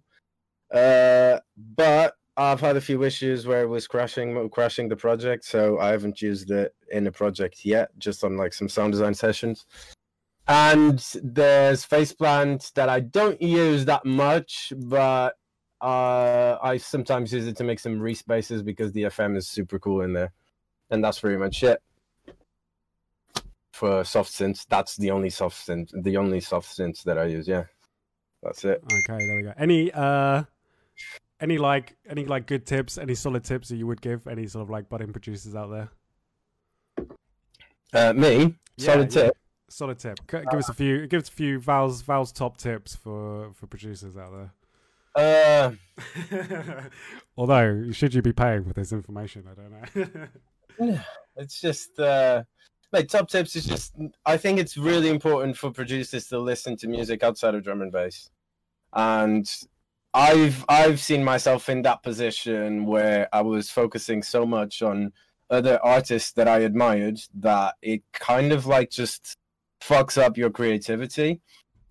Uh, 0.73 1.39
but 1.75 2.15
I've 2.35 2.59
had 2.59 2.75
a 2.75 2.81
few 2.81 3.03
issues 3.03 3.47
where 3.47 3.61
it 3.61 3.67
was 3.67 3.87
crashing 3.87 4.49
crashing 4.49 4.89
the 4.89 4.95
project, 4.95 5.45
so 5.45 5.79
I 5.79 5.89
haven't 5.89 6.21
used 6.21 6.51
it 6.51 6.73
in 6.91 7.07
a 7.07 7.11
project 7.11 7.65
yet. 7.65 7.89
Just 7.97 8.23
on 8.23 8.35
like 8.35 8.53
some 8.53 8.69
sound 8.69 8.93
design 8.93 9.13
sessions. 9.13 9.65
And 10.47 10.99
there's 11.21 11.83
Phase 11.83 12.13
Plant 12.13 12.71
that 12.75 12.87
I 12.89 13.01
don't 13.01 13.41
use 13.41 13.85
that 13.85 14.05
much, 14.05 14.71
but 14.77 15.35
uh, 15.81 16.57
I 16.61 16.77
sometimes 16.77 17.33
use 17.33 17.47
it 17.47 17.57
to 17.57 17.63
make 17.63 17.79
some 17.79 17.99
Reese 17.99 18.21
basses 18.21 18.63
because 18.63 18.91
the 18.93 19.03
FM 19.03 19.35
is 19.35 19.47
super 19.47 19.77
cool 19.77 20.01
in 20.01 20.13
there 20.13 20.31
and 20.89 21.03
that's 21.03 21.19
pretty 21.19 21.37
much 21.37 21.63
it 21.63 21.81
for 23.73 24.03
soft 24.03 24.31
synths. 24.31 24.65
That's 24.67 24.97
the 24.97 25.11
only 25.11 25.29
soft 25.29 25.67
synth, 25.67 25.91
the 26.03 26.17
only 26.17 26.39
soft 26.39 26.75
synths 26.75 27.03
that 27.03 27.17
I 27.17 27.25
use. 27.25 27.47
Yeah, 27.47 27.65
that's 28.41 28.63
it. 28.65 28.83
Okay, 28.83 29.25
there 29.25 29.35
we 29.35 29.43
go. 29.43 29.53
Any 29.57 29.91
uh, 29.91 30.43
any 31.39 31.57
like 31.57 31.95
any 32.09 32.25
like 32.25 32.47
good 32.47 32.65
tips, 32.65 32.97
any 32.97 33.15
solid 33.15 33.43
tips 33.43 33.69
that 33.69 33.77
you 33.77 33.87
would 33.87 34.01
give 34.01 34.27
any 34.27 34.47
sort 34.47 34.63
of 34.63 34.69
like 34.69 34.89
budding 34.89 35.11
producers 35.11 35.55
out 35.55 35.69
there? 35.69 35.89
Uh, 37.93 38.13
me, 38.13 38.55
Yeah, 38.77 38.93
solid 38.93 39.13
yeah. 39.13 39.21
tip. 39.23 39.37
Solid 39.69 39.99
tip. 39.99 40.19
Give 40.27 40.45
us 40.53 40.69
a 40.69 40.73
few. 40.73 41.07
Give 41.07 41.21
us 41.21 41.29
a 41.29 41.31
few 41.31 41.59
Val's 41.59 42.01
Val's 42.01 42.31
top 42.31 42.57
tips 42.57 42.95
for 42.95 43.51
for 43.53 43.67
producers 43.67 44.15
out 44.15 44.31
Uh, 45.15 45.71
there. 46.29 46.91
Although, 47.37 47.91
should 47.91 48.13
you 48.13 48.21
be 48.21 48.31
paying 48.33 48.63
for 48.63 48.73
this 48.73 48.93
information? 48.93 49.43
I 49.49 49.55
don't 49.99 50.15
know. 50.15 50.99
it's 51.35 51.59
just 51.59 51.99
uh, 51.99 52.43
like 52.93 53.09
top 53.09 53.29
tips 53.29 53.55
is 53.57 53.65
just. 53.65 53.93
I 54.25 54.37
think 54.37 54.57
it's 54.59 54.77
really 54.77 55.09
important 55.09 55.57
for 55.57 55.69
producers 55.71 56.27
to 56.29 56.39
listen 56.39 56.77
to 56.77 56.87
music 56.87 57.21
outside 57.23 57.53
of 57.53 57.63
drum 57.63 57.81
and 57.81 57.91
bass, 57.91 58.29
and 58.93 59.49
I've 60.13 60.63
I've 60.69 61.01
seen 61.01 61.25
myself 61.25 61.67
in 61.67 61.81
that 61.81 62.03
position 62.03 62.85
where 62.85 63.27
I 63.33 63.41
was 63.41 63.69
focusing 63.69 64.23
so 64.23 64.45
much 64.45 64.81
on 64.81 65.11
other 65.49 65.77
artists 65.83 66.31
that 66.33 66.47
I 66.47 66.59
admired 66.59 67.19
that 67.35 67.75
it 67.81 68.03
kind 68.13 68.53
of 68.53 68.65
like 68.65 68.89
just 68.91 69.37
fucks 69.81 70.21
up 70.21 70.37
your 70.37 70.49
creativity. 70.49 71.41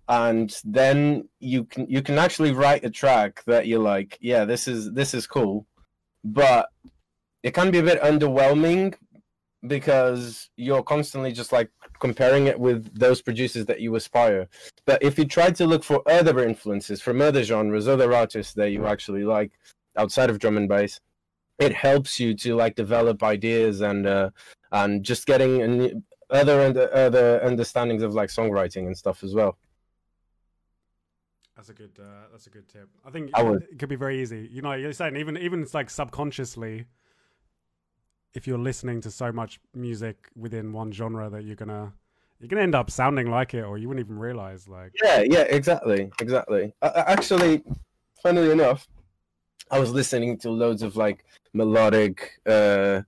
And 0.09 0.55
then 0.63 1.27
you 1.39 1.65
can 1.65 1.89
you 1.89 2.01
can 2.01 2.17
actually 2.17 2.53
write 2.53 2.85
a 2.85 2.89
track 2.89 3.43
that 3.45 3.67
you're 3.67 3.83
like 3.83 4.17
yeah 4.21 4.45
this 4.45 4.67
is 4.67 4.93
this 4.93 5.13
is 5.13 5.27
cool. 5.27 5.65
But 6.23 6.69
it 7.43 7.53
can 7.53 7.71
be 7.71 7.79
a 7.79 7.83
bit 7.83 8.01
underwhelming 8.01 8.95
because 9.67 10.49
you're 10.55 10.83
constantly 10.83 11.31
just 11.31 11.51
like 11.51 11.69
comparing 11.99 12.47
it 12.47 12.59
with 12.59 12.97
those 12.97 13.21
producers 13.21 13.65
that 13.65 13.81
you 13.81 13.95
aspire. 13.95 14.47
But 14.85 15.03
if 15.03 15.17
you 15.17 15.25
try 15.25 15.51
to 15.51 15.65
look 15.65 15.83
for 15.83 16.01
other 16.09 16.43
influences 16.43 17.01
from 17.01 17.21
other 17.21 17.43
genres 17.43 17.87
other 17.87 18.13
artists 18.13 18.53
that 18.53 18.71
you 18.71 18.85
actually 18.85 19.25
like 19.25 19.51
outside 19.97 20.29
of 20.29 20.39
drum 20.39 20.57
and 20.57 20.69
bass 20.69 20.99
it 21.59 21.73
helps 21.73 22.19
you 22.19 22.33
to 22.35 22.55
like 22.55 22.75
develop 22.75 23.23
ideas 23.23 23.81
and 23.81 24.05
uh 24.05 24.29
and 24.71 25.03
just 25.03 25.25
getting 25.25 25.61
a 25.61 25.67
new- 25.67 26.03
other 26.29 26.61
and 26.61 26.77
other 26.77 27.39
understandings 27.43 28.03
of 28.03 28.13
like 28.13 28.29
songwriting 28.29 28.85
and 28.85 28.97
stuff 28.97 29.23
as 29.23 29.33
well 29.33 29.57
That's 31.55 31.69
a 31.69 31.73
good. 31.73 31.97
Uh, 31.99 32.27
that's 32.31 32.45
a 32.45 32.51
good 32.51 32.69
tip. 32.69 32.87
I 33.03 33.09
think 33.09 33.31
I 33.33 33.41
it 33.41 33.79
could 33.79 33.89
be 33.89 33.95
very 33.95 34.21
easy. 34.21 34.47
You 34.51 34.61
know, 34.61 34.73
you're 34.73 34.93
saying 34.93 35.15
even 35.17 35.37
even 35.37 35.63
it's 35.63 35.73
like 35.73 35.89
subconsciously, 35.89 36.85
if 38.35 38.45
you're 38.45 38.59
listening 38.59 39.01
to 39.01 39.09
so 39.09 39.31
much 39.31 39.59
music 39.73 40.29
within 40.35 40.71
one 40.71 40.91
genre 40.91 41.31
that 41.31 41.43
you're 41.45 41.55
gonna 41.55 41.93
you're 42.39 42.47
gonna 42.47 42.61
end 42.61 42.75
up 42.75 42.91
sounding 42.91 43.31
like 43.31 43.55
it, 43.55 43.63
or 43.63 43.79
you 43.79 43.87
wouldn't 43.87 44.05
even 44.05 44.19
realize. 44.19 44.67
Like, 44.67 44.91
Yeah, 45.03 45.21
yeah, 45.21 45.45
exactly, 45.49 46.11
exactly. 46.21 46.73
Actually, 46.83 47.63
funnily 48.21 48.51
enough, 48.51 48.87
I 49.71 49.79
was 49.79 49.91
listening 49.91 50.37
to 50.39 50.51
loads 50.51 50.83
of 50.83 50.95
like 50.95 51.25
melodic 51.53 52.39
uh, 52.45 53.01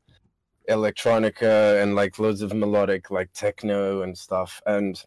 electronica 0.70 1.82
and 1.82 1.95
like 1.95 2.20
loads 2.20 2.41
of 2.41 2.53
melodic 2.53 3.11
like 3.11 3.32
techno 3.34 4.01
and 4.01 4.17
stuff, 4.17 4.61
and 4.65 5.03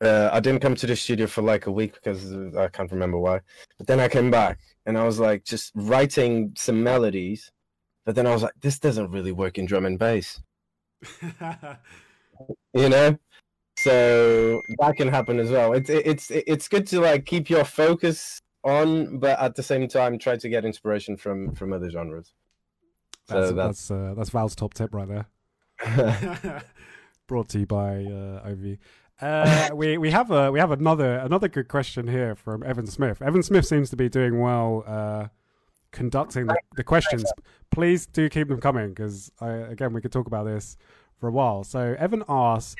uh, 0.00 0.30
I 0.32 0.40
didn't 0.40 0.60
come 0.60 0.74
to 0.76 0.86
the 0.86 0.96
studio 0.96 1.26
for 1.26 1.42
like 1.42 1.66
a 1.66 1.72
week 1.72 1.94
because 1.94 2.32
I 2.56 2.68
can't 2.68 2.90
remember 2.92 3.18
why. 3.18 3.40
But 3.78 3.86
then 3.86 4.00
I 4.00 4.08
came 4.08 4.30
back 4.30 4.58
and 4.86 4.96
I 4.96 5.04
was 5.04 5.18
like 5.18 5.44
just 5.44 5.72
writing 5.74 6.52
some 6.56 6.82
melodies, 6.82 7.50
but 8.06 8.14
then 8.14 8.26
I 8.26 8.32
was 8.32 8.42
like, 8.42 8.54
this 8.60 8.78
doesn't 8.78 9.10
really 9.10 9.32
work 9.32 9.58
in 9.58 9.66
drum 9.66 9.86
and 9.86 9.98
bass. 9.98 10.40
you 12.74 12.88
know 12.88 13.18
so 13.78 14.60
that 14.78 14.96
can 14.96 15.08
happen 15.08 15.38
as 15.38 15.50
well 15.50 15.72
it's 15.72 15.88
it's 15.90 16.30
it's 16.30 16.68
good 16.68 16.86
to 16.86 17.00
like 17.00 17.24
keep 17.24 17.48
your 17.48 17.64
focus 17.64 18.40
on 18.64 19.18
but 19.18 19.38
at 19.40 19.54
the 19.54 19.62
same 19.62 19.88
time 19.88 20.18
try 20.18 20.36
to 20.36 20.48
get 20.48 20.64
inspiration 20.64 21.16
from 21.16 21.54
from 21.54 21.72
other 21.72 21.90
genres 21.90 22.34
that's 23.34 23.48
so 23.48 23.54
that's 23.54 23.88
that's 23.88 23.90
uh, 23.90 24.14
that's 24.16 24.30
Val's 24.30 24.54
top 24.54 24.74
tip 24.74 24.94
right 24.94 25.08
there. 25.08 26.62
Brought 27.26 27.48
to 27.50 27.60
you 27.60 27.66
by 27.66 28.04
uh, 28.04 28.48
OV. 28.50 28.78
Uh, 29.20 29.70
we 29.74 29.98
we 29.98 30.10
have 30.10 30.30
a 30.30 30.50
we 30.50 30.58
have 30.58 30.70
another 30.70 31.16
another 31.18 31.48
good 31.48 31.68
question 31.68 32.08
here 32.08 32.34
from 32.34 32.62
Evan 32.62 32.86
Smith. 32.86 33.20
Evan 33.20 33.42
Smith 33.42 33.66
seems 33.66 33.90
to 33.90 33.96
be 33.96 34.08
doing 34.08 34.40
well 34.40 34.82
uh, 34.86 35.26
conducting 35.92 36.46
the, 36.46 36.56
the 36.76 36.84
questions. 36.84 37.30
Please 37.70 38.06
do 38.06 38.28
keep 38.28 38.48
them 38.48 38.60
coming 38.60 38.90
because 38.90 39.30
again 39.40 39.92
we 39.92 40.00
could 40.00 40.12
talk 40.12 40.26
about 40.26 40.44
this 40.44 40.76
for 41.18 41.28
a 41.28 41.32
while. 41.32 41.64
So 41.64 41.94
Evan 41.98 42.24
asks, 42.28 42.76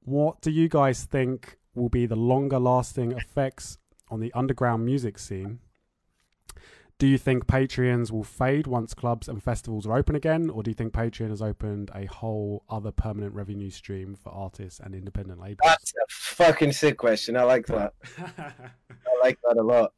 "What 0.00 0.40
do 0.40 0.50
you 0.50 0.68
guys 0.68 1.04
think 1.04 1.56
will 1.74 1.88
be 1.88 2.06
the 2.06 2.16
longer 2.16 2.58
lasting 2.58 3.12
effects 3.12 3.78
on 4.10 4.20
the 4.20 4.32
underground 4.34 4.84
music 4.84 5.18
scene?" 5.18 5.60
Do 7.00 7.06
you 7.06 7.16
think 7.16 7.46
Patreons 7.46 8.10
will 8.10 8.24
fade 8.24 8.66
once 8.66 8.92
clubs 8.92 9.26
and 9.26 9.42
festivals 9.42 9.86
are 9.86 9.96
open 9.96 10.14
again, 10.16 10.50
or 10.50 10.62
do 10.62 10.70
you 10.70 10.74
think 10.74 10.92
Patreon 10.92 11.30
has 11.30 11.40
opened 11.40 11.90
a 11.94 12.04
whole 12.04 12.62
other 12.68 12.90
permanent 12.92 13.34
revenue 13.34 13.70
stream 13.70 14.14
for 14.14 14.28
artists 14.28 14.80
and 14.80 14.94
independent 14.94 15.40
labels? 15.40 15.60
that's 15.64 15.94
a 15.94 16.04
fucking 16.10 16.72
sick 16.72 16.98
question. 16.98 17.38
I 17.38 17.44
like 17.44 17.64
that. 17.68 17.94
I 18.18 18.52
like 19.22 19.38
that 19.48 19.56
a 19.56 19.62
lot. 19.62 19.94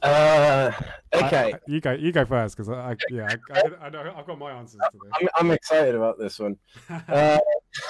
Uh 0.00 0.70
okay. 1.12 1.54
I- 1.54 1.56
I- 1.56 1.60
you 1.66 1.80
go. 1.80 1.90
You 1.94 2.12
go 2.12 2.24
first, 2.24 2.56
because 2.56 2.68
I, 2.68 2.94
yeah, 3.10 3.34
I, 3.50 3.58
I, 3.58 3.86
I 3.86 3.90
know 3.90 4.14
I've 4.16 4.28
got 4.28 4.38
my 4.38 4.52
answers 4.52 4.78
to 4.92 4.98
I'm, 5.20 5.28
I'm 5.34 5.50
excited 5.50 5.96
about 5.96 6.20
this 6.20 6.38
one. 6.38 6.56
Uh, 7.08 7.38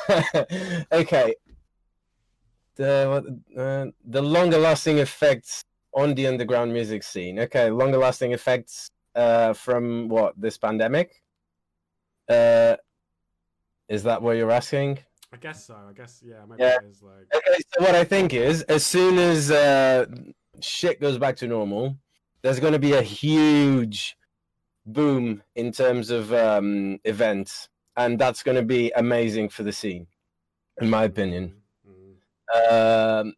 okay. 0.90 1.34
The 2.76 3.38
uh, 3.58 3.86
the 4.06 4.22
longer 4.22 4.56
lasting 4.56 4.98
effects 5.00 5.62
on 5.96 6.14
the 6.14 6.26
underground 6.26 6.72
music 6.72 7.02
scene 7.02 7.38
okay 7.40 7.70
longer 7.70 7.98
lasting 7.98 8.32
effects 8.32 8.90
uh 9.16 9.52
from 9.54 10.08
what 10.08 10.32
this 10.40 10.56
pandemic 10.58 11.22
uh 12.28 12.76
is 13.88 14.02
that 14.02 14.20
what 14.22 14.36
you're 14.36 14.50
asking 14.52 14.98
I 15.32 15.38
guess 15.38 15.66
so. 15.66 15.74
I 15.74 15.92
guess 15.92 16.22
yeah. 16.24 16.44
Maybe 16.48 16.62
Yeah. 16.62 16.76
it 16.82 16.86
is 16.90 17.02
like 17.02 17.26
okay 17.34 17.58
so 17.74 17.82
what 17.84 17.94
i 17.96 18.04
think 18.04 18.32
is 18.34 18.62
as 18.76 18.86
soon 18.86 19.18
as 19.18 19.50
uh 19.50 20.06
shit 20.60 21.00
goes 21.00 21.18
back 21.18 21.34
to 21.36 21.46
normal 21.46 21.96
there's 22.42 22.60
going 22.60 22.72
to 22.72 22.78
be 22.78 22.92
a 22.92 23.02
huge 23.02 24.16
boom 24.86 25.42
in 25.56 25.72
terms 25.72 26.10
of 26.10 26.32
um 26.32 26.98
events 27.04 27.68
and 27.96 28.18
that's 28.18 28.42
going 28.42 28.56
to 28.56 28.62
be 28.62 28.92
amazing 28.96 29.48
for 29.48 29.62
the 29.64 29.72
scene 29.72 30.06
in 30.80 30.88
my 30.90 31.04
opinion 31.04 31.54
Mm, 31.88 33.20
Um, 33.20 33.34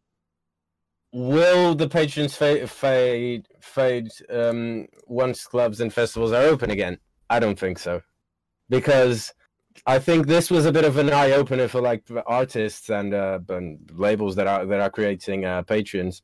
will 1.13 1.75
the 1.75 1.89
patrons 1.89 2.35
fade 2.35 2.69
fade 2.69 3.47
fade 3.61 4.09
um, 4.29 4.87
once 5.07 5.45
clubs 5.45 5.81
and 5.81 5.93
festivals 5.93 6.31
are 6.31 6.43
open 6.43 6.71
again? 6.71 6.97
I 7.29 7.39
don't 7.39 7.59
think 7.59 7.79
so. 7.79 8.01
because 8.69 9.33
I 9.85 9.99
think 9.99 10.27
this 10.27 10.51
was 10.51 10.65
a 10.65 10.71
bit 10.71 10.85
of 10.85 10.97
an 10.97 11.11
eye 11.11 11.31
opener 11.31 11.67
for 11.67 11.81
like 11.81 12.03
artists 12.25 12.89
and, 12.89 13.13
uh, 13.13 13.39
and 13.49 13.79
labels 13.95 14.35
that 14.35 14.47
are 14.47 14.65
that 14.65 14.79
are 14.79 14.89
creating 14.89 15.45
uh, 15.45 15.63
Patreons 15.63 16.21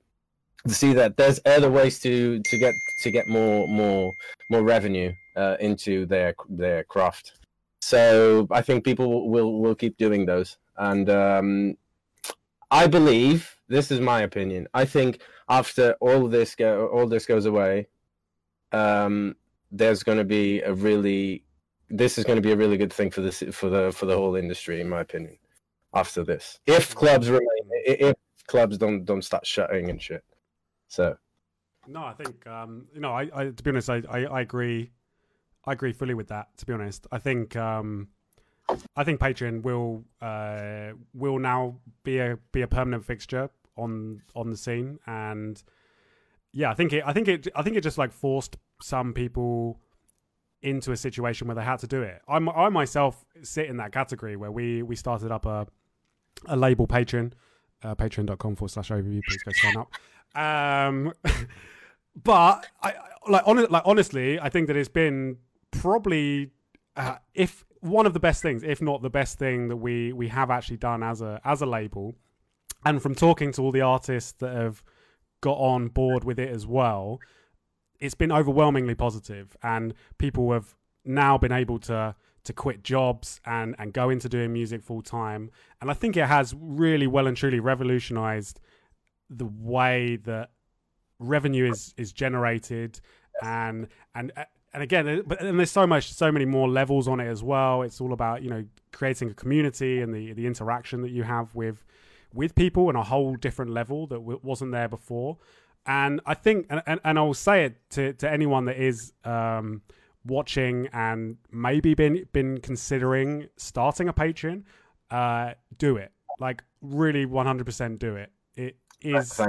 to 0.67 0.73
see 0.73 0.93
that 0.93 1.17
there's 1.17 1.39
other 1.45 1.71
ways 1.71 1.99
to 1.99 2.41
to 2.41 2.57
get 2.57 2.73
to 3.03 3.11
get 3.11 3.27
more 3.27 3.67
more 3.67 4.11
more 4.51 4.63
revenue 4.63 5.13
uh, 5.35 5.57
into 5.59 6.05
their 6.05 6.35
their 6.49 6.83
craft. 6.83 7.33
So 7.81 8.47
I 8.51 8.61
think 8.61 8.83
people 8.83 9.29
will 9.29 9.61
will 9.61 9.75
keep 9.75 9.97
doing 9.97 10.25
those, 10.25 10.57
and 10.77 11.09
um, 11.09 11.77
I 12.71 12.87
believe 12.87 13.54
this 13.67 13.91
is 13.91 13.99
my 13.99 14.21
opinion. 14.21 14.67
I 14.73 14.85
think 14.85 15.21
after 15.49 15.95
all 15.99 16.27
this 16.27 16.55
go 16.55 16.87
all 16.87 17.07
this 17.07 17.25
goes 17.25 17.45
away, 17.45 17.87
um, 18.71 19.35
there's 19.71 20.03
going 20.03 20.17
to 20.17 20.23
be 20.23 20.61
a 20.61 20.73
really 20.73 21.43
this 21.89 22.17
is 22.17 22.25
going 22.25 22.37
to 22.37 22.41
be 22.41 22.51
a 22.51 22.55
really 22.55 22.77
good 22.77 22.93
thing 22.93 23.11
for 23.11 23.21
this 23.21 23.43
for 23.51 23.69
the 23.69 23.91
for 23.91 24.05
the 24.05 24.15
whole 24.15 24.35
industry, 24.35 24.81
in 24.81 24.89
my 24.89 25.01
opinion. 25.01 25.37
After 25.93 26.25
this, 26.25 26.59
if 26.65 26.93
clubs 26.93 27.29
remain, 27.29 27.69
if 27.85 28.15
clubs 28.47 28.77
don't 28.77 29.05
don't 29.05 29.23
start 29.23 29.45
shutting 29.45 29.89
and 29.89 30.01
shit, 30.01 30.23
so. 30.87 31.17
No, 31.87 32.03
I 32.03 32.13
think 32.13 32.45
um, 32.47 32.87
you 32.93 32.99
know. 32.99 33.11
I, 33.13 33.29
I 33.33 33.45
to 33.51 33.63
be 33.63 33.69
honest, 33.69 33.89
I, 33.89 34.01
I, 34.09 34.25
I 34.25 34.41
agree. 34.41 34.91
I 35.65 35.73
agree 35.73 35.93
fully 35.93 36.15
with 36.15 36.27
that. 36.29 36.47
To 36.57 36.65
be 36.65 36.73
honest, 36.73 37.05
I 37.11 37.19
think 37.19 37.55
um, 37.55 38.09
I 38.95 39.03
think 39.03 39.19
Patreon 39.19 39.61
will 39.61 40.03
uh, 40.21 40.93
will 41.13 41.39
now 41.39 41.77
be 42.05 42.19
a 42.19 42.37
be 42.51 42.61
a 42.61 42.67
permanent 42.67 43.03
fixture 43.03 43.49
on 43.75 44.21
on 44.35 44.49
the 44.49 44.57
scene, 44.57 44.99
and 45.05 45.61
yeah, 46.53 46.71
I 46.71 46.73
think 46.73 46.93
it. 46.93 47.03
I 47.05 47.11
think 47.11 47.27
it. 47.27 47.47
I 47.55 47.61
think 47.61 47.75
it 47.75 47.81
just 47.81 47.97
like 47.97 48.13
forced 48.13 48.57
some 48.81 49.13
people 49.13 49.79
into 50.61 50.91
a 50.91 50.97
situation 50.97 51.47
where 51.47 51.55
they 51.55 51.63
had 51.63 51.79
to 51.79 51.87
do 51.87 52.01
it. 52.01 52.21
I'm, 52.27 52.49
I 52.49 52.69
myself 52.69 53.23
sit 53.43 53.67
in 53.67 53.77
that 53.77 53.91
category 53.91 54.35
where 54.35 54.51
we 54.51 54.81
we 54.81 54.95
started 54.95 55.31
up 55.31 55.45
a 55.45 55.67
a 56.47 56.55
label 56.55 56.87
Patreon, 56.87 57.33
uh, 57.83 57.95
patreon.com 57.95 58.55
forward 58.55 58.69
slash 58.69 58.89
overview. 58.89 59.21
Please 59.27 59.43
go 59.43 59.51
sign 59.51 59.77
up. 59.77 59.91
Um, 60.35 61.13
but 62.23 62.65
I, 62.81 62.93
like 63.27 63.47
on, 63.47 63.65
like 63.65 63.83
honestly, 63.85 64.39
I 64.39 64.49
think 64.49 64.67
that 64.67 64.75
it's 64.75 64.89
been 64.89 65.37
probably 65.71 66.51
uh, 66.95 67.17
if 67.33 67.65
one 67.81 68.05
of 68.05 68.13
the 68.13 68.19
best 68.19 68.41
things, 68.41 68.63
if 68.63 68.81
not 68.81 69.01
the 69.01 69.09
best 69.09 69.37
thing 69.37 69.67
that 69.67 69.77
we 69.77 70.13
we 70.13 70.27
have 70.29 70.49
actually 70.49 70.77
done 70.77 71.03
as 71.03 71.21
a 71.21 71.39
as 71.43 71.61
a 71.61 71.65
label. 71.65 72.15
And 72.85 73.01
from 73.01 73.15
talking 73.15 73.51
to 73.53 73.63
all 73.63 73.71
the 73.71 73.81
artists 73.81 74.33
that 74.33 74.55
have 74.55 74.83
got 75.41 75.57
on 75.57 75.87
board 75.87 76.23
with 76.23 76.39
it 76.39 76.49
as 76.49 76.67
well, 76.67 77.19
it's 77.99 78.15
been 78.15 78.31
overwhelmingly 78.31 78.95
positive, 78.95 79.55
and 79.63 79.93
people 80.17 80.51
have 80.51 80.75
now 81.03 81.37
been 81.37 81.51
able 81.51 81.79
to 81.79 82.15
to 82.43 82.53
quit 82.53 82.83
jobs 82.83 83.41
and 83.45 83.75
and 83.79 83.93
go 83.93 84.09
into 84.09 84.29
doing 84.29 84.53
music 84.53 84.83
full 84.83 85.01
time. 85.01 85.51
And 85.81 85.89
I 85.89 85.93
think 85.93 86.15
it 86.15 86.27
has 86.27 86.55
really 86.59 87.07
well 87.07 87.27
and 87.27 87.35
truly 87.35 87.59
revolutionized 87.59 88.59
the 89.29 89.45
way 89.45 90.17
that 90.23 90.51
revenue 91.19 91.69
is 91.71 91.93
is 91.97 92.11
generated 92.11 92.99
and 93.41 93.87
and 94.13 94.31
and 94.75 94.83
again 94.83 95.23
but 95.25 95.41
and 95.41 95.57
there's 95.57 95.71
so 95.71 95.87
much 95.87 96.13
so 96.13 96.31
many 96.31 96.45
more 96.45 96.67
levels 96.67 97.07
on 97.07 97.19
it 97.19 97.27
as 97.27 97.41
well. 97.41 97.81
It's 97.81 97.99
all 98.01 98.13
about 98.13 98.43
you 98.43 98.49
know 98.49 98.65
creating 98.91 99.31
a 99.31 99.33
community 99.33 100.01
and 100.01 100.13
the 100.13 100.33
the 100.33 100.45
interaction 100.45 101.01
that 101.01 101.11
you 101.11 101.23
have 101.23 101.55
with 101.55 101.83
with 102.33 102.53
people 102.53 102.89
on 102.89 102.95
a 102.97 103.03
whole 103.03 103.35
different 103.35 103.71
level 103.71 104.05
that 104.07 104.17
w- 104.17 104.39
wasn't 104.43 104.71
there 104.71 104.89
before. 104.89 105.37
And 105.87 106.19
i 106.25 106.33
think 106.33 106.65
and, 106.69 106.81
and, 106.87 106.99
and 107.03 107.19
i'll 107.19 107.35
say 107.35 107.65
it 107.65 107.89
to 107.91 108.13
to 108.13 108.29
anyone 108.29 108.65
that 108.65 108.77
is 108.77 109.13
um 109.23 109.81
watching 110.25 110.89
and 110.91 111.37
maybe 111.51 111.93
been 111.93 112.25
been 112.33 112.59
considering 112.59 113.47
starting 113.57 114.09
a 114.09 114.13
patreon 114.13 114.63
uh 115.11 115.53
do 115.77 115.95
it. 115.97 116.11
Like 116.39 116.63
really 116.81 117.25
100% 117.25 117.99
do 117.99 118.15
it. 118.15 118.31
It 118.55 118.77
is 119.01 119.39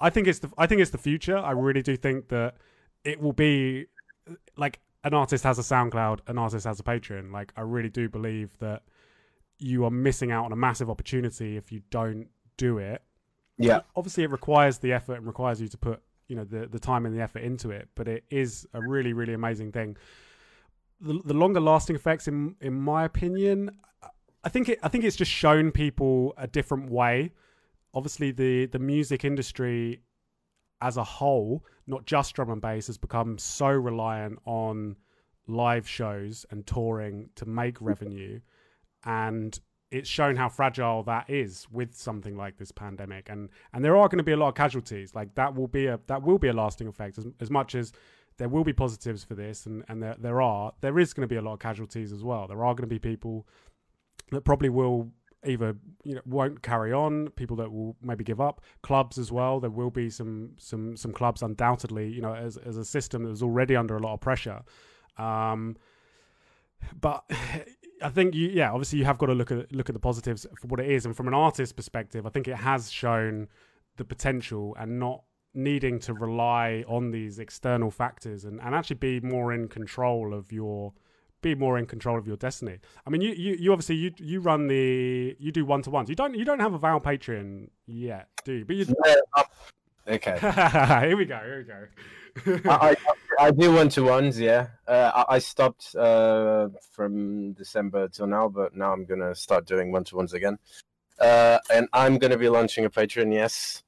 I 0.00 0.10
think 0.10 0.26
it's 0.26 0.38
the 0.38 0.50
I 0.56 0.66
think 0.66 0.80
it's 0.80 0.92
the 0.92 0.98
future. 0.98 1.36
I 1.36 1.50
really 1.50 1.82
do 1.82 1.96
think 1.96 2.28
that 2.28 2.54
it 3.04 3.20
will 3.20 3.32
be 3.32 3.86
like 4.58 4.80
an 5.04 5.14
artist 5.14 5.44
has 5.44 5.58
a 5.58 5.62
SoundCloud, 5.62 6.20
an 6.26 6.38
artist 6.38 6.66
has 6.66 6.80
a 6.80 6.82
Patreon. 6.82 7.32
Like 7.32 7.52
I 7.56 7.62
really 7.62 7.88
do 7.88 8.08
believe 8.08 8.50
that 8.58 8.82
you 9.58 9.84
are 9.84 9.90
missing 9.90 10.30
out 10.30 10.44
on 10.44 10.52
a 10.52 10.56
massive 10.56 10.90
opportunity 10.90 11.56
if 11.56 11.72
you 11.72 11.82
don't 11.90 12.28
do 12.56 12.78
it. 12.78 13.02
Yeah. 13.56 13.80
Obviously 13.96 14.24
it 14.24 14.30
requires 14.30 14.78
the 14.78 14.92
effort 14.92 15.14
and 15.14 15.26
requires 15.26 15.60
you 15.60 15.68
to 15.68 15.78
put, 15.78 16.02
you 16.28 16.36
know, 16.36 16.44
the, 16.44 16.66
the 16.66 16.78
time 16.78 17.06
and 17.06 17.16
the 17.16 17.22
effort 17.22 17.42
into 17.42 17.70
it, 17.70 17.88
but 17.94 18.06
it 18.06 18.24
is 18.30 18.66
a 18.74 18.80
really, 18.80 19.12
really 19.12 19.34
amazing 19.34 19.72
thing. 19.72 19.96
The, 21.00 21.20
the 21.24 21.34
longer 21.34 21.60
lasting 21.60 21.96
effects 21.96 22.28
in 22.28 22.56
in 22.60 22.74
my 22.74 23.04
opinion, 23.04 23.70
I 24.44 24.48
think 24.48 24.68
it 24.68 24.80
I 24.82 24.88
think 24.88 25.04
it's 25.04 25.16
just 25.16 25.30
shown 25.30 25.70
people 25.70 26.34
a 26.36 26.46
different 26.46 26.90
way 26.90 27.32
obviously 27.94 28.30
the 28.30 28.66
the 28.66 28.78
music 28.78 29.24
industry 29.24 30.00
as 30.80 30.96
a 30.96 31.04
whole, 31.04 31.64
not 31.86 32.04
just 32.06 32.34
drum 32.34 32.50
and 32.50 32.60
bass, 32.60 32.86
has 32.86 32.98
become 32.98 33.38
so 33.38 33.68
reliant 33.68 34.38
on 34.44 34.96
live 35.46 35.88
shows 35.88 36.44
and 36.50 36.66
touring 36.66 37.30
to 37.34 37.46
make 37.46 37.80
revenue, 37.80 38.40
and 39.04 39.58
it's 39.90 40.08
shown 40.08 40.36
how 40.36 40.48
fragile 40.48 41.02
that 41.04 41.30
is 41.30 41.66
with 41.70 41.94
something 41.94 42.36
like 42.36 42.58
this 42.58 42.70
pandemic. 42.70 43.28
And 43.30 43.48
and 43.72 43.84
there 43.84 43.96
are 43.96 44.08
going 44.08 44.18
to 44.18 44.24
be 44.24 44.32
a 44.32 44.36
lot 44.36 44.48
of 44.48 44.54
casualties. 44.54 45.14
Like 45.14 45.34
that 45.34 45.54
will 45.54 45.68
be 45.68 45.86
a 45.86 45.98
that 46.06 46.22
will 46.22 46.38
be 46.38 46.48
a 46.48 46.52
lasting 46.52 46.88
effect 46.88 47.18
as 47.18 47.26
as 47.40 47.50
much 47.50 47.74
as 47.74 47.92
there 48.36 48.48
will 48.48 48.64
be 48.64 48.72
positives 48.72 49.24
for 49.24 49.34
this, 49.34 49.66
and 49.66 49.84
and 49.88 50.02
there 50.02 50.16
there 50.18 50.42
are 50.42 50.72
there 50.80 50.98
is 50.98 51.12
going 51.14 51.26
to 51.26 51.32
be 51.32 51.36
a 51.38 51.42
lot 51.42 51.54
of 51.54 51.58
casualties 51.58 52.12
as 52.12 52.22
well. 52.22 52.46
There 52.46 52.64
are 52.64 52.74
going 52.74 52.88
to 52.88 52.94
be 52.94 52.98
people 52.98 53.46
that 54.30 54.42
probably 54.42 54.68
will 54.68 55.10
either 55.46 55.76
you 56.04 56.14
know 56.14 56.20
won't 56.26 56.62
carry 56.62 56.92
on 56.92 57.28
people 57.30 57.56
that 57.56 57.70
will 57.72 57.96
maybe 58.02 58.24
give 58.24 58.40
up 58.40 58.60
clubs 58.82 59.18
as 59.18 59.30
well. 59.30 59.60
There 59.60 59.70
will 59.70 59.90
be 59.90 60.10
some 60.10 60.50
some 60.58 60.96
some 60.96 61.12
clubs 61.12 61.42
undoubtedly 61.42 62.08
you 62.08 62.20
know 62.20 62.34
as, 62.34 62.56
as 62.56 62.76
a 62.76 62.84
system 62.84 63.24
that 63.24 63.30
is 63.30 63.42
already 63.42 63.76
under 63.76 63.96
a 63.96 64.00
lot 64.00 64.14
of 64.14 64.20
pressure. 64.20 64.62
Um 65.16 65.76
but 67.00 67.24
I 68.02 68.10
think 68.10 68.34
you, 68.34 68.48
yeah, 68.48 68.70
obviously 68.70 69.00
you 69.00 69.04
have 69.06 69.18
got 69.18 69.26
to 69.26 69.32
look 69.32 69.50
at 69.50 69.72
look 69.72 69.88
at 69.88 69.92
the 69.92 70.00
positives 70.00 70.46
for 70.60 70.68
what 70.68 70.80
it 70.80 70.90
is, 70.90 71.04
and 71.04 71.16
from 71.16 71.28
an 71.28 71.34
artist 71.34 71.74
perspective, 71.74 72.26
I 72.26 72.30
think 72.30 72.46
it 72.46 72.56
has 72.56 72.90
shown 72.90 73.48
the 73.96 74.04
potential 74.04 74.76
and 74.78 75.00
not 75.00 75.24
needing 75.54 75.98
to 75.98 76.14
rely 76.14 76.84
on 76.86 77.10
these 77.10 77.38
external 77.38 77.90
factors 77.90 78.44
and, 78.44 78.60
and 78.60 78.74
actually 78.74 78.96
be 78.96 79.18
more 79.20 79.52
in 79.52 79.66
control 79.66 80.32
of 80.32 80.52
your 80.52 80.92
be 81.40 81.54
more 81.54 81.78
in 81.78 81.86
control 81.86 82.18
of 82.18 82.26
your 82.26 82.36
destiny. 82.36 82.78
I 83.06 83.10
mean, 83.10 83.20
you 83.20 83.32
you, 83.32 83.54
you 83.54 83.72
obviously 83.72 83.96
you 83.96 84.12
you 84.18 84.40
run 84.40 84.66
the 84.68 85.36
you 85.38 85.52
do 85.52 85.64
one 85.64 85.82
to 85.82 85.90
ones. 85.90 86.08
You 86.08 86.14
don't 86.14 86.34
you 86.34 86.44
don't 86.44 86.60
have 86.60 86.74
a 86.74 86.78
Val 86.78 87.00
Patreon 87.00 87.68
yet, 87.86 88.28
do 88.44 88.52
you? 88.52 88.64
But 88.64 88.76
you. 88.76 88.86
okay. 90.08 90.38
here 91.06 91.16
we 91.16 91.24
go. 91.24 91.38
Here 91.38 91.58
we 91.58 91.64
go. 91.64 91.86
I, 92.70 92.96
I, 93.38 93.46
I 93.46 93.50
do 93.50 93.72
one 93.72 93.88
to 93.90 94.02
ones. 94.02 94.38
Yeah, 94.38 94.68
uh, 94.86 95.24
I, 95.28 95.36
I, 95.36 95.38
stopped 95.38 95.94
uh, 95.96 96.68
from 96.92 97.52
December 97.52 98.08
till 98.08 98.26
now, 98.26 98.48
but 98.48 98.76
now 98.76 98.92
I'm 98.92 99.04
gonna 99.04 99.34
start 99.34 99.66
doing 99.66 99.90
one 99.92 100.04
to 100.04 100.16
ones 100.16 100.34
again. 100.34 100.58
Uh, 101.20 101.58
and 101.72 101.88
I'm 101.92 102.18
gonna 102.18 102.38
be 102.38 102.48
launching 102.48 102.84
a 102.84 102.90
Patreon. 102.90 103.32
Yes, 103.32 103.82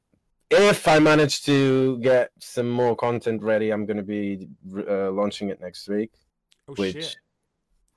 if 0.50 0.88
I 0.88 0.98
manage 0.98 1.44
to 1.44 1.98
get 1.98 2.30
some 2.38 2.68
more 2.68 2.96
content 2.96 3.42
ready, 3.42 3.70
I'm 3.70 3.86
gonna 3.86 4.02
be 4.02 4.48
uh, 4.88 5.10
launching 5.12 5.50
it 5.50 5.60
next 5.60 5.88
week. 5.88 6.10
Oh, 6.68 6.74
which 6.74 6.94
shit 6.94 7.16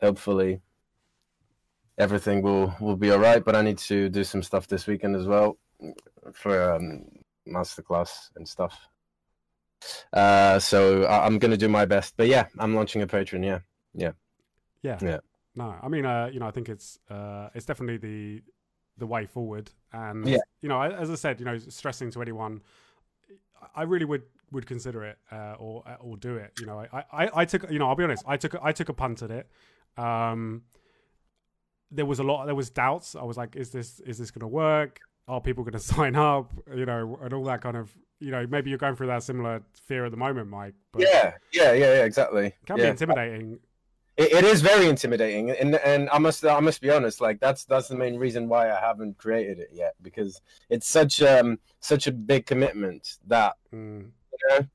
hopefully 0.04 0.62
everything 1.97 2.41
will 2.41 2.76
will 2.80 2.95
be 2.97 3.12
all 3.12 3.20
right. 3.20 3.43
But 3.43 3.56
I 3.56 3.62
need 3.62 3.78
to 3.80 4.10
do 4.10 4.24
some 4.24 4.43
stuff 4.43 4.68
this 4.68 4.86
weekend 4.88 5.16
as 5.16 5.26
well 5.26 5.58
for 6.34 6.74
um, 6.74 7.06
masterclass 7.47 8.30
and 8.36 8.47
stuff. 8.47 8.76
Uh, 10.14 10.60
so 10.60 11.04
I, 11.04 11.26
am 11.26 11.39
gonna 11.39 11.58
do 11.58 11.70
my 11.70 11.86
best. 11.86 12.16
But 12.18 12.28
yeah, 12.28 12.47
I'm 12.60 12.76
launching 12.76 13.01
a 13.01 13.08
Patreon. 13.08 13.43
Yeah, 13.45 13.60
yeah, 13.93 14.12
yeah, 14.82 14.97
yeah. 15.01 15.20
No, 15.56 15.76
I 15.82 15.88
mean, 15.88 16.06
uh, 16.06 16.30
you 16.32 16.39
know, 16.39 16.47
I 16.47 16.51
think 16.51 16.70
it's 16.70 16.99
uh, 17.10 17.49
it's 17.54 17.66
definitely 17.66 17.97
the 17.97 18.43
the 18.97 19.08
way 19.08 19.26
forward. 19.26 19.72
And 19.91 20.28
yeah. 20.28 20.38
you 20.62 20.70
know, 20.70 20.82
as 20.82 21.10
I 21.10 21.16
said, 21.16 21.39
you 21.39 21.45
know, 21.45 21.58
stressing 21.58 22.12
to 22.12 22.22
anyone, 22.22 22.62
I 23.76 23.84
really 23.84 24.06
would 24.06 24.24
would 24.51 24.66
consider 24.66 25.04
it 25.04 25.18
uh, 25.32 25.56
or 25.60 25.84
or 25.99 26.18
do 26.18 26.38
it. 26.38 26.54
You 26.60 26.66
know, 26.66 26.86
I, 26.93 27.04
I, 27.12 27.30
I 27.41 27.45
took 27.45 27.70
you 27.70 27.80
know 27.80 27.88
I'll 27.89 27.95
be 27.95 28.04
honest, 28.04 28.24
I 28.26 28.38
took 28.38 28.56
I 28.62 28.72
took 28.72 28.89
a 28.89 28.93
punt 28.93 29.22
at 29.22 29.32
it. 29.32 29.49
Um, 29.98 30.64
there 31.91 32.06
was 32.06 32.20
a 32.20 32.24
lot. 32.24 32.46
There 32.46 32.56
was 32.56 32.70
doubts. 32.70 33.16
I 33.16 33.24
was 33.24 33.38
like, 33.38 33.56
"Is 33.56 33.70
this 33.70 34.00
is 34.02 34.18
this 34.18 34.32
going 34.32 34.41
to 34.41 34.48
work? 34.48 35.00
Are 35.28 35.39
people 35.39 35.64
going 35.64 35.74
to 35.80 35.80
sign 35.80 36.16
up? 36.16 36.52
You 36.74 36.86
know, 36.86 37.20
and 37.22 37.34
all 37.34 37.44
that 37.46 37.62
kind 37.62 37.78
of. 37.78 37.91
You 38.20 38.32
know, 38.32 38.48
maybe 38.48 38.70
you're 38.70 38.80
going 38.80 38.96
through 38.96 39.08
that 39.08 39.22
similar 39.22 39.62
fear 39.74 40.06
at 40.06 40.12
the 40.12 40.18
moment, 40.18 40.50
Mike. 40.50 40.76
Yeah, 40.98 41.34
yeah, 41.52 41.74
yeah, 41.74 41.96
yeah, 41.96 42.06
exactly. 42.06 42.48
It 42.48 42.66
can 42.66 42.78
yeah. 42.78 42.84
be 42.86 42.89
intimidating. 42.91 43.60
It, 44.16 44.32
it 44.32 44.46
is 44.46 44.62
very 44.62 44.88
intimidating, 44.88 45.52
and 45.52 45.76
and 45.76 46.10
I 46.12 46.20
must 46.20 46.46
I 46.46 46.60
must 46.60 46.82
be 46.82 46.89
honest. 46.89 47.20
Like 47.20 47.39
that's 47.39 47.66
that's 47.66 47.88
the 47.88 47.96
main 47.96 48.18
reason 48.18 48.48
why 48.48 48.72
I 48.72 48.80
haven't 48.80 49.18
created 49.18 49.60
it 49.60 49.70
yet 49.74 49.96
because 50.02 50.39
it's 50.70 50.88
such 50.88 51.22
um 51.22 51.60
such 51.80 52.08
a 52.08 52.12
big 52.12 52.46
commitment 52.46 53.18
that 53.28 53.56
mm. 53.74 54.06
you 54.32 54.50
know. 54.50 54.68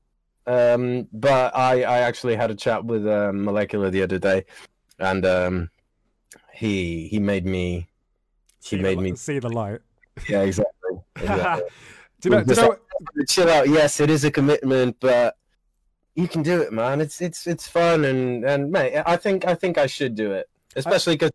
Um, 0.45 1.07
but 1.13 1.55
I 1.55 1.83
I 1.83 1.99
actually 1.99 2.35
had 2.35 2.51
a 2.51 2.55
chat 2.55 2.83
with 2.83 3.07
um, 3.07 3.45
Molecular 3.45 3.89
the 3.89 4.03
other 4.03 4.19
day, 4.19 4.45
and 4.99 5.25
um, 5.25 5.69
he 6.53 7.07
he 7.07 7.19
made 7.19 7.45
me 7.45 7.87
he 8.61 8.75
See 8.77 8.81
made 8.81 8.97
the, 8.97 9.01
me 9.03 9.15
see 9.15 9.39
the 9.39 9.49
light. 9.49 9.79
yeah 10.27 10.41
exactly, 10.41 10.99
exactly. 11.15 11.69
do 12.21 12.29
you 12.29 12.35
know? 12.35 12.43
Do 12.43 12.53
you 12.53 12.61
know 12.61 12.67
like- 12.69 13.27
chill 13.29 13.49
out 13.49 13.69
yes 13.69 13.99
it 14.01 14.09
is 14.09 14.25
a 14.25 14.31
commitment 14.31 14.97
but 14.99 15.37
you 16.15 16.27
can 16.27 16.43
do 16.43 16.61
it 16.61 16.73
man 16.73 16.99
it's 16.99 17.21
it's 17.21 17.47
it's 17.47 17.65
fun 17.65 18.03
and 18.03 18.43
and 18.43 18.69
mate 18.71 19.01
i 19.05 19.15
think 19.15 19.45
i 19.45 19.55
think 19.55 19.77
i 19.77 19.85
should 19.87 20.15
do 20.15 20.33
it 20.33 20.49
especially 20.75 21.13
because 21.15 21.31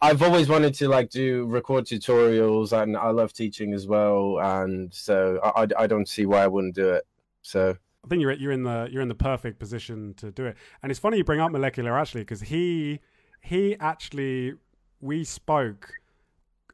i've 0.00 0.22
always 0.22 0.48
wanted 0.48 0.72
to 0.72 0.88
like 0.88 1.10
do 1.10 1.44
record 1.44 1.84
tutorials 1.84 2.72
and 2.72 2.96
i 2.96 3.10
love 3.10 3.34
teaching 3.34 3.74
as 3.74 3.86
well 3.86 4.38
and 4.40 4.94
so 4.94 5.38
i 5.44 5.62
i, 5.64 5.66
I 5.80 5.86
don't 5.86 6.08
see 6.08 6.24
why 6.24 6.42
i 6.42 6.46
wouldn't 6.46 6.74
do 6.74 6.88
it 6.88 7.04
so 7.42 7.76
I 8.04 8.08
think 8.08 8.20
you're 8.20 8.32
you're 8.32 8.52
in 8.52 8.64
the 8.64 8.88
you're 8.90 9.02
in 9.02 9.08
the 9.08 9.14
perfect 9.14 9.58
position 9.58 10.14
to 10.18 10.30
do 10.30 10.46
it. 10.46 10.56
And 10.82 10.90
it's 10.90 11.00
funny 11.00 11.16
you 11.16 11.24
bring 11.24 11.40
up 11.40 11.50
molecular 11.50 11.98
actually 11.98 12.22
because 12.22 12.42
he 12.42 13.00
he 13.40 13.76
actually 13.80 14.54
we 15.00 15.24
spoke 15.24 15.92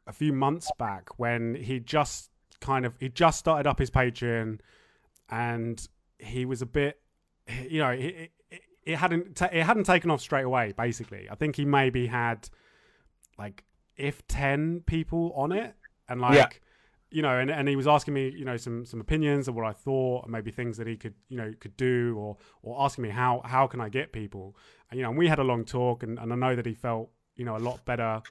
a 0.07 0.13
few 0.13 0.33
months 0.33 0.69
back 0.77 1.07
when 1.17 1.55
he 1.55 1.79
just 1.79 2.29
kind 2.59 2.85
of 2.85 2.93
he 2.99 3.09
just 3.09 3.39
started 3.39 3.67
up 3.67 3.79
his 3.79 3.89
Patreon 3.89 4.59
and 5.29 5.87
he 6.19 6.45
was 6.45 6.61
a 6.61 6.65
bit 6.65 6.99
you 7.67 7.79
know 7.79 7.89
it, 7.91 8.31
it, 8.49 8.61
it 8.83 8.95
hadn't 8.97 9.35
ta- 9.35 9.49
it 9.51 9.63
hadn't 9.63 9.85
taken 9.85 10.11
off 10.11 10.21
straight 10.21 10.45
away 10.45 10.73
basically. 10.77 11.27
I 11.29 11.35
think 11.35 11.55
he 11.55 11.65
maybe 11.65 12.07
had 12.07 12.49
like 13.37 13.63
if 13.95 14.25
10 14.27 14.83
people 14.85 15.31
on 15.35 15.51
it 15.51 15.75
and 16.09 16.19
like 16.19 16.35
Yeah. 16.35 16.47
You 17.11 17.21
know, 17.21 17.37
and, 17.37 17.51
and 17.51 17.67
he 17.67 17.75
was 17.75 17.87
asking 17.87 18.13
me, 18.13 18.29
you 18.29 18.45
know, 18.45 18.57
some 18.57 18.85
some 18.85 19.01
opinions 19.01 19.47
of 19.47 19.55
what 19.55 19.65
I 19.65 19.73
thought, 19.73 20.23
and 20.23 20.31
maybe 20.31 20.49
things 20.51 20.77
that 20.77 20.87
he 20.87 20.95
could, 20.95 21.13
you 21.29 21.37
know, 21.37 21.53
could 21.59 21.75
do, 21.77 22.15
or 22.17 22.37
or 22.63 22.83
asking 22.83 23.03
me 23.03 23.09
how 23.09 23.41
how 23.45 23.67
can 23.67 23.81
I 23.81 23.89
get 23.89 24.11
people, 24.13 24.55
and 24.89 24.97
you 24.97 25.03
know, 25.03 25.09
and 25.09 25.17
we 25.17 25.27
had 25.27 25.39
a 25.39 25.43
long 25.43 25.65
talk, 25.65 26.03
and, 26.03 26.17
and 26.17 26.31
I 26.31 26.35
know 26.35 26.55
that 26.55 26.65
he 26.65 26.73
felt, 26.73 27.09
you 27.35 27.45
know, 27.45 27.57
a 27.57 27.59
lot 27.59 27.83
better 27.85 28.21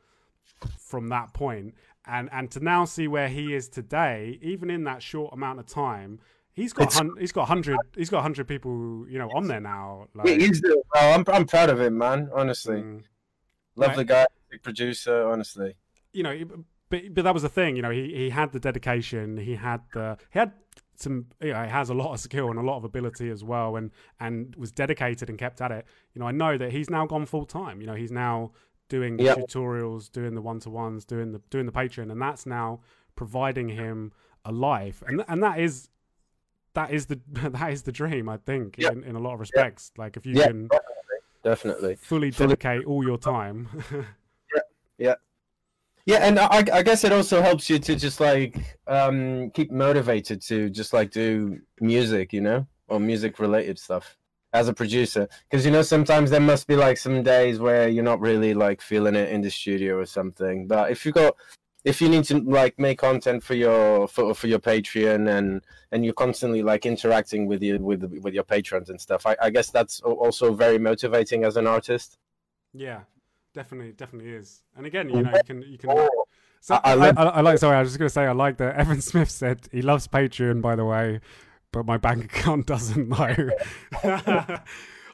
from 0.78 1.08
that 1.08 1.32
point, 1.32 1.74
and 2.06 2.28
and 2.32 2.50
to 2.52 2.60
now 2.60 2.84
see 2.84 3.08
where 3.08 3.28
he 3.28 3.54
is 3.54 3.68
today, 3.68 4.38
even 4.42 4.70
in 4.70 4.84
that 4.84 5.02
short 5.02 5.32
amount 5.32 5.58
of 5.58 5.66
time, 5.66 6.20
he's 6.52 6.72
got 6.72 6.92
hun- 6.92 7.16
he's 7.18 7.32
got 7.32 7.48
hundred 7.48 7.78
he's 7.96 8.10
got 8.10 8.22
hundred 8.22 8.48
people, 8.48 9.06
you 9.08 9.18
know, 9.18 9.30
on 9.34 9.46
there 9.46 9.60
now. 9.60 10.08
Like, 10.14 10.28
He- 10.28 10.46
he's 10.46 10.60
doing 10.60 10.82
well. 10.94 11.14
I'm 11.18 11.24
I'm 11.28 11.46
proud 11.46 11.70
of 11.70 11.80
him, 11.80 11.96
man. 11.98 12.30
Honestly, 12.34 12.82
mm, 12.82 13.02
lovely 13.76 14.04
guy, 14.04 14.26
big 14.50 14.62
producer. 14.62 15.28
Honestly, 15.28 15.74
you 16.12 16.22
know, 16.22 16.34
but 16.90 17.14
but 17.14 17.24
that 17.24 17.32
was 17.34 17.42
the 17.42 17.48
thing. 17.48 17.76
You 17.76 17.82
know, 17.82 17.90
he 17.90 18.12
he 18.14 18.30
had 18.30 18.52
the 18.52 18.60
dedication. 18.60 19.36
He 19.38 19.54
had 19.54 19.80
the 19.94 20.18
he 20.32 20.38
had 20.38 20.52
some. 20.96 21.26
You 21.40 21.52
know, 21.54 21.62
he 21.64 21.70
has 21.70 21.88
a 21.88 21.94
lot 21.94 22.12
of 22.12 22.20
skill 22.20 22.50
and 22.50 22.58
a 22.58 22.62
lot 22.62 22.76
of 22.76 22.84
ability 22.84 23.30
as 23.30 23.42
well, 23.42 23.76
and 23.76 23.90
and 24.20 24.54
was 24.56 24.70
dedicated 24.70 25.28
and 25.30 25.38
kept 25.38 25.60
at 25.60 25.70
it. 25.72 25.86
You 26.14 26.20
know, 26.20 26.26
I 26.26 26.32
know 26.32 26.58
that 26.58 26.72
he's 26.72 26.90
now 26.90 27.06
gone 27.06 27.24
full 27.26 27.46
time. 27.46 27.80
You 27.80 27.86
know, 27.86 27.94
he's 27.94 28.12
now 28.12 28.52
doing 28.88 29.16
the 29.16 29.24
Yep. 29.24 29.38
tutorials, 29.38 30.10
doing 30.10 30.34
the 30.34 30.42
one 30.42 30.58
to 30.60 30.70
ones, 30.70 31.04
doing 31.04 31.32
the 31.32 31.40
doing 31.50 31.64
the 31.66 31.72
Patreon, 31.72 32.10
and 32.12 32.20
that's 32.20 32.44
now 32.44 32.80
providing 33.16 33.68
him 33.70 34.12
a 34.44 34.52
life, 34.52 35.02
and 35.06 35.24
and 35.28 35.42
that 35.42 35.58
is. 35.60 35.88
That 36.74 36.92
is 36.92 37.06
the 37.06 37.18
that 37.32 37.72
is 37.72 37.82
the 37.82 37.90
dream, 37.90 38.28
I 38.28 38.36
think, 38.36 38.76
Yep. 38.78 38.92
in, 38.92 39.02
in 39.04 39.16
a 39.16 39.18
lot 39.18 39.34
of 39.34 39.40
respects. 39.40 39.90
Like 39.96 40.16
if 40.16 40.24
you 40.24 40.34
can 40.36 40.68
definitely. 41.42 41.96
fully 41.96 42.30
Fully- 42.30 42.48
dedicate 42.54 42.84
all 42.84 43.02
your 43.02 43.18
time, 43.18 43.68
yeah, 44.54 44.60
Yeah, 44.96 45.14
and 46.06 46.38
I, 46.38 46.64
I 46.72 46.82
guess 46.82 47.04
it 47.04 47.12
also 47.12 47.42
helps 47.42 47.68
you 47.68 47.78
to 47.78 47.96
just 47.96 48.20
like 48.20 48.78
um, 48.86 49.50
keep 49.50 49.70
motivated 49.70 50.42
to 50.42 50.70
just 50.70 50.92
like 50.92 51.10
do 51.10 51.60
music, 51.80 52.32
you 52.32 52.40
know, 52.40 52.66
or 52.88 52.98
music 52.98 53.38
related 53.38 53.78
stuff 53.78 54.16
as 54.52 54.68
a 54.68 54.72
producer. 54.72 55.28
Because 55.48 55.64
you 55.64 55.70
know 55.70 55.82
sometimes 55.82 56.30
there 56.30 56.40
must 56.40 56.66
be 56.66 56.76
like 56.76 56.96
some 56.98 57.22
days 57.22 57.58
where 57.58 57.88
you're 57.88 58.04
not 58.04 58.20
really 58.20 58.54
like 58.54 58.80
feeling 58.80 59.14
it 59.14 59.30
in 59.30 59.40
the 59.40 59.50
studio 59.50 59.98
or 59.98 60.06
something. 60.06 60.66
But 60.66 60.90
if 60.90 61.04
you 61.04 61.12
got 61.12 61.36
if 61.84 62.00
you 62.00 62.08
need 62.08 62.24
to 62.24 62.38
like 62.40 62.78
make 62.78 62.98
content 62.98 63.42
for 63.42 63.54
your 63.54 64.06
for, 64.08 64.34
for 64.34 64.46
your 64.46 64.58
Patreon 64.58 65.30
and 65.30 65.62
and 65.92 66.04
you're 66.04 66.14
constantly 66.14 66.62
like 66.62 66.86
interacting 66.86 67.46
with 67.46 67.62
your 67.62 67.78
with 67.78 68.04
with 68.22 68.34
your 68.34 68.44
patrons 68.44 68.90
and 68.90 69.00
stuff, 69.00 69.26
I, 69.26 69.36
I 69.40 69.50
guess 69.50 69.70
that's 69.70 70.00
also 70.00 70.52
very 70.54 70.78
motivating 70.78 71.44
as 71.44 71.56
an 71.56 71.66
artist. 71.66 72.18
Yeah, 72.72 73.00
definitely, 73.54 73.92
definitely 73.92 74.30
is. 74.32 74.62
And 74.76 74.86
again, 74.86 75.08
you 75.08 75.22
know, 75.22 75.32
you 75.32 75.42
can 75.44 75.62
you 75.62 75.78
can. 75.78 76.08
So 76.60 76.74
I- 76.74 76.94
I, 76.94 77.08
I 77.08 77.24
I, 77.24 77.40
like. 77.40 77.58
Sorry, 77.58 77.76
I 77.76 77.80
was 77.80 77.88
just 77.90 77.98
gonna 77.98 78.10
say 78.10 78.26
I 78.26 78.32
like 78.32 78.58
that. 78.58 78.76
Evan 78.80 79.00
Smith 79.00 79.30
said 79.30 79.68
he 79.72 79.82
loves 79.82 80.06
Patreon, 80.08 80.60
by 80.60 80.76
the 80.76 80.84
way, 80.84 81.20
but 81.72 81.86
my 81.86 81.96
bank 81.96 82.24
account 82.36 82.66
doesn't 82.66 83.08
know. 83.08 83.50
oh, 84.04 84.58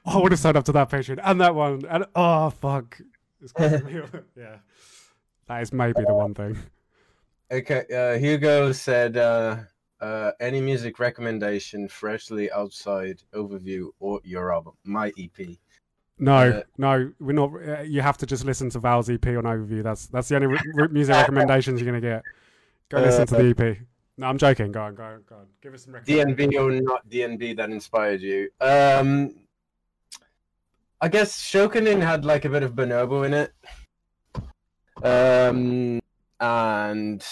I 0.06 0.16
would 0.18 0.32
have 0.32 0.40
signed 0.40 0.56
up 0.56 0.64
to 0.64 0.72
that 0.72 0.90
Patreon 0.90 1.20
and 1.22 1.40
that 1.40 1.54
one, 1.54 1.82
and 1.88 2.04
oh 2.14 2.50
fuck, 2.50 3.00
It's 3.40 3.52
yeah, 4.36 4.56
that 5.46 5.62
is 5.62 5.72
maybe 5.72 6.02
the 6.06 6.14
one 6.14 6.34
thing. 6.34 6.56
Okay, 7.50 7.84
uh, 7.94 8.18
Hugo 8.18 8.72
said, 8.72 9.16
uh, 9.16 9.58
uh, 10.00 10.32
any 10.40 10.60
music 10.60 10.98
recommendation 10.98 11.86
freshly 11.88 12.50
outside 12.50 13.22
overview 13.32 13.90
or 14.00 14.20
your 14.24 14.52
album, 14.52 14.74
my 14.82 15.12
EP. 15.16 15.56
No, 16.18 16.36
Uh, 16.36 16.62
no, 16.78 17.12
we're 17.20 17.32
not. 17.32 17.50
Uh, 17.54 17.82
you 17.82 18.00
have 18.00 18.16
to 18.18 18.26
just 18.26 18.44
listen 18.44 18.70
to 18.70 18.78
Val's 18.78 19.10
EP 19.10 19.26
on 19.26 19.44
Overview. 19.44 19.82
That's 19.82 20.06
that's 20.06 20.28
the 20.28 20.36
only 20.36 20.48
re- 20.48 20.88
music 20.90 21.14
recommendations 21.16 21.80
you're 21.80 21.86
gonna 21.86 22.00
get. 22.00 22.22
Go 22.88 22.98
listen 23.00 23.26
to 23.26 23.34
the 23.34 23.48
EP. 23.70 23.78
No, 24.16 24.26
I'm 24.28 24.38
joking. 24.38 24.72
Go 24.72 24.80
on, 24.82 24.94
go 24.94 25.02
on, 25.02 25.24
go 25.28 25.36
on. 25.36 25.46
Give 25.60 25.74
us 25.74 25.84
some 25.84 25.94
recommendations. 25.94 26.54
DNB 26.54 26.58
or 26.58 26.80
not 26.80 27.06
DNB 27.10 27.56
that 27.58 27.68
inspired 27.68 28.22
you? 28.22 28.48
Um, 28.62 29.34
I 31.02 31.08
guess 31.08 31.38
Shokunin 31.38 32.00
had 32.00 32.24
like 32.24 32.46
a 32.46 32.48
bit 32.48 32.62
of 32.62 32.72
bonobo 32.72 33.26
in 33.26 33.34
it. 33.34 33.52
Um, 35.02 36.00
and 36.40 37.22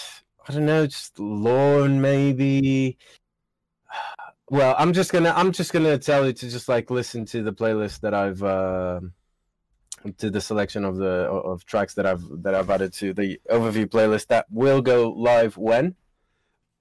I 0.47 0.53
don't 0.53 0.67
know, 0.67 0.87
just 0.87 1.19
Lorn 1.19 2.03
maybe. 2.03 2.99
Well, 4.51 4.75
I'm 4.79 4.93
just 4.93 5.13
gonna 5.13 5.33
I'm 5.35 5.53
just 5.53 5.73
gonna 5.73 5.99
tell 5.99 6.27
you 6.27 6.33
to 6.33 6.51
just 6.51 6.69
like 6.69 6.91
listen 6.91 7.25
to 7.27 7.43
the 7.43 7.53
playlist 7.53 8.01
that 8.01 8.13
I've 8.13 8.43
uh, 8.43 9.01
to 10.19 10.31
the 10.31 10.41
selection 10.41 10.85
of 10.85 10.97
the 10.97 11.27
of 11.31 11.65
tracks 11.65 11.95
that 11.95 12.05
I've 12.05 12.23
that 12.43 12.55
I've 12.55 12.69
added 12.69 12.93
to 12.95 13.15
the 13.15 13.41
overview 13.51 13.87
playlist 13.87 14.27
that 14.27 14.47
will 14.51 14.83
go 14.83 15.11
live 15.11 15.57
when. 15.57 15.95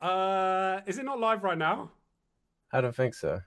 Uh, 0.01 0.81
is 0.85 0.97
it 0.97 1.05
not 1.05 1.19
live 1.19 1.43
right 1.43 1.57
now? 1.57 1.91
I 2.73 2.81
don't 2.81 2.95
think 2.95 3.13
so. 3.13 3.39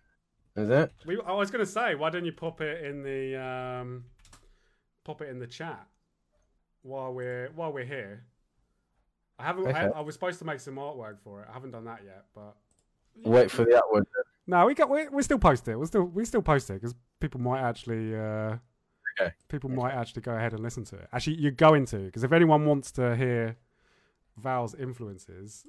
Is 0.56 0.70
it? 0.70 0.92
We, 1.04 1.20
I 1.26 1.32
was 1.32 1.50
gonna 1.50 1.66
say, 1.66 1.94
why 1.94 2.08
don't 2.08 2.24
you 2.24 2.32
pop 2.32 2.62
it 2.62 2.84
in 2.84 3.02
the 3.02 3.38
um, 3.38 4.04
pop 5.04 5.20
it 5.20 5.28
in 5.28 5.38
the 5.38 5.46
chat 5.46 5.86
while 6.80 7.12
we're 7.12 7.50
while 7.54 7.70
we're 7.70 7.84
here. 7.84 8.24
I 9.38 9.44
haven't. 9.44 9.66
I, 9.66 9.88
I 9.88 10.00
was 10.00 10.14
supposed 10.14 10.38
to 10.38 10.46
make 10.46 10.60
some 10.60 10.76
artwork 10.76 11.20
for 11.22 11.42
it. 11.42 11.48
I 11.50 11.52
haven't 11.52 11.72
done 11.72 11.84
that 11.84 12.00
yet, 12.02 12.24
but 12.34 12.56
Wait 13.24 13.50
for 13.50 13.64
the 13.64 13.80
artwork. 13.82 14.04
no, 14.46 14.66
we 14.66 14.74
got 14.74 14.88
we 14.90 15.08
we 15.08 15.22
still 15.22 15.38
post 15.38 15.66
it. 15.68 15.76
We 15.78 15.86
still 15.86 16.04
we 16.04 16.24
still 16.24 16.42
post 16.42 16.70
it 16.70 16.74
because 16.74 16.94
people 17.20 17.40
might 17.40 17.60
actually. 17.60 18.16
Uh, 18.16 18.56
Okay. 19.18 19.32
People 19.48 19.70
might 19.70 19.94
actually 19.94 20.20
go 20.20 20.32
ahead 20.34 20.52
and 20.52 20.62
listen 20.62 20.84
to 20.84 20.96
it. 20.96 21.08
Actually, 21.10 21.36
you're 21.36 21.50
going 21.50 21.86
to 21.86 21.96
because 21.96 22.22
if 22.22 22.32
anyone 22.32 22.66
wants 22.66 22.92
to 22.92 23.16
hear 23.16 23.56
Val's 24.36 24.74
influences, 24.74 25.64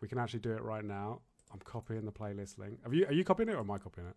we 0.00 0.06
can 0.06 0.18
actually 0.18 0.38
do 0.38 0.52
it 0.52 0.62
right 0.62 0.84
now. 0.84 1.20
I'm 1.52 1.58
copying 1.64 2.04
the 2.04 2.12
playlist 2.12 2.58
link. 2.58 2.78
Have 2.84 2.94
you? 2.94 3.06
Are 3.06 3.12
you 3.12 3.24
copying 3.24 3.48
it 3.48 3.56
or 3.56 3.58
am 3.58 3.72
I 3.72 3.78
copying 3.78 4.06
it? 4.06 4.14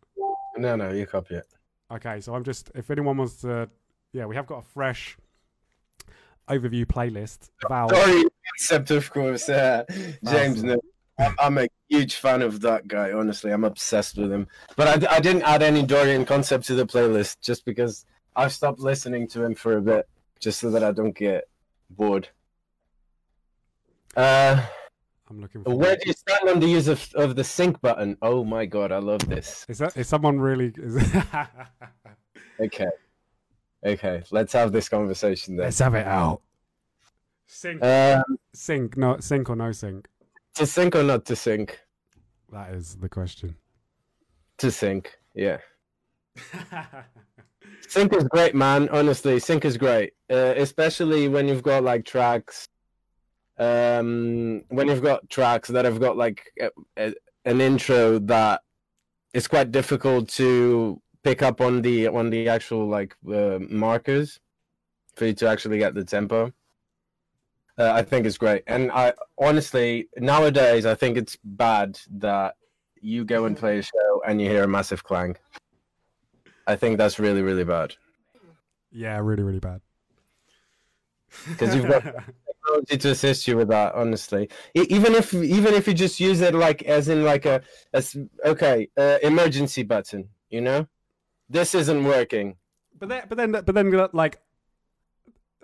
No, 0.61 0.75
no, 0.75 0.91
you 0.91 1.07
copy 1.07 1.33
it. 1.33 1.47
Okay, 1.91 2.21
so 2.21 2.35
I'm 2.35 2.43
just 2.43 2.69
if 2.75 2.91
anyone 2.91 3.17
wants 3.17 3.37
to, 3.41 3.67
yeah, 4.11 4.25
we 4.27 4.35
have 4.35 4.45
got 4.45 4.59
a 4.59 4.67
fresh 4.67 5.17
overview 6.47 6.85
playlist. 6.85 7.49
Val, 7.67 7.89
Sorry, 7.89 8.23
concept 8.59 8.91
of 8.91 9.11
course. 9.11 9.49
Uh, 9.49 9.83
James, 10.29 10.63
no, 10.63 10.77
I'm- 11.17 11.35
I'm 11.39 11.57
a 11.57 11.67
huge 11.89 12.15
fan 12.15 12.41
of 12.41 12.61
that 12.61 12.87
guy. 12.87 13.11
Honestly, 13.11 13.51
I'm 13.51 13.63
obsessed 13.63 14.17
with 14.17 14.31
him. 14.31 14.47
But 14.75 15.05
I 15.09 15.19
didn't 15.19 15.43
add 15.43 15.63
any 15.63 15.83
Dorian 15.83 16.25
concept 16.25 16.65
to 16.67 16.75
the 16.75 16.85
playlist 16.85 17.39
just 17.41 17.65
because 17.65 18.05
I've 18.35 18.53
stopped 18.53 18.79
listening 18.79 19.27
to 19.29 19.43
him 19.43 19.55
for 19.55 19.77
a 19.77 19.81
bit, 19.81 20.07
just 20.39 20.59
so 20.59 20.71
that 20.71 20.83
I 20.83 20.91
don't 20.91 21.15
get 21.15 21.47
bored. 21.89 22.29
Uh, 24.15 24.63
I'm 25.29 25.41
looking 25.41 25.63
for. 25.63 25.75
where 25.75 25.95
do 25.95 26.03
you 26.05 26.13
stand 26.13 26.49
on 26.49 26.59
the 26.59 26.67
use 26.67 26.87
of, 26.87 27.07
of 27.15 27.35
the 27.35 27.43
sync 27.43 27.81
button? 27.81 28.17
Oh 28.21 28.43
my 28.43 28.65
god, 28.65 28.91
I 28.91 28.99
love 28.99 29.27
this. 29.27 29.65
Is 29.67 29.79
that 29.79 29.97
is 29.97 30.07
someone 30.07 30.39
really? 30.39 30.73
Is... 30.77 31.13
Okay, 32.59 32.89
okay, 33.83 34.21
let's 34.29 34.53
have 34.53 34.71
this 34.71 34.87
conversation 34.87 35.55
then. 35.55 35.65
Let's 35.65 35.79
have 35.79 35.95
it 35.95 36.05
out. 36.05 36.43
Sync, 37.47 37.83
Um, 37.83 38.23
sync, 38.53 38.95
no 38.95 39.17
sync 39.19 39.49
or 39.49 39.55
no 39.55 39.71
sync. 39.71 40.07
To 40.55 40.65
sync 40.65 40.95
or 40.95 41.03
not 41.03 41.25
to 41.25 41.35
sync? 41.35 41.79
That 42.51 42.73
is 42.73 42.95
the 42.95 43.09
question. 43.09 43.55
To 44.59 44.71
sync, 44.71 45.17
yeah. 45.33 45.57
Sync 47.87 48.13
is 48.13 48.23
great, 48.23 48.55
man. 48.55 48.89
Honestly, 48.89 49.39
sync 49.39 49.65
is 49.65 49.77
great, 49.77 50.13
uh, 50.31 50.53
especially 50.57 51.27
when 51.27 51.47
you've 51.47 51.63
got 51.63 51.83
like 51.83 52.05
tracks. 52.05 52.67
Um, 53.59 54.63
when 54.69 54.87
you've 54.87 55.03
got 55.03 55.29
tracks 55.29 55.69
that 55.69 55.85
have 55.85 55.99
got 55.99 56.17
like 56.17 56.51
a, 56.59 56.69
a, 56.97 57.13
an 57.45 57.61
intro 57.61 58.17
that 58.19 58.61
is 59.33 59.47
quite 59.47 59.71
difficult 59.71 60.27
to 60.29 60.99
pick 61.23 61.43
up 61.43 61.61
on 61.61 61.81
the 61.81 62.07
on 62.07 62.29
the 62.29 62.49
actual 62.49 62.87
like 62.87 63.15
uh, 63.31 63.59
markers. 63.69 64.39
for 65.15 65.27
you 65.27 65.33
to 65.33 65.47
actually 65.47 65.77
get 65.77 65.93
the 65.93 66.03
tempo. 66.03 66.51
Uh, 67.77 67.91
I 67.91 68.03
think 68.03 68.25
it's 68.27 68.37
great, 68.37 68.63
and 68.67 68.91
I 68.91 69.13
honestly 69.37 70.07
nowadays 70.17 70.85
I 70.85 70.93
think 70.95 71.17
it's 71.17 71.37
bad 71.43 71.99
that 72.11 72.55
you 73.01 73.25
go 73.25 73.45
and 73.45 73.57
play 73.57 73.79
a 73.79 73.81
show 73.81 74.21
and 74.27 74.39
you 74.39 74.47
hear 74.47 74.63
a 74.63 74.67
massive 74.67 75.03
clang. 75.03 75.35
I 76.67 76.75
think 76.75 76.97
that's 76.97 77.19
really 77.19 77.41
really 77.41 77.63
bad 77.63 77.95
Yeah, 78.91 79.17
really, 79.19 79.43
really 79.43 79.59
bad. 79.59 79.81
because 81.49 81.75
you've 81.75 81.87
got 81.87 82.03
technology 82.47 82.97
to 82.97 83.09
assist 83.09 83.47
you 83.47 83.57
with 83.57 83.69
that. 83.69 83.95
Honestly, 83.95 84.49
even 84.75 85.15
if 85.15 85.33
even 85.33 85.73
if 85.73 85.87
you 85.87 85.93
just 85.93 86.19
use 86.19 86.41
it 86.41 86.53
like 86.53 86.83
as 86.83 87.09
in 87.09 87.23
like 87.23 87.45
a 87.45 87.61
as 87.91 88.15
okay 88.45 88.87
uh, 88.97 89.17
emergency 89.23 89.83
button, 89.83 90.29
you 90.49 90.61
know, 90.61 90.87
this 91.49 91.73
isn't 91.75 92.03
working. 92.03 92.57
but 92.99 93.09
then, 93.09 93.23
but 93.27 93.37
then, 93.37 93.51
but 93.51 93.73
then, 93.73 94.09
like 94.13 94.39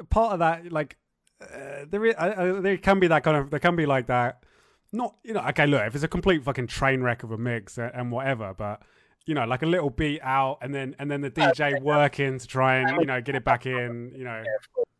part 0.09 0.33
of 0.33 0.39
that, 0.39 0.71
like 0.71 0.97
uh, 1.41 1.85
there, 1.89 2.05
is, 2.05 2.15
uh, 2.17 2.59
there 2.61 2.77
can 2.77 2.99
be 2.99 3.07
that 3.07 3.23
kind 3.23 3.37
of, 3.37 3.49
there 3.49 3.59
can 3.59 3.75
be 3.75 3.85
like 3.85 4.07
that. 4.07 4.43
Not, 4.91 5.15
you 5.23 5.33
know, 5.33 5.41
okay, 5.49 5.67
look, 5.67 5.83
if 5.85 5.93
it's 5.95 6.03
a 6.03 6.07
complete 6.07 6.43
fucking 6.43 6.67
train 6.67 7.01
wreck 7.01 7.23
of 7.23 7.31
a 7.31 7.37
mix 7.37 7.77
and, 7.77 7.91
and 7.93 8.11
whatever, 8.11 8.53
but 8.57 8.81
you 9.25 9.35
know, 9.35 9.45
like 9.45 9.61
a 9.61 9.65
little 9.67 9.91
beat 9.91 10.21
out, 10.23 10.57
and 10.61 10.73
then 10.73 10.95
and 10.97 11.11
then 11.11 11.21
the 11.21 11.29
DJ 11.29 11.79
working 11.83 12.39
to 12.39 12.47
try 12.47 12.77
and 12.77 12.99
you 12.99 13.05
know 13.05 13.21
get 13.21 13.35
it 13.35 13.43
back 13.43 13.67
in, 13.67 14.11
you 14.15 14.23
know. 14.23 14.43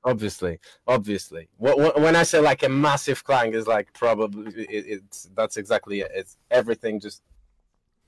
Obviously, 0.04 0.60
obviously. 0.88 1.50
Wh- 1.60 1.74
wh- 1.74 1.98
When 1.98 2.16
I 2.16 2.22
say 2.22 2.40
like 2.40 2.62
a 2.62 2.70
massive 2.70 3.24
clang, 3.24 3.56
is 3.56 3.66
like 3.66 3.92
probably 3.94 4.52
it, 4.66 4.86
it's 4.88 5.30
that's 5.36 5.58
exactly 5.58 6.02
it. 6.02 6.12
It's 6.14 6.38
everything 6.52 7.00
just 7.00 7.24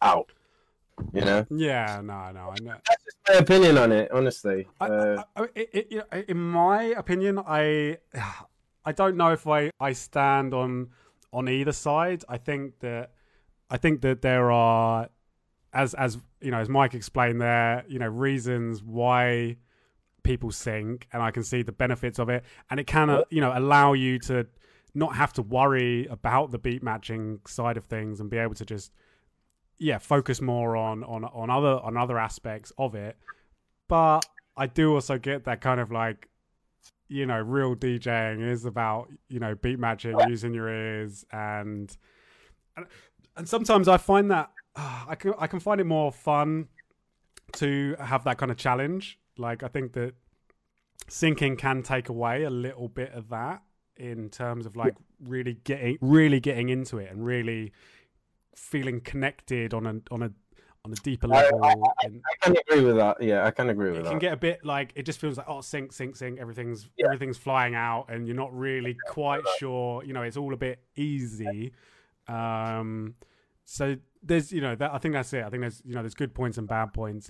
out. 0.01 0.31
You 1.13 1.21
know, 1.21 1.45
Yeah, 1.49 2.01
no, 2.03 2.31
no, 2.31 2.53
I 2.53 2.55
know. 2.61 2.75
that's 2.87 3.03
just 3.03 3.17
my 3.27 3.35
opinion 3.35 3.77
on 3.77 3.91
it. 3.91 4.11
Honestly, 4.11 4.67
I, 4.79 4.87
uh, 4.87 5.23
I, 5.35 5.41
I, 5.41 5.47
it, 5.55 5.87
it, 6.11 6.29
in 6.29 6.37
my 6.37 6.83
opinion, 6.83 7.39
I 7.39 7.97
I 8.85 8.91
don't 8.91 9.17
know 9.17 9.31
if 9.31 9.47
I, 9.47 9.71
I 9.79 9.93
stand 9.93 10.53
on 10.53 10.89
on 11.33 11.47
either 11.49 11.71
side. 11.71 12.23
I 12.29 12.37
think 12.37 12.79
that 12.79 13.11
I 13.69 13.77
think 13.77 14.01
that 14.01 14.21
there 14.21 14.51
are 14.51 15.09
as 15.73 15.93
as 15.93 16.17
you 16.41 16.51
know 16.51 16.59
as 16.59 16.69
Mike 16.69 16.93
explained 16.93 17.41
there, 17.41 17.83
you 17.87 17.99
know 17.99 18.07
reasons 18.07 18.83
why 18.83 19.57
people 20.23 20.51
sing, 20.51 21.01
and 21.11 21.21
I 21.21 21.31
can 21.31 21.43
see 21.43 21.63
the 21.63 21.71
benefits 21.71 22.19
of 22.19 22.29
it, 22.29 22.43
and 22.69 22.79
it 22.79 22.87
can 22.87 23.09
uh, 23.09 23.23
you 23.29 23.41
know 23.41 23.51
allow 23.55 23.93
you 23.93 24.19
to 24.19 24.47
not 24.93 25.15
have 25.15 25.31
to 25.33 25.41
worry 25.41 26.05
about 26.07 26.51
the 26.51 26.59
beat 26.59 26.83
matching 26.83 27.39
side 27.47 27.77
of 27.77 27.85
things 27.85 28.19
and 28.19 28.29
be 28.29 28.37
able 28.37 28.55
to 28.55 28.65
just 28.65 28.91
yeah 29.81 29.97
focus 29.97 30.39
more 30.41 30.77
on 30.77 31.03
on 31.03 31.25
on 31.25 31.49
other 31.49 31.79
on 31.83 31.97
other 31.97 32.17
aspects 32.19 32.71
of 32.77 32.93
it. 32.95 33.17
But 33.87 34.21
I 34.55 34.67
do 34.67 34.93
also 34.93 35.17
get 35.17 35.45
that 35.45 35.59
kind 35.59 35.79
of 35.81 35.91
like, 35.91 36.29
you 37.09 37.25
know, 37.25 37.39
real 37.39 37.75
DJing 37.75 38.47
is 38.47 38.63
about 38.65 39.09
you 39.27 39.39
know 39.39 39.55
beat 39.55 39.79
matching, 39.79 40.15
using 40.29 40.53
your 40.53 40.69
ears, 40.69 41.25
and 41.31 41.95
and, 42.77 42.85
and 43.35 43.49
sometimes 43.49 43.87
I 43.87 43.97
find 43.97 44.29
that 44.29 44.51
uh, 44.75 45.05
I 45.09 45.15
can 45.15 45.33
I 45.39 45.47
can 45.47 45.59
find 45.59 45.81
it 45.81 45.85
more 45.85 46.11
fun 46.11 46.67
to 47.53 47.95
have 47.99 48.23
that 48.25 48.37
kind 48.37 48.51
of 48.51 48.57
challenge. 48.57 49.19
Like 49.37 49.63
I 49.63 49.67
think 49.67 49.93
that 49.93 50.13
syncing 51.09 51.57
can 51.57 51.81
take 51.81 52.07
away 52.07 52.43
a 52.43 52.51
little 52.51 52.87
bit 52.87 53.13
of 53.13 53.29
that 53.29 53.63
in 53.97 54.29
terms 54.29 54.65
of 54.65 54.75
like 54.75 54.93
really 55.19 55.57
getting 55.63 55.97
really 56.01 56.39
getting 56.39 56.69
into 56.69 56.97
it 56.99 57.11
and 57.11 57.25
really 57.25 57.71
feeling 58.55 59.01
connected 59.01 59.73
on 59.73 59.85
a 59.85 59.95
on 60.11 60.23
a 60.23 60.31
on 60.83 60.91
a 60.91 60.95
deeper 60.95 61.27
level. 61.27 61.59
in- 62.03 62.21
I 62.25 62.45
can 62.45 62.57
agree 62.57 62.83
with 62.83 62.95
that. 62.95 63.21
Yeah, 63.21 63.45
I 63.45 63.51
can 63.51 63.69
agree 63.69 63.91
with 63.91 63.99
that. 64.03 64.07
it 64.07 64.09
can 64.09 64.19
get 64.19 64.33
a 64.33 64.37
bit 64.37 64.65
like 64.65 64.91
it 64.95 65.03
just 65.03 65.19
feels 65.19 65.37
like 65.37 65.45
oh 65.47 65.61
sync 65.61 65.93
sync 65.93 66.15
sync 66.15 66.39
everything's 66.39 66.89
Yeah. 66.97 67.05
everything's 67.05 67.37
flying 67.37 67.75
out 67.75 68.07
and 68.09 68.25
you're 68.27 68.35
not 68.35 68.51
really 68.57 68.97
quite 69.07 69.43
sure 69.59 70.03
you 70.03 70.13
know 70.13 70.23
it's 70.23 70.37
all 70.37 70.53
a 70.53 70.57
bit 70.57 70.79
easy 70.95 71.71
um 72.27 73.15
so 73.65 73.95
there's 74.23 74.51
you 74.51 74.61
know 74.61 74.75
that 74.75 74.91
i 74.93 74.97
think 74.97 75.13
that's 75.13 75.33
it 75.33 75.43
i 75.43 75.49
think 75.49 75.61
there's 75.61 75.81
you 75.85 75.93
know 75.93 76.01
there's 76.01 76.13
good 76.15 76.33
points 76.33 76.57
and 76.57 76.67
bad 76.67 76.93
points 76.93 77.29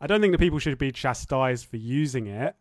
i 0.00 0.06
don't 0.06 0.20
think 0.20 0.32
that 0.32 0.38
people 0.38 0.58
should 0.58 0.76
be 0.78 0.90
chastised 0.92 1.66
for 1.66 1.76
using 1.76 2.26
it 2.26 2.54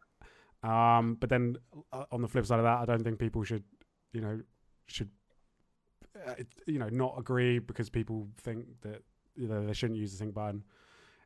um 0.64 1.16
but 1.20 1.30
then 1.30 1.56
uh, 1.94 2.04
on 2.12 2.22
the 2.22 2.28
flip 2.28 2.46
side 2.46 2.60
of 2.60 2.64
that 2.66 2.80
i 2.80 2.86
don't 2.86 3.04
think 3.04 3.20
people 3.20 3.44
should 3.44 3.64
you 4.14 4.22
know 4.22 4.40
should 4.88 5.08
it- 5.08 5.14
you 6.66 6.80
know 6.80 6.90
not 6.90 7.16
agree 7.18 7.60
because 7.60 7.90
people 7.90 8.28
think 8.38 8.66
that 8.82 9.04
you 9.36 9.48
know 9.48 9.66
they 9.66 9.74
shouldn't 9.74 10.00
use 10.00 10.12
the 10.12 10.18
sync 10.18 10.34
button 10.34 10.64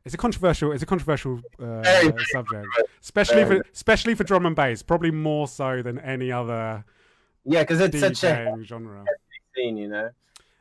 it's 0.04 0.14
a 0.14 0.18
controversial 0.18 0.72
it's 0.72 0.82
a 0.82 0.86
controversial 0.86 1.40
uh, 1.58 1.82
very 1.82 2.24
subject 2.32 2.66
especially 3.02 3.44
Very. 3.44 3.60
for 3.60 3.66
especially 3.72 4.14
for 4.14 4.24
drum 4.24 4.46
and 4.46 4.56
bass 4.56 4.82
probably 4.82 5.10
more 5.10 5.48
so 5.48 5.82
than 5.82 5.98
any 6.00 6.30
other 6.30 6.84
Yeah, 7.44 7.62
because 7.62 7.80
it's 7.80 7.98
such 7.98 8.24
a 8.24 8.26
DJing 8.26 8.64
genre 8.64 9.04
scene, 9.54 9.76
you 9.76 9.88
know. 9.88 10.10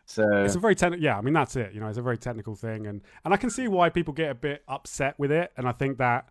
So 0.05 0.43
it's 0.43 0.55
a 0.55 0.59
very 0.59 0.75
technical 0.75 1.03
yeah 1.03 1.17
i 1.17 1.21
mean 1.21 1.33
that's 1.33 1.55
it 1.55 1.73
you 1.73 1.79
know 1.79 1.87
it's 1.87 1.97
a 1.97 2.01
very 2.01 2.17
technical 2.17 2.55
thing 2.55 2.87
and 2.87 3.01
and 3.23 3.33
i 3.33 3.37
can 3.37 3.49
see 3.49 3.69
why 3.69 3.89
people 3.89 4.13
get 4.13 4.29
a 4.29 4.35
bit 4.35 4.61
upset 4.67 5.17
with 5.17 5.31
it 5.31 5.51
and 5.55 5.65
i 5.67 5.71
think 5.71 5.97
that 5.97 6.27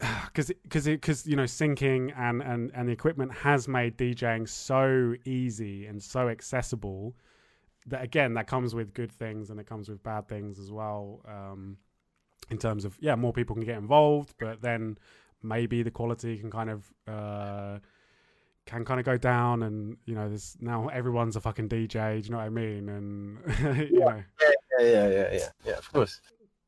because 0.26 0.52
because 0.62 0.84
because 0.84 1.26
you 1.26 1.36
know 1.36 1.44
syncing 1.44 2.12
and 2.18 2.42
and 2.42 2.70
and 2.74 2.88
the 2.88 2.92
equipment 2.92 3.32
has 3.32 3.66
made 3.66 3.96
djing 3.96 4.48
so 4.48 5.14
easy 5.24 5.86
and 5.86 6.02
so 6.02 6.28
accessible 6.28 7.14
that 7.86 8.02
again 8.02 8.34
that 8.34 8.46
comes 8.46 8.74
with 8.74 8.92
good 8.92 9.10
things 9.10 9.48
and 9.48 9.58
it 9.58 9.66
comes 9.66 9.88
with 9.88 10.02
bad 10.02 10.28
things 10.28 10.58
as 10.58 10.70
well 10.70 11.20
um 11.26 11.78
in 12.50 12.58
terms 12.58 12.84
of 12.84 12.96
yeah 13.00 13.14
more 13.14 13.32
people 13.32 13.54
can 13.56 13.64
get 13.64 13.78
involved 13.78 14.34
but 14.38 14.60
then 14.60 14.98
maybe 15.42 15.82
the 15.82 15.90
quality 15.90 16.36
can 16.36 16.50
kind 16.50 16.68
of 16.68 16.92
uh 17.08 17.78
can 18.66 18.84
kind 18.84 18.98
of 18.98 19.06
go 19.06 19.16
down 19.16 19.62
and 19.62 19.96
you 20.04 20.14
know 20.14 20.28
there's 20.28 20.56
now 20.60 20.88
everyone's 20.88 21.36
a 21.36 21.40
fucking 21.40 21.68
dj 21.68 22.20
do 22.20 22.26
you 22.26 22.30
know 22.32 22.38
what 22.38 22.44
i 22.44 22.48
mean? 22.48 22.88
And 22.88 23.38
you 23.90 24.00
know. 24.00 24.22
Yeah, 24.42 24.50
yeah, 24.80 25.08
yeah, 25.08 25.28
yeah, 25.32 25.48
yeah, 25.64 25.78
of 25.78 25.90
course. 25.92 26.20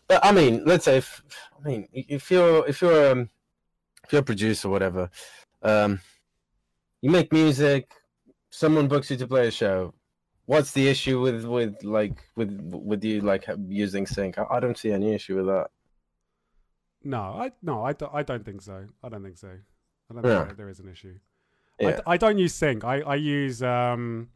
But 0.08 0.24
I 0.24 0.32
mean, 0.32 0.62
let's 0.64 0.84
say 0.86 0.96
if 0.98 1.22
I 1.62 1.68
mean 1.68 1.88
if 1.92 2.30
you're 2.30 2.66
if 2.66 2.80
you're 2.80 3.12
um, 3.12 3.28
if 4.04 4.12
you're 4.12 4.20
a 4.22 4.24
producer 4.24 4.68
or 4.68 4.70
whatever, 4.70 5.10
um, 5.62 6.00
you 7.02 7.10
make 7.10 7.32
music, 7.32 7.90
someone 8.50 8.88
books 8.88 9.10
you 9.10 9.16
to 9.18 9.26
play 9.26 9.46
a 9.48 9.50
show. 9.50 9.94
What's 10.46 10.72
the 10.72 10.88
issue 10.88 11.20
with 11.20 11.44
with 11.44 11.82
like 11.84 12.16
with 12.36 12.50
with 12.62 13.04
you 13.04 13.20
like 13.20 13.44
using 13.68 14.06
sync? 14.06 14.38
I, 14.38 14.46
I 14.50 14.60
don't 14.60 14.78
see 14.78 14.90
any 14.92 15.12
issue 15.14 15.36
with 15.36 15.46
that. 15.46 15.68
no 17.04 17.20
i 17.44 17.52
no 17.62 17.84
i 17.84 17.92
don't, 17.92 18.12
I 18.12 18.22
don't 18.24 18.44
think 18.44 18.60
so 18.62 18.86
i 19.04 19.08
don't 19.08 19.22
think 19.22 19.38
so 19.38 19.52
i 20.10 20.14
don't 20.14 20.24
Yeah. 20.24 20.44
think 20.46 20.56
there 20.56 20.68
is 20.68 20.80
an 20.80 20.88
issue 20.88 21.14
Yeah. 21.78 22.00
I, 22.06 22.14
I 22.14 22.16
don't 22.16 22.38
use 22.38 22.54
sync 22.54 22.82
i 22.84 22.96
i 23.02 23.14
use 23.14 23.62
um 23.62 24.30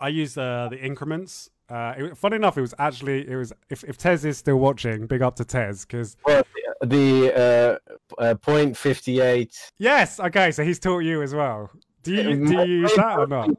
i 0.00 0.08
use 0.08 0.38
uh 0.38 0.68
the 0.70 0.78
increments 0.80 1.50
uh 1.68 1.94
it, 1.96 2.16
funny 2.16 2.36
enough 2.36 2.58
it 2.58 2.60
was 2.60 2.74
actually 2.78 3.28
it 3.28 3.36
was 3.36 3.52
if, 3.70 3.84
if 3.84 3.96
tez 3.96 4.24
is 4.24 4.36
still 4.38 4.56
watching 4.56 5.06
big 5.06 5.22
up 5.22 5.36
to 5.36 5.44
tez 5.44 5.84
because 5.84 6.16
Well, 6.26 6.42
the 6.82 7.78
uh, 8.18 8.22
uh, 8.22 8.34
point 8.34 8.76
fifty 8.76 9.20
eight. 9.20 9.56
yes 9.78 10.20
okay 10.20 10.50
so 10.50 10.62
he's 10.62 10.78
taught 10.78 11.00
you 11.00 11.22
as 11.22 11.34
well 11.34 11.70
do 12.02 12.14
you 12.14 12.46
do 12.46 12.52
you 12.66 12.80
use 12.80 12.94
that 12.96 13.18
or 13.18 13.26
not 13.26 13.50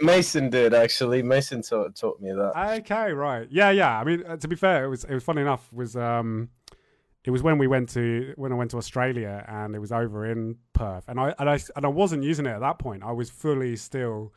Mason 0.00 0.50
did 0.50 0.72
actually. 0.72 1.22
Mason 1.22 1.62
taught 1.62 1.96
taught 1.96 2.20
me 2.20 2.30
that. 2.32 2.52
Okay, 2.80 3.12
right. 3.12 3.48
Yeah, 3.50 3.70
yeah. 3.70 3.98
I 3.98 4.04
mean, 4.04 4.24
uh, 4.24 4.36
to 4.36 4.48
be 4.48 4.56
fair, 4.56 4.84
it 4.84 4.88
was 4.88 5.04
it 5.04 5.12
was 5.14 5.24
funny 5.24 5.42
enough. 5.42 5.70
Was 5.72 5.96
um, 5.96 6.48
it 7.24 7.30
was 7.30 7.42
when 7.42 7.58
we 7.58 7.66
went 7.66 7.88
to 7.90 8.32
when 8.36 8.52
I 8.52 8.54
went 8.54 8.70
to 8.70 8.78
Australia 8.78 9.44
and 9.48 9.74
it 9.74 9.78
was 9.78 9.92
over 9.92 10.24
in 10.30 10.56
Perth, 10.72 11.04
and 11.08 11.18
I 11.18 11.34
and 11.38 11.50
I 11.50 11.58
and 11.76 11.84
I 11.84 11.88
wasn't 11.88 12.22
using 12.22 12.46
it 12.46 12.50
at 12.50 12.60
that 12.60 12.78
point. 12.78 13.02
I 13.02 13.12
was 13.12 13.30
fully 13.30 13.76
still 13.76 14.32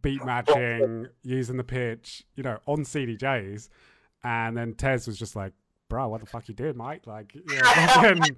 beat 0.00 0.24
matching, 0.26 1.08
using 1.22 1.56
the 1.56 1.64
pitch, 1.64 2.24
you 2.34 2.42
know, 2.42 2.58
on 2.66 2.84
CDJs, 2.84 3.68
and 4.24 4.56
then 4.56 4.74
Tez 4.74 5.06
was 5.06 5.18
just 5.18 5.36
like, 5.36 5.52
"Bro, 5.88 6.08
what 6.08 6.20
the 6.20 6.26
fuck 6.26 6.48
you 6.48 6.54
did, 6.54 6.76
mate? 6.76 7.06
Like, 7.06 7.36
yeah, 7.50 7.62
fucking, 7.88 8.36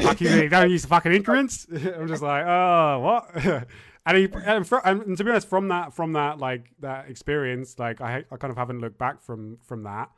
fuck 0.00 0.20
you, 0.20 0.48
don't 0.48 0.70
use 0.70 0.82
the 0.82 0.88
fucking 0.88 1.12
increments." 1.12 1.66
I'm 1.72 2.08
just 2.08 2.22
like, 2.22 2.44
"Oh, 2.46 3.00
what?" 3.00 3.66
and 4.06 4.16
he 4.16 4.28
and, 4.44 4.66
fr- 4.66 4.76
and 4.84 5.16
to 5.16 5.24
be 5.24 5.30
honest, 5.30 5.48
from 5.48 5.68
that 5.68 5.92
from 5.92 6.12
that 6.12 6.38
like 6.38 6.70
that 6.80 7.08
experience, 7.08 7.78
like 7.78 8.00
I 8.00 8.24
I 8.30 8.36
kind 8.36 8.50
of 8.50 8.56
haven't 8.56 8.80
looked 8.80 8.98
back 8.98 9.20
from 9.22 9.58
from 9.62 9.82
that. 9.84 10.10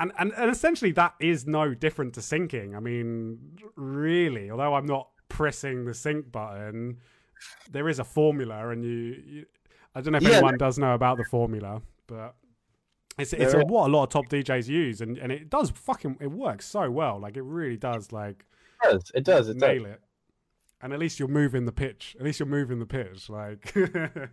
And, 0.00 0.10
and 0.18 0.32
and 0.36 0.50
essentially 0.50 0.90
that 0.92 1.14
is 1.20 1.46
no 1.46 1.72
different 1.72 2.14
to 2.14 2.20
syncing. 2.20 2.76
I 2.76 2.80
mean, 2.80 3.58
really, 3.76 4.50
although 4.50 4.74
I'm 4.74 4.86
not 4.86 5.08
pressing 5.28 5.84
the 5.84 5.94
sync 5.94 6.30
button, 6.32 6.98
there 7.70 7.88
is 7.88 7.98
a 7.98 8.04
formula, 8.04 8.68
and 8.70 8.84
you, 8.84 9.22
you 9.26 9.46
I 9.94 10.00
don't 10.00 10.12
know 10.12 10.18
if 10.18 10.22
Yeah. 10.24 10.36
anyone 10.38 10.56
does 10.58 10.78
know 10.78 10.94
about 10.94 11.16
the 11.18 11.24
formula, 11.24 11.82
but 12.06 12.34
it's 13.18 13.32
it's 13.32 13.54
a, 13.54 13.60
what 13.60 13.88
a 13.88 13.92
lot 13.92 14.04
of 14.04 14.08
top 14.10 14.26
DJs 14.28 14.68
use, 14.68 15.00
and, 15.00 15.16
and 15.18 15.30
it 15.30 15.48
does 15.50 15.70
fucking 15.70 16.16
it 16.20 16.30
works 16.30 16.66
so 16.66 16.90
well. 16.90 17.18
Like 17.20 17.36
it 17.36 17.42
really 17.42 17.76
does, 17.76 18.12
like 18.12 18.44
It 18.84 18.90
does. 18.92 19.12
It 19.14 19.24
does. 19.24 19.48
It 19.48 19.58
does. 19.58 19.68
nail 19.68 19.86
it. 19.86 20.00
And 20.82 20.92
at 20.92 20.98
least 20.98 21.18
you're 21.18 21.28
moving 21.28 21.64
the 21.64 21.72
pitch. 21.72 22.14
At 22.18 22.24
least 22.26 22.38
you're 22.40 22.46
moving 22.48 22.78
the 22.78 22.84
pitch. 22.86 23.30
Like, 23.30 23.72
um, 23.76 24.28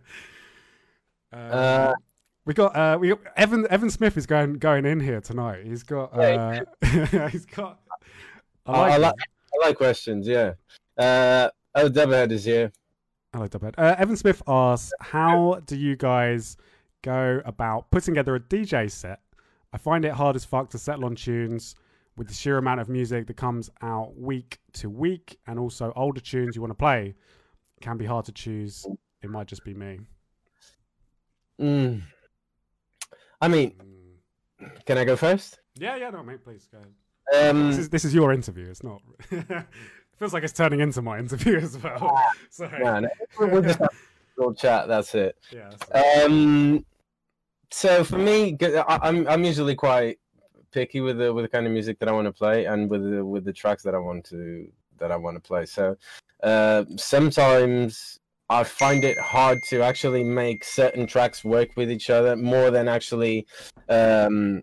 Uh, 1.32 1.92
we 2.44 2.54
got 2.54 2.76
uh, 2.76 2.98
we 3.00 3.08
got, 3.10 3.20
Evan 3.36 3.66
Evan 3.70 3.88
Smith 3.88 4.16
is 4.16 4.26
going 4.26 4.54
going 4.54 4.84
in 4.84 5.00
here 5.00 5.20
tonight. 5.20 5.64
He's 5.64 5.82
got 5.84 6.12
uh, 6.18 6.60
he's 7.30 7.46
got. 7.46 7.78
I 8.66 8.72
I, 8.72 8.74
I 8.74 8.96
like 8.96 9.00
like. 9.00 9.14
I 9.62 9.66
like 9.68 9.76
questions. 9.76 10.26
Yeah. 10.26 10.54
Uh, 10.98 11.48
oh, 11.76 11.88
Dubhead 11.88 12.32
is 12.32 12.44
here. 12.44 12.72
Hello, 13.32 13.48
Dubhead. 13.48 13.74
Uh, 13.78 13.94
Evan 13.98 14.16
Smith 14.16 14.42
asks, 14.46 14.92
"How 15.00 15.60
do 15.64 15.76
you 15.76 15.96
guys 15.96 16.56
go 17.02 17.40
about 17.44 17.90
putting 17.90 18.14
together 18.14 18.34
a 18.34 18.40
DJ 18.40 18.88
set? 18.90 19.20
I 19.72 19.78
find 19.78 20.04
it 20.04 20.12
hard 20.12 20.36
as 20.36 20.44
fuck 20.44 20.68
to 20.70 20.78
settle 20.78 21.06
on 21.06 21.14
tunes 21.14 21.74
with 22.16 22.28
the 22.28 22.34
sheer 22.34 22.58
amount 22.58 22.80
of 22.80 22.90
music 22.90 23.26
that 23.26 23.36
comes 23.38 23.70
out 23.80 24.18
week 24.18 24.58
to 24.74 24.90
week, 24.90 25.38
and 25.46 25.58
also 25.58 25.92
older 25.96 26.20
tunes 26.20 26.54
you 26.54 26.60
want 26.60 26.72
to 26.72 26.74
play 26.76 27.14
can 27.80 27.96
be 27.96 28.04
hard 28.04 28.26
to 28.26 28.32
choose. 28.32 28.86
It 29.22 29.30
might 29.30 29.46
just 29.46 29.64
be 29.64 29.72
me." 29.72 30.00
Mm. 31.60 32.02
I 33.40 33.48
mean, 33.48 33.72
Mm. 34.60 34.84
can 34.84 34.98
I 34.98 35.04
go 35.04 35.16
first? 35.16 35.58
Yeah, 35.74 35.96
yeah, 35.96 36.10
no, 36.10 36.22
mate, 36.22 36.44
please 36.44 36.68
go 36.70 36.78
ahead. 36.78 36.92
Um, 37.50 37.68
This 37.68 37.78
is 37.78 37.88
this 37.88 38.04
is 38.04 38.12
your 38.14 38.32
interview. 38.34 38.68
It's 38.68 38.82
not. 38.82 39.00
feels 40.22 40.32
like 40.32 40.44
it's 40.44 40.52
turning 40.52 40.78
into 40.78 41.02
my 41.02 41.18
interview 41.18 41.56
as 41.56 41.76
well. 41.82 42.16
Sorry. 42.50 42.80
no, 42.84 43.00
no, 43.00 43.08
we'll 43.40 43.60
just 43.60 43.80
have 43.80 43.88
a 43.88 44.40
little 44.40 44.54
chat. 44.54 44.86
That's 44.86 45.16
it. 45.16 45.36
Yeah. 45.50 45.70
that's- 45.88 46.24
Um, 46.26 46.86
so 47.72 48.04
for 48.04 48.18
me, 48.18 48.56
I'm 48.86 49.26
I'm 49.26 49.42
usually 49.42 49.74
quite 49.74 50.20
picky 50.70 51.00
with 51.00 51.18
the 51.18 51.34
with 51.34 51.44
the 51.44 51.48
kind 51.48 51.66
of 51.66 51.72
music 51.72 51.98
that 51.98 52.08
I 52.08 52.12
want 52.12 52.26
to 52.26 52.32
play 52.32 52.66
and 52.66 52.88
with 52.88 53.02
the 53.10 53.24
with 53.24 53.44
the 53.44 53.52
tracks 53.52 53.82
that 53.82 53.96
I 53.96 53.98
want 53.98 54.24
to 54.26 54.68
that 54.98 55.10
I 55.10 55.16
want 55.16 55.36
to 55.36 55.40
play. 55.40 55.66
So 55.66 55.96
uh, 56.44 56.84
sometimes 56.96 58.20
I 58.48 58.62
find 58.62 59.02
it 59.04 59.18
hard 59.18 59.58
to 59.70 59.82
actually 59.82 60.22
make 60.22 60.62
certain 60.62 61.04
tracks 61.08 61.42
work 61.42 61.70
with 61.76 61.90
each 61.90 62.10
other 62.10 62.36
more 62.36 62.70
than 62.70 62.86
actually 62.86 63.46
um, 63.88 64.62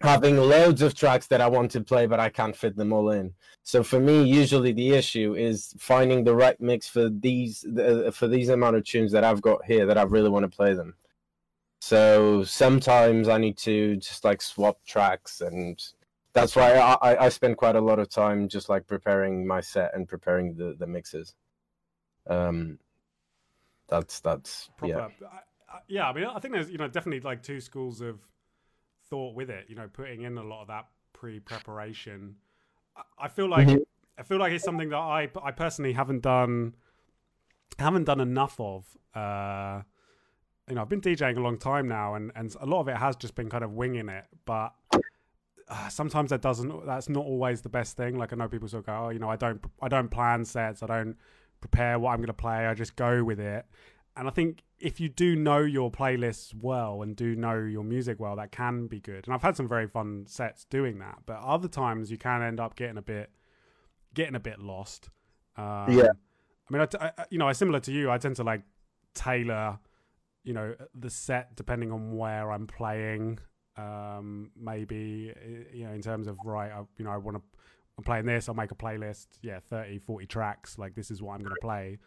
having 0.00 0.36
loads 0.38 0.80
of 0.82 0.94
tracks 0.94 1.26
that 1.26 1.40
I 1.40 1.48
want 1.48 1.70
to 1.72 1.80
play, 1.82 2.06
but 2.06 2.20
I 2.20 2.30
can't 2.30 2.56
fit 2.56 2.76
them 2.76 2.92
all 2.92 3.10
in. 3.10 3.34
So 3.62 3.82
for 3.82 4.00
me, 4.00 4.22
usually 4.22 4.72
the 4.72 4.90
issue 4.90 5.34
is 5.34 5.74
finding 5.78 6.24
the 6.24 6.34
right 6.34 6.58
mix 6.60 6.88
for 6.88 7.08
these 7.08 7.64
for 8.12 8.26
these 8.26 8.48
amount 8.48 8.76
of 8.76 8.84
tunes 8.84 9.12
that 9.12 9.24
I've 9.24 9.42
got 9.42 9.64
here 9.64 9.86
that 9.86 9.98
I 9.98 10.02
really 10.02 10.30
want 10.30 10.50
to 10.50 10.56
play 10.56 10.74
them. 10.74 10.94
So 11.80 12.44
sometimes 12.44 13.28
I 13.28 13.38
need 13.38 13.56
to 13.58 13.96
just 13.96 14.24
like 14.24 14.42
swap 14.42 14.78
tracks, 14.86 15.40
and 15.40 15.82
that's 16.32 16.56
why 16.56 16.74
I, 16.74 17.26
I, 17.26 17.28
spend 17.30 17.56
quite 17.56 17.74
a 17.74 17.80
lot 17.80 17.98
of 17.98 18.10
time 18.10 18.48
just 18.48 18.68
like 18.68 18.86
preparing 18.86 19.46
my 19.46 19.60
set 19.60 19.94
and 19.94 20.06
preparing 20.06 20.54
the 20.54 20.76
the 20.78 20.86
mixes. 20.86 21.34
Um, 22.28 22.78
that's 23.88 24.20
that's 24.20 24.70
proper. 24.76 25.10
yeah. 25.20 25.28
I, 25.32 25.78
yeah, 25.88 26.08
I 26.08 26.12
mean, 26.12 26.24
I 26.24 26.38
think 26.38 26.54
there's 26.54 26.70
you 26.70 26.78
know 26.78 26.88
definitely 26.88 27.20
like 27.20 27.42
two 27.42 27.60
schools 27.60 28.00
of 28.00 28.20
thought 29.10 29.34
with 29.34 29.50
it. 29.50 29.66
You 29.68 29.74
know, 29.76 29.88
putting 29.92 30.22
in 30.22 30.38
a 30.38 30.42
lot 30.42 30.62
of 30.62 30.68
that 30.68 30.86
pre-preparation. 31.12 32.36
I, 32.96 33.02
I 33.18 33.28
feel 33.28 33.48
like 33.48 33.68
Mhm. 33.68 33.82
I 34.18 34.22
feel 34.22 34.38
like 34.38 34.52
it's 34.52 34.64
something 34.64 34.88
that 34.90 34.96
I 34.98 35.28
I 35.42 35.50
personally 35.50 35.92
haven't 35.92 36.22
done 36.22 36.74
haven't 37.78 38.04
done 38.04 38.20
enough 38.20 38.58
of. 38.60 38.96
Uh, 39.14 39.82
you 40.68 40.74
know, 40.74 40.82
I've 40.82 40.88
been 40.88 41.00
DJing 41.00 41.36
a 41.36 41.40
long 41.40 41.58
time 41.58 41.88
now, 41.88 42.14
and 42.14 42.30
and 42.34 42.54
a 42.60 42.66
lot 42.66 42.80
of 42.80 42.88
it 42.88 42.96
has 42.96 43.16
just 43.16 43.34
been 43.34 43.50
kind 43.50 43.64
of 43.64 43.72
winging 43.72 44.08
it, 44.08 44.26
but. 44.44 44.72
Uh, 45.72 45.88
sometimes 45.88 46.30
that 46.30 46.42
doesn't. 46.42 46.84
That's 46.84 47.08
not 47.08 47.24
always 47.24 47.60
the 47.62 47.68
best 47.68 47.96
thing. 47.96 48.18
Like 48.18 48.32
I 48.32 48.36
know 48.36 48.48
people 48.48 48.66
sort 48.66 48.80
of 48.80 48.86
go, 48.86 49.04
"Oh, 49.04 49.08
you 49.10 49.20
know, 49.20 49.28
I 49.28 49.36
don't, 49.36 49.64
I 49.80 49.86
don't 49.86 50.08
plan 50.10 50.44
sets. 50.44 50.82
I 50.82 50.88
don't 50.88 51.16
prepare 51.60 51.96
what 51.96 52.10
I'm 52.10 52.16
going 52.16 52.26
to 52.26 52.32
play. 52.32 52.66
I 52.66 52.74
just 52.74 52.96
go 52.96 53.22
with 53.22 53.38
it." 53.38 53.64
And 54.20 54.28
I 54.28 54.30
think 54.30 54.62
if 54.78 55.00
you 55.00 55.08
do 55.08 55.34
know 55.34 55.58
your 55.60 55.90
playlists 55.90 56.52
well 56.54 57.00
and 57.00 57.16
do 57.16 57.34
know 57.34 57.54
your 57.54 57.82
music 57.82 58.20
well, 58.20 58.36
that 58.36 58.52
can 58.52 58.86
be 58.86 59.00
good. 59.00 59.24
And 59.26 59.32
I've 59.32 59.40
had 59.42 59.56
some 59.56 59.66
very 59.66 59.86
fun 59.88 60.26
sets 60.28 60.66
doing 60.66 60.98
that, 60.98 61.20
but 61.24 61.38
other 61.40 61.68
times 61.68 62.10
you 62.10 62.18
can 62.18 62.42
end 62.42 62.60
up 62.60 62.76
getting 62.76 62.98
a 62.98 63.02
bit, 63.02 63.30
getting 64.12 64.34
a 64.34 64.40
bit 64.40 64.58
lost. 64.60 65.08
Um, 65.56 65.90
Yeah. 65.90 66.10
I 66.68 66.72
mean, 66.72 66.82
I, 66.82 67.12
I- 67.18 67.24
you 67.30 67.38
know, 67.38 67.48
I 67.48 67.52
similar 67.52 67.80
to 67.80 67.92
you. 67.92 68.10
I 68.10 68.18
tend 68.18 68.36
to 68.36 68.44
like 68.44 68.62
tailor, 69.14 69.78
you 70.44 70.52
know, 70.52 70.74
the 70.94 71.08
set 71.08 71.56
depending 71.56 71.90
on 71.90 72.14
where 72.16 72.52
I'm 72.52 72.66
playing. 72.66 73.38
Um, 73.78 74.50
maybe 74.54 75.32
you 75.72 75.86
know, 75.86 75.92
in 75.92 76.02
terms 76.02 76.26
of 76.26 76.36
right, 76.44 76.70
I, 76.70 76.82
you 76.98 77.06
know, 77.06 77.10
I 77.10 77.16
want 77.16 77.38
to. 77.38 77.42
I'm 77.96 78.04
playing 78.04 78.26
this. 78.26 78.48
I'll 78.50 78.54
make 78.54 78.70
a 78.70 78.74
playlist. 78.74 79.28
Yeah, 79.40 79.60
30, 79.60 79.98
40 79.98 80.26
tracks. 80.26 80.78
Like 80.78 80.94
this 80.94 81.10
is 81.10 81.22
what 81.22 81.32
I'm 81.32 81.40
going 81.40 81.54
to 81.54 81.60
play 81.62 81.98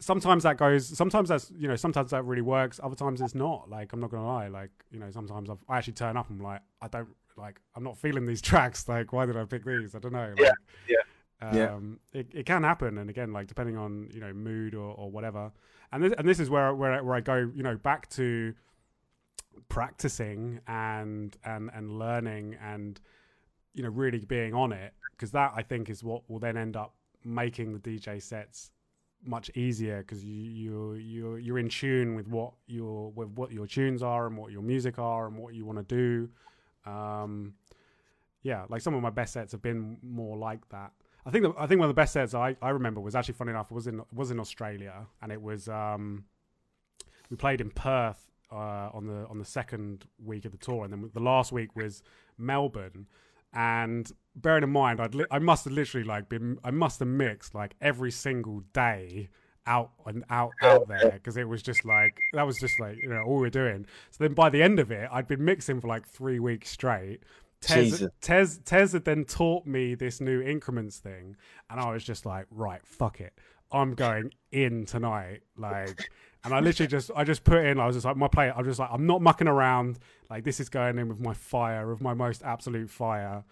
sometimes 0.00 0.44
that 0.44 0.56
goes 0.56 0.86
sometimes 0.86 1.28
that's 1.28 1.50
you 1.56 1.66
know 1.66 1.76
sometimes 1.76 2.10
that 2.12 2.24
really 2.24 2.42
works 2.42 2.78
other 2.82 2.94
times 2.94 3.20
it's 3.20 3.34
not. 3.34 3.68
Like 3.68 3.92
i'm 3.92 4.00
not 4.00 4.10
gonna 4.10 4.26
lie 4.26 4.48
like 4.48 4.70
you 4.90 4.98
know 4.98 5.10
sometimes 5.10 5.50
I've, 5.50 5.58
i 5.68 5.78
actually 5.78 5.94
turn 5.94 6.16
up 6.16 6.30
and 6.30 6.38
i'm 6.40 6.44
like 6.44 6.60
i 6.80 6.88
don't 6.88 7.08
like 7.36 7.60
i'm 7.74 7.82
not 7.82 7.98
feeling 7.98 8.26
these 8.26 8.40
tracks 8.50 8.88
like 8.88 9.12
why 9.12 9.26
did 9.26 9.36
i 9.36 9.44
pick 9.44 9.64
these? 9.64 9.94
I 9.94 9.98
don't 9.98 10.12
know 10.12 10.34
Yeah, 10.38 10.52
like, 11.40 11.54
yeah. 11.54 11.74
um 11.74 12.00
It, 12.12 12.28
it 12.32 12.46
can 12.46 12.62
happen 12.62 12.98
and 12.98 13.10
again 13.10 13.32
like 13.32 13.46
depending 13.48 13.76
on 13.76 14.08
you 14.12 14.20
know 14.20 14.32
mood 14.32 14.74
or, 14.74 14.92
or 14.94 15.10
whatever. 15.10 15.52
And 15.90 16.02
this, 16.04 16.12
and 16.18 16.28
this 16.28 16.38
is 16.38 16.50
where 16.50 16.74
where 16.74 17.02
where 17.02 17.16
i 17.16 17.20
go 17.20 17.50
you 17.54 17.62
know 17.62 17.76
back 17.76 18.08
to 18.10 18.54
practicing 19.68 20.60
and 20.66 21.36
and 21.44 21.70
and 21.74 21.98
learning 21.98 22.56
and 22.62 23.00
you 23.74 23.82
know 23.82 23.88
really 23.88 24.24
being 24.24 24.54
on 24.54 24.72
it 24.72 24.92
because 25.12 25.32
that 25.32 25.52
i 25.56 25.62
think 25.62 25.90
is 25.90 26.04
what 26.04 26.28
will 26.28 26.38
then 26.38 26.56
end 26.56 26.76
up 26.76 26.94
making 27.24 27.72
the 27.72 27.78
dj 27.78 28.22
sets 28.22 28.70
much 29.24 29.50
easier 29.54 29.98
because 29.98 30.24
you 30.24 30.34
you 30.34 30.94
you 30.94 31.36
you're 31.36 31.58
in 31.58 31.68
tune 31.68 32.14
with 32.14 32.28
what 32.28 32.52
your 32.66 33.10
with 33.12 33.28
what 33.30 33.52
your 33.52 33.66
tunes 33.66 34.02
are 34.02 34.26
and 34.26 34.36
what 34.36 34.52
your 34.52 34.62
music 34.62 34.98
are 34.98 35.26
and 35.26 35.36
what 35.36 35.54
you 35.54 35.64
want 35.64 35.78
to 35.78 35.94
do 35.94 36.90
um 36.90 37.52
yeah 38.42 38.64
like 38.68 38.80
some 38.80 38.94
of 38.94 39.02
my 39.02 39.10
best 39.10 39.32
sets 39.32 39.52
have 39.52 39.60
been 39.60 39.98
more 40.02 40.36
like 40.36 40.66
that 40.68 40.92
i 41.26 41.30
think 41.30 41.42
the, 41.42 41.52
i 41.58 41.66
think 41.66 41.80
one 41.80 41.88
of 41.88 41.94
the 41.94 42.00
best 42.00 42.12
sets 42.12 42.32
i 42.32 42.56
i 42.62 42.70
remember 42.70 43.00
was 43.00 43.16
actually 43.16 43.34
funny 43.34 43.50
enough 43.50 43.70
was 43.72 43.86
in 43.86 44.00
was 44.14 44.30
in 44.30 44.38
australia 44.38 45.06
and 45.20 45.32
it 45.32 45.42
was 45.42 45.68
um 45.68 46.24
we 47.28 47.36
played 47.36 47.60
in 47.60 47.70
perth 47.70 48.28
uh, 48.50 48.90
on 48.92 49.06
the 49.06 49.26
on 49.28 49.38
the 49.38 49.44
second 49.44 50.06
week 50.24 50.44
of 50.44 50.52
the 50.52 50.58
tour, 50.58 50.84
and 50.84 50.92
then 50.92 51.10
the 51.12 51.20
last 51.20 51.52
week 51.52 51.74
was 51.76 52.02
Melbourne. 52.36 53.06
And 53.52 54.10
bearing 54.34 54.62
in 54.62 54.70
mind, 54.70 55.00
I'd 55.00 55.14
li- 55.14 55.26
I 55.30 55.38
must 55.38 55.64
have 55.64 55.72
literally 55.72 56.04
like 56.06 56.28
been 56.28 56.58
I 56.64 56.70
must 56.70 56.98
have 57.00 57.08
mixed 57.08 57.54
like 57.54 57.74
every 57.80 58.10
single 58.10 58.60
day 58.72 59.28
out 59.66 59.90
and 60.06 60.24
out 60.30 60.52
out 60.62 60.88
there 60.88 61.10
because 61.12 61.36
it 61.36 61.48
was 61.48 61.62
just 61.62 61.84
like 61.84 62.16
that 62.32 62.46
was 62.46 62.58
just 62.58 62.78
like 62.80 62.96
you 63.02 63.08
know 63.08 63.22
all 63.22 63.36
we 63.36 63.42
we're 63.42 63.50
doing. 63.50 63.86
So 64.10 64.24
then 64.24 64.34
by 64.34 64.50
the 64.50 64.62
end 64.62 64.78
of 64.78 64.90
it, 64.90 65.08
I'd 65.12 65.28
been 65.28 65.44
mixing 65.44 65.80
for 65.80 65.88
like 65.88 66.06
three 66.06 66.40
weeks 66.40 66.70
straight. 66.70 67.22
Tez. 67.60 68.06
Tez, 68.20 68.60
Tez 68.64 68.92
had 68.92 69.04
then 69.04 69.24
taught 69.24 69.66
me 69.66 69.96
this 69.96 70.20
new 70.20 70.40
increments 70.40 70.98
thing, 70.98 71.34
and 71.68 71.80
I 71.80 71.92
was 71.92 72.04
just 72.04 72.24
like, 72.24 72.46
right, 72.52 72.80
fuck 72.84 73.20
it, 73.20 73.32
I'm 73.72 73.94
going 73.94 74.32
in 74.52 74.86
tonight, 74.86 75.40
like. 75.56 76.08
And 76.44 76.54
I 76.54 76.60
literally 76.60 76.86
just, 76.86 77.10
I 77.16 77.24
just 77.24 77.42
put 77.42 77.64
in, 77.64 77.80
I 77.80 77.86
was 77.86 77.96
just 77.96 78.06
like, 78.06 78.16
my 78.16 78.28
play, 78.28 78.48
I 78.48 78.58
was 78.58 78.66
just 78.66 78.78
like, 78.78 78.90
I'm 78.92 79.06
not 79.06 79.20
mucking 79.20 79.48
around. 79.48 79.98
Like, 80.30 80.44
this 80.44 80.60
is 80.60 80.68
going 80.68 80.96
in 80.96 81.08
with 81.08 81.20
my 81.20 81.34
fire, 81.34 81.90
with 81.90 82.00
my 82.00 82.14
most 82.14 82.44
absolute 82.44 82.88
fire. 82.90 83.42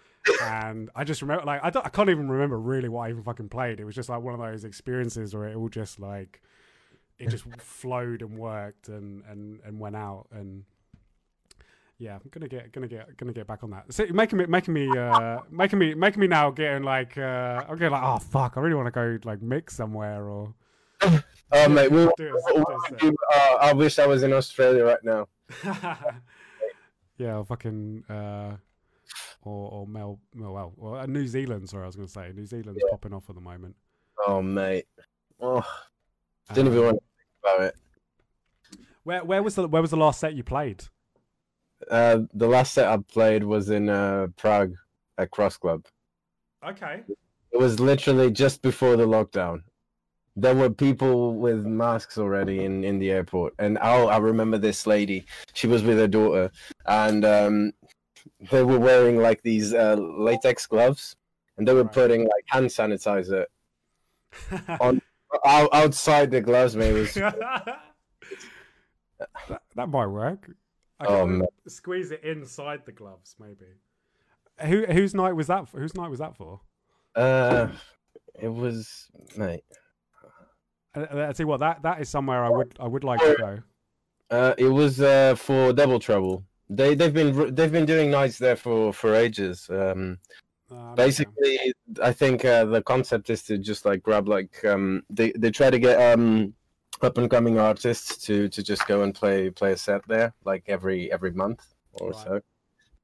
And 0.43 0.89
I 0.95 1.03
just 1.03 1.20
remember, 1.20 1.45
like, 1.45 1.61
I, 1.64 1.70
don't, 1.70 1.84
I 1.84 1.89
can't 1.89 2.11
even 2.11 2.28
remember 2.28 2.59
really 2.61 2.89
what 2.89 3.07
I 3.07 3.11
even 3.11 3.24
fucking 3.24 3.49
played. 3.49 3.80
It 3.80 3.84
was 3.84 3.97
just 3.97 4.09
like 4.09 4.22
one 4.22 4.34
of 4.34 4.41
those 4.41 4.64
experiences 4.64 5.34
where 5.34 5.49
it 5.49 5.57
all 5.57 5.68
just 5.68 5.99
like, 5.99 6.41
it 7.18 7.28
just 7.28 7.45
flowed 7.59 8.22
and 8.22 8.39
worked 8.39 8.89
and, 8.89 9.24
and, 9.28 9.59
and 9.64 9.80
went 9.80 9.97
out. 9.97 10.28
And 10.30 10.62
yeah, 11.99 12.14
I'm 12.14 12.30
gonna 12.30 12.47
get, 12.47 12.70
gonna 12.70 12.87
get, 12.87 13.16
gonna 13.16 13.32
get 13.32 13.49
back 13.49 13.64
on 13.64 13.70
that. 13.70 13.93
So 13.93 14.07
making 14.12 14.39
me, 14.39 14.47
making 14.47 14.74
me, 14.74 14.97
uh, 14.97 15.41
making 15.51 15.80
me, 15.80 15.95
making 15.95 16.20
me 16.20 16.28
now 16.28 16.51
getting 16.53 16.84
like, 16.84 17.18
uh, 17.18 17.62
getting 17.74 17.91
like, 17.91 18.05
oh 18.05 18.18
fuck, 18.18 18.57
I 18.57 18.61
really 18.61 18.76
want 18.76 18.87
to 18.87 18.93
go 18.93 19.18
like 19.24 19.43
mix 19.43 19.74
somewhere 19.74 20.28
or. 20.28 20.55
Oh 21.53 21.68
mate, 21.68 21.90
we, 21.90 22.09
do 22.16 22.34
it, 22.36 23.14
uh, 23.34 23.55
I 23.61 23.72
wish 23.72 23.99
I 23.99 24.07
was 24.07 24.22
in 24.24 24.32
Australia 24.32 24.84
right 24.84 25.05
now. 25.05 25.28
yeah, 27.18 27.42
fucking 27.44 28.03
uh, 28.11 28.57
or 29.42 29.70
or 29.70 29.86
Mel, 29.86 30.18
Mel 30.34 30.53
well, 30.53 30.72
well, 30.76 30.94
uh, 30.97 31.07
New 31.07 31.26
Zealand. 31.26 31.68
Sorry, 31.68 31.84
I 31.84 31.86
was 31.86 31.97
going 31.97 32.09
to 32.09 32.12
say 32.12 32.32
New 32.34 32.47
Zealand's 32.47 32.82
popping 32.90 33.12
off 33.12 33.28
at 33.28 33.36
the 33.36 33.40
moment. 33.40 33.76
Oh 34.26 34.42
mate, 34.42 34.86
oh, 35.40 35.64
didn't 36.53 36.72
even 36.72 36.78
Um, 36.78 36.84
want 36.86 36.99
to 36.99 37.05
think 37.05 37.55
about 37.55 37.66
it. 37.68 37.74
Where 39.05 39.24
where 39.24 39.42
was 39.42 39.55
the 39.55 39.68
where 39.68 39.82
was 39.82 39.92
the 39.92 39.97
last 39.97 40.18
set 40.18 40.34
you 40.34 40.42
played? 40.42 40.84
Uh, 41.90 42.20
the 42.34 42.49
last 42.49 42.74
set 42.74 42.88
I 42.88 42.97
played 42.97 43.44
was 43.44 43.70
in 43.70 43.88
uh, 43.88 44.28
Prague 44.36 44.74
at 45.18 45.30
Cross 45.30 45.59
Club. 45.59 45.84
Okay. 46.66 47.03
It 47.53 47.59
was 47.59 47.78
literally 47.78 48.30
just 48.30 48.62
before 48.62 48.97
the 48.97 49.07
lockdown. 49.07 49.62
There 50.39 50.55
were 50.55 50.68
people 50.70 51.34
with 51.34 51.64
masks 51.64 52.18
already 52.18 52.62
in, 52.64 52.84
in 52.84 52.99
the 52.99 53.11
airport, 53.11 53.55
and 53.59 53.78
oh, 53.80 54.09
I 54.09 54.18
remember 54.18 54.59
this 54.59 54.87
lady. 54.87 55.24
She 55.55 55.66
was 55.66 55.82
with 55.82 55.97
her 55.99 56.07
daughter, 56.09 56.51
and 56.84 57.24
um, 57.24 57.72
they 58.51 58.62
were 58.62 58.78
wearing 58.78 59.16
like 59.16 59.43
these 59.43 59.72
uh, 59.72 59.97
latex 59.97 60.66
gloves, 60.66 61.16
and 61.57 61.66
they 61.66 61.72
were 61.72 61.84
Right. 61.84 61.93
putting 61.93 62.20
like 62.24 62.45
hand 62.49 62.66
sanitizer 62.66 63.47
on 64.80 65.01
out, 65.47 65.70
outside 65.72 66.30
the 66.30 66.43
gloves. 66.43 66.76
Maybe 66.76 67.01
was 67.01 67.14
that, 67.14 67.80
that 69.74 69.89
might 69.89 70.07
work. 70.07 70.51
I 71.01 71.07
Oh, 71.07 71.26
man. 71.26 71.47
squeeze 71.68 72.11
it 72.11 72.22
inside 72.24 72.84
the 72.84 72.93
gloves, 72.93 73.37
maybe. 73.39 73.66
Who 74.61 74.87
whose 74.87 75.14
night 75.14 75.32
was 75.32 75.47
that? 75.49 75.68
For? 75.68 75.80
Whose 75.80 75.95
night 75.95 76.09
was 76.11 76.18
that 76.18 76.37
for? 76.37 76.61
uh, 77.14 77.68
it 78.41 78.49
was 78.49 79.09
mate. 79.37 79.64
I, 80.97 81.32
tell 81.32 81.34
you 81.38 81.47
what, 81.47 81.61
that 81.61 81.82
that 81.82 82.01
is 82.01 82.09
somewhere 82.09 82.44
I 82.44 82.51
would 82.51 82.74
I 82.80 82.86
would 82.86 83.05
like 83.05 83.20
to 83.20 83.36
go. 83.38 83.59
Uh, 84.30 84.55
it 84.59 84.68
was 84.68 85.01
uh, 85.01 85.34
for 85.36 85.72
Double 85.72 86.01
Trouble. 86.01 86.42
They 86.68 86.94
they've 86.94 87.14
been 87.14 87.55
they've 87.55 87.70
been 87.70 87.86
doing 87.86 88.11
nights 88.11 88.38
there 88.38 88.57
for 88.57 88.92
for 88.92 89.14
ages. 89.14 89.68
Um, 89.70 90.18
Um, 90.68 90.97
basically, 90.97 91.61
I 92.03 92.11
think 92.12 92.44
uh, 92.44 92.64
the 92.64 92.82
concept 92.82 93.30
is 93.30 93.44
to 93.44 93.57
just 93.57 93.84
like 93.84 94.03
grab 94.03 94.26
like 94.26 94.64
um, 94.64 95.05
they 95.09 95.30
they 95.38 95.53
try 95.53 95.70
to 95.70 95.78
get 95.78 95.97
um 96.12 96.55
up 97.03 97.18
and 97.18 97.30
coming 97.30 97.57
artists 97.59 98.16
to 98.26 98.49
to 98.49 98.62
just 98.64 98.84
go 98.88 99.03
and 99.03 99.14
play 99.14 99.51
play 99.51 99.72
a 99.72 99.76
set 99.76 100.03
there 100.09 100.34
like 100.44 100.64
every 100.66 101.12
every 101.12 101.30
month 101.30 101.62
or 102.01 102.11
Right. 102.11 102.24
so. 102.24 102.40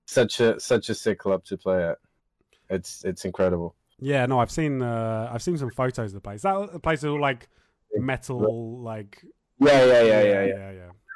Such 0.06 0.40
a 0.40 0.58
such 0.58 0.90
a 0.90 0.94
sick 0.94 1.20
club 1.20 1.44
to 1.44 1.56
play 1.56 1.84
at. 1.90 1.98
It's 2.68 3.04
it's 3.04 3.24
incredible. 3.24 3.76
Yeah, 4.00 4.26
no, 4.26 4.40
I've 4.40 4.50
seen 4.50 4.82
uh, 4.82 5.30
I've 5.32 5.42
seen 5.42 5.56
some 5.56 5.70
photos 5.70 6.10
of 6.10 6.14
the 6.14 6.20
place. 6.20 6.42
That 6.42 6.72
the 6.72 6.80
place 6.80 6.98
is 6.98 7.04
all 7.04 7.20
like 7.20 7.48
metal, 8.00 8.80
like 8.82 9.22
Yeah, 9.58 9.84
yeah, 9.84 10.02
yeah, 10.02 10.02
yeah, 10.02 10.22
yeah. 10.22 10.44
yeah. 10.46 10.72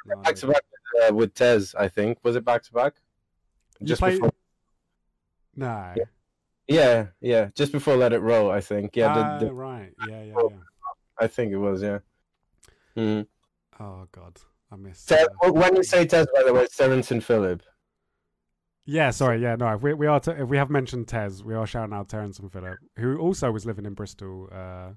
yeah. 0.07 0.15
Back 0.23 0.35
to 0.35 0.47
back 0.47 0.61
uh, 1.09 1.13
with 1.13 1.33
Tez, 1.33 1.75
I 1.77 1.87
think. 1.87 2.17
Was 2.23 2.35
it 2.35 2.45
back 2.45 2.63
to 2.63 2.73
back? 2.73 2.95
Just 3.83 3.99
play- 3.99 4.11
before. 4.15 4.31
No. 5.55 5.93
Yeah, 6.67 7.07
yeah, 7.21 7.49
just 7.55 7.71
before 7.71 7.95
Let 7.95 8.11
It 8.13 8.19
Roll, 8.19 8.51
I 8.51 8.59
think. 8.59 8.95
Yeah, 8.95 9.13
Ah, 9.15 9.39
the, 9.39 9.45
the, 9.45 9.53
right. 9.53 9.93
Yeah, 10.07 10.23
yeah, 10.23 10.33
yeah. 10.49 10.57
I 11.17 11.27
think 11.27 11.51
it 11.53 11.57
was. 11.57 11.81
Yeah. 11.81 11.99
Mm. 12.97 13.25
Oh 13.79 14.07
god, 14.11 14.39
I 14.71 14.75
missed. 14.75 15.07
Tez, 15.07 15.27
uh, 15.43 15.51
when 15.53 15.75
you 15.77 15.83
say 15.83 16.05
Tez, 16.05 16.27
by 16.35 16.43
the 16.43 16.53
way, 16.53 16.63
it's 16.63 16.75
Terrence 16.75 17.09
and 17.11 17.23
Phillip. 17.23 17.63
Yeah, 18.85 19.11
sorry. 19.11 19.41
Yeah, 19.41 19.55
no. 19.55 19.73
If 19.75 19.81
we 19.81 19.93
we 19.93 20.07
are 20.07 20.19
t- 20.19 20.31
if 20.31 20.47
we 20.49 20.57
have 20.57 20.69
mentioned 20.69 21.07
Tez, 21.07 21.41
we 21.43 21.55
are 21.55 21.65
shouting 21.65 21.93
out 21.93 22.09
Terence 22.09 22.37
and 22.39 22.51
Philip, 22.51 22.77
who 22.97 23.17
also 23.17 23.49
was 23.51 23.65
living 23.65 23.85
in 23.85 23.93
Bristol, 23.93 24.49
uh, 24.51 24.89
Yeah. 24.89 24.93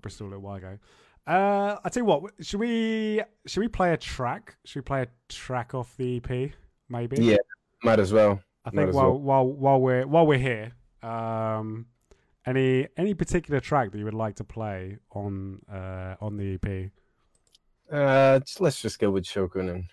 Bristol 0.00 0.26
a 0.26 0.28
little 0.28 0.42
while 0.42 0.56
ago. 0.56 0.78
Uh, 1.26 1.76
I 1.84 1.88
tell 1.90 2.00
you 2.02 2.04
what, 2.06 2.32
should 2.40 2.60
we 2.60 3.22
should 3.46 3.60
we 3.60 3.68
play 3.68 3.92
a 3.92 3.96
track? 3.96 4.56
Should 4.64 4.80
we 4.80 4.82
play 4.84 5.02
a 5.02 5.08
track 5.28 5.74
off 5.74 5.96
the 5.96 6.16
EP? 6.16 6.50
Maybe. 6.88 7.22
Yeah, 7.22 7.36
might 7.84 8.00
as 8.00 8.12
well. 8.12 8.40
I 8.64 8.70
think 8.70 8.92
while 8.92 9.12
well. 9.12 9.18
while 9.18 9.46
while 9.46 9.80
we're 9.80 10.06
while 10.06 10.26
we're 10.26 10.38
here, 10.38 10.72
um, 11.02 11.86
any 12.46 12.88
any 12.96 13.14
particular 13.14 13.60
track 13.60 13.92
that 13.92 13.98
you 13.98 14.04
would 14.04 14.14
like 14.14 14.36
to 14.36 14.44
play 14.44 14.98
on 15.12 15.60
uh 15.70 16.16
on 16.20 16.36
the 16.36 16.54
EP? 16.54 16.90
Uh, 17.92 18.38
just- 18.40 18.60
let's 18.60 18.80
just 18.80 18.98
go 18.98 19.10
with 19.10 19.24
Shokunin. 19.24 19.84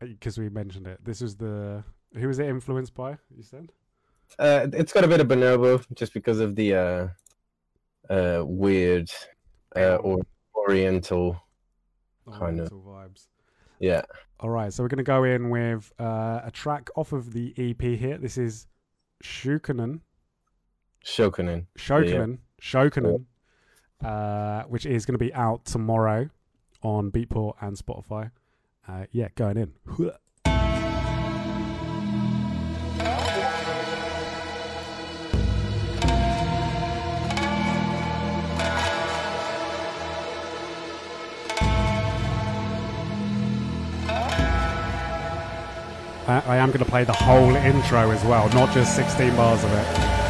Because 0.00 0.38
we 0.38 0.48
mentioned 0.48 0.86
it. 0.86 1.04
This 1.04 1.22
is 1.22 1.36
the 1.36 1.84
who 2.14 2.28
was 2.28 2.38
it 2.38 2.46
influenced 2.46 2.94
by? 2.94 3.18
You 3.36 3.42
said. 3.42 3.72
Uh, 4.38 4.66
it's 4.72 4.92
got 4.92 5.04
a 5.04 5.08
bit 5.08 5.20
of 5.20 5.28
bonobo 5.28 5.84
just 5.94 6.14
because 6.14 6.40
of 6.40 6.56
the 6.56 6.74
uh, 6.74 7.08
uh, 8.10 8.42
weird 8.44 9.10
uh, 9.76 9.96
or 9.96 10.20
Oriental. 10.54 11.40
Kind 12.38 12.60
of. 12.60 12.70
Vibes. 12.70 13.26
Yeah. 13.78 14.02
All 14.40 14.50
right, 14.50 14.72
so 14.72 14.82
we're 14.82 14.88
going 14.88 14.98
to 14.98 15.04
go 15.04 15.24
in 15.24 15.50
with 15.50 15.92
uh, 15.98 16.40
a 16.44 16.50
track 16.50 16.90
off 16.96 17.12
of 17.12 17.32
the 17.32 17.54
EP 17.56 17.80
here. 17.80 18.18
This 18.18 18.36
is 18.36 18.66
Shukunen, 19.22 20.00
Shokunin. 21.04 21.66
Shokunen, 21.78 22.38
Shokunen, 22.60 23.24
uh, 24.04 24.64
which 24.64 24.86
is 24.86 25.06
going 25.06 25.14
to 25.14 25.24
be 25.24 25.32
out 25.34 25.64
tomorrow 25.64 26.28
on 26.82 27.10
Beatport 27.10 27.54
and 27.60 27.76
Spotify. 27.76 28.30
Uh, 28.86 29.04
yeah, 29.12 29.28
going 29.34 29.56
in. 29.56 29.72
I, 46.26 46.56
am 46.56 46.68
going 46.68 46.84
to 46.84 46.90
play 46.90 47.04
the 47.04 47.12
whole 47.12 47.54
intro 47.54 48.10
as 48.10 48.24
well, 48.24 48.48
not 48.50 48.72
just 48.72 48.96
16 48.96 49.36
bars 49.36 49.62
of 49.62 49.72
it. 49.72 50.23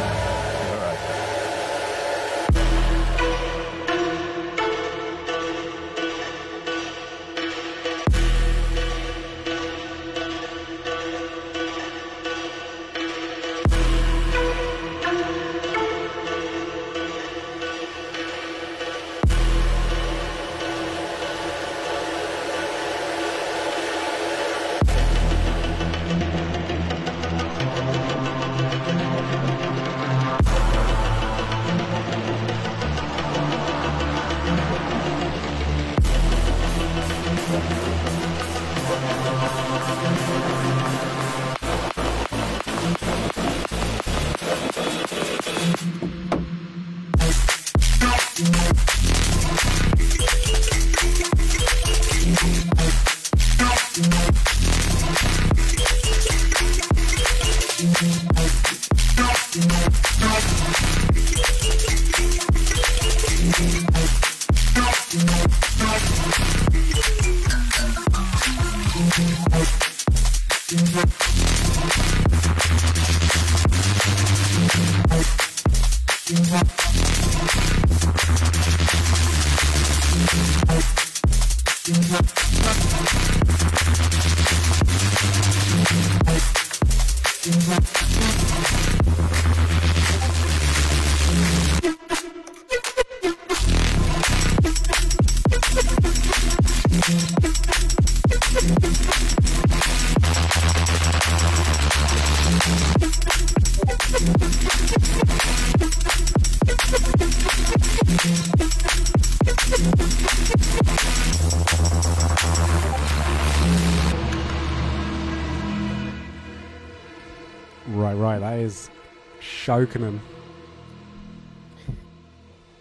Shokunen. 119.65 120.19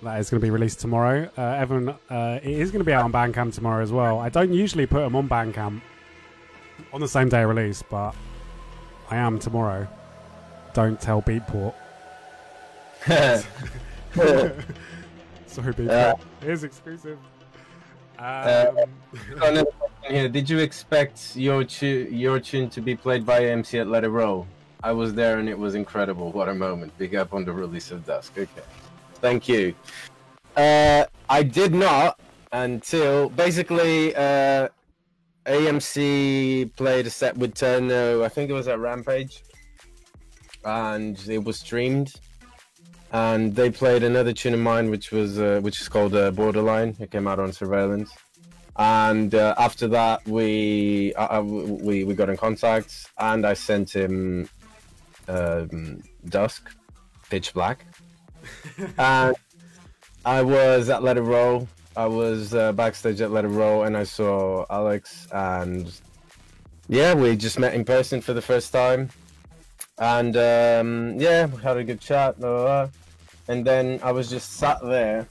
That 0.03 0.21
is 0.21 0.29
going 0.29 0.39
to 0.39 0.45
be 0.45 0.51
released 0.51 0.81
tomorrow. 0.81 1.31
Uh, 1.37 1.41
Evan, 1.41 1.89
uh, 1.89 2.41
it 2.43 2.51
is 2.51 2.71
going 2.71 2.81
to 2.81 2.85
be 2.85 2.93
out 2.93 3.05
on 3.05 3.13
Bandcamp 3.13 3.55
tomorrow 3.55 3.83
as 3.83 3.91
well. 3.91 4.19
I 4.19 4.29
don't 4.29 4.53
usually 4.53 4.85
put 4.85 5.01
them 5.01 5.17
on 5.17 5.27
Bandcamp 5.27 5.81
on 6.93 7.01
the 7.01 7.09
same 7.09 7.31
day 7.31 7.43
of 7.43 7.49
release, 7.49 7.83
but 7.83 8.15
I 9.11 9.17
am 9.17 9.39
tomorrow. 9.39 9.89
Don't 10.75 11.01
tell 11.01 11.23
Beatport. 11.23 11.73
Sorry, 13.07 13.43
Beatport. 15.73 15.89
Uh, 15.89 16.15
it 16.43 16.51
is 16.51 16.65
exclusive. 16.65 17.19
Um, 18.19 18.77
Got 19.39 19.67
here. 20.07 20.29
Did 20.29 20.51
you 20.51 20.59
expect 20.59 21.35
your 21.35 21.65
tu- 21.65 22.09
your 22.11 22.39
tune 22.41 22.69
to 22.71 22.83
be 22.83 22.95
played 22.95 23.25
by 23.25 23.41
AMC 23.41 23.81
at 23.81 23.89
Let 23.89 24.05
It 24.05 24.11
Roll? 24.11 24.47
I 24.85 24.93
was 24.93 25.15
there 25.15 25.39
and 25.39 25.49
it 25.49 25.59
was 25.59 25.75
incredible. 25.75 26.31
What 26.31 26.51
a 26.51 26.55
moment. 26.55 26.97
Big 26.99 27.15
up 27.15 27.33
on 27.33 27.47
the 27.47 27.53
release 27.53 27.91
of 27.91 28.05
Dusk. 28.05 28.33
Okay. 28.37 28.67
Thank 29.15 29.49
you. 29.49 29.75
Uh, 30.57 31.05
I 31.31 31.43
did 31.43 31.75
not 31.75 32.21
until 32.53 33.31
basically 33.31 34.15
uh, 34.15 34.69
AMC 35.47 36.77
played 36.77 37.07
a 37.07 37.11
set 37.11 37.35
with 37.35 37.55
Turno, 37.55 38.23
I 38.23 38.29
think 38.29 38.51
it 38.51 38.53
was 38.53 38.69
at 38.69 38.79
Rampage, 38.79 39.43
and 40.67 41.19
it 41.29 41.43
was 41.43 41.59
streamed. 41.59 42.13
and 43.13 43.55
they 43.55 43.71
played 43.71 44.03
another 44.03 44.33
tune 44.33 44.55
of 44.55 44.61
mine, 44.61 44.91
which 44.91 45.13
was 45.13 45.39
uh, 45.39 45.61
which 45.63 45.81
is 45.81 45.89
called 45.89 46.15
uh, 46.15 46.31
Borderline. 46.31 46.97
It 47.01 47.11
came 47.11 47.27
out 47.27 47.39
on 47.39 47.53
Surveillance, 47.53 48.11
and 48.77 49.35
uh, 49.35 49.55
after 49.57 49.87
that 49.89 50.27
we 50.27 51.15
uh, 51.15 51.39
uh, 51.39 51.43
we 51.43 52.05
we 52.05 52.15
got 52.15 52.29
in 52.29 52.37
contact, 52.37 52.91
and 53.19 53.47
I 53.47 53.55
sent 53.55 53.95
him 53.95 54.49
um, 55.29 56.03
Dusk, 56.29 56.71
Pitch 57.31 57.53
Black, 57.55 57.85
and 58.99 59.37
I 60.25 60.43
was 60.43 60.89
at 60.89 61.03
Let 61.03 61.17
It 61.17 61.23
Roll. 61.23 61.69
I 61.97 62.07
was 62.07 62.55
uh, 62.55 62.73
backstage 62.73 63.21
at 63.21 63.31
Let 63.31 63.45
It 63.45 63.49
Roll, 63.49 63.85
and 63.85 63.97
I 63.97 64.05
saw 64.05 64.67
Alex, 64.71 65.29
and 65.33 65.93
yeah, 66.89 67.15
we 67.15 67.37
just 67.37 67.59
met 67.59 67.75
in 67.75 67.85
person 67.85 68.21
for 68.21 68.33
the 68.33 68.43
first 68.43 68.73
time, 68.73 69.11
and 69.99 70.37
um, 70.37 71.19
yeah, 71.19 71.47
we 71.47 71.63
had 71.63 71.77
a 71.77 71.85
good 71.85 72.01
chat. 72.01 72.39
Blah, 72.39 72.51
blah, 72.51 72.65
blah. 72.65 72.91
And 73.49 73.65
then 73.65 74.01
I 74.03 74.13
was 74.13 74.31
just 74.31 74.55
sat 74.55 74.83
there, 74.83 75.29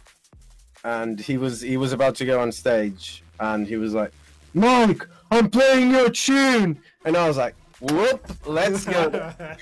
and 0.84 1.20
he 1.20 1.38
was 1.38 1.62
he 1.62 1.78
was 1.78 1.94
about 1.94 2.16
to 2.16 2.26
go 2.26 2.40
on 2.40 2.52
stage, 2.52 3.24
and 3.40 3.68
he 3.68 3.78
was 3.78 3.94
like, 3.94 4.12
"Mike, 4.54 5.08
I'm 5.32 5.50
playing 5.50 5.92
your 5.92 6.10
tune," 6.10 6.80
and 7.06 7.18
I 7.18 7.28
was 7.28 7.38
like, 7.38 7.56
"Whoop, 7.84 8.32
let's 8.46 8.86
go." 8.86 9.34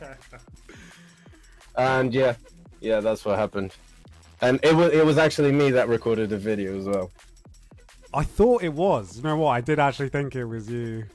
and 1.76 2.13
yeah, 2.13 2.36
yeah, 2.80 2.99
that's 2.99 3.26
what 3.26 3.38
happened. 3.38 3.74
And 4.41 4.59
it 4.63 4.76
was 4.76 4.91
it 4.93 5.05
was 5.05 5.17
actually 5.17 5.51
me 5.51 5.72
that 5.72 5.88
recorded 5.88 6.30
the 6.30 6.38
video 6.38 6.78
as 6.78 6.86
well. 6.86 7.11
I 8.13 8.24
thought 8.24 8.63
it 8.63 8.74
was. 8.74 9.17
You 9.17 9.24
know 9.24 9.38
what? 9.38 9.51
I 9.51 9.61
did 9.61 9.80
actually 9.80 10.09
think 10.09 10.36
it 10.36 10.45
was 10.45 10.69
you. 10.69 11.05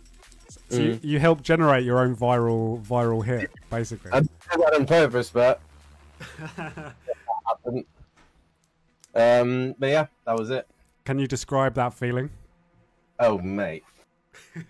So 0.69 0.79
you, 0.79 0.93
Mm. 0.95 1.05
you 1.05 1.19
helped 1.21 1.45
generate 1.45 1.85
your 1.85 2.01
own 2.01 2.17
viral 2.17 2.85
viral 2.85 3.25
hit, 3.25 3.51
basically. 3.71 4.11
I 4.13 4.21
did 4.21 4.31
that 4.51 4.75
on 4.75 4.87
purpose, 4.87 5.31
but 5.31 5.61
happened. 6.57 7.85
Um, 9.15 9.75
but 9.79 9.87
yeah, 9.87 10.07
that 10.27 10.39
was 10.39 10.51
it. 10.51 10.67
Can 11.07 11.19
you 11.19 11.27
describe 11.27 11.73
that 11.77 11.95
feeling? 11.95 12.29
Oh 13.19 13.39
mate, 13.39 13.83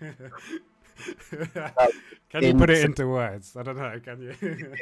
Can 2.29 2.43
you 2.43 2.53
put 2.55 2.69
it 2.69 2.83
into 2.83 3.07
words? 3.07 3.55
I 3.55 3.63
don't 3.63 3.77
know. 3.77 3.99
Can 4.03 4.21
you? 4.21 4.75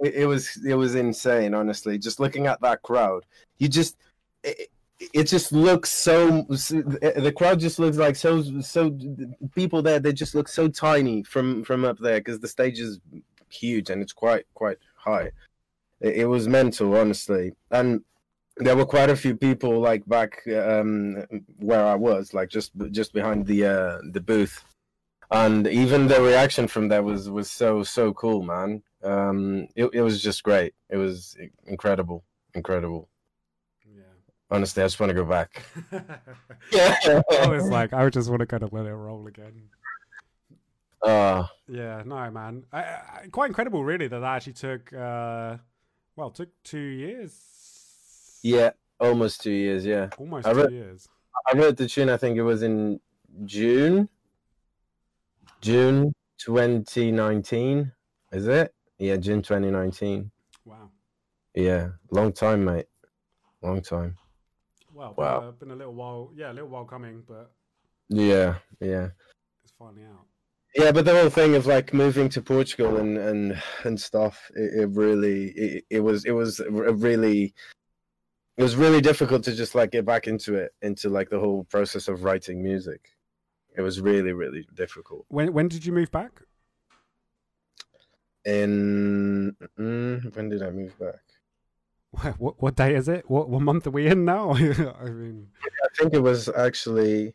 it, 0.02 0.26
was 0.26 0.58
it 0.64 0.74
was 0.74 0.94
insane. 0.94 1.54
Honestly, 1.54 1.98
just 1.98 2.20
looking 2.20 2.46
at 2.46 2.60
that 2.62 2.82
crowd, 2.82 3.24
you 3.58 3.68
just 3.68 3.96
it, 4.42 4.70
it 5.12 5.24
just 5.24 5.52
looks 5.52 5.90
so. 5.90 6.42
The 6.48 7.32
crowd 7.36 7.60
just 7.60 7.78
looks 7.78 7.96
like 7.96 8.16
so 8.16 8.42
so. 8.60 8.96
People 9.54 9.82
there, 9.82 10.00
they 10.00 10.12
just 10.12 10.34
look 10.34 10.48
so 10.48 10.68
tiny 10.68 11.22
from 11.22 11.64
from 11.64 11.84
up 11.84 11.98
there 11.98 12.20
because 12.20 12.40
the 12.40 12.48
stage 12.48 12.80
is 12.80 13.00
huge 13.48 13.90
and 13.90 14.02
it's 14.02 14.12
quite 14.12 14.44
quite 14.54 14.78
high. 14.96 15.30
It, 16.00 16.16
it 16.16 16.26
was 16.26 16.48
mental, 16.48 16.96
honestly, 16.96 17.52
and 17.70 18.02
there 18.56 18.76
were 18.76 18.86
quite 18.86 19.10
a 19.10 19.16
few 19.16 19.36
people 19.36 19.80
like 19.80 20.06
back 20.06 20.42
um, 20.48 21.24
where 21.58 21.84
I 21.84 21.94
was, 21.94 22.34
like 22.34 22.48
just 22.48 22.72
just 22.90 23.12
behind 23.12 23.46
the 23.46 23.66
uh, 23.66 23.98
the 24.12 24.20
booth, 24.20 24.64
and 25.32 25.66
even 25.66 26.06
the 26.08 26.20
reaction 26.22 26.68
from 26.68 26.88
there 26.88 27.02
was 27.02 27.28
was 27.30 27.50
so 27.50 27.82
so 27.82 28.12
cool, 28.12 28.42
man. 28.42 28.82
Um, 29.02 29.66
it 29.74 29.90
it 29.92 30.02
was 30.02 30.22
just 30.22 30.42
great. 30.42 30.74
It 30.88 30.96
was 30.96 31.36
incredible, 31.66 32.22
incredible. 32.54 33.08
Yeah. 33.86 34.02
Honestly, 34.50 34.82
I 34.82 34.86
just 34.86 35.00
want 35.00 35.10
to 35.10 35.14
go 35.14 35.24
back. 35.24 35.64
yeah. 36.70 36.96
Yeah. 37.04 37.22
I 37.40 37.48
was 37.48 37.68
like, 37.68 37.92
I 37.92 38.08
just 38.10 38.28
want 38.30 38.40
to 38.40 38.46
kind 38.46 38.62
of 38.62 38.72
let 38.72 38.86
it 38.86 38.94
roll 38.94 39.26
again. 39.26 39.68
Uh, 41.02 41.46
Yeah, 41.66 42.02
no, 42.06 42.30
man. 42.30 42.64
I, 42.72 42.78
I, 42.80 43.26
quite 43.32 43.48
incredible, 43.48 43.82
really, 43.84 44.06
that 44.06 44.20
that 44.20 44.36
actually 44.36 44.52
took, 44.52 44.92
uh, 44.92 45.56
well, 46.14 46.30
took 46.30 46.48
two 46.62 46.78
years. 46.78 48.38
yeah, 48.42 48.70
almost 49.00 49.42
two 49.42 49.50
years. 49.50 49.84
Yeah, 49.84 50.10
Almost 50.18 50.46
I 50.46 50.52
two 50.52 50.58
read- 50.60 50.70
years. 50.72 51.08
I 51.52 51.56
wrote 51.58 51.76
the 51.76 51.88
tune. 51.88 52.08
I 52.08 52.16
think 52.16 52.36
it 52.38 52.42
was 52.44 52.62
in 52.62 53.00
June, 53.46 54.08
June 55.62 56.12
2019. 56.38 57.92
Is 58.32 58.48
it? 58.48 58.74
Yeah, 58.98 59.16
June 59.16 59.42
2019. 59.42 60.30
Wow. 60.64 60.90
Yeah, 61.54 61.90
long 62.10 62.32
time, 62.32 62.64
mate. 62.64 62.86
Long 63.62 63.80
time. 63.80 64.16
Well, 64.92 65.14
Wow. 65.16 65.48
uh, 65.48 65.50
been 65.52 65.70
a 65.70 65.76
little 65.76 65.94
while. 65.94 66.32
Yeah, 66.34 66.50
a 66.50 66.54
little 66.54 66.68
while 66.68 66.84
coming, 66.84 67.22
but 67.26 67.52
Yeah, 68.08 68.58
yeah. 68.80 69.10
it's 69.62 69.72
finally 69.78 70.04
out. 70.04 70.26
Yeah, 70.74 70.90
but 70.90 71.04
the 71.04 71.12
whole 71.14 71.30
thing 71.30 71.54
of 71.54 71.66
like 71.66 71.92
moving 71.94 72.28
to 72.30 72.42
Portugal 72.42 72.96
and 72.96 73.16
and 73.18 73.62
and 73.84 74.00
stuff, 74.00 74.50
it, 74.56 74.82
it 74.82 74.86
really 74.96 75.50
it, 75.50 75.84
it 75.90 76.00
was 76.00 76.24
it 76.24 76.32
was 76.32 76.60
a 76.60 76.70
really 76.70 77.54
it 78.56 78.62
was 78.62 78.74
really 78.76 79.00
difficult 79.00 79.44
to 79.44 79.52
just 79.54 79.74
like 79.74 79.90
get 79.92 80.04
back 80.06 80.26
into 80.26 80.54
it 80.56 80.72
into 80.82 81.08
like 81.08 81.28
the 81.30 81.38
whole 81.38 81.64
process 81.64 82.08
of 82.08 82.24
writing 82.24 82.62
music. 82.62 83.10
It 83.76 83.82
was 83.82 84.00
really 84.00 84.32
really 84.32 84.66
difficult. 84.74 85.26
When 85.28 85.52
when 85.52 85.68
did 85.68 85.84
you 85.84 85.92
move 85.92 86.10
back? 86.10 86.40
In 88.44 89.54
when 89.76 90.48
did 90.48 90.62
I 90.62 90.70
move 90.70 90.98
back? 90.98 91.20
What 92.10 92.24
what, 92.40 92.62
what 92.62 92.76
day 92.76 92.94
is 92.94 93.08
it? 93.08 93.30
What 93.30 93.48
what 93.48 93.62
month 93.62 93.86
are 93.86 93.90
we 93.90 94.06
in 94.06 94.24
now? 94.24 94.52
I 94.54 95.10
mean, 95.10 95.48
I 95.62 95.88
think 95.96 96.14
it 96.14 96.22
was 96.22 96.48
actually 96.48 97.34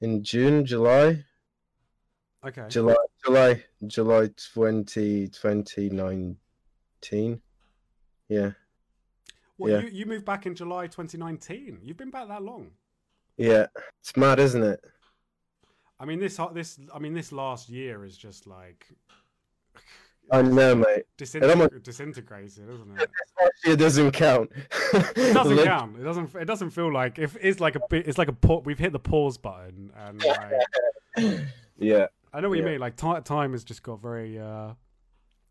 in 0.00 0.24
June, 0.24 0.66
July, 0.66 1.24
okay. 2.44 2.64
July, 2.68 2.96
July, 3.24 3.62
July 3.86 4.28
20, 4.52 5.28
2019. 5.28 7.40
Yeah. 8.28 8.50
Well, 9.58 9.72
yeah. 9.72 9.80
you, 9.82 9.88
you 9.88 10.06
moved 10.06 10.24
back 10.24 10.46
in 10.46 10.56
July 10.56 10.88
2019. 10.88 11.78
You've 11.82 11.96
been 11.96 12.10
back 12.10 12.26
that 12.28 12.42
long. 12.42 12.72
Yeah, 13.36 13.66
it's 14.00 14.16
mad, 14.16 14.40
isn't 14.40 14.62
it? 14.62 14.84
I 16.02 16.04
mean, 16.04 16.18
this 16.18 16.38
this 16.52 16.78
I 16.92 16.98
mean, 16.98 17.14
this 17.14 17.30
last 17.30 17.68
year 17.68 18.04
is 18.04 18.16
just 18.16 18.46
like 18.48 18.86
I 20.30 20.42
know, 20.42 20.74
mate. 20.74 21.04
disintegr- 21.18 21.82
disintegrated, 21.82 22.68
isn't 22.68 23.00
it? 23.00 23.10
It 23.64 23.76
doesn't 23.76 24.10
count. 24.12 24.50
It 24.92 25.34
doesn't 25.34 25.64
count. 25.64 25.96
It 25.98 26.02
doesn't. 26.02 26.34
It 26.34 26.44
doesn't 26.46 26.70
feel 26.70 26.92
like 26.92 27.18
if 27.20 27.36
it's 27.40 27.60
like 27.60 27.76
a 27.76 27.80
bit. 27.88 28.08
It's 28.08 28.18
like 28.18 28.26
a 28.28 28.32
pause. 28.32 28.62
We've 28.64 28.78
hit 28.78 28.92
the 28.92 28.98
pause 28.98 29.38
button, 29.38 29.92
and 29.96 30.20
like, 30.24 31.40
Yeah, 31.78 32.06
I 32.32 32.40
know 32.40 32.48
what 32.48 32.58
you 32.58 32.64
mean. 32.64 32.80
Like 32.80 32.96
ti 32.96 33.20
time 33.24 33.52
has 33.52 33.62
just 33.62 33.82
got 33.84 34.00
very, 34.02 34.38
uh 34.40 34.72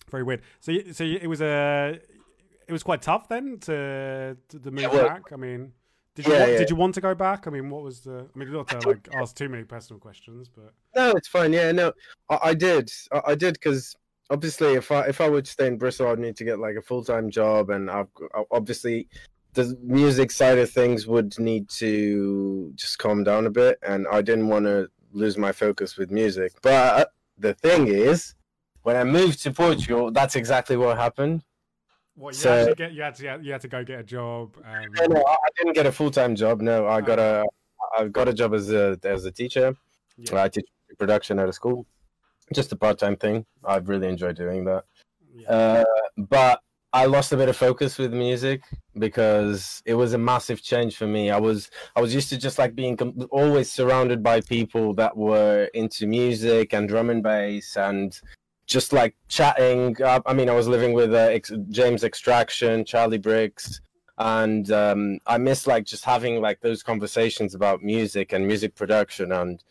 very 0.09 0.23
weird. 0.23 0.41
So, 0.59 0.73
so 0.91 1.05
it 1.05 1.27
was 1.27 1.41
a, 1.41 1.99
it 2.67 2.71
was 2.73 2.83
quite 2.83 3.01
tough 3.01 3.29
then 3.29 3.59
to 3.59 4.35
to, 4.49 4.59
to 4.59 4.71
move 4.71 4.81
Yeah, 4.81 4.87
well- 4.89 5.07
back. 5.07 5.31
I 5.31 5.37
mean, 5.37 5.71
did 6.15 6.25
you 6.25 6.33
Yeah, 6.33 6.39
want, 6.39 6.51
yeah. 6.51 6.57
did 6.57 6.69
you 6.69 6.75
want 6.75 6.95
to 6.95 7.01
go 7.01 7.15
back? 7.15 7.47
I 7.47 7.51
mean, 7.51 7.69
what 7.69 7.83
was 7.83 8.01
the? 8.01 8.27
I 8.33 8.39
mean, 8.39 8.51
not 8.51 8.67
to 8.69 8.79
like 8.87 9.07
ask 9.13 9.35
too 9.35 9.49
many 9.49 9.63
personal 9.63 9.99
questions, 9.99 10.49
but 10.49 10.73
no, 10.95 11.11
it's 11.11 11.27
fine. 11.27 11.53
Yeah, 11.53 11.71
no, 11.71 11.93
I, 12.29 12.39
I 12.43 12.53
did, 12.53 12.89
I, 13.11 13.21
I 13.27 13.35
did, 13.35 13.53
because 13.53 13.95
obviously, 14.29 14.73
if 14.73 14.91
I 14.91 15.01
if 15.07 15.21
I 15.21 15.29
would 15.29 15.47
stay 15.47 15.67
in 15.67 15.77
Bristol, 15.77 16.07
I'd 16.07 16.19
need 16.19 16.37
to 16.37 16.43
get 16.43 16.59
like 16.59 16.75
a 16.75 16.81
full 16.81 17.03
time 17.03 17.29
job, 17.29 17.69
and 17.69 17.89
I've 17.89 18.07
obviously 18.51 19.07
the 19.53 19.77
music 19.83 20.31
side 20.31 20.57
of 20.57 20.69
things 20.69 21.07
would 21.07 21.37
need 21.37 21.69
to 21.69 22.71
just 22.75 22.97
calm 22.99 23.23
down 23.23 23.45
a 23.45 23.51
bit, 23.51 23.77
and 23.83 24.07
I 24.11 24.21
didn't 24.21 24.47
want 24.47 24.65
to 24.65 24.89
lose 25.11 25.37
my 25.37 25.51
focus 25.51 25.97
with 25.97 26.09
music. 26.09 26.53
But 26.61 27.11
the 27.37 27.53
thing 27.53 27.87
is, 27.87 28.35
when 28.83 28.95
I 28.95 29.03
moved 29.03 29.43
to 29.43 29.51
Portugal, 29.51 30.11
that's 30.11 30.35
exactly 30.35 30.77
what 30.77 30.97
happened. 30.97 31.43
What 32.15 32.33
you 32.33 32.39
So- 32.41 32.53
actually 32.53 32.75
get? 32.75 32.91
You 32.93 33.01
had 33.03 33.15
to 33.15 33.39
you 33.41 33.51
had 33.51 33.61
to 33.61 33.67
go 33.67 33.83
get 33.83 33.99
a 33.99 34.03
job. 34.03 34.55
And, 34.65 34.87
No, 34.99 35.05
no, 35.07 35.23
I 35.25 35.31
I 35.33 35.49
didn't 35.57 35.73
get 35.73 35.85
a 35.85 35.91
full 35.91 36.11
time 36.11 36.35
job. 36.35 36.61
No, 36.61 36.87
I 36.87 37.01
got 37.01 37.19
a 37.19 37.45
I 37.97 38.07
got 38.07 38.27
a 38.27 38.33
job 38.33 38.53
as 38.53 38.71
a 38.71 38.97
as 39.03 39.25
a 39.25 39.31
teacher. 39.31 39.75
yeah, 40.17 40.43
I 40.43 40.49
teach 40.49 40.65
production 40.97 41.39
at 41.39 41.49
a 41.49 41.53
school. 41.53 41.85
Just 42.53 42.71
a 42.71 42.75
part 42.75 42.99
time 42.99 43.15
thing. 43.15 43.45
I've 43.63 43.87
really 43.89 44.07
enjoyed 44.07 44.35
doing 44.35 44.65
that. 44.65 44.83
yeah. 45.33 45.49
Uh, 45.49 45.85
but 46.17 46.59
I 46.93 47.05
lost 47.05 47.31
a 47.31 47.37
bit 47.37 47.47
of 47.47 47.55
focus 47.55 47.97
with 47.97 48.13
music 48.13 48.61
because 48.99 49.81
it 49.85 49.93
was 49.93 50.13
a 50.13 50.17
massive 50.17 50.61
change 50.61 50.97
for 50.97 51.07
me. 51.07 51.31
I 51.31 51.39
was 51.39 51.69
I 51.95 52.01
was 52.01 52.13
used 52.13 52.29
to 52.29 52.37
just 52.37 52.59
like 52.59 52.75
being 52.75 52.97
com- 52.97 53.27
always 53.31 53.71
surrounded 53.71 54.21
by 54.21 54.41
people 54.41 54.93
that 54.95 55.15
were 55.15 55.69
into 55.73 56.05
music 56.07 56.73
and 56.73 56.89
drum 56.89 57.09
and 57.09 57.23
bass 57.23 57.77
and 57.77 58.19
just 58.71 58.93
like 58.93 59.15
chatting. 59.27 60.01
Uh, 60.01 60.21
I 60.25 60.33
mean, 60.33 60.49
I 60.49 60.53
was 60.53 60.67
living 60.67 60.93
with 60.93 61.13
uh, 61.13 61.17
Ex- 61.17 61.51
James 61.69 62.03
Extraction, 62.03 62.83
Charli 62.85 63.19
Brix, 63.21 63.81
and 64.17 64.71
um, 64.71 65.19
I 65.27 65.37
miss 65.37 65.67
like 65.67 65.83
just 65.83 66.05
having 66.05 66.41
like 66.41 66.61
those 66.61 66.81
conversations 66.81 67.53
about 67.53 67.83
music 67.83 68.31
and 68.31 68.47
music 68.47 68.73
production. 68.75 69.31
And 69.33 69.63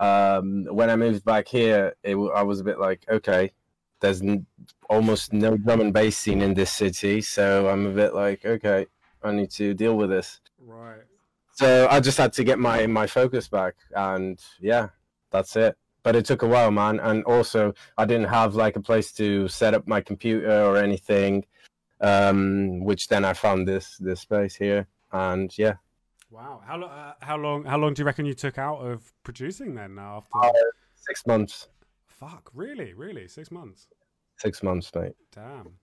um, 0.00 0.64
when 0.70 0.90
I 0.90 0.96
moved 0.96 1.24
back 1.24 1.46
here, 1.46 1.94
it, 2.02 2.16
I 2.16 2.42
was 2.42 2.60
a 2.60 2.64
bit 2.64 2.80
like, 2.80 3.04
okay, 3.08 3.52
there's 4.00 4.20
n- 4.20 4.46
almost 4.90 5.32
no 5.32 5.56
drum 5.56 5.80
and 5.80 5.92
bass 5.92 6.16
scene 6.16 6.42
in 6.42 6.54
this 6.54 6.72
city, 6.72 7.20
so 7.20 7.68
I'm 7.68 7.86
a 7.86 7.92
bit 7.92 8.14
like, 8.14 8.44
okay, 8.44 8.86
I 9.22 9.32
need 9.32 9.50
to 9.52 9.74
deal 9.74 9.96
with 9.96 10.10
this. 10.10 10.40
right. 10.60 11.02
So 11.56 11.86
I 11.88 12.00
just 12.00 12.18
had 12.18 12.32
to 12.32 12.42
get 12.42 12.58
my 12.58 12.84
my 12.88 13.06
focus 13.06 13.46
back, 13.48 13.74
and 13.94 14.40
yeah, 14.60 14.88
that's 15.30 15.54
it. 15.54 15.76
But 16.04 16.14
it 16.14 16.24
took 16.24 16.42
a 16.42 16.46
while, 16.46 16.70
man, 16.70 17.00
and 17.00 17.24
also 17.24 17.74
I 17.98 18.04
didn't 18.04 18.28
have 18.28 18.54
like 18.54 18.76
a 18.76 18.80
place 18.80 19.10
to 19.14 19.48
set 19.48 19.74
up 19.74 19.88
my 19.88 20.00
computer 20.00 20.62
or 20.62 20.76
anything. 20.76 21.44
um, 22.00 22.84
which 22.84 23.08
then 23.08 23.24
I 23.24 23.32
found 23.32 23.66
this 23.66 23.96
this 23.98 24.20
space 24.20 24.54
here, 24.54 24.86
and 25.12 25.56
yeah. 25.56 25.74
Wow, 26.30 26.62
how 26.66 26.76
long? 26.76 26.90
Uh, 26.90 27.12
how 27.20 27.36
long? 27.36 27.64
How 27.64 27.78
long 27.78 27.94
do 27.94 28.02
you 28.02 28.06
reckon 28.06 28.26
you 28.26 28.34
took 28.34 28.58
out 28.58 28.78
of 28.78 29.12
producing 29.22 29.74
then? 29.74 29.98
After 29.98 30.38
uh, 30.38 30.52
six 30.96 31.26
months. 31.26 31.68
Fuck, 32.06 32.50
really, 32.54 32.94
really, 32.94 33.28
six 33.28 33.50
months. 33.50 33.88
Six 34.38 34.62
months, 34.62 34.90
mate. 34.94 35.14
Damn. 35.34 35.74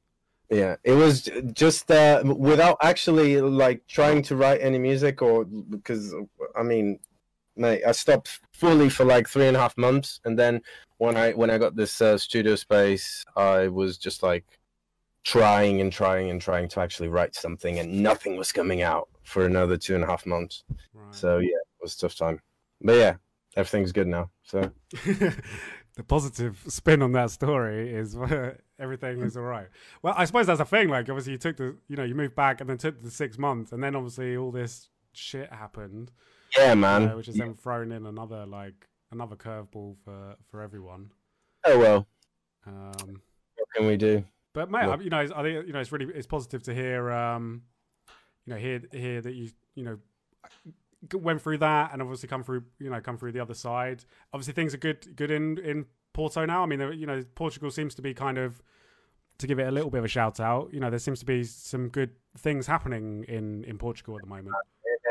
Yeah, 0.50 0.76
it 0.84 0.94
was 0.94 1.30
just 1.54 1.90
uh, 1.90 2.22
without 2.26 2.78
actually 2.82 3.40
like 3.40 3.88
trying 3.88 4.22
to 4.24 4.36
write 4.36 4.60
any 4.62 4.78
music, 4.78 5.22
or 5.22 5.46
because 5.46 6.14
I 6.58 6.64
mean, 6.64 7.00
mate, 7.56 7.84
I 7.86 7.92
stopped 7.92 8.40
fully 8.52 8.90
for 8.90 9.06
like 9.06 9.28
three 9.28 9.48
and 9.48 9.58
a 9.58 9.60
half 9.60 9.78
months, 9.78 10.20
and 10.26 10.38
then 10.38 10.62
when 10.98 11.18
I 11.18 11.32
when 11.32 11.50
I 11.50 11.58
got 11.58 11.76
this 11.76 12.02
uh, 12.02 12.18
studio 12.18 12.56
space, 12.56 13.26
I 13.36 13.68
was 13.68 13.98
just 13.98 14.24
like 14.24 14.46
trying 15.24 15.82
and 15.82 15.92
trying 15.92 16.30
and 16.30 16.42
trying 16.42 16.68
to 16.70 16.80
actually 16.80 17.10
write 17.10 17.36
something, 17.36 17.80
and 17.80 18.04
nothing 18.04 18.38
was 18.38 18.52
coming 18.52 18.82
out 18.82 19.10
for 19.24 19.46
another 19.46 19.78
two 19.78 19.96
and 19.96 20.04
a 20.04 20.08
half 20.08 20.26
months. 20.26 20.64
Right. 20.94 21.14
So 21.14 21.38
yeah, 21.40 21.50
it 21.50 21.82
was 21.82 21.96
a 21.96 22.00
tough 22.00 22.16
time, 22.16 22.42
but 22.82 22.94
yeah, 22.98 23.16
everything's 23.56 23.92
good 23.92 24.08
now. 24.08 24.30
So. 24.44 24.72
the 25.96 26.04
positive 26.04 26.64
spin 26.68 27.02
on 27.02 27.12
that 27.12 27.32
story 27.32 27.94
is 27.94 28.16
everything 28.80 29.22
is 29.22 29.36
all 29.36 29.44
right. 29.44 29.68
Well, 30.02 30.14
I 30.16 30.26
suppose 30.26 30.48
that's 30.48 30.60
a 30.60 30.66
thing. 30.66 30.90
Like, 30.90 31.10
obviously, 31.10 31.34
you 31.34 31.38
took 31.38 31.58
the, 31.58 31.76
you 31.88 31.96
know, 31.96 32.04
you 32.04 32.16
moved 32.16 32.36
back 32.36 32.62
and 32.62 32.70
then 32.70 32.78
took 32.78 33.02
the 33.02 33.12
six 33.12 33.38
months, 33.38 33.72
and 33.72 33.84
then 33.84 33.96
obviously 33.96 34.38
all 34.38 34.52
this 34.52 34.90
shit 35.14 35.52
happened. 35.52 36.12
Yeah, 36.58 36.76
man. 36.76 37.10
Uh, 37.10 37.16
which 37.16 37.28
is 37.28 37.36
then 37.36 37.54
thrown 37.56 37.92
in 37.92 38.06
another 38.06 38.46
like 38.46 38.88
another 39.12 39.36
curveball 39.36 39.98
for 40.04 40.36
for 40.50 40.62
everyone. 40.62 41.12
Oh 41.66 41.80
well. 41.80 42.08
Um, 42.66 43.22
what 43.56 43.68
can 43.76 43.88
we 43.88 43.98
do? 43.98 44.24
But 44.54 44.70
mate, 44.70 44.88
well, 44.88 45.02
you 45.02 45.10
know, 45.10 45.20
I 45.20 45.44
think 45.44 45.68
you 45.68 45.74
know 45.74 45.80
it's 45.80 45.92
really 45.92 46.08
it's 46.14 46.28
positive 46.28 46.62
to 46.64 46.74
hear, 46.74 47.12
um, 47.12 47.64
you 48.46 48.54
know, 48.54 48.60
hear 48.60 48.82
hear 48.92 49.22
that 49.22 49.34
you 49.34 49.50
you 49.76 49.84
know 49.84 49.98
went 51.14 51.42
through 51.42 51.58
that 51.60 51.94
and 51.94 52.02
obviously 52.02 52.28
come 52.30 52.44
through 52.44 52.64
you 52.80 52.90
know 52.90 53.00
come 53.02 53.18
through 53.18 53.32
the 53.32 53.40
other 53.40 53.54
side. 53.54 54.04
Obviously, 54.34 54.54
things 54.54 54.74
are 54.74 54.78
good 54.78 55.16
good 55.16 55.32
in 55.32 55.58
in 55.60 55.86
Porto 56.14 56.46
now. 56.46 56.64
I 56.64 56.66
mean, 56.66 56.80
you 57.00 57.06
know, 57.06 57.24
Portugal 57.36 57.72
seems 57.72 57.96
to 57.96 58.02
be 58.02 58.14
kind 58.14 58.38
of 58.38 58.62
to 59.38 59.48
give 59.48 59.58
it 59.60 59.68
a 59.68 59.72
little 59.72 59.90
bit 59.90 60.00
of 60.00 60.06
a 60.06 60.10
shout 60.10 60.40
out. 60.40 60.74
You 60.74 60.80
know, 60.82 60.90
there 60.90 61.00
seems 61.00 61.20
to 61.22 61.26
be 61.26 61.44
some 61.44 61.88
good 61.88 62.12
things 62.38 62.68
happening 62.68 63.26
in 63.28 63.64
in 63.64 63.78
Portugal 63.78 64.16
at 64.16 64.22
the 64.22 64.28
moment. 64.28 64.56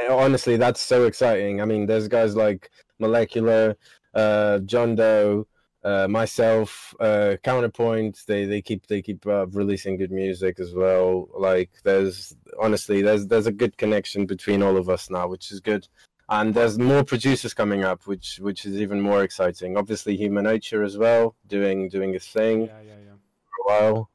Honestly, 0.09 0.57
that's 0.57 0.81
so 0.81 1.05
exciting. 1.05 1.61
I 1.61 1.65
mean, 1.65 1.87
there's 1.87 2.09
guys 2.09 2.37
like 2.37 2.71
Molecular, 2.99 3.77
uh, 4.15 4.59
John 4.61 4.95
Doe, 4.95 5.47
uh, 5.85 6.07
myself, 6.09 6.95
uh, 7.01 7.37
Counterpoint. 7.43 8.23
They 8.27 8.45
they 8.45 8.63
keep 8.63 8.87
they 8.87 9.03
keep 9.03 9.27
uh, 9.27 9.47
releasing 9.49 9.97
good 9.97 10.13
music 10.13 10.61
as 10.61 10.75
well. 10.75 11.29
Like 11.37 11.71
there's 11.85 12.37
honestly 12.61 13.03
there's 13.03 13.27
there's 13.27 13.47
a 13.47 13.53
good 13.53 13.77
connection 13.77 14.27
between 14.27 14.63
all 14.63 14.77
of 14.77 14.89
us 14.89 15.11
now, 15.11 15.27
which 15.29 15.51
is 15.53 15.61
good 15.61 15.87
and 16.31 16.55
there's 16.55 16.79
more 16.79 17.03
producers 17.03 17.53
coming 17.53 17.85
up, 17.85 18.07
which 18.07 18.39
which 18.41 18.65
is 18.65 18.81
even 18.81 19.01
more 19.01 19.23
exciting. 19.25 19.77
Obviously, 19.77 20.17
Human 20.17 20.45
Nature 20.45 20.83
as 20.85 20.97
well, 20.97 21.35
doing 21.49 21.89
doing 21.89 22.13
his 22.13 22.27
thing 22.27 22.63
yeah, 22.63 22.81
yeah, 22.87 22.95
yeah. 23.05 23.13
for 23.45 23.75
a 23.75 23.93
while. 23.93 24.11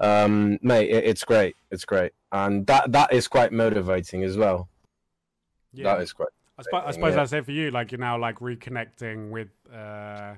Um, 0.00 0.58
mate, 0.62 0.88
it, 0.88 1.04
it's 1.04 1.24
great, 1.24 1.56
it's 1.70 1.84
great, 1.84 2.12
and 2.32 2.66
that 2.66 2.92
that 2.92 3.12
is 3.12 3.28
quite 3.28 3.52
motivating 3.52 4.24
as 4.24 4.36
well. 4.36 4.68
Yeah. 5.72 5.94
That 5.94 6.02
is 6.02 6.12
quite. 6.12 6.28
I, 6.58 6.62
sp- 6.66 6.86
I 6.86 6.90
suppose 6.90 7.10
yeah. 7.10 7.16
that's 7.16 7.32
it 7.32 7.44
for 7.44 7.52
you. 7.52 7.70
Like 7.70 7.92
you're 7.92 8.00
now 8.00 8.18
like 8.18 8.40
reconnecting 8.40 9.30
with, 9.30 9.48
uh, 9.72 10.34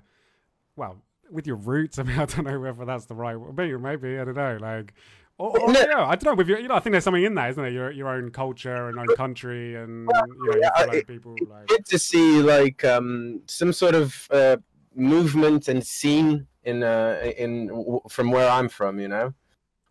well, 0.76 0.96
with 1.30 1.46
your 1.46 1.56
roots. 1.56 1.98
I 2.00 2.02
mean, 2.02 2.18
I 2.18 2.26
don't 2.26 2.44
know 2.44 2.60
whether 2.60 2.84
that's 2.84 3.06
the 3.06 3.14
right. 3.14 3.36
Maybe, 3.56 3.76
maybe 3.76 4.18
I 4.18 4.24
don't 4.24 4.36
know. 4.36 4.58
Like 4.60 4.92
or, 5.40 5.58
or, 5.58 5.72
yeah, 5.72 6.06
I 6.06 6.16
don't 6.16 6.24
know. 6.24 6.34
With 6.34 6.48
your, 6.48 6.58
you 6.58 6.68
know, 6.68 6.74
I 6.74 6.80
think 6.80 6.92
there's 6.92 7.04
something 7.04 7.24
in 7.24 7.34
there, 7.34 7.48
isn't 7.48 7.62
there? 7.62 7.72
Your 7.72 7.90
your 7.90 8.08
own 8.08 8.30
culture 8.30 8.90
and 8.90 8.98
own 8.98 9.06
country, 9.16 9.74
and 9.74 10.06
you 10.42 10.60
know, 10.60 10.70
fellow 10.76 10.92
it, 10.92 11.06
people. 11.06 11.34
Like... 11.48 11.66
Good 11.66 11.86
to 11.86 11.98
see 11.98 12.42
like 12.42 12.84
um, 12.84 13.40
some 13.46 13.72
sort 13.72 13.94
of 13.94 14.28
uh, 14.30 14.58
movement 14.94 15.68
and 15.68 15.84
scene 15.84 16.46
in 16.64 16.82
uh, 16.82 17.32
in 17.38 17.70
from 18.10 18.30
where 18.30 18.50
I'm 18.50 18.68
from. 18.68 19.00
You 19.00 19.08
know, 19.08 19.34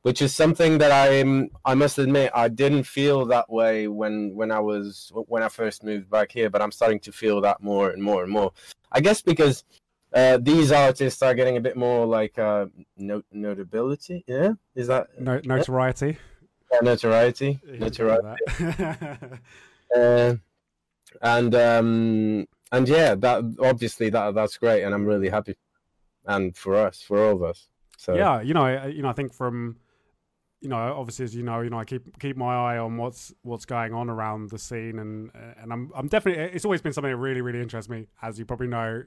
which 0.03 0.21
is 0.21 0.33
something 0.33 0.77
that 0.77 0.91
I'm. 0.91 1.49
I 1.65 1.73
must 1.73 1.97
admit, 1.97 2.31
I 2.33 2.47
didn't 2.47 2.83
feel 2.83 3.25
that 3.27 3.49
way 3.49 3.87
when 3.87 4.33
when 4.35 4.51
I 4.51 4.59
was 4.59 5.11
when 5.13 5.43
I 5.43 5.49
first 5.49 5.83
moved 5.83 6.09
back 6.09 6.31
here, 6.31 6.49
but 6.49 6.61
I'm 6.61 6.71
starting 6.71 6.99
to 7.01 7.11
feel 7.11 7.41
that 7.41 7.61
more 7.61 7.91
and 7.91 8.01
more 8.01 8.23
and 8.23 8.31
more. 8.31 8.53
I 8.91 9.01
guess 9.01 9.21
because 9.21 9.63
uh, 10.13 10.37
these 10.41 10.71
artists 10.71 11.21
are 11.21 11.33
getting 11.33 11.57
a 11.57 11.61
bit 11.61 11.75
more 11.77 12.05
like 12.05 12.39
uh, 12.39 12.67
not- 12.97 13.25
notability. 13.31 14.23
Yeah, 14.27 14.53
is 14.75 14.87
that 14.87 15.07
no- 15.19 15.41
notoriety? 15.43 16.17
Yeah, 16.71 16.79
notoriety, 16.81 17.59
notoriety. 17.65 18.43
uh, 19.95 20.35
and 21.21 21.55
um, 21.55 22.47
and 22.71 22.87
yeah, 22.87 23.15
that 23.15 23.55
obviously 23.59 24.09
that 24.11 24.33
that's 24.33 24.57
great, 24.57 24.83
and 24.83 24.93
I'm 24.93 25.05
really 25.05 25.29
happy, 25.29 25.57
and 26.25 26.55
for 26.55 26.75
us, 26.75 27.01
for 27.01 27.23
all 27.23 27.35
of 27.35 27.43
us. 27.43 27.67
So 27.97 28.15
yeah, 28.15 28.41
you 28.41 28.53
know, 28.53 28.85
you 28.87 29.01
know, 29.01 29.09
I 29.09 29.13
think 29.13 29.33
from 29.33 29.77
you 30.61 30.69
know, 30.69 30.77
obviously, 30.97 31.25
as 31.25 31.35
you 31.35 31.43
know, 31.43 31.61
you 31.61 31.69
know, 31.69 31.79
I 31.79 31.85
keep 31.85 32.19
keep 32.19 32.35
my 32.35 32.53
eye 32.53 32.77
on 32.77 32.97
what's 32.97 33.33
what's 33.43 33.65
going 33.65 33.93
on 33.93 34.09
around 34.09 34.49
the 34.49 34.59
scene, 34.59 34.99
and 34.99 35.31
and 35.61 35.71
I'm 35.71 35.91
I'm 35.95 36.07
definitely. 36.07 36.43
It's 36.43 36.65
always 36.65 36.81
been 36.81 36.93
something 36.93 37.11
that 37.11 37.17
really 37.17 37.41
really 37.41 37.61
interests 37.61 37.89
me, 37.89 38.07
as 38.21 38.37
you 38.37 38.45
probably 38.45 38.67
know, 38.67 39.03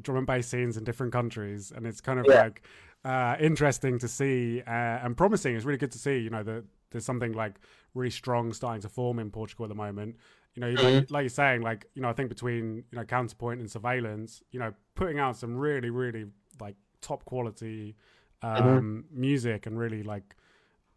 drum 0.00 0.18
and 0.18 0.26
bass 0.26 0.48
scenes 0.48 0.76
in 0.76 0.84
different 0.84 1.12
countries, 1.12 1.72
and 1.74 1.86
it's 1.86 2.00
kind 2.00 2.18
of 2.18 2.26
yeah. 2.28 2.42
like 2.42 2.62
uh, 3.04 3.36
interesting 3.38 3.98
to 3.98 4.08
see 4.08 4.62
uh, 4.66 4.70
and 4.70 5.16
promising. 5.16 5.56
It's 5.56 5.64
really 5.64 5.78
good 5.78 5.92
to 5.92 5.98
see, 5.98 6.18
you 6.18 6.30
know, 6.30 6.42
that 6.42 6.64
there's 6.90 7.04
something 7.04 7.32
like 7.32 7.56
really 7.94 8.10
strong 8.10 8.52
starting 8.52 8.80
to 8.82 8.88
form 8.88 9.18
in 9.18 9.30
Portugal 9.30 9.66
at 9.66 9.68
the 9.68 9.74
moment. 9.74 10.16
You 10.54 10.60
know, 10.60 10.68
mm-hmm. 10.68 10.84
like, 10.84 11.10
like, 11.10 11.22
you're 11.22 11.28
saying, 11.30 11.62
like 11.62 11.86
you 11.94 12.02
know, 12.02 12.08
I 12.08 12.12
think 12.14 12.28
between 12.28 12.84
you 12.90 12.98
know 12.98 13.04
counterpoint 13.04 13.60
and 13.60 13.70
surveillance, 13.70 14.42
you 14.50 14.58
know, 14.60 14.72
putting 14.94 15.18
out 15.18 15.36
some 15.36 15.56
really, 15.56 15.90
really 15.90 16.26
like 16.60 16.76
top 17.00 17.24
quality 17.24 17.96
mm-hmm. 18.42 18.68
um, 18.68 19.04
mm-hmm. 19.08 19.20
music 19.20 19.66
and 19.66 19.78
really 19.78 20.02
like 20.02 20.36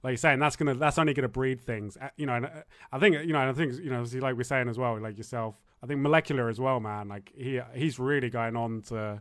like 0.05 0.11
you're 0.11 0.17
saying, 0.17 0.37
that's 0.37 0.55
gonna 0.55 0.75
that's 0.75 0.99
only 0.99 1.15
gonna 1.15 1.27
breed 1.27 1.59
things. 1.59 1.97
Uh, 1.99 2.09
you 2.15 2.27
know, 2.27 2.35
and 2.35 2.45
uh, 2.45 2.49
I 2.91 2.99
think 2.99 3.15
you 3.25 3.33
know, 3.33 3.49
I 3.49 3.53
think 3.53 3.73
you 3.73 3.89
know, 3.89 4.05
like 4.21 4.37
we're 4.37 4.43
saying 4.43 4.69
as 4.69 4.77
well, 4.77 5.01
like 5.01 5.17
yourself, 5.17 5.55
I 5.81 5.87
think 5.87 5.99
molecular 5.99 6.47
as 6.47 6.59
well, 6.59 6.79
man. 6.79 7.07
Like 7.07 7.31
he 7.35 7.59
he's 7.73 7.97
really 7.97 8.29
going 8.29 8.55
on 8.55 8.83
to 8.89 9.19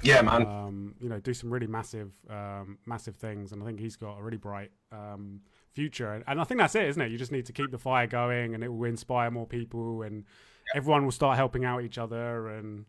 yeah, 0.00 0.22
man. 0.22 0.46
Um, 0.46 0.94
you 0.98 1.10
know, 1.10 1.20
do 1.20 1.34
some 1.34 1.50
really 1.50 1.66
massive 1.66 2.10
um, 2.30 2.78
massive 2.86 3.16
things, 3.16 3.52
and 3.52 3.62
I 3.62 3.66
think 3.66 3.80
he's 3.80 3.96
got 3.96 4.18
a 4.18 4.22
really 4.22 4.38
bright 4.38 4.70
um, 4.92 5.42
future. 5.72 6.14
And, 6.14 6.24
and 6.26 6.40
I 6.40 6.44
think 6.44 6.58
that's 6.58 6.74
it, 6.74 6.84
isn't 6.88 7.02
it? 7.02 7.10
You 7.10 7.18
just 7.18 7.30
need 7.30 7.44
to 7.44 7.52
keep 7.52 7.70
the 7.70 7.78
fire 7.78 8.06
going, 8.06 8.54
and 8.54 8.64
it 8.64 8.68
will 8.68 8.88
inspire 8.88 9.30
more 9.30 9.46
people, 9.46 10.00
and 10.02 10.24
yeah. 10.72 10.78
everyone 10.78 11.04
will 11.04 11.12
start 11.12 11.36
helping 11.36 11.66
out 11.66 11.82
each 11.82 11.98
other. 11.98 12.48
And 12.48 12.86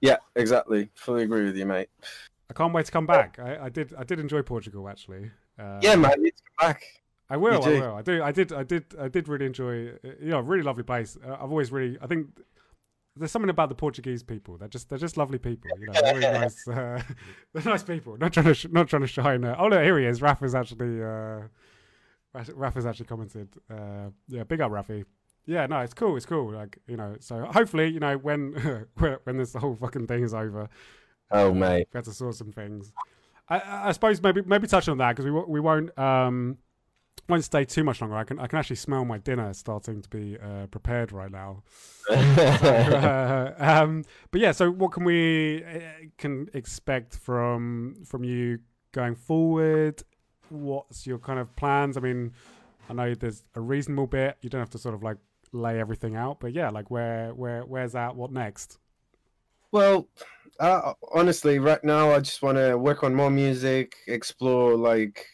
yeah, 0.00 0.16
exactly. 0.34 0.88
Fully 0.96 1.22
agree 1.22 1.44
with 1.44 1.56
you, 1.56 1.66
mate. 1.66 1.88
I 2.50 2.54
can't 2.54 2.74
wait 2.74 2.86
to 2.86 2.92
come 2.92 3.06
back. 3.06 3.38
I, 3.38 3.66
I 3.66 3.68
did 3.68 3.94
I 3.96 4.02
did 4.02 4.18
enjoy 4.18 4.42
Portugal 4.42 4.88
actually. 4.88 5.30
Uh, 5.58 5.78
yeah, 5.82 5.96
man, 5.96 6.12
need 6.18 6.36
to 6.36 6.42
come 6.58 6.68
back. 6.68 6.82
I 7.28 7.36
will. 7.36 7.64
I 7.64 7.68
will. 7.68 7.94
I 7.96 8.02
do. 8.02 8.22
I 8.22 8.32
did. 8.32 8.52
I 8.52 8.62
did. 8.62 8.84
I 9.00 9.08
did 9.08 9.28
really 9.28 9.46
enjoy. 9.46 9.88
Uh, 9.88 10.10
you 10.20 10.30
know, 10.30 10.40
really 10.40 10.62
lovely 10.62 10.84
place. 10.84 11.16
Uh, 11.26 11.32
I've 11.34 11.50
always 11.50 11.72
really. 11.72 11.98
I 12.00 12.06
think 12.06 12.28
there's 13.16 13.32
something 13.32 13.50
about 13.50 13.68
the 13.68 13.74
Portuguese 13.74 14.22
people. 14.22 14.58
They're 14.58 14.68
just. 14.68 14.88
They're 14.88 14.98
just 14.98 15.16
lovely 15.16 15.38
people. 15.38 15.70
You 15.80 15.86
know, 15.86 16.00
really 16.02 16.20
nice. 16.20 16.68
Uh, 16.68 17.02
they're 17.52 17.62
nice 17.64 17.82
people. 17.82 18.16
Not 18.16 18.32
trying 18.32 18.46
to. 18.46 18.54
Sh- 18.54 18.68
not 18.70 18.88
trying 18.88 19.02
to 19.02 19.08
shine. 19.08 19.44
Uh, 19.44 19.56
oh 19.58 19.68
no, 19.68 19.82
here 19.82 19.98
he 19.98 20.06
is. 20.06 20.22
Rafa's 20.22 20.54
actually. 20.54 21.02
Uh, 21.02 21.48
Rafa's 22.54 22.86
actually 22.86 23.06
commented. 23.06 23.48
Uh, 23.70 24.10
yeah, 24.28 24.44
big 24.44 24.60
up, 24.60 24.70
Rafi. 24.70 25.04
Yeah, 25.46 25.66
no, 25.66 25.80
it's 25.80 25.94
cool. 25.94 26.16
It's 26.16 26.26
cool. 26.26 26.52
Like 26.52 26.78
you 26.86 26.96
know. 26.96 27.16
So 27.20 27.44
hopefully, 27.46 27.88
you 27.88 28.00
know, 28.00 28.16
when 28.18 28.86
when 29.24 29.36
this 29.36 29.54
whole 29.54 29.74
fucking 29.74 30.06
thing 30.06 30.22
is 30.22 30.34
over. 30.34 30.68
Oh 31.30 31.52
mate, 31.52 31.88
we 31.92 31.98
have 31.98 32.04
to 32.04 32.12
sort 32.12 32.34
some 32.36 32.52
things. 32.52 32.92
I, 33.48 33.88
I 33.88 33.92
suppose 33.92 34.22
maybe 34.22 34.42
maybe 34.42 34.66
touch 34.66 34.88
on 34.88 34.98
that 34.98 35.16
because 35.16 35.24
we 35.24 35.30
we 35.30 35.60
won't. 35.60 35.96
Um, 35.98 36.58
won't 37.28 37.44
stay 37.44 37.64
too 37.64 37.82
much 37.82 38.00
longer. 38.00 38.16
I 38.16 38.24
can 38.24 38.38
I 38.38 38.46
can 38.46 38.58
actually 38.58 38.76
smell 38.76 39.04
my 39.04 39.18
dinner 39.18 39.52
starting 39.52 40.02
to 40.02 40.08
be 40.08 40.38
uh, 40.38 40.66
prepared 40.66 41.12
right 41.12 41.30
now. 41.30 41.62
so, 42.08 42.14
uh, 42.14 43.54
um, 43.58 44.04
but 44.30 44.40
yeah, 44.40 44.52
so 44.52 44.70
what 44.70 44.92
can 44.92 45.04
we 45.04 45.64
uh, 45.64 45.80
can 46.18 46.48
expect 46.54 47.16
from 47.16 47.96
from 48.04 48.24
you 48.24 48.60
going 48.92 49.14
forward? 49.14 50.02
What's 50.48 51.06
your 51.06 51.18
kind 51.18 51.40
of 51.40 51.54
plans? 51.56 51.96
I 51.96 52.00
mean, 52.00 52.32
I 52.88 52.92
know 52.92 53.14
there's 53.14 53.42
a 53.54 53.60
reasonable 53.60 54.06
bit. 54.06 54.36
You 54.42 54.50
don't 54.50 54.60
have 54.60 54.70
to 54.70 54.78
sort 54.78 54.94
of 54.94 55.02
like 55.02 55.16
lay 55.52 55.80
everything 55.80 56.14
out, 56.14 56.38
but 56.40 56.52
yeah, 56.52 56.70
like 56.70 56.90
where 56.90 57.34
where 57.34 57.62
where's 57.62 57.92
that? 57.92 58.14
What 58.14 58.30
next? 58.30 58.78
Well, 59.72 60.08
uh, 60.60 60.94
honestly, 61.12 61.58
right 61.58 61.82
now 61.84 62.12
I 62.12 62.20
just 62.20 62.42
want 62.42 62.58
to 62.58 62.76
work 62.76 63.02
on 63.04 63.14
more 63.14 63.30
music, 63.30 63.96
explore 64.06 64.76
like 64.76 65.26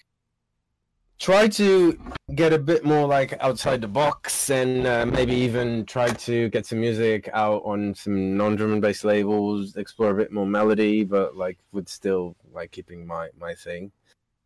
try 1.18 1.46
to 1.46 1.96
get 2.34 2.52
a 2.52 2.58
bit 2.58 2.84
more 2.84 3.06
like 3.06 3.32
outside 3.40 3.80
the 3.80 3.86
box 3.88 4.50
and 4.50 4.86
uh, 4.86 5.06
maybe 5.06 5.32
even 5.34 5.84
try 5.86 6.08
to 6.08 6.48
get 6.48 6.66
some 6.66 6.80
music 6.80 7.28
out 7.32 7.62
on 7.64 7.94
some 7.94 8.36
non-drum 8.36 8.72
and 8.72 8.82
bass 8.82 9.04
labels 9.04 9.76
explore 9.76 10.10
a 10.10 10.14
bit 10.14 10.32
more 10.32 10.46
melody 10.46 11.04
but 11.04 11.36
like 11.36 11.58
with 11.70 11.88
still 11.88 12.34
like 12.52 12.72
keeping 12.72 13.06
my 13.06 13.28
my 13.38 13.54
thing 13.54 13.92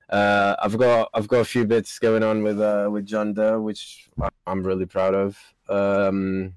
Uh, 0.08 0.54
I've 0.62 0.78
got 0.78 1.08
I've 1.14 1.26
got 1.28 1.40
a 1.40 1.44
few 1.44 1.64
bits 1.66 1.98
going 1.98 2.22
on 2.22 2.42
with 2.44 2.60
uh, 2.60 2.88
with 2.92 3.06
John 3.06 3.34
Doe, 3.34 3.60
which 3.60 4.08
I'm 4.46 4.62
really 4.62 4.86
proud 4.86 5.14
of. 5.14 5.36
Um, 5.68 6.54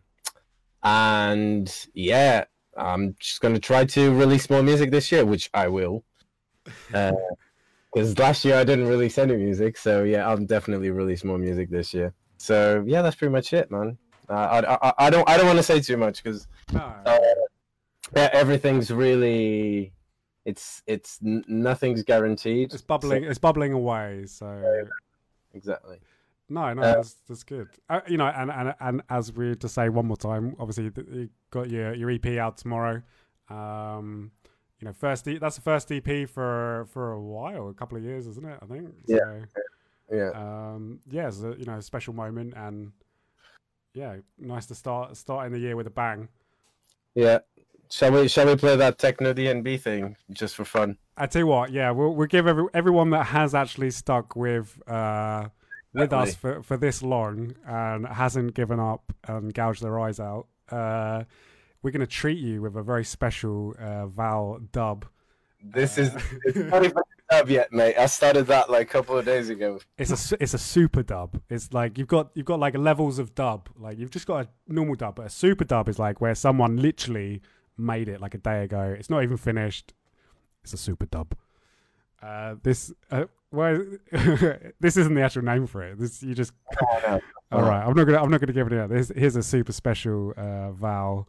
and 0.84 1.68
yeah, 1.94 2.46
I'm 2.80 3.16
just 3.20 3.42
gonna 3.42 3.60
try 3.60 3.86
to 3.86 4.14
release 4.16 4.50
more 4.50 4.64
music 4.64 4.92
this 4.92 5.12
year, 5.12 5.26
which 5.26 5.50
I 5.54 5.68
will. 5.68 6.04
Because 6.88 7.14
uh, 7.94 8.14
last 8.18 8.46
year 8.46 8.58
I 8.58 8.64
didn't 8.64 8.88
release 8.88 9.18
any 9.18 9.36
music, 9.36 9.78
so 9.78 10.04
yeah, 10.04 10.28
I'll 10.28 10.38
definitely 10.38 10.92
release 10.92 11.24
more 11.24 11.38
music 11.38 11.70
this 11.70 11.94
year. 11.94 12.14
So 12.38 12.84
yeah, 12.88 13.02
that's 13.02 13.16
pretty 13.16 13.32
much 13.32 13.54
it, 13.54 13.70
man. 13.70 13.98
Uh, 14.30 14.34
I, 14.34 14.88
I 14.88 14.94
I 15.08 15.10
don't 15.10 15.30
I 15.30 15.38
don't 15.38 15.48
want 15.48 15.58
to 15.58 15.64
say 15.64 15.82
too 15.82 15.98
much 15.98 16.24
because 16.24 16.48
uh, 16.74 17.20
yeah, 18.16 18.30
everything's 18.32 18.92
really 18.92 19.94
it's 20.46 20.82
it's 20.88 21.20
n- 21.24 21.44
nothing's 21.48 22.04
guaranteed. 22.04 22.74
it's 22.74 22.82
bubbling. 22.82 23.24
It's 23.24 23.40
bubbling 23.40 23.74
away. 23.74 24.26
So 24.26 24.86
Exactly. 25.54 25.98
No, 26.50 26.74
no, 26.74 26.82
Uh, 26.82 26.96
that's 26.96 27.14
that's 27.28 27.44
good. 27.44 27.68
Uh, 27.90 28.02
you 28.08 28.18
know, 28.18 28.26
and, 28.28 28.52
and 28.52 28.76
and 28.80 29.02
as 29.10 29.32
we 29.34 29.56
to 29.56 29.70
say 29.70 29.90
one 29.90 30.06
more 30.08 30.18
time, 30.18 30.56
obviously 30.60 30.86
you 30.86 31.30
got 31.52 31.70
your 31.70 31.94
your 31.94 32.10
EP 32.10 32.26
out 32.38 32.58
tomorrow. 32.58 33.02
Um, 33.50 34.32
you 34.80 34.86
know, 34.88 34.94
first 34.94 35.28
e- 35.28 35.38
that's 35.38 35.56
the 35.56 35.62
first 35.62 35.92
EP 35.92 36.28
for 36.30 36.88
for 36.92 37.12
a 37.14 37.22
while, 37.22 37.70
a 37.70 37.74
couple 37.74 37.98
of 37.98 38.04
years, 38.04 38.28
isn't 38.28 38.46
it? 38.46 38.60
I 38.62 38.66
think. 38.66 38.90
Yeah. 39.06 39.18
So, 39.18 40.16
Yeah. 40.16 40.30
um, 40.34 41.00
yeah, 41.10 41.28
it's 41.28 41.42
a, 41.44 41.56
you 41.58 41.66
know 41.66 41.78
a 41.78 41.82
special 41.82 42.14
moment, 42.14 42.54
and 42.56 42.92
yeah, 43.94 44.18
nice 44.38 44.66
to 44.68 44.76
start 44.76 45.18
starting 45.18 45.52
the 45.52 45.60
year 45.60 45.76
with 45.76 45.88
a 45.88 45.92
bang. 45.92 46.30
Yeah. 47.16 47.40
Shall 47.92 48.12
we 48.12 48.28
shall 48.28 48.46
we 48.46 48.56
play 48.56 48.76
that 48.76 49.00
techno 49.00 49.34
DNB 49.34 49.82
thing 49.82 50.16
just 50.32 50.56
for 50.56 50.64
fun? 50.64 50.98
I 51.18 51.26
tell 51.26 51.42
you 51.42 51.48
what, 51.48 51.72
yeah, 51.72 51.90
we'll 51.92 52.14
we'll 52.16 52.28
give 52.28 52.46
every, 52.48 52.66
everyone 52.74 53.10
that 53.10 53.26
has 53.26 53.56
actually 53.56 53.90
stuck 53.92 54.36
with 54.36 54.80
uh 54.88 55.50
with 55.94 56.14
us 56.14 56.36
for, 56.36 56.62
for 56.64 56.78
this 56.78 57.02
long 57.02 57.56
and 57.66 58.06
hasn't 58.08 58.54
given 58.54 58.80
up 58.80 59.14
and 59.28 59.54
gouged 59.54 59.82
their 59.82 60.00
eyes 60.00 60.20
out. 60.20 60.48
Uh, 60.70 61.24
we're 61.82 61.92
gonna 61.92 62.06
treat 62.08 62.38
you 62.38 62.62
with 62.62 62.76
a 62.76 62.84
very 62.84 63.06
special 63.06 63.74
uh, 63.80 64.08
Val 64.08 64.60
dub. 64.72 65.06
This 65.64 65.98
is 65.98 66.16
Uh, 66.16 66.22
it's 66.46 66.58
not 66.58 66.84
even 66.86 66.98
a 66.98 67.02
dub 67.38 67.50
yet, 67.50 67.72
mate. 67.72 67.96
I 67.98 68.06
started 68.06 68.48
that 68.48 68.70
like 68.70 68.88
a 68.88 68.92
couple 68.92 69.18
of 69.18 69.26
days 69.26 69.50
ago. 69.50 69.80
It's 69.98 70.32
a 70.32 70.38
it's 70.42 70.54
a 70.54 70.58
super 70.58 71.04
dub. 71.04 71.42
It's 71.50 71.74
like 71.74 71.98
you've 71.98 72.08
got 72.08 72.32
you've 72.36 72.46
got 72.46 72.60
like 72.60 72.78
levels 72.78 73.18
of 73.20 73.34
dub. 73.34 73.70
Like 73.78 73.98
you've 73.98 74.12
just 74.12 74.28
got 74.28 74.46
a 74.46 74.50
normal 74.68 74.96
dub, 74.96 75.16
but 75.16 75.26
a 75.26 75.30
super 75.30 75.64
dub 75.64 75.90
is 75.90 75.98
like 75.98 76.22
where 76.22 76.36
someone 76.36 76.78
literally 76.78 77.42
made 77.78 78.10
it 78.10 78.20
like 78.22 78.36
a 78.36 78.38
day 78.38 78.64
ago. 78.64 78.96
It's 78.98 79.10
not 79.10 79.24
even 79.24 79.38
finished. 79.38 79.94
It's 80.64 80.74
a 80.74 80.78
super 80.78 81.06
dub. 81.06 81.36
Uh, 82.22 82.56
this 82.62 82.92
uh, 83.10 83.26
well, 83.52 83.84
this 84.80 84.98
isn't 84.98 85.14
the 85.14 85.22
actual 85.22 85.44
name 85.44 85.68
for 85.68 85.84
it. 85.84 86.00
This 86.00 86.22
you 86.22 86.36
just 86.36 86.54
all 87.52 87.62
right. 87.62 87.84
I'm 87.86 87.94
not 87.94 88.06
gonna 88.06 88.22
I'm 88.22 88.30
not 88.30 88.40
gonna 88.40 88.54
give 88.54 88.72
it 88.72 88.74
out. 88.74 88.90
This 88.90 89.12
here's 89.16 89.36
a 89.36 89.44
super 89.44 89.72
special 89.72 90.34
uh, 90.38 90.72
Val 90.72 91.28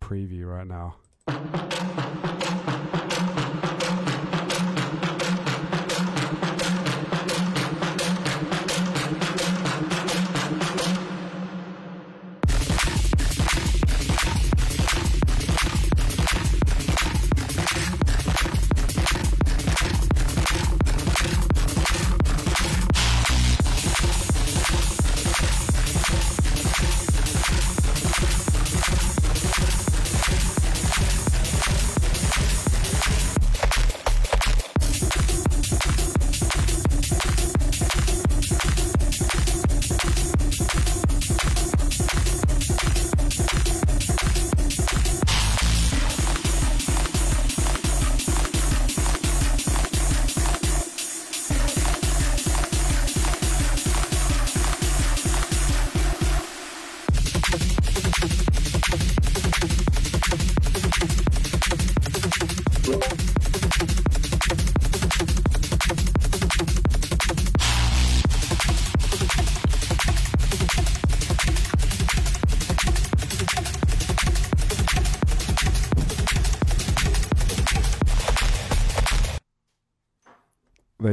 preview 0.00 0.46
right 0.46 0.66
now. 0.66 0.96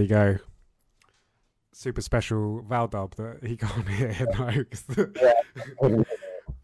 Go. 0.09 0.37
Super 1.71 2.01
special 2.01 2.61
Val 2.63 2.87
dub 2.87 3.15
that 3.15 3.43
he 3.45 3.55
can't 3.55 3.87
hear. 3.87 4.13
No, 4.37 4.63
'cause 4.65 4.83
we 5.81 6.03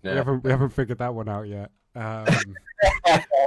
Yeah. 0.04 0.16
haven't 0.16 0.44
we 0.44 0.52
haven't 0.52 0.70
figured 0.70 0.98
that 0.98 1.14
one 1.16 1.30
out 1.30 1.48
yet. 1.48 1.72
Um, 1.96 2.26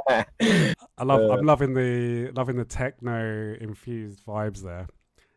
I 0.08 1.04
love 1.04 1.20
Uh, 1.20 1.32
I'm 1.34 1.44
loving 1.44 1.74
the 1.74 2.30
loving 2.34 2.56
the 2.56 2.64
techno 2.64 3.54
infused 3.60 4.24
vibes 4.24 4.62
there. 4.62 4.86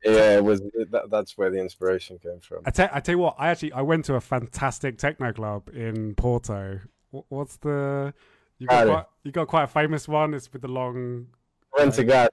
yeah, 0.04 0.38
it 0.38 0.44
was 0.44 0.62
that, 0.62 1.10
that's 1.10 1.38
where 1.38 1.50
the 1.50 1.60
inspiration 1.60 2.18
came 2.20 2.40
from. 2.40 2.60
I 2.66 2.72
tell 2.72 2.90
I 2.94 3.00
tell 3.02 3.14
you 3.16 3.20
what, 3.20 3.36
I 3.38 3.50
actually 3.50 3.74
I 3.74 3.82
went 3.82 4.06
to 4.06 4.16
a 4.16 4.22
fantastic 4.22 4.98
techno 4.98 5.34
club 5.34 5.70
in 5.74 6.16
Porto. 6.16 6.80
Wh- 7.12 7.30
What's 7.30 7.58
the 7.58 8.14
you 8.58 8.68
got 8.68 8.88
quite, 8.88 9.06
you 9.24 9.32
got 9.32 9.48
quite 9.48 9.64
a 9.64 9.68
famous 9.68 10.08
one. 10.08 10.34
It's 10.34 10.52
with 10.54 10.62
the 10.62 10.68
long 10.70 11.28
Went 11.78 11.94
to 11.96 12.04
Gar- 12.04 12.30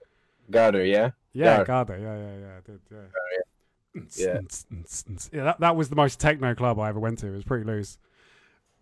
yeah. 0.85 1.11
Yeah 1.45 1.65
Garda. 1.65 1.99
Yeah, 2.01 2.17
yeah, 2.17 2.39
yeah. 2.39 2.57
I 2.57 2.61
did, 2.71 2.81
yeah. 2.91 2.99
Yeah. 4.17 4.41
yeah. 5.33 5.45
That, 5.45 5.61
that 5.61 5.77
was 5.77 5.89
the 5.89 5.97
most 5.97 6.21
techno 6.21 6.55
club 6.55 6.79
I 6.79 6.89
ever 6.89 7.01
went 7.01 7.19
to. 7.21 7.27
It 7.29 7.35
was 7.35 7.45
pretty 7.45 7.65
loose. 7.65 7.99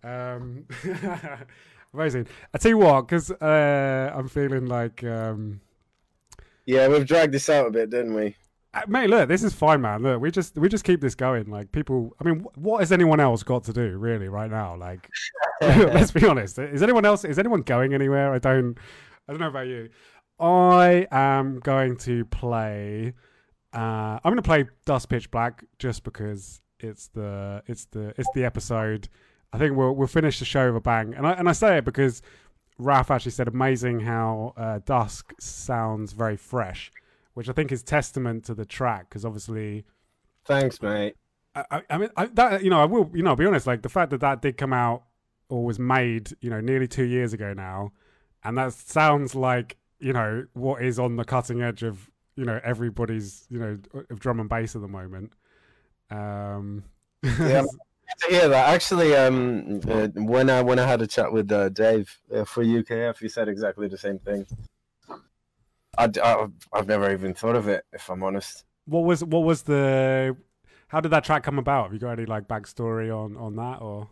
Um, 0.03 0.67
amazing. 1.95 2.27
I 2.55 2.59
tell 2.59 2.71
you 2.71 2.79
what, 2.79 3.03
because 3.03 3.31
uh, 3.31 4.13
I'm 4.15 4.29
feeling 4.29 4.67
like, 4.67 5.03
um, 5.05 5.61
Yeah, 6.67 6.89
we've 6.89 7.07
dragged 7.07 7.33
this 7.33 7.49
out 7.49 7.67
a 7.67 7.71
bit, 7.71 7.91
didn't 7.91 8.15
we? 8.15 8.37
uh, 8.75 8.83
mate, 8.89 9.09
look, 9.09 9.29
this 9.29 9.43
is 9.43 9.53
fine, 9.55 9.81
man. 9.81 10.03
Look, 10.03 10.21
we 10.21 10.31
just 10.31 10.57
we 10.59 10.69
just 10.69 10.85
keep 10.85 11.01
this 11.01 11.15
going. 11.15 11.47
Like 11.51 11.73
people, 11.73 12.15
I 12.21 12.25
mean, 12.25 12.41
wh- 12.41 12.59
what 12.59 12.81
has 12.81 12.93
anyone 12.93 13.21
else 13.21 13.43
got 13.43 13.65
to 13.65 13.73
do 13.73 13.97
really 13.97 14.29
right 14.29 14.51
now? 14.51 14.77
Like, 14.77 15.09
let's 15.63 16.11
be 16.11 16.27
honest. 16.27 16.59
Is 16.59 16.83
anyone 16.83 17.05
else? 17.07 17.25
Is 17.25 17.39
anyone 17.39 17.63
going 17.63 17.95
anywhere? 17.95 18.33
I 18.35 18.39
don't. 18.39 18.77
I 19.29 19.33
don't 19.33 19.41
know 19.41 19.49
about 19.49 19.67
you. 19.67 19.89
I 20.39 21.07
am 21.11 21.61
going 21.61 21.97
to 21.99 22.25
play. 22.27 23.15
Uh, 23.73 23.79
I'm 23.79 24.21
going 24.25 24.37
to 24.37 24.43
play 24.43 24.67
Dusk 24.85 25.09
Pitch 25.09 25.31
Black 25.31 25.65
just 25.79 26.05
because 26.05 26.61
it's 26.81 27.09
the 27.09 27.63
it's 27.67 27.87
the 27.87 28.15
it's 28.17 28.29
the 28.35 28.45
episode. 28.45 29.09
I 29.53 29.59
think 29.59 29.77
we'll 29.77 29.93
we'll 29.95 30.07
finish 30.07 30.39
the 30.39 30.45
show 30.45 30.67
with 30.67 30.77
a 30.77 30.81
bang, 30.81 31.15
and 31.15 31.27
I 31.27 31.33
and 31.33 31.49
I 31.49 31.53
say 31.53 31.79
it 31.79 31.85
because 31.85 32.23
Ralph 32.79 33.11
actually 33.11 33.33
said 33.33 33.49
amazing 33.49 34.01
how 34.01 34.53
uh, 34.57 34.81
Dusk 34.85 35.33
sounds 35.41 36.13
very 36.13 36.37
fresh, 36.37 36.93
which 37.35 37.49
I 37.49 37.53
think 37.53 37.73
is 37.73 37.83
testament 37.83 38.45
to 38.45 38.55
the 38.55 38.67
track 38.67 39.09
because 39.09 39.25
obviously 39.25 39.85
Thanks, 40.45 40.81
mate. 40.83 41.17
I, 41.55 41.83
I- 41.89 41.99
mean, 41.99 42.11
I, 42.17 42.27
that 42.27 42.63
you 42.63 42.71
know, 42.71 42.81
I 42.81 42.85
will, 42.85 43.11
you 43.15 43.23
know, 43.23 43.31
I'll 43.31 43.37
be 43.37 43.47
honest. 43.47 43.67
Like 43.67 43.83
the 43.83 43.89
fact 43.89 44.11
that 44.11 44.21
that 44.21 44.43
did 44.43 44.59
come 44.59 44.73
out 44.75 45.05
or 45.49 45.65
was 45.65 45.79
made, 45.79 46.33
you 46.41 46.51
know, 46.51 46.61
nearly 46.61 46.87
two 46.87 47.05
years 47.05 47.33
ago 47.33 47.55
now, 47.55 47.93
and 48.45 48.59
that 48.59 48.73
sounds 48.75 49.35
like 49.35 49.77
you 49.99 50.13
know 50.13 50.47
what 50.53 50.83
is 50.83 50.99
on 50.99 51.17
the 51.17 51.25
cutting 51.25 51.63
edge 51.63 51.83
of 51.83 52.11
you 52.37 52.45
know 52.45 52.61
everybody's 52.63 53.47
you 53.51 53.59
know 53.59 53.79
of 54.11 54.21
drum 54.21 54.41
and 54.41 54.49
bass 54.49 54.75
at 54.75 54.83
the 54.83 54.89
moment. 54.89 55.33
Um, 56.11 56.85
Yeah. 57.23 57.65
to 58.21 58.29
hear 58.29 58.49
that. 58.49 58.69
Actually, 58.75 59.15
um, 59.17 59.81
uh, 59.89 60.09
when 60.15 60.49
I 60.49 60.63
when 60.63 60.79
I 60.79 60.87
had 60.87 61.03
a 61.03 61.07
chat 61.07 61.33
with 61.33 61.51
uh, 61.51 61.69
Dave 61.71 62.21
uh, 62.35 62.45
for 62.45 62.65
UKF, 62.65 63.19
he 63.19 63.29
said 63.29 63.49
exactly 63.49 63.89
the 63.89 63.99
same 63.99 64.19
thing. 64.19 64.47
I, 65.99 66.09
I, 66.23 66.47
I've 66.73 66.87
never 66.87 67.11
even 67.13 67.35
thought 67.35 67.57
of 67.57 67.69
it, 67.69 67.85
if 67.93 68.09
I'm 68.11 68.23
honest. 68.23 68.65
what 68.85 69.01
was 69.01 69.25
what 69.25 69.45
was 69.45 69.63
the? 69.63 70.37
How 70.89 71.01
did 71.01 71.11
that 71.11 71.25
track 71.25 71.43
come 71.43 71.59
about? 71.59 71.85
Have 71.85 71.93
you 71.95 71.99
got 71.99 72.13
any 72.13 72.27
like 72.27 72.47
backstory 72.47 73.11
on 73.11 73.37
on 73.37 73.57
that 73.57 73.81
or? 73.83 74.09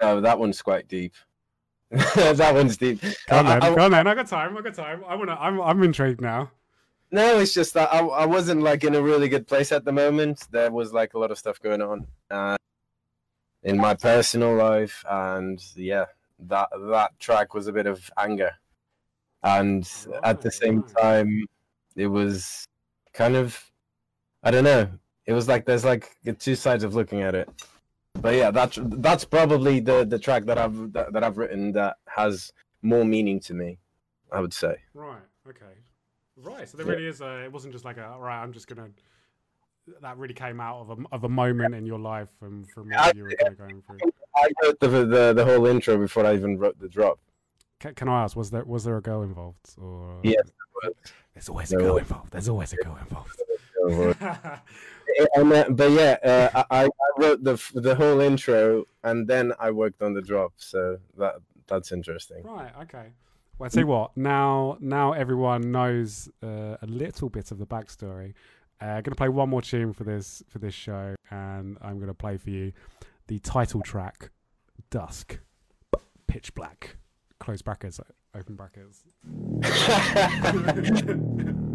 No, 0.00 0.20
that 0.20 0.38
one's 0.38 0.62
quite 0.62 0.88
deep. 0.88 1.14
that 2.14 2.54
one's 2.54 2.78
deep. 2.78 3.02
Go 3.28 3.36
on, 3.36 3.46
I- 3.46 3.60
then. 3.60 3.62
I- 3.62 3.74
Go 3.74 3.82
on 3.82 3.90
then. 3.90 4.06
I 4.06 4.14
got 4.14 4.26
time. 4.26 4.56
I 4.56 4.62
got 4.62 4.74
time. 4.74 5.04
I 5.06 5.14
wanna. 5.14 5.36
I'm 5.38 5.60
I'm 5.60 5.82
intrigued 5.82 6.20
now. 6.20 6.50
No, 7.10 7.38
it's 7.40 7.52
just 7.52 7.74
that 7.74 7.92
I, 7.92 7.98
I 7.98 8.24
wasn't 8.24 8.62
like 8.62 8.84
in 8.84 8.94
a 8.94 9.02
really 9.02 9.28
good 9.28 9.46
place 9.46 9.70
at 9.70 9.84
the 9.84 9.92
moment. 9.92 10.46
There 10.50 10.70
was 10.70 10.94
like 10.94 11.12
a 11.12 11.18
lot 11.18 11.30
of 11.30 11.38
stuff 11.38 11.60
going 11.60 11.82
on 11.82 12.06
uh, 12.30 12.56
in 13.62 13.76
my 13.76 13.92
personal 13.94 14.54
life, 14.56 15.04
and 15.08 15.62
yeah, 15.76 16.06
that 16.48 16.70
that 16.90 17.18
track 17.20 17.52
was 17.52 17.66
a 17.66 17.72
bit 17.72 17.86
of 17.86 18.10
anger, 18.16 18.52
and 19.42 19.86
at 20.24 20.40
the 20.40 20.50
same 20.50 20.80
right. 20.80 20.96
time, 20.96 21.46
it 21.94 22.06
was 22.06 22.66
kind 23.12 23.36
of 23.36 23.62
I 24.42 24.50
don't 24.50 24.64
know. 24.64 24.88
It 25.26 25.34
was 25.34 25.46
like 25.46 25.66
there's 25.66 25.84
like 25.84 26.16
the 26.24 26.32
two 26.32 26.54
sides 26.54 26.84
of 26.84 26.94
looking 26.94 27.20
at 27.20 27.34
it. 27.34 27.50
But 28.14 28.34
yeah, 28.34 28.50
that's 28.50 28.78
that's 28.82 29.24
probably 29.24 29.80
the 29.80 30.04
the 30.04 30.18
track 30.18 30.44
that 30.44 30.58
I've 30.58 30.92
that, 30.92 31.12
that 31.12 31.24
I've 31.24 31.38
written 31.38 31.72
that 31.72 31.96
has 32.06 32.52
more 32.82 33.04
meaning 33.04 33.40
to 33.40 33.54
me. 33.54 33.78
I 34.30 34.40
would 34.40 34.52
say. 34.54 34.76
Right. 34.94 35.20
Okay. 35.48 35.64
Right. 36.36 36.68
So 36.68 36.76
there 36.78 36.86
Yeah. 36.86 36.92
really 36.92 37.06
is 37.06 37.20
a. 37.20 37.44
It 37.44 37.52
wasn't 37.52 37.72
just 37.72 37.84
like 37.84 37.96
a. 37.98 38.06
All 38.06 38.20
right. 38.20 38.42
I'm 38.42 38.52
just 38.52 38.66
gonna. 38.66 38.88
That 40.00 40.16
really 40.16 40.34
came 40.34 40.60
out 40.60 40.80
of 40.82 40.90
a 40.90 40.96
of 41.12 41.24
a 41.24 41.28
moment 41.28 41.74
in 41.74 41.84
your 41.86 41.98
life 41.98 42.28
from 42.38 42.64
from 42.64 42.92
I- 42.92 43.08
what 43.08 43.16
you 43.16 43.24
were 43.24 43.32
kind 43.40 43.52
of 43.52 43.58
going 43.58 43.82
through. 43.82 43.98
I 44.36 44.48
wrote 44.62 44.80
the, 44.80 44.88
the 44.88 45.32
the 45.34 45.44
whole 45.44 45.66
intro 45.66 45.98
before 45.98 46.24
I 46.24 46.34
even 46.34 46.58
wrote 46.58 46.78
the 46.78 46.88
drop. 46.88 47.18
Can, 47.80 47.94
can 47.94 48.08
I 48.08 48.22
ask? 48.24 48.36
Was 48.36 48.50
there 48.50 48.64
was 48.64 48.84
there 48.84 48.96
a 48.96 49.02
girl 49.02 49.22
involved? 49.22 49.74
Or 49.78 50.18
Yes, 50.22 50.44
There's 51.34 51.48
always 51.48 51.72
a 51.72 51.76
girl 51.76 51.96
involved. 51.98 52.32
There's 52.32 52.48
always 52.48 52.72
a 52.72 52.76
girl 52.76 52.96
involved. 53.00 53.42
And, 55.34 55.52
uh, 55.52 55.66
but 55.70 55.90
yeah, 55.90 56.16
uh, 56.54 56.64
I, 56.70 56.84
I 56.84 56.88
wrote 57.18 57.44
the 57.44 57.62
the 57.74 57.94
whole 57.94 58.20
intro 58.20 58.84
and 59.02 59.26
then 59.26 59.52
I 59.58 59.70
worked 59.70 60.02
on 60.02 60.14
the 60.14 60.22
drop. 60.22 60.52
So 60.56 60.98
that 61.18 61.36
that's 61.66 61.92
interesting. 61.92 62.42
Right. 62.44 62.72
Okay. 62.82 63.12
Well, 63.58 63.66
I 63.66 63.68
tell 63.68 63.82
you 63.82 63.86
what. 63.86 64.16
Now, 64.16 64.76
now 64.80 65.12
everyone 65.12 65.70
knows 65.72 66.28
uh, 66.42 66.76
a 66.80 66.86
little 66.86 67.28
bit 67.28 67.50
of 67.50 67.58
the 67.58 67.66
backstory. 67.66 68.34
Uh, 68.80 68.86
I'm 68.86 69.02
gonna 69.02 69.14
play 69.14 69.28
one 69.28 69.48
more 69.48 69.62
tune 69.62 69.92
for 69.92 70.04
this 70.04 70.42
for 70.48 70.58
this 70.58 70.74
show, 70.74 71.14
and 71.30 71.78
I'm 71.80 72.00
gonna 72.00 72.14
play 72.14 72.36
for 72.36 72.50
you 72.50 72.72
the 73.28 73.38
title 73.38 73.80
track, 73.82 74.30
"Dusk," 74.90 75.38
pitch 76.26 76.54
black, 76.54 76.96
close 77.38 77.62
brackets, 77.62 78.00
open 78.34 78.56
brackets. 78.56 79.04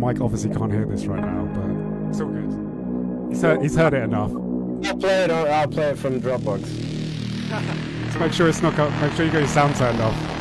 Mike 0.00 0.20
obviously 0.22 0.48
can't 0.54 0.72
hear 0.72 0.86
this 0.86 1.04
right 1.04 1.20
now, 1.22 1.44
but 1.54 2.08
it's 2.08 2.20
all 2.22 2.28
good. 2.28 3.28
He's 3.30 3.42
heard, 3.42 3.60
he's 3.60 3.76
heard 3.76 3.92
it 3.92 4.02
enough. 4.02 4.30
I'll 4.32 4.96
play 4.96 5.24
it. 5.24 5.30
on- 5.30 5.46
I'll 5.46 5.68
play 5.68 5.90
it 5.90 5.98
from 5.98 6.20
Dropbox. 6.22 6.62
Just 8.06 8.18
make 8.18 8.32
sure 8.32 8.48
it's 8.48 8.62
not. 8.62 8.76
Make 9.02 9.12
sure 9.12 9.26
you 9.26 9.30
got 9.30 9.40
your 9.40 9.48
sound 9.48 9.76
turned 9.76 10.00
off. 10.00 10.39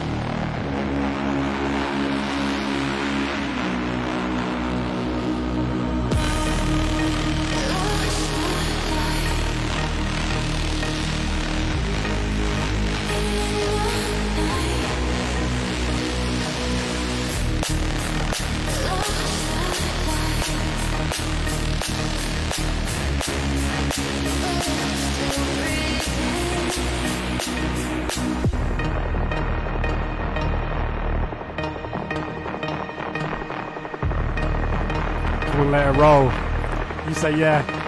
On, 35.80 35.97
roll. 35.97 36.26
You 37.07 37.14
say 37.14 37.38
yeah. 37.38 37.78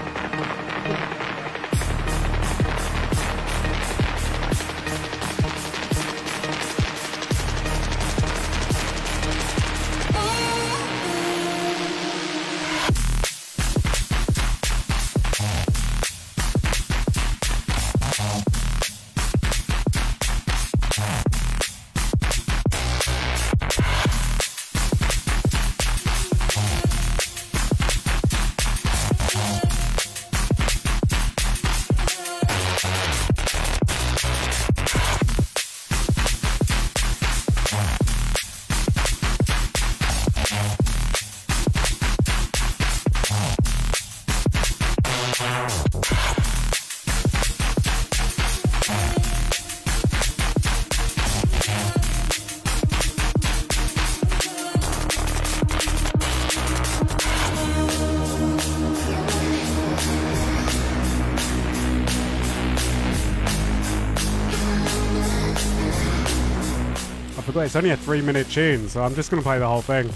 It's 67.65 67.75
only 67.75 67.91
a 67.91 67.97
three 67.97 68.21
minute 68.21 68.49
tune, 68.49 68.89
so 68.89 69.03
I'm 69.03 69.15
just 69.15 69.29
gonna 69.29 69.43
play 69.43 69.59
the 69.59 69.67
whole 69.67 69.81
thing. 69.81 70.09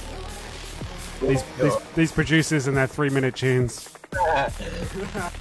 These 1.22 1.44
these, 1.62 1.78
these 1.96 2.12
producers 2.12 2.68
and 2.68 2.76
their 2.76 2.88
three 2.88 3.10
minute 3.10 3.36
tunes. 3.36 3.90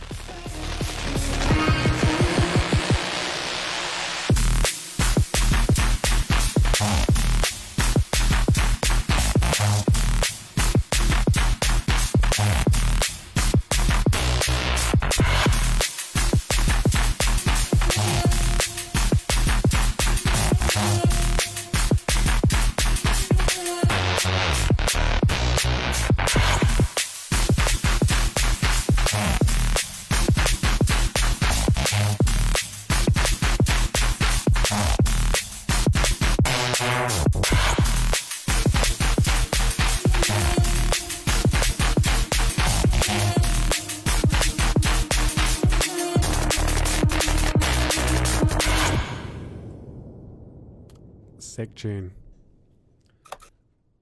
Sick 51.55 51.73
tune. 51.77 52.11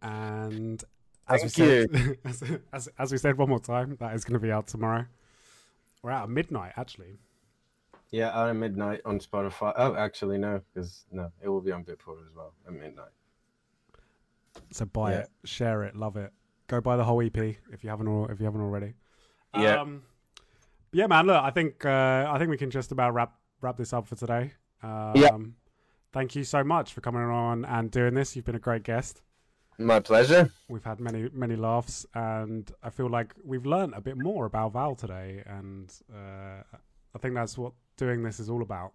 And 0.00 0.82
as 1.28 1.42
we 1.42 1.48
Thank 1.50 1.92
said, 1.94 2.18
as, 2.24 2.42
as, 2.72 2.88
as 2.98 3.12
we 3.12 3.18
said 3.18 3.36
one 3.36 3.50
more 3.50 3.60
time, 3.60 3.98
that 4.00 4.14
is 4.14 4.24
going 4.24 4.40
to 4.40 4.40
be 4.40 4.50
out 4.50 4.66
tomorrow. 4.68 5.04
We're 6.02 6.12
out 6.12 6.22
at 6.24 6.30
midnight, 6.30 6.72
actually. 6.78 7.18
Yeah, 8.10 8.30
out 8.30 8.48
at 8.48 8.56
midnight 8.56 9.02
on 9.04 9.18
Spotify. 9.20 9.74
Oh, 9.76 9.94
actually 9.96 10.38
no, 10.38 10.62
because 10.72 11.04
no, 11.12 11.30
it 11.42 11.48
will 11.50 11.60
be 11.60 11.72
on 11.72 11.84
Beatport 11.84 12.26
as 12.26 12.34
well 12.34 12.54
at 12.66 12.72
midnight. 12.72 13.10
So 14.70 14.86
buy 14.86 15.12
Yeah. 15.12 15.18
it, 15.18 15.28
share 15.44 15.82
it, 15.84 15.94
love 15.94 16.16
it. 16.16 16.32
Go 16.68 16.80
buy 16.80 16.96
the 16.96 17.04
whole 17.04 17.20
EP 17.20 17.36
if 17.36 17.84
you 17.84 17.90
haven't 17.90 18.08
al- 18.08 18.28
if 18.30 18.38
you 18.40 18.46
haven't 18.46 18.62
already. 18.62 18.94
Yeah. 19.54 19.78
Um, 19.82 20.02
yeah, 20.92 21.06
man. 21.06 21.26
Look, 21.26 21.42
I 21.42 21.50
think 21.50 21.84
uh, 21.84 22.26
I 22.30 22.38
think 22.38 22.48
we 22.50 22.56
can 22.56 22.70
just 22.70 22.92
about 22.92 23.12
wrap 23.12 23.34
wrap 23.60 23.76
this 23.76 23.92
up 23.92 24.06
for 24.06 24.16
today. 24.16 24.52
Um, 24.82 25.12
Yeah. 25.16 25.36
Thank 26.12 26.36
you 26.36 26.44
so 26.44 26.62
much 26.62 26.92
for 26.92 27.00
coming 27.00 27.22
on 27.22 27.64
and 27.64 27.90
doing 27.90 28.14
this. 28.14 28.36
You've 28.36 28.44
been 28.44 28.54
a 28.54 28.60
great 28.60 28.82
guest. 28.82 29.22
My 29.78 30.00
pleasure. 30.00 30.50
We've 30.68 30.84
had 30.84 31.00
many 31.00 31.30
many 31.32 31.56
laughs, 31.56 32.04
and 32.14 32.70
I 32.82 32.90
feel 32.90 33.08
like 33.08 33.34
we've 33.42 33.64
learned 33.64 33.94
a 33.94 34.00
bit 34.00 34.18
more 34.18 34.44
about 34.44 34.74
Val 34.74 34.94
today, 34.94 35.42
and 35.46 35.92
uh, 36.14 36.62
I 37.14 37.18
think 37.18 37.34
that's 37.34 37.56
what 37.56 37.72
doing 37.96 38.22
this 38.22 38.38
is 38.38 38.50
all 38.50 38.62
about. 38.62 38.92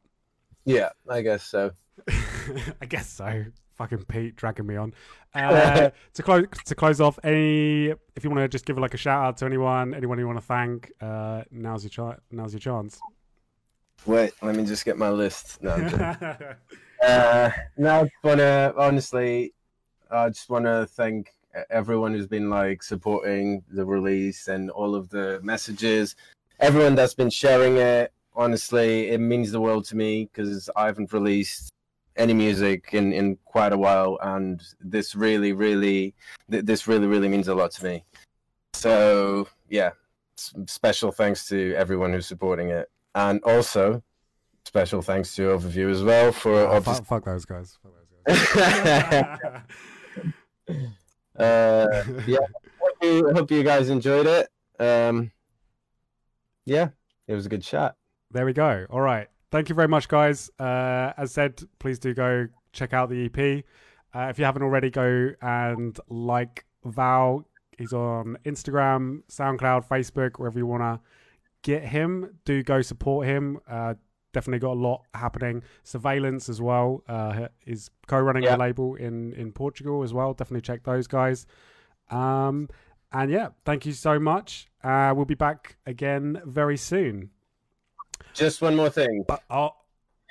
Yeah, 0.65 0.89
I 1.10 1.22
guess 1.22 1.44
so. 1.44 1.72
I 2.07 2.85
guess 2.88 3.10
so. 3.10 3.45
fucking 3.73 4.03
Pete 4.06 4.35
dragging 4.35 4.68
me 4.68 4.76
on. 4.76 4.94
Uh, 5.35 5.91
to 6.15 6.23
close 6.23 6.45
to 6.65 6.73
close 6.73 6.99
off, 6.99 7.19
any 7.23 7.94
if 8.15 8.23
you 8.23 8.30
want 8.31 8.39
to 8.39 8.48
just 8.48 8.65
give 8.65 8.80
like 8.80 8.95
a 8.95 8.98
shout 8.98 9.23
out 9.23 9.38
to 9.38 9.45
anyone, 9.45 9.94
anyone 9.94 10.18
you 10.18 10.26
want 10.26 10.39
to 10.39 10.44
thank, 10.44 10.91
uh, 10.99 11.44
now's 11.52 11.84
your 11.84 11.91
chance. 11.91 12.19
Now's 12.31 12.53
your 12.53 12.60
chance. 12.60 12.99
Wait, 14.07 14.31
let 14.41 14.56
me 14.56 14.65
just 14.65 14.84
get 14.84 14.98
my 14.98 15.10
list. 15.10 15.61
No. 15.61 15.76
uh, 17.06 17.49
no, 17.78 18.02
I 18.02 18.03
just 18.03 18.24
wanna 18.24 18.74
honestly, 18.78 19.53
I 20.10 20.30
just 20.30 20.49
wanna 20.49 20.86
thank 20.86 21.34
everyone 21.69 22.14
who's 22.14 22.28
been 22.28 22.49
like 22.49 22.84
supporting 22.84 23.64
the 23.69 23.86
release 23.86 24.48
and 24.48 24.69
all 24.69 24.95
of 24.95 25.10
the 25.10 25.40
messages, 25.44 26.15
everyone 26.60 26.95
that's 26.95 27.14
been 27.14 27.30
sharing 27.30 27.78
it. 27.78 28.14
Honestly, 28.36 29.10
it 29.10 29.19
means 29.19 29.52
the 29.52 29.61
world 29.61 29.86
to 29.86 29.98
me 29.98 30.26
because 30.32 30.69
I 30.76 30.86
haven't 30.86 31.11
released 31.11 31.72
any 32.15 32.34
music 32.34 32.90
in 32.94 33.14
in 33.14 33.38
quite 33.45 33.74
a 33.74 33.78
while, 33.78 34.18
and 34.22 34.61
this 34.80 35.15
really, 35.15 35.53
really, 35.53 36.14
th- 36.52 36.65
this 36.65 36.88
really, 36.88 37.07
really 37.07 37.28
means 37.28 37.48
a 37.48 37.56
lot 37.56 37.72
to 37.72 37.84
me. 37.84 38.03
So 38.74 39.48
yeah, 39.69 39.91
special 40.68 41.11
thanks 41.11 41.48
to 41.48 41.74
everyone 41.76 42.14
who's 42.14 42.28
supporting 42.28 42.69
it, 42.69 42.90
and 43.15 43.41
also 43.44 44.03
special 44.68 45.02
thanks 45.02 45.34
to 45.35 45.44
Overview 45.44 45.89
as 45.89 46.03
well 46.03 46.31
for 46.31 46.53
Oh, 46.53 46.76
obviously 46.76 47.06
fuck, 47.06 47.23
fuck 47.23 47.26
those 47.26 47.45
guys. 47.45 47.77
Fuck 47.81 47.94
those 48.27 48.48
guys. 50.68 50.84
uh, 51.39 52.03
yeah, 52.27 52.38
hope 52.80 52.98
you, 53.02 53.30
hope 53.34 53.52
you 53.52 53.64
guys 53.64 53.89
enjoyed 53.89 54.27
it. 54.27 54.49
Um, 54.80 55.31
yeah, 56.65 56.89
it 57.27 57.34
was 57.34 57.45
a 57.45 57.49
good 57.49 57.64
chat. 57.64 57.95
There 58.31 58.45
we 58.45 58.53
go. 58.53 58.85
All 58.89 59.02
right. 59.02 59.27
Thank 59.52 59.69
you 59.69 59.76
very 59.76 59.88
much, 59.88 60.10
guys. 60.10 60.49
Uh, 60.60 61.14
as 61.18 61.31
said, 61.31 61.61
please 61.80 61.98
do 61.99 62.14
go 62.14 62.48
check 62.73 62.94
out 62.94 63.10
the 63.10 63.26
EP. 63.26 63.64
Uh, 64.14 64.27
if 64.30 64.38
you 64.38 64.44
haven't 64.45 64.64
already, 64.64 64.89
go 64.89 65.31
and 65.41 65.98
like 66.10 66.65
Val. 66.84 67.48
He's 67.77 67.94
on 67.94 68.38
Instagram, 68.44 69.22
SoundCloud, 69.31 69.88
Facebook, 69.88 70.38
wherever 70.38 70.60
you 70.60 70.65
want 70.65 70.81
to 70.84 70.99
get 71.64 71.84
him. 71.84 72.38
Do 72.44 72.61
go 72.64 72.81
support 72.81 73.26
him. 73.27 73.60
Uh, 73.69 73.94
definitely 74.38 74.59
got 74.59 74.73
a 74.73 74.80
lot 74.89 75.01
happening. 75.15 75.64
Surveillance 75.84 76.47
as 76.47 76.61
well 76.61 77.03
uh, 77.09 77.47
is 77.65 77.89
co-running 78.05 78.43
Yeah. 78.43 78.51
the 78.51 78.57
label 78.59 78.93
in 78.93 79.34
in 79.34 79.51
Portugal 79.51 80.03
as 80.03 80.14
well. 80.14 80.34
Definitely 80.35 80.61
check 80.61 80.84
those 80.84 81.07
guys. 81.07 81.47
Um, 82.11 82.69
and 83.11 83.31
yeah, 83.31 83.47
thank 83.65 83.85
you 83.88 83.93
so 83.93 84.19
much. 84.19 84.68
Uh, 84.84 85.11
we'll 85.15 85.26
be 85.26 85.34
back 85.47 85.77
again 85.88 86.39
very 86.45 86.77
soon. 86.77 87.31
Just 88.35 88.61
one 88.61 88.76
more 88.76 88.91
thing. 88.91 89.23
But 89.27 89.41
oh, 89.49 89.72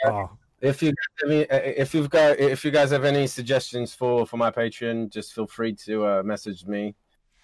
oh, 0.04 0.30
If 0.60 0.82
you 0.84 0.90
guys 0.90 1.12
have 1.22 1.30
any, 1.32 1.50
uh, 1.50 1.82
if 1.84 1.92
you've 1.94 2.10
got 2.10 2.38
if 2.38 2.64
you 2.64 2.70
guys 2.70 2.90
have 2.92 3.04
any 3.04 3.26
suggestions 3.26 3.92
for 3.92 4.24
for 4.24 4.36
my 4.36 4.52
Patreon, 4.52 5.10
just 5.10 5.32
feel 5.34 5.48
free 5.48 5.74
to 5.86 6.06
uh, 6.06 6.22
message 6.22 6.64
me 6.64 6.94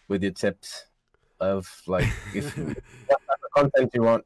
with 0.06 0.22
your 0.22 0.32
tips 0.32 0.86
of 1.40 1.66
like 1.88 2.08
if 2.34 2.56
what 3.08 3.20
type 3.28 3.42
of 3.46 3.50
content 3.56 3.90
you 3.94 4.02
want. 4.02 4.24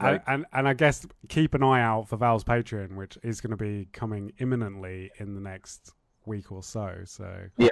And, 0.00 0.20
and 0.26 0.46
and 0.52 0.68
I 0.68 0.74
guess 0.74 1.06
keep 1.28 1.54
an 1.54 1.62
eye 1.62 1.82
out 1.82 2.08
for 2.08 2.16
Val's 2.16 2.44
Patreon, 2.44 2.94
which 2.96 3.18
is 3.22 3.40
going 3.40 3.50
to 3.50 3.56
be 3.56 3.88
coming 3.92 4.32
imminently 4.38 5.10
in 5.18 5.34
the 5.34 5.40
next 5.40 5.92
week 6.26 6.52
or 6.52 6.62
so. 6.62 7.02
So 7.04 7.48
Yeah. 7.56 7.68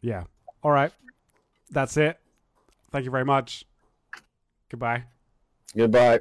yeah. 0.00 0.24
All 0.62 0.70
right, 0.70 0.92
that's 1.70 1.96
it. 1.96 2.18
Thank 2.90 3.04
you 3.04 3.10
very 3.10 3.24
much. 3.24 3.64
Goodbye. 4.70 5.04
goodbye. 5.76 6.20